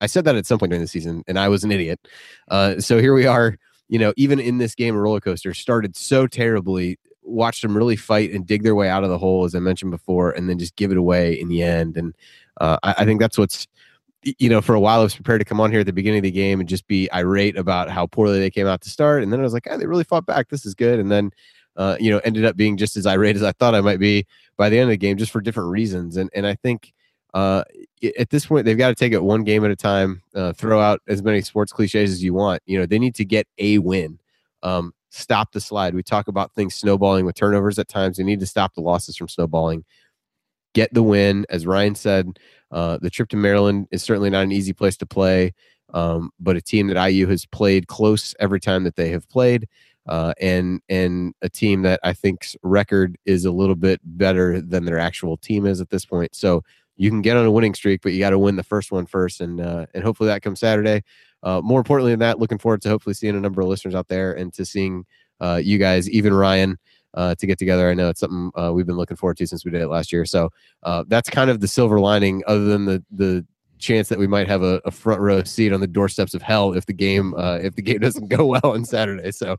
I 0.00 0.06
said 0.06 0.24
that 0.24 0.36
at 0.36 0.46
some 0.46 0.58
point 0.58 0.70
during 0.70 0.82
the 0.82 0.88
season, 0.88 1.22
and 1.28 1.38
I 1.38 1.48
was 1.48 1.64
an 1.64 1.70
idiot. 1.70 2.00
Uh, 2.48 2.80
so 2.80 2.98
here 2.98 3.14
we 3.14 3.26
are 3.26 3.56
you 3.92 3.98
know, 3.98 4.14
even 4.16 4.40
in 4.40 4.56
this 4.56 4.74
game, 4.74 4.96
a 4.96 4.98
roller 4.98 5.20
coaster 5.20 5.52
started 5.52 5.94
so 5.94 6.26
terribly. 6.26 6.98
Watched 7.24 7.60
them 7.60 7.76
really 7.76 7.94
fight 7.94 8.32
and 8.32 8.46
dig 8.46 8.62
their 8.62 8.74
way 8.74 8.88
out 8.88 9.04
of 9.04 9.10
the 9.10 9.18
hole, 9.18 9.44
as 9.44 9.54
I 9.54 9.58
mentioned 9.58 9.90
before, 9.90 10.30
and 10.30 10.48
then 10.48 10.58
just 10.58 10.76
give 10.76 10.90
it 10.90 10.96
away 10.96 11.38
in 11.38 11.48
the 11.48 11.62
end. 11.62 11.98
And 11.98 12.14
uh, 12.58 12.78
I, 12.82 12.94
I 13.00 13.04
think 13.04 13.20
that's 13.20 13.36
what's 13.36 13.68
you 14.38 14.48
know, 14.48 14.62
for 14.62 14.74
a 14.74 14.80
while 14.80 15.00
I 15.00 15.02
was 15.02 15.14
prepared 15.14 15.42
to 15.42 15.44
come 15.44 15.60
on 15.60 15.70
here 15.70 15.80
at 15.80 15.86
the 15.86 15.92
beginning 15.92 16.20
of 16.20 16.24
the 16.24 16.30
game 16.30 16.58
and 16.58 16.68
just 16.68 16.86
be 16.86 17.10
irate 17.12 17.58
about 17.58 17.90
how 17.90 18.06
poorly 18.06 18.38
they 18.38 18.50
came 18.50 18.66
out 18.66 18.80
to 18.82 18.88
start. 18.88 19.22
And 19.22 19.30
then 19.30 19.40
I 19.40 19.42
was 19.42 19.52
like, 19.52 19.66
oh, 19.68 19.76
they 19.76 19.86
really 19.86 20.04
fought 20.04 20.24
back. 20.24 20.48
This 20.48 20.64
is 20.64 20.74
good. 20.74 20.98
And 20.98 21.10
then, 21.10 21.30
uh, 21.76 21.96
you 22.00 22.10
know, 22.10 22.18
ended 22.24 22.46
up 22.46 22.56
being 22.56 22.78
just 22.78 22.96
as 22.96 23.04
irate 23.04 23.36
as 23.36 23.42
I 23.42 23.52
thought 23.52 23.74
I 23.74 23.82
might 23.82 23.98
be 23.98 24.26
by 24.56 24.70
the 24.70 24.78
end 24.78 24.84
of 24.84 24.90
the 24.90 24.96
game, 24.96 25.18
just 25.18 25.32
for 25.32 25.42
different 25.42 25.68
reasons. 25.68 26.16
And 26.16 26.30
and 26.34 26.46
I 26.46 26.54
think 26.54 26.94
uh, 27.34 27.64
at 28.18 28.30
this 28.30 28.46
point 28.46 28.64
they've 28.64 28.78
got 28.78 28.88
to 28.88 28.94
take 28.94 29.12
it 29.12 29.22
one 29.22 29.44
game 29.44 29.64
at 29.64 29.70
a 29.70 29.76
time 29.76 30.22
uh, 30.34 30.52
throw 30.52 30.80
out 30.80 31.00
as 31.08 31.22
many 31.22 31.40
sports 31.40 31.72
cliches 31.72 32.10
as 32.10 32.22
you 32.22 32.34
want. 32.34 32.62
You 32.66 32.78
know 32.78 32.86
they 32.86 32.98
need 32.98 33.14
to 33.16 33.24
get 33.24 33.46
a 33.58 33.78
win. 33.78 34.18
Um, 34.62 34.92
stop 35.10 35.52
the 35.52 35.60
slide. 35.60 35.94
We 35.94 36.02
talk 36.02 36.28
about 36.28 36.52
things 36.54 36.74
snowballing 36.74 37.24
with 37.24 37.34
turnovers 37.34 37.78
at 37.78 37.88
times. 37.88 38.16
They 38.16 38.24
need 38.24 38.40
to 38.40 38.46
stop 38.46 38.74
the 38.74 38.80
losses 38.80 39.16
from 39.16 39.28
snowballing. 39.28 39.84
Get 40.74 40.92
the 40.94 41.02
win. 41.02 41.46
As 41.48 41.66
ryan 41.66 41.94
said 41.94 42.38
uh, 42.70 42.98
the 43.00 43.10
trip 43.10 43.28
to 43.30 43.36
maryland 43.36 43.88
is 43.90 44.02
certainly 44.02 44.30
not 44.30 44.44
an 44.44 44.52
easy 44.52 44.72
place 44.72 44.96
to 44.98 45.06
play 45.06 45.52
um, 45.94 46.30
but 46.40 46.56
a 46.56 46.60
team 46.60 46.86
that 46.86 47.10
iu 47.10 47.26
has 47.26 47.44
played 47.46 47.86
close 47.86 48.34
every 48.40 48.60
time 48.60 48.84
that 48.84 48.96
they 48.96 49.10
have 49.10 49.28
played 49.28 49.68
uh, 50.06 50.32
and 50.40 50.80
and 50.88 51.34
a 51.42 51.48
team 51.48 51.82
that 51.82 52.00
I 52.02 52.12
think's 52.12 52.56
record 52.62 53.16
is 53.24 53.44
a 53.44 53.52
little 53.52 53.76
bit 53.76 54.00
better 54.04 54.60
than 54.60 54.84
their 54.84 54.98
actual 54.98 55.36
team 55.36 55.66
is 55.66 55.80
at 55.80 55.90
this 55.90 56.04
point. 56.04 56.34
So 56.34 56.64
you 57.02 57.10
can 57.10 57.20
get 57.20 57.36
on 57.36 57.44
a 57.44 57.50
winning 57.50 57.74
streak, 57.74 58.00
but 58.00 58.12
you 58.12 58.20
got 58.20 58.30
to 58.30 58.38
win 58.38 58.54
the 58.54 58.62
first 58.62 58.92
one 58.92 59.06
first, 59.06 59.40
and 59.40 59.60
uh, 59.60 59.86
and 59.92 60.04
hopefully 60.04 60.28
that 60.28 60.40
comes 60.40 60.60
Saturday. 60.60 61.02
Uh, 61.42 61.60
more 61.60 61.80
importantly 61.80 62.12
than 62.12 62.20
that, 62.20 62.38
looking 62.38 62.58
forward 62.58 62.80
to 62.80 62.88
hopefully 62.88 63.12
seeing 63.12 63.34
a 63.34 63.40
number 63.40 63.60
of 63.60 63.66
listeners 63.66 63.96
out 63.96 64.06
there 64.06 64.32
and 64.34 64.54
to 64.54 64.64
seeing 64.64 65.04
uh, 65.40 65.60
you 65.60 65.78
guys, 65.78 66.08
even 66.08 66.32
Ryan, 66.32 66.78
uh, 67.14 67.34
to 67.34 67.44
get 67.44 67.58
together. 67.58 67.90
I 67.90 67.94
know 67.94 68.08
it's 68.08 68.20
something 68.20 68.52
uh, 68.56 68.72
we've 68.72 68.86
been 68.86 68.96
looking 68.96 69.16
forward 69.16 69.36
to 69.38 69.46
since 69.48 69.64
we 69.64 69.72
did 69.72 69.82
it 69.82 69.88
last 69.88 70.12
year. 70.12 70.24
So 70.24 70.50
uh, 70.84 71.02
that's 71.08 71.28
kind 71.28 71.50
of 71.50 71.58
the 71.58 71.66
silver 71.66 71.98
lining, 71.98 72.44
other 72.46 72.66
than 72.66 72.84
the 72.84 73.02
the 73.10 73.44
chance 73.80 74.08
that 74.08 74.18
we 74.20 74.28
might 74.28 74.46
have 74.46 74.62
a, 74.62 74.80
a, 74.84 74.92
front 74.92 75.20
row 75.20 75.42
seat 75.42 75.72
on 75.72 75.80
the 75.80 75.88
doorsteps 75.88 76.34
of 76.34 76.42
hell 76.42 76.72
if 76.72 76.86
the 76.86 76.92
game 76.92 77.34
uh, 77.34 77.56
if 77.56 77.74
the 77.74 77.82
game 77.82 77.98
doesn't 78.06 78.28
go 78.28 78.46
well 78.46 78.60
on 78.62 78.84
Saturday. 78.84 79.32
So 79.32 79.56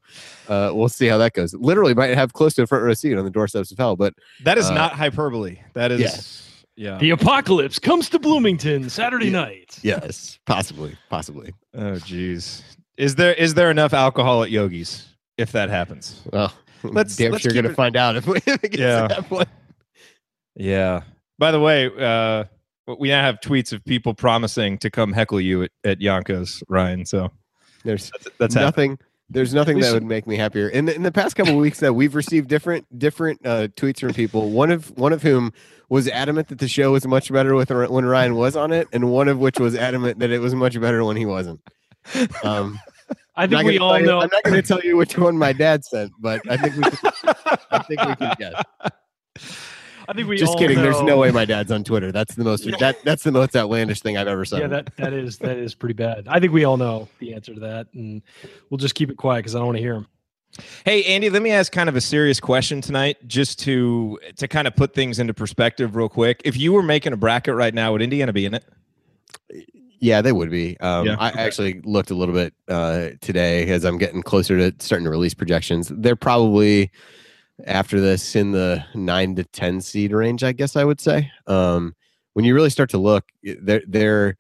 uh, 0.48 0.72
we'll 0.74 0.88
see 0.88 1.08
how 1.08 1.18
that 1.18 1.34
goes. 1.34 1.54
Literally, 1.54 1.94
might 1.94 2.16
have 2.16 2.32
close 2.32 2.54
to 2.54 2.62
a 2.62 2.68
front 2.68 2.86
row 2.86 2.94
seat 2.94 3.18
on 3.18 3.26
the 3.26 3.32
doorsteps 3.32 3.74
of 3.74 3.78
hell. 3.78 3.98
But 3.98 4.14
that 4.46 4.58
is 4.58 4.70
uh, 4.70 4.74
not 4.74 4.94
hyperbole. 4.94 5.60
That 5.74 5.92
is. 5.92 6.00
Yeah. 6.00 6.50
Yeah. 6.76 6.98
The 6.98 7.12
apocalypse 7.12 7.78
comes 7.80 8.10
to 8.10 8.20
Bloomington 8.20 8.90
Saturday 8.90 9.28
yeah. 9.28 9.32
night. 9.32 9.80
Yes, 9.84 10.40
possibly, 10.46 10.98
possibly. 11.10 11.54
Oh, 11.76 11.98
geez. 11.98 12.64
Is 12.98 13.16
there 13.16 13.34
is 13.34 13.54
there 13.54 13.72
enough 13.72 13.94
alcohol 13.94 14.44
at 14.44 14.50
Yogi's 14.50 15.08
if 15.38 15.52
that 15.52 15.70
happens? 15.70 16.22
Well, 16.32 16.54
let's 16.84 17.16
damn 17.16 17.32
let's 17.32 17.44
sure 17.44 17.54
going 17.54 17.66
to 17.66 17.74
find 17.74 17.96
out 17.96 18.16
if, 18.16 18.28
we, 18.28 18.40
if 18.46 18.78
yeah. 18.78 19.22
Yeah. 20.56 21.02
By 21.40 21.52
the 21.52 21.60
way, 21.60 21.90
uh, 21.98 22.46
we 23.00 23.10
now 23.10 23.24
have 23.24 23.40
tweets 23.40 23.74
of 23.74 23.84
people 23.86 24.14
promising 24.14 24.78
to 24.80 24.90
come 24.90 25.14
heckle 25.14 25.42
you 25.42 25.64
at, 25.64 25.72
at 25.84 26.00
Janko's, 26.00 26.64
Ryan. 26.70 27.06
So 27.06 27.32
there's 27.84 28.12
that's, 28.12 28.28
that's 28.38 28.56
nothing. 28.56 28.92
Happening. 28.92 29.10
There's 29.30 29.54
nothing 29.54 29.80
that 29.80 29.94
would 29.94 30.04
make 30.04 30.28
me 30.28 30.36
happier. 30.36 30.70
In 30.70 30.86
the, 30.86 30.94
in 30.94 31.02
the 31.02 31.12
past 31.12 31.36
couple 31.36 31.54
of 31.54 31.60
weeks, 31.60 31.80
that 31.80 31.94
we've 31.94 32.14
received 32.14 32.50
different 32.50 32.86
different 33.00 33.44
uh, 33.46 33.70
tweets 33.70 34.00
from 34.00 34.14
people. 34.14 34.52
One 34.52 34.70
of 34.70 34.96
one 34.98 35.12
of 35.12 35.24
whom 35.24 35.54
was 35.94 36.08
adamant 36.08 36.48
that 36.48 36.58
the 36.58 36.68
show 36.68 36.92
was 36.92 37.06
much 37.06 37.32
better 37.32 37.54
with 37.54 37.70
when 37.70 38.04
Ryan 38.04 38.34
was 38.34 38.56
on 38.56 38.72
it, 38.72 38.88
and 38.92 39.12
one 39.12 39.28
of 39.28 39.38
which 39.38 39.60
was 39.60 39.76
adamant 39.76 40.18
that 40.20 40.32
it 40.32 40.40
was 40.40 40.56
much 40.56 40.82
better 40.82 41.06
when 41.06 41.16
he 41.16 41.28
wasn't. 41.28 41.62
Um, 42.44 42.80
I 43.36 43.46
think 43.46 43.64
we 43.64 43.78
all 43.78 44.00
you, 44.00 44.08
know. 44.08 44.20
I'm 44.20 44.30
not 44.34 44.42
going 44.42 44.60
to 44.60 44.68
tell 44.68 44.80
you 44.80 44.98
which 44.98 45.16
one 45.20 45.38
my 45.38 45.54
dad 45.54 45.86
sent, 45.86 46.12
but 46.20 46.42
I 46.50 46.58
think 46.58 46.78
we. 46.78 46.82
Can, 46.82 47.12
I 47.70 47.80
think 47.84 48.02
we 48.02 48.16
can 48.16 48.36
guess. 48.40 48.64
I 50.10 50.14
think 50.14 50.28
we 50.28 50.36
just 50.36 50.58
kidding. 50.58 50.78
Know. 50.78 50.84
There's 50.84 51.02
no 51.04 51.18
way 51.18 51.30
my 51.30 51.46
dad's 51.46 51.72
on 51.72 51.84
Twitter. 51.84 52.12
That's 52.12 52.34
the 52.34 52.44
most 52.44 52.66
that 52.80 52.98
that's 53.04 53.24
the 53.24 53.32
most 53.32 53.56
outlandish 53.56 54.02
thing 54.02 54.18
I've 54.18 54.28
ever 54.28 54.46
said. 54.46 54.62
Yeah, 54.62 54.68
that 54.68 54.96
that 54.98 55.14
is 55.14 55.38
that 55.38 55.58
is 55.58 55.76
pretty 55.76 55.94
bad. 55.94 56.28
I 56.28 56.40
think 56.40 56.54
we 56.54 56.64
all 56.66 56.78
know 56.78 57.08
the 57.20 57.36
answer 57.36 57.54
to 57.54 57.60
that, 57.60 57.88
and 57.94 58.24
we'll 58.72 58.80
just 58.80 58.96
keep 58.96 59.12
it 59.12 59.18
quiet 59.18 59.40
because 59.40 59.54
I 59.56 59.60
don't 59.60 59.68
want 59.68 59.78
to 59.78 59.84
hear 59.84 59.94
him. 59.94 60.08
Hey 60.86 61.04
Andy, 61.06 61.30
let 61.30 61.42
me 61.42 61.52
ask 61.52 61.72
kind 61.72 61.90
of 61.90 61.96
a 61.96 62.02
serious 62.02 62.40
question 62.40 62.82
tonight, 62.82 63.18
just 63.28 63.60
to 63.60 64.20
to 64.38 64.48
kind 64.48 64.68
of 64.68 64.76
put 64.76 64.94
things 64.94 65.20
into 65.20 65.34
perspective 65.34 65.96
real 65.96 66.10
quick. 66.10 66.42
If 66.46 66.58
you 66.58 66.74
were 66.74 66.84
making 66.84 67.14
a 67.14 67.18
bracket 67.18 67.56
right 67.56 67.74
now, 67.74 67.92
would 67.94 68.02
Indiana 68.02 68.34
be 68.34 68.46
in 68.46 68.54
it? 68.54 68.66
Yeah, 70.00 70.22
they 70.22 70.34
would 70.34 70.52
be. 70.52 70.78
Um, 70.80 71.08
yeah. 71.08 71.16
I 71.18 71.30
actually 71.30 71.80
looked 71.86 72.12
a 72.12 72.14
little 72.14 72.36
bit 72.36 72.54
uh, 72.68 73.12
today 73.22 73.70
as 73.70 73.86
I'm 73.86 73.98
getting 73.98 74.22
closer 74.22 74.58
to 74.58 74.84
starting 74.84 75.06
to 75.06 75.10
release 75.10 75.34
projections. 75.34 75.88
They're 75.96 76.18
probably 76.18 76.92
after 77.66 78.02
this 78.02 78.36
in 78.36 78.52
the 78.52 78.84
nine 78.94 79.36
to 79.36 79.46
ten 79.46 79.80
seed 79.80 80.12
range, 80.12 80.44
I 80.44 80.52
guess 80.52 80.76
I 80.76 80.84
would 80.84 81.00
say. 81.00 81.32
Um, 81.48 81.96
when 82.34 82.46
you 82.46 82.54
really 82.54 82.70
start 82.70 82.90
to 82.92 82.98
look, 82.98 83.26
they're 83.44 83.84
they're 83.88 84.38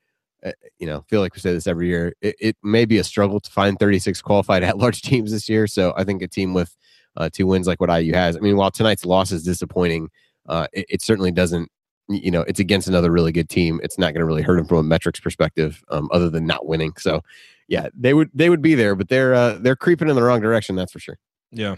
you 0.77 0.87
know 0.87 1.01
feel 1.09 1.21
like 1.21 1.33
we 1.33 1.39
say 1.39 1.53
this 1.53 1.67
every 1.67 1.87
year. 1.87 2.13
It, 2.21 2.35
it, 2.39 2.57
may 2.63 2.85
be 2.85 2.97
a 2.97 3.03
struggle 3.03 3.39
to 3.39 3.49
find 3.49 3.77
36 3.79 4.21
qualified 4.21 4.63
at 4.63 4.77
large 4.77 5.01
teams 5.01 5.31
this 5.31 5.49
year. 5.49 5.67
So 5.67 5.93
I 5.95 6.03
think 6.03 6.21
a 6.21 6.27
team 6.27 6.53
with 6.53 6.75
uh, 7.15 7.29
two 7.31 7.47
wins 7.47 7.67
like 7.67 7.79
what 7.79 7.89
IU 7.89 8.13
has. 8.13 8.35
I 8.35 8.39
mean, 8.39 8.57
while 8.57 8.71
tonight's 8.71 9.05
loss 9.05 9.31
is 9.31 9.43
disappointing, 9.43 10.09
uh, 10.47 10.67
it, 10.73 10.85
it, 10.89 11.01
certainly 11.01 11.31
doesn't. 11.31 11.69
You 12.09 12.31
know, 12.31 12.41
it's 12.41 12.59
against 12.59 12.87
another 12.87 13.11
really 13.11 13.31
good 13.31 13.49
team. 13.49 13.79
It's 13.83 13.97
not 13.97 14.13
going 14.13 14.19
to 14.19 14.25
really 14.25 14.41
hurt 14.41 14.57
them 14.57 14.65
from 14.65 14.79
a 14.79 14.83
metrics 14.83 15.19
perspective, 15.19 15.83
um, 15.89 16.09
other 16.11 16.29
than 16.29 16.45
not 16.45 16.65
winning. 16.65 16.93
So, 16.97 17.21
yeah, 17.67 17.87
they 17.97 18.13
would 18.13 18.29
they 18.33 18.49
would 18.49 18.61
be 18.61 18.75
there, 18.75 18.95
but 18.95 19.07
they're 19.07 19.33
uh, 19.33 19.57
they're 19.59 19.75
creeping 19.75 20.09
in 20.09 20.15
the 20.15 20.23
wrong 20.23 20.41
direction. 20.41 20.75
That's 20.75 20.91
for 20.91 20.99
sure. 20.99 21.17
Yeah. 21.51 21.75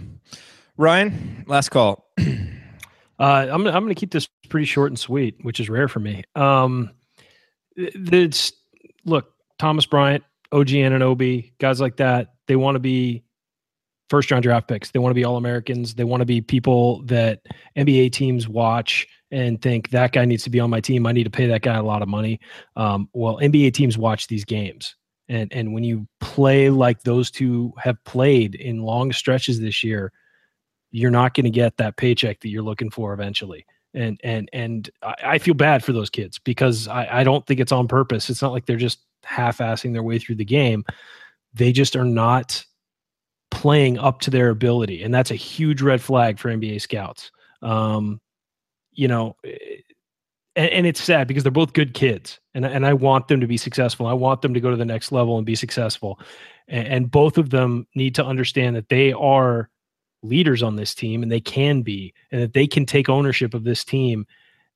Ryan, 0.78 1.46
last 1.48 1.70
call. 1.70 2.10
uh, 2.20 2.24
I'm 3.20 3.68
I'm 3.68 3.84
going 3.84 3.90
to 3.90 3.96
keep 3.96 4.12
this 4.12 4.28
pretty 4.50 4.66
short 4.66 4.92
and 4.92 5.00
sweet, 5.00 5.36
which 5.42 5.60
is 5.60 5.70
rare 5.70 5.88
for 5.88 6.00
me. 6.00 6.24
Um, 6.36 6.92
it's 7.76 8.54
look, 9.06 9.34
Thomas 9.60 9.86
Bryant, 9.86 10.24
OG 10.52 10.68
Anunoby, 10.68 11.52
guys 11.60 11.82
like 11.82 11.98
that, 11.98 12.36
they 12.48 12.56
want 12.56 12.76
to 12.76 12.80
be 12.80 13.24
first 14.10 14.32
round 14.32 14.44
draft 14.44 14.68
picks. 14.68 14.92
They 14.92 15.00
want 15.00 15.12
to 15.12 15.16
be 15.16 15.24
all 15.24 15.38
Americans. 15.38 15.96
They 15.96 16.04
want 16.04 16.22
to 16.22 16.26
be 16.26 16.42
people 16.42 17.02
that 17.04 17.42
NBA 17.76 18.12
teams 18.12 18.48
watch 18.48 19.08
and 19.32 19.62
think 19.62 19.90
that 19.90 20.12
guy 20.12 20.26
needs 20.26 20.44
to 20.44 20.50
be 20.50 20.60
on 20.60 20.70
my 20.70 20.80
team. 20.80 21.06
I 21.08 21.12
need 21.12 21.24
to 21.24 21.30
pay 21.30 21.48
that 21.48 21.62
guy 21.62 21.76
a 21.76 21.84
lot 21.84 22.02
of 22.02 22.08
money. 22.08 22.40
Um, 22.76 23.10
well, 23.14 23.38
NBA 23.38 23.74
teams 23.74 23.98
watch 23.98 24.28
these 24.28 24.46
games. 24.46 24.96
And, 25.28 25.52
and 25.52 25.74
when 25.74 25.84
you 25.84 26.08
play 26.20 26.70
like 26.70 27.02
those 27.02 27.32
two 27.32 27.74
have 27.80 28.02
played 28.04 28.54
in 28.56 28.84
long 28.84 29.12
stretches 29.12 29.60
this 29.60 29.84
year, 29.84 30.12
you're 30.92 31.12
not 31.12 31.34
going 31.34 31.46
to 31.46 31.50
get 31.50 31.78
that 31.78 31.98
paycheck 31.98 32.40
that 32.42 32.50
you're 32.50 32.64
looking 32.64 32.92
for 32.92 33.14
eventually. 33.14 33.66
And 33.96 34.20
and 34.24 34.50
and 34.52 34.90
I, 35.02 35.38
feel 35.38 35.54
bad 35.54 35.84
for 35.84 35.94
those 35.94 36.10
kids 36.10 36.38
because 36.38 36.88
I, 36.88 37.22
I 37.22 37.24
don't 37.24 37.46
think 37.46 37.62
it's 37.62 37.72
on 37.72 37.88
purpose. 37.88 38.30
It's 38.30 38.42
not 38.42 38.52
like 38.52 38.66
they're 38.66 38.76
just 38.76 39.00
half-assing 39.24 39.94
their 39.94 40.04
way 40.04 40.20
through 40.20 40.36
the 40.36 40.46
game. 40.46 40.84
They 41.54 41.72
just 41.72 41.96
are 41.96 42.06
not 42.06 42.64
playing 43.52 43.98
up 43.98 44.20
to 44.22 44.32
their 44.32 44.50
ability, 44.50 45.02
and 45.02 45.14
that's 45.14 45.32
a 45.32 45.36
huge 45.36 45.82
red 45.82 46.02
flag 46.02 46.40
for 46.40 46.50
NBA 46.50 46.82
scouts. 46.82 47.32
Um, 47.62 48.20
you 48.92 49.08
know, 49.08 49.38
eh, 49.46 49.56
and, 50.58 50.70
and, 50.72 50.88
it's 50.88 51.02
sad 51.02 51.28
because 51.28 51.44
they're 51.44 51.52
both 51.52 51.72
good 51.72 51.94
kids, 51.94 52.40
and 52.54 52.66
and 52.66 52.86
I 52.86 52.94
want 52.94 53.30
them 53.30 53.40
to 53.40 53.48
be 53.48 53.58
successful. 53.58 54.08
I 54.08 54.14
want 54.14 54.42
them 54.42 54.54
to 54.54 54.60
go 54.60 54.72
to 54.72 54.78
the 54.78 54.84
next 54.84 55.14
level 55.14 55.38
and 55.38 55.46
be 55.46 55.56
successful, 55.56 56.20
and, 56.68 56.88
and 56.88 57.12
both 57.12 57.38
of 57.38 57.50
them 57.50 57.88
need 57.96 58.16
to 58.16 58.26
understand 58.26 58.76
that 58.76 58.90
they 58.90 59.14
are 59.14 59.70
leaders 60.28 60.64
on 60.64 60.76
this 60.76 60.94
team, 60.96 61.24
and 61.24 61.32
they 61.32 61.40
can 61.40 61.82
be, 61.82 62.14
and 62.32 62.42
that 62.42 62.54
they 62.54 62.68
can 62.68 62.86
take 62.86 63.10
ownership 63.10 63.54
of 63.54 63.64
this 63.64 63.84
team 63.84 64.26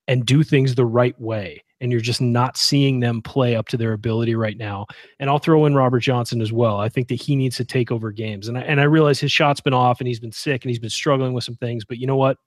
and 0.07 0.25
do 0.25 0.43
things 0.43 0.75
the 0.75 0.85
right 0.85 1.19
way 1.19 1.63
and 1.81 1.91
you're 1.91 2.01
just 2.01 2.21
not 2.21 2.57
seeing 2.57 2.99
them 2.99 3.21
play 3.21 3.55
up 3.55 3.67
to 3.69 3.77
their 3.77 3.93
ability 3.93 4.35
right 4.35 4.57
now. 4.57 4.85
And 5.19 5.29
I'll 5.29 5.39
throw 5.39 5.65
in 5.65 5.75
Robert 5.75 6.01
Johnson 6.01 6.41
as 6.41 6.51
well. 6.51 6.77
I 6.77 6.89
think 6.89 7.07
that 7.07 7.21
he 7.21 7.35
needs 7.35 7.55
to 7.57 7.65
take 7.65 7.91
over 7.91 8.11
games. 8.11 8.47
And 8.47 8.57
I, 8.57 8.61
and 8.61 8.81
I 8.81 8.83
realize 8.83 9.19
his 9.19 9.31
shot's 9.31 9.61
been 9.61 9.73
off 9.73 10.01
and 10.01 10.07
he's 10.07 10.19
been 10.19 10.31
sick 10.31 10.63
and 10.63 10.69
he's 10.69 10.79
been 10.79 10.89
struggling 10.89 11.33
with 11.33 11.43
some 11.43 11.55
things, 11.55 11.85
but 11.85 11.97
you 11.97 12.07
know 12.07 12.17
what? 12.17 12.37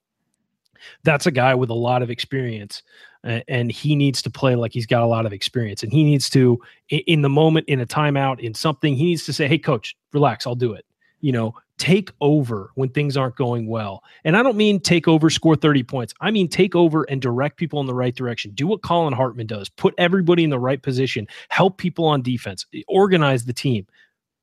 That's 1.03 1.25
a 1.25 1.31
guy 1.31 1.55
with 1.55 1.69
a 1.69 1.75
lot 1.75 2.03
of 2.03 2.11
experience 2.11 2.83
and 3.23 3.71
he 3.71 3.95
needs 3.95 4.21
to 4.21 4.29
play 4.29 4.55
like 4.55 4.73
he's 4.73 4.85
got 4.85 5.01
a 5.01 5.07
lot 5.07 5.25
of 5.25 5.31
experience 5.31 5.81
and 5.81 5.91
he 5.91 6.03
needs 6.03 6.29
to 6.31 6.59
in 6.89 7.21
the 7.21 7.29
moment 7.29 7.67
in 7.69 7.79
a 7.79 7.85
timeout 7.85 8.39
in 8.41 8.53
something 8.53 8.95
he 8.95 9.05
needs 9.05 9.25
to 9.25 9.31
say 9.31 9.47
hey 9.47 9.57
coach 9.57 9.95
relax 10.11 10.45
i'll 10.45 10.55
do 10.55 10.73
it 10.73 10.85
you 11.21 11.31
know 11.31 11.55
take 11.77 12.11
over 12.21 12.71
when 12.75 12.89
things 12.89 13.17
aren't 13.17 13.35
going 13.35 13.67
well. 13.67 14.03
And 14.23 14.37
I 14.37 14.43
don't 14.43 14.57
mean 14.57 14.79
take 14.79 15.07
over, 15.07 15.29
score 15.29 15.55
30 15.55 15.83
points. 15.83 16.13
I 16.21 16.31
mean 16.31 16.47
take 16.47 16.75
over 16.75 17.03
and 17.03 17.21
direct 17.21 17.57
people 17.57 17.79
in 17.79 17.87
the 17.87 17.93
right 17.93 18.15
direction. 18.15 18.51
Do 18.53 18.67
what 18.67 18.81
Collin 18.81 19.13
Hartman 19.13 19.47
does. 19.47 19.69
Put 19.69 19.93
everybody 19.97 20.43
in 20.43 20.49
the 20.49 20.59
right 20.59 20.81
position. 20.81 21.27
Help 21.49 21.77
people 21.77 22.05
on 22.05 22.21
defense. 22.21 22.65
Organize 22.87 23.45
the 23.45 23.53
team. 23.53 23.87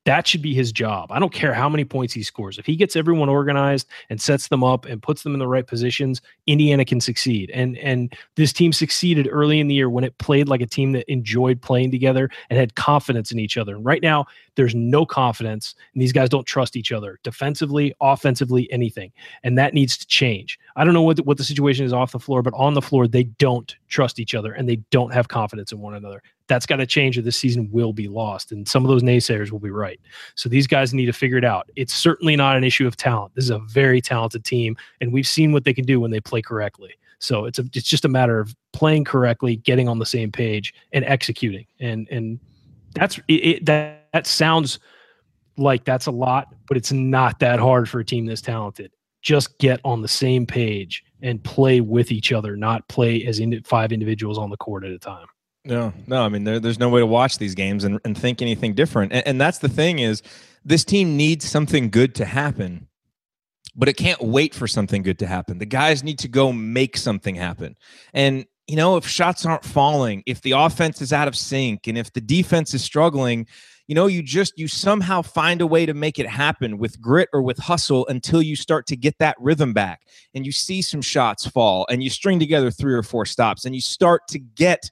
That 0.05 0.25
should 0.25 0.41
be 0.41 0.55
his 0.55 0.71
job. 0.71 1.11
I 1.11 1.19
don't 1.19 1.31
care 1.31 1.53
how 1.53 1.69
many 1.69 1.85
points 1.85 2.11
he 2.11 2.23
scores. 2.23 2.57
If 2.57 2.65
he 2.65 2.75
gets 2.75 2.95
everyone 2.95 3.29
organized 3.29 3.87
and 4.09 4.19
sets 4.19 4.47
them 4.47 4.63
up 4.63 4.85
and 4.85 5.01
puts 5.01 5.21
them 5.21 5.33
in 5.33 5.39
the 5.39 5.47
right 5.47 5.65
positions, 5.65 6.21
Indiana 6.47 6.85
can 6.85 6.99
succeed. 6.99 7.51
And 7.51 7.77
and 7.77 8.15
this 8.35 8.51
team 8.51 8.73
succeeded 8.73 9.27
early 9.29 9.59
in 9.59 9.67
the 9.67 9.75
year 9.75 9.91
when 9.91 10.03
it 10.03 10.17
played 10.17 10.49
like 10.49 10.61
a 10.61 10.65
team 10.65 10.93
that 10.93 11.11
enjoyed 11.11 11.61
playing 11.61 11.91
together 11.91 12.31
and 12.49 12.57
had 12.57 12.73
confidence 12.73 13.31
in 13.31 13.37
each 13.37 13.57
other. 13.57 13.75
And 13.75 13.85
right 13.85 14.01
now, 14.01 14.25
there's 14.55 14.73
no 14.73 15.05
confidence, 15.05 15.75
and 15.93 16.01
these 16.01 16.11
guys 16.11 16.29
don't 16.29 16.47
trust 16.47 16.75
each 16.75 16.91
other 16.91 17.19
defensively, 17.21 17.93
offensively, 18.01 18.71
anything. 18.71 19.11
And 19.43 19.55
that 19.59 19.75
needs 19.75 19.97
to 19.99 20.07
change. 20.07 20.57
I 20.75 20.83
don't 20.83 20.95
know 20.95 21.03
what 21.03 21.17
the, 21.17 21.23
what 21.23 21.37
the 21.37 21.43
situation 21.43 21.85
is 21.85 21.93
off 21.93 22.11
the 22.11 22.19
floor, 22.19 22.41
but 22.41 22.55
on 22.55 22.73
the 22.73 22.81
floor, 22.81 23.07
they 23.07 23.23
don't 23.23 23.75
trust 23.91 24.19
each 24.19 24.33
other 24.33 24.53
and 24.53 24.67
they 24.67 24.77
don't 24.89 25.13
have 25.13 25.27
confidence 25.27 25.71
in 25.71 25.79
one 25.79 25.93
another. 25.93 26.23
That's 26.47 26.65
got 26.65 26.77
to 26.77 26.85
change, 26.85 27.17
or 27.17 27.21
this 27.21 27.37
season 27.37 27.69
will 27.71 27.93
be 27.93 28.07
lost. 28.07 28.51
And 28.51 28.67
some 28.67 28.83
of 28.83 28.89
those 28.89 29.03
naysayers 29.03 29.51
will 29.51 29.59
be 29.59 29.69
right. 29.69 29.99
So 30.35 30.49
these 30.49 30.67
guys 30.67 30.93
need 30.93 31.05
to 31.05 31.13
figure 31.13 31.37
it 31.37 31.45
out. 31.45 31.69
It's 31.75 31.93
certainly 31.93 32.35
not 32.35 32.57
an 32.57 32.63
issue 32.63 32.87
of 32.87 32.97
talent. 32.97 33.35
This 33.35 33.45
is 33.45 33.51
a 33.51 33.59
very 33.59 34.01
talented 34.01 34.43
team, 34.43 34.75
and 34.99 35.13
we've 35.13 35.27
seen 35.27 35.51
what 35.51 35.63
they 35.63 35.73
can 35.73 35.85
do 35.85 35.99
when 35.99 36.11
they 36.11 36.19
play 36.19 36.41
correctly. 36.41 36.93
So 37.19 37.45
it's 37.45 37.59
a, 37.59 37.63
it's 37.73 37.87
just 37.87 38.03
a 38.03 38.09
matter 38.09 38.39
of 38.39 38.55
playing 38.73 39.03
correctly, 39.03 39.57
getting 39.57 39.87
on 39.87 39.99
the 39.99 40.05
same 40.05 40.31
page, 40.31 40.73
and 40.91 41.05
executing. 41.05 41.67
And 41.79 42.07
and 42.09 42.39
that's 42.95 43.19
it, 43.27 43.33
it 43.33 43.65
that 43.67 44.07
that 44.13 44.27
sounds 44.27 44.79
like 45.57 45.85
that's 45.85 46.07
a 46.07 46.11
lot, 46.11 46.53
but 46.67 46.77
it's 46.77 46.91
not 46.91 47.39
that 47.39 47.59
hard 47.59 47.87
for 47.87 47.99
a 47.99 48.05
team 48.05 48.25
this 48.25 48.41
talented. 48.41 48.91
Just 49.21 49.57
get 49.59 49.79
on 49.85 50.01
the 50.01 50.07
same 50.07 50.47
page 50.47 51.03
and 51.21 51.43
play 51.43 51.81
with 51.81 52.11
each 52.11 52.31
other, 52.31 52.55
not 52.55 52.87
play 52.87 53.25
as 53.25 53.39
in 53.39 53.61
five 53.63 53.91
individuals 53.91 54.37
on 54.37 54.49
the 54.49 54.57
court 54.57 54.83
at 54.83 54.91
a 54.91 54.99
time. 54.99 55.27
No, 55.63 55.93
no. 56.07 56.23
I 56.23 56.29
mean, 56.29 56.43
there, 56.43 56.59
there's 56.59 56.79
no 56.79 56.89
way 56.89 57.01
to 57.01 57.05
watch 57.05 57.37
these 57.37 57.53
games 57.53 57.83
and, 57.83 57.99
and 58.03 58.17
think 58.17 58.41
anything 58.41 58.73
different. 58.73 59.13
And, 59.13 59.27
and 59.27 59.41
that's 59.41 59.59
the 59.59 59.69
thing 59.69 59.99
is, 59.99 60.23
this 60.65 60.83
team 60.83 61.17
needs 61.17 61.47
something 61.47 61.89
good 61.89 62.15
to 62.15 62.25
happen, 62.25 62.87
but 63.75 63.89
it 63.89 63.93
can't 63.93 64.21
wait 64.21 64.53
for 64.53 64.67
something 64.67 65.03
good 65.03 65.19
to 65.19 65.27
happen. 65.27 65.57
The 65.59 65.65
guys 65.65 66.03
need 66.03 66.19
to 66.19 66.27
go 66.27 66.51
make 66.51 66.97
something 66.97 67.35
happen. 67.35 67.75
And 68.13 68.45
you 68.67 68.77
know, 68.77 68.95
if 68.95 69.05
shots 69.05 69.45
aren't 69.45 69.65
falling, 69.65 70.23
if 70.25 70.41
the 70.41 70.51
offense 70.51 71.01
is 71.01 71.11
out 71.11 71.27
of 71.27 71.35
sync, 71.35 71.87
and 71.87 71.97
if 71.97 72.13
the 72.13 72.21
defense 72.21 72.73
is 72.73 72.81
struggling, 72.81 73.47
you 73.87 73.95
know 73.95 74.07
you 74.07 74.23
just 74.23 74.57
you 74.57 74.67
somehow 74.67 75.21
find 75.21 75.61
a 75.61 75.67
way 75.67 75.85
to 75.85 75.93
make 75.93 76.19
it 76.19 76.27
happen 76.27 76.77
with 76.77 76.99
grit 77.01 77.29
or 77.33 77.41
with 77.41 77.57
hustle 77.57 78.07
until 78.07 78.41
you 78.41 78.55
start 78.55 78.87
to 78.87 78.95
get 78.95 79.17
that 79.19 79.35
rhythm 79.39 79.73
back 79.73 80.01
and 80.33 80.45
you 80.45 80.51
see 80.51 80.81
some 80.81 81.01
shots 81.01 81.45
fall 81.47 81.85
and 81.89 82.03
you 82.03 82.09
string 82.09 82.39
together 82.39 82.71
three 82.71 82.93
or 82.93 83.03
four 83.03 83.25
stops 83.25 83.65
and 83.65 83.75
you 83.75 83.81
start 83.81 84.21
to 84.27 84.39
get 84.39 84.89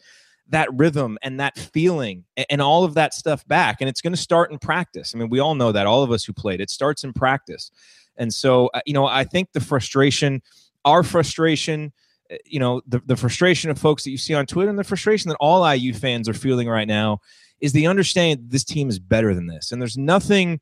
that 0.49 0.67
rhythm 0.73 1.17
and 1.21 1.39
that 1.39 1.57
feeling 1.57 2.23
and 2.49 2.61
all 2.61 2.83
of 2.83 2.95
that 2.95 3.13
stuff 3.13 3.47
back 3.47 3.77
and 3.79 3.89
it's 3.89 4.01
going 4.01 4.13
to 4.13 4.19
start 4.19 4.51
in 4.51 4.57
practice. 4.57 5.13
I 5.15 5.17
mean 5.17 5.29
we 5.29 5.39
all 5.39 5.55
know 5.55 5.71
that 5.71 5.87
all 5.87 6.03
of 6.03 6.11
us 6.11 6.23
who 6.23 6.33
played 6.33 6.59
it 6.59 6.69
starts 6.69 7.03
in 7.03 7.13
practice. 7.13 7.71
And 8.17 8.33
so 8.33 8.69
uh, 8.73 8.81
you 8.85 8.93
know 8.93 9.05
i 9.05 9.23
think 9.23 9.49
the 9.53 9.61
frustration 9.61 10.41
our 10.85 11.03
frustration 11.03 11.93
uh, 12.31 12.35
you 12.45 12.59
know 12.59 12.81
the, 12.87 13.01
the 13.05 13.15
frustration 13.15 13.69
of 13.69 13.77
folks 13.77 14.03
that 14.03 14.11
you 14.11 14.17
see 14.17 14.33
on 14.33 14.45
twitter 14.45 14.69
and 14.69 14.77
the 14.77 14.83
frustration 14.83 15.29
that 15.29 15.37
all 15.39 15.65
iu 15.73 15.93
fans 15.93 16.27
are 16.27 16.33
feeling 16.33 16.67
right 16.67 16.87
now 16.87 17.19
is 17.61 17.73
the 17.73 17.87
understanding 17.87 18.45
this 18.49 18.63
team 18.63 18.89
is 18.89 18.99
better 18.99 19.33
than 19.33 19.47
this. 19.47 19.71
And 19.71 19.81
there's 19.81 19.97
nothing 19.97 20.59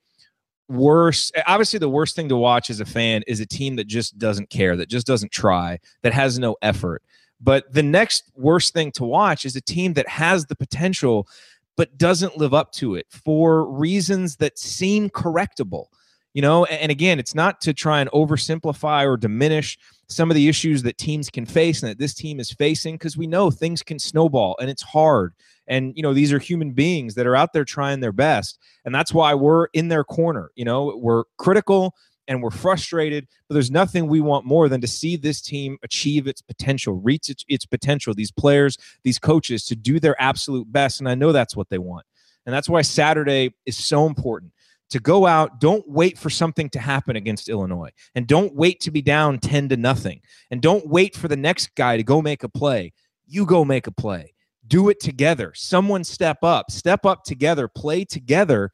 worse. 0.68 1.32
Obviously, 1.46 1.80
the 1.80 1.90
worst 1.90 2.16
thing 2.16 2.30
to 2.30 2.36
watch 2.36 2.70
as 2.70 2.80
a 2.80 2.86
fan 2.86 3.24
is 3.28 3.40
a 3.40 3.46
team 3.46 3.76
that 3.78 3.88
just 3.88 4.18
doesn't 4.18 4.50
care, 4.50 4.76
that 4.76 4.90
just 4.90 5.08
doesn't 5.08 5.32
try, 5.32 5.80
that 6.02 6.14
has 6.14 6.40
no 6.40 6.56
effort. 6.62 7.04
But 7.40 7.72
the 7.72 7.84
next 7.84 8.32
worst 8.36 8.74
thing 8.74 8.92
to 8.94 9.04
watch 9.04 9.46
is 9.46 9.56
a 9.56 9.62
team 9.62 9.94
that 9.94 10.08
has 10.10 10.46
the 10.46 10.56
potential 10.56 11.28
but 11.76 11.98
doesn't 11.98 12.38
live 12.38 12.56
up 12.56 12.72
to 12.72 12.96
it 12.96 13.06
for 13.10 13.70
reasons 13.72 14.38
that 14.38 14.58
seem 14.58 15.10
correctable. 15.12 15.86
You 16.34 16.42
know, 16.42 16.66
and 16.66 16.92
again, 16.92 17.20
it's 17.20 17.36
not 17.36 17.62
to 17.62 17.74
try 17.74 18.00
and 18.02 18.12
oversimplify 18.12 19.06
or 19.06 19.18
diminish 19.18 19.78
some 20.08 20.30
of 20.30 20.36
the 20.36 20.48
issues 20.48 20.84
that 20.84 20.98
teams 20.98 21.30
can 21.30 21.46
face 21.46 21.82
and 21.82 21.90
that 21.90 22.00
this 22.00 22.14
team 22.14 22.40
is 22.40 22.52
facing 22.52 22.96
because 22.96 23.18
we 23.18 23.28
know 23.28 23.50
things 23.50 23.84
can 23.84 24.00
snowball 24.00 24.56
and 24.60 24.70
it's 24.70 24.84
hard 24.84 25.34
and 25.68 25.94
you 25.96 26.04
know 26.04 26.14
these 26.14 26.34
are 26.34 26.40
human 26.40 26.72
beings 26.72 27.16
that 27.16 27.28
are 27.28 27.36
out 27.36 27.54
there 27.54 27.66
trying 27.66 28.00
their 28.00 28.12
best. 28.12 28.60
And 28.86 28.94
that's 28.94 29.14
why 29.14 29.34
we're 29.34 29.66
in 29.74 29.88
their 29.90 30.04
corner 30.04 30.52
you 30.56 30.66
know? 30.66 30.98
We're 30.98 31.24
critical 31.38 31.94
and 32.28 32.44
we're 32.44 32.52
frustrated 32.52 33.28
but 33.48 33.54
there's 33.54 33.72
nothing 33.72 34.08
we 34.08 34.20
want 34.20 34.46
more 34.46 34.68
than 34.68 34.82
to 34.82 34.88
see 34.88 35.16
this 35.16 35.42
team 35.42 35.78
achieve 35.84 36.28
its 36.28 36.42
potential 36.42 36.96
reach 36.96 37.30
its, 37.30 37.46
its 37.48 37.66
potential 37.66 38.14
these 38.14 38.32
players 38.32 38.78
these 39.04 39.20
coaches 39.20 39.66
to 39.66 39.76
do 39.76 40.00
their 40.00 40.20
absolute 40.22 40.72
best. 40.72 41.00
And 41.00 41.08
i 41.08 41.16
know 41.16 41.32
that's 41.32 41.56
what 41.56 41.70
they 41.70 41.78
want. 41.78 42.06
And 42.46 42.54
that's 42.54 42.70
why 42.70 42.82
saturday 42.82 43.54
is 43.66 43.78
so 43.78 44.06
important. 44.06 44.52
To 44.92 45.00
go 45.02 45.26
out 45.26 45.60
don't 45.60 45.84
wait 45.88 46.18
for 46.18 46.30
something 46.30 46.70
to 46.70 46.80
happen 46.80 47.16
against 47.18 47.50
illinois. 47.50 47.92
And 48.16 48.26
don't 48.26 48.56
wait 48.56 48.80
to 48.82 48.92
be 48.92 49.02
down 49.02 49.40
10 49.40 49.70
to 49.70 49.78
nothing. 49.78 50.22
And 50.50 50.62
don't 50.62 50.88
wait 50.88 51.16
for 51.16 51.28
the 51.28 51.36
next 51.36 51.76
guy 51.76 51.98
to 51.98 52.04
go 52.04 52.22
make 52.22 52.44
a 52.44 52.50
play. 52.50 52.94
You 53.26 53.46
go 53.46 53.66
make 53.66 53.88
a 53.88 53.92
play 53.92 54.34
do 54.68 54.90
it 54.90 55.00
together. 55.00 55.52
Someone 55.56 56.04
step 56.04 56.44
up 56.44 56.72
step 56.72 57.06
up 57.06 57.24
together 57.24 57.68
play 57.68 58.04
together 58.06 58.72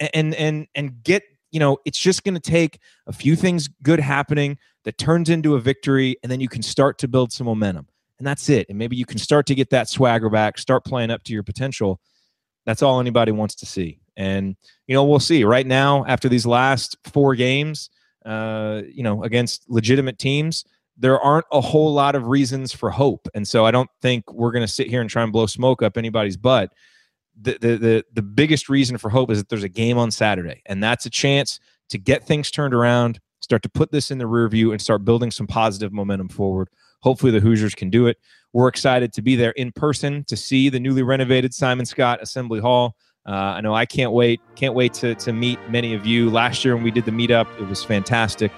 and 0.00 0.34
and 0.34 0.66
and 0.74 1.02
get 1.02 1.22
you 1.50 1.60
know 1.60 1.78
it's 1.84 1.98
just 1.98 2.24
going 2.24 2.34
to 2.34 2.40
take 2.40 2.78
a 3.06 3.12
few 3.12 3.36
things 3.36 3.68
good 3.82 4.00
happening 4.00 4.58
that 4.84 4.98
turns 4.98 5.30
into 5.30 5.54
a 5.54 5.60
victory 5.60 6.16
and 6.22 6.30
then 6.30 6.40
you 6.40 6.48
can 6.48 6.62
start 6.62 6.98
to 6.98 7.08
build 7.08 7.32
some 7.32 7.46
momentum. 7.46 7.86
And 8.18 8.26
that's 8.26 8.48
it. 8.48 8.66
And 8.70 8.78
maybe 8.78 8.96
you 8.96 9.04
can 9.04 9.18
start 9.18 9.46
to 9.46 9.54
get 9.54 9.70
that 9.70 9.88
swagger 9.88 10.30
back 10.30 10.58
start 10.58 10.84
playing 10.84 11.10
up 11.10 11.22
to 11.24 11.32
your 11.32 11.42
potential. 11.42 12.00
That's 12.64 12.82
all 12.82 13.00
anybody 13.00 13.32
wants 13.32 13.54
to 13.56 13.66
see. 13.66 14.00
And 14.16 14.56
you 14.86 14.94
know 14.94 15.04
we'll 15.04 15.20
see. 15.20 15.44
Right 15.44 15.66
now 15.66 16.04
after 16.06 16.28
these 16.28 16.46
last 16.46 16.96
four 17.04 17.34
games 17.34 17.90
uh 18.24 18.82
you 18.88 19.04
know 19.04 19.22
against 19.22 19.70
legitimate 19.70 20.18
teams 20.18 20.64
there 20.96 21.20
aren't 21.20 21.46
a 21.52 21.60
whole 21.60 21.92
lot 21.92 22.14
of 22.14 22.26
reasons 22.26 22.72
for 22.72 22.90
hope. 22.90 23.28
And 23.34 23.46
so 23.46 23.66
I 23.66 23.70
don't 23.70 23.90
think 24.00 24.32
we're 24.32 24.52
going 24.52 24.64
to 24.64 24.72
sit 24.72 24.88
here 24.88 25.00
and 25.00 25.10
try 25.10 25.22
and 25.22 25.32
blow 25.32 25.46
smoke 25.46 25.82
up 25.82 25.96
anybody's 25.96 26.36
butt. 26.36 26.72
The, 27.40 27.58
the, 27.60 27.76
the, 27.76 28.04
the 28.14 28.22
biggest 28.22 28.68
reason 28.68 28.96
for 28.96 29.10
hope 29.10 29.30
is 29.30 29.38
that 29.38 29.50
there's 29.50 29.62
a 29.62 29.68
game 29.68 29.98
on 29.98 30.10
Saturday, 30.10 30.62
and 30.64 30.82
that's 30.82 31.04
a 31.04 31.10
chance 31.10 31.60
to 31.90 31.98
get 31.98 32.26
things 32.26 32.50
turned 32.50 32.72
around, 32.72 33.20
start 33.40 33.62
to 33.62 33.68
put 33.68 33.92
this 33.92 34.10
in 34.10 34.16
the 34.16 34.26
rear 34.26 34.48
view 34.48 34.72
and 34.72 34.80
start 34.80 35.04
building 35.04 35.30
some 35.30 35.46
positive 35.46 35.92
momentum 35.92 36.28
forward. 36.28 36.68
Hopefully, 37.02 37.30
the 37.30 37.40
Hoosiers 37.40 37.74
can 37.74 37.90
do 37.90 38.06
it. 38.06 38.16
We're 38.54 38.68
excited 38.68 39.12
to 39.12 39.22
be 39.22 39.36
there 39.36 39.50
in 39.50 39.70
person 39.70 40.24
to 40.24 40.36
see 40.36 40.70
the 40.70 40.80
newly 40.80 41.02
renovated 41.02 41.52
Simon 41.52 41.84
Skjodt 41.84 42.22
Assembly 42.22 42.58
Hall. 42.58 42.96
Uh, 43.28 43.32
I 43.32 43.60
know 43.60 43.74
I 43.74 43.84
can't 43.84 44.12
wait. 44.12 44.40
Can't 44.54 44.74
wait 44.74 44.94
to, 44.94 45.14
to 45.16 45.32
meet 45.32 45.58
many 45.68 45.92
of 45.92 46.06
you. 46.06 46.30
Last 46.30 46.64
year 46.64 46.74
when 46.74 46.84
we 46.84 46.90
did 46.90 47.04
the 47.04 47.10
meetup, 47.10 47.46
it 47.60 47.68
was 47.68 47.84
fantastic. 47.84 48.50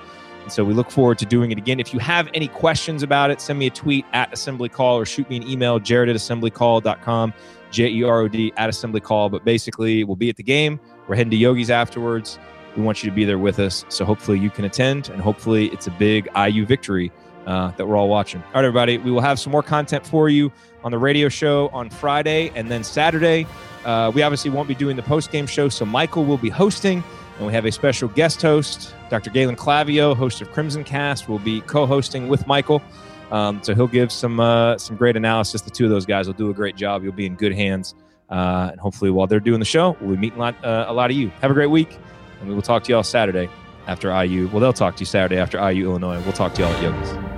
And 0.42 0.52
so 0.52 0.64
we 0.64 0.74
look 0.74 0.90
forward 0.90 1.18
to 1.18 1.26
doing 1.26 1.50
it 1.50 1.58
again. 1.58 1.80
If 1.80 1.92
you 1.92 2.00
have 2.00 2.28
any 2.34 2.48
questions 2.48 3.02
about 3.02 3.30
it, 3.30 3.40
send 3.40 3.58
me 3.58 3.66
a 3.66 3.70
tweet 3.70 4.04
at 4.12 4.32
Assembly 4.32 4.68
Call 4.68 4.98
or 4.98 5.04
shoot 5.04 5.28
me 5.28 5.36
an 5.36 5.48
email, 5.48 5.78
jerod 5.78 6.08
at 6.08 6.16
assemblycall.com, 6.16 7.34
J 7.70 7.88
E 7.88 8.02
R 8.02 8.20
O 8.20 8.28
D 8.28 8.52
at 8.56 8.68
Assembly 8.68 9.00
Call. 9.00 9.28
But 9.28 9.44
basically, 9.44 10.04
we'll 10.04 10.16
be 10.16 10.30
at 10.30 10.36
the 10.36 10.42
game. 10.42 10.80
We're 11.06 11.16
heading 11.16 11.30
to 11.30 11.36
Yogi's 11.36 11.70
afterwards. 11.70 12.38
We 12.76 12.82
want 12.82 13.02
you 13.02 13.10
to 13.10 13.14
be 13.14 13.24
there 13.24 13.38
with 13.38 13.58
us. 13.58 13.84
So 13.88 14.04
hopefully 14.04 14.38
you 14.38 14.50
can 14.50 14.64
attend, 14.64 15.08
and 15.08 15.20
hopefully 15.20 15.66
it's 15.68 15.86
a 15.86 15.90
big 15.92 16.28
IU 16.36 16.64
victory 16.64 17.10
uh, 17.46 17.70
that 17.72 17.86
we're 17.86 17.96
all 17.96 18.08
watching. 18.08 18.42
All 18.42 18.54
right, 18.54 18.64
everybody, 18.64 18.98
we 18.98 19.10
will 19.10 19.22
have 19.22 19.38
some 19.38 19.50
more 19.50 19.62
content 19.62 20.06
for 20.06 20.28
you 20.28 20.52
on 20.84 20.92
the 20.92 20.98
radio 20.98 21.28
show 21.28 21.68
on 21.70 21.90
Friday 21.90 22.52
and 22.54 22.70
then 22.70 22.84
Saturday. 22.84 23.46
Uh, 23.84 24.12
we 24.14 24.22
obviously 24.22 24.50
won't 24.50 24.68
be 24.68 24.74
doing 24.74 24.96
the 24.96 25.02
post 25.02 25.32
game 25.32 25.46
show, 25.46 25.68
so 25.68 25.84
Michael 25.84 26.24
will 26.24 26.36
be 26.36 26.50
hosting, 26.50 27.02
and 27.38 27.46
we 27.46 27.52
have 27.52 27.64
a 27.64 27.72
special 27.72 28.08
guest 28.08 28.42
host, 28.42 28.94
Dr. 29.10 29.30
Galen 29.30 29.56
Clavio, 29.56 30.14
host 30.14 30.40
of 30.40 30.50
Crimson 30.52 30.84
Cast, 30.84 31.28
will 31.28 31.38
be 31.38 31.60
co-hosting 31.62 32.28
with 32.28 32.46
Michael. 32.46 32.82
Um, 33.30 33.62
so 33.62 33.74
he'll 33.74 33.86
give 33.86 34.10
some 34.10 34.40
uh, 34.40 34.78
some 34.78 34.96
great 34.96 35.16
analysis. 35.16 35.62
The 35.62 35.70
two 35.70 35.84
of 35.84 35.90
those 35.90 36.06
guys 36.06 36.26
will 36.26 36.34
do 36.34 36.50
a 36.50 36.54
great 36.54 36.76
job. 36.76 37.04
You'll 37.04 37.12
be 37.12 37.26
in 37.26 37.36
good 37.36 37.54
hands, 37.54 37.94
uh, 38.30 38.68
and 38.72 38.80
hopefully, 38.80 39.10
while 39.10 39.26
they're 39.26 39.40
doing 39.40 39.60
the 39.60 39.66
show, 39.66 39.96
we'll 40.00 40.12
be 40.12 40.16
meeting 40.16 40.38
a 40.38 40.42
lot, 40.42 40.64
uh, 40.64 40.86
a 40.88 40.92
lot 40.92 41.10
of 41.10 41.16
you. 41.16 41.28
Have 41.40 41.50
a 41.50 41.54
great 41.54 41.70
week, 41.70 41.96
and 42.40 42.48
we 42.48 42.54
will 42.54 42.62
talk 42.62 42.84
to 42.84 42.92
y'all 42.92 43.02
Saturday 43.02 43.48
after 43.86 44.10
IU. 44.24 44.48
Well, 44.48 44.60
they'll 44.60 44.72
talk 44.72 44.96
to 44.96 45.00
you 45.00 45.06
Saturday 45.06 45.38
after 45.38 45.58
IU 45.70 45.90
Illinois. 45.90 46.20
We'll 46.22 46.32
talk 46.32 46.54
to 46.54 46.62
y'all 46.62 46.72
at 46.72 46.82
Yogi's. 46.82 47.37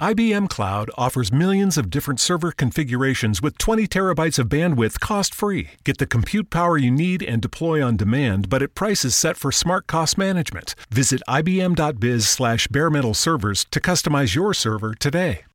IBM 0.00 0.48
Cloud 0.48 0.90
offers 0.98 1.32
millions 1.32 1.78
of 1.78 1.88
different 1.88 2.18
server 2.18 2.50
configurations 2.50 3.40
with 3.40 3.56
20 3.58 3.86
terabytes 3.86 4.40
of 4.40 4.48
bandwidth 4.48 4.98
cost 4.98 5.32
free. 5.32 5.70
Get 5.84 5.98
the 5.98 6.06
compute 6.06 6.50
power 6.50 6.76
you 6.76 6.90
need 6.90 7.22
and 7.22 7.40
deploy 7.40 7.80
on 7.80 7.96
demand, 7.96 8.48
but 8.48 8.60
at 8.60 8.74
prices 8.74 9.14
set 9.14 9.36
for 9.36 9.52
smart 9.52 9.86
cost 9.86 10.18
management. 10.18 10.74
Visit 10.90 11.22
ibm.biz 11.28 12.28
slash 12.28 12.66
bare 12.68 12.90
metal 12.90 13.14
servers 13.14 13.66
to 13.70 13.80
customize 13.80 14.34
your 14.34 14.52
server 14.52 14.94
today. 14.94 15.44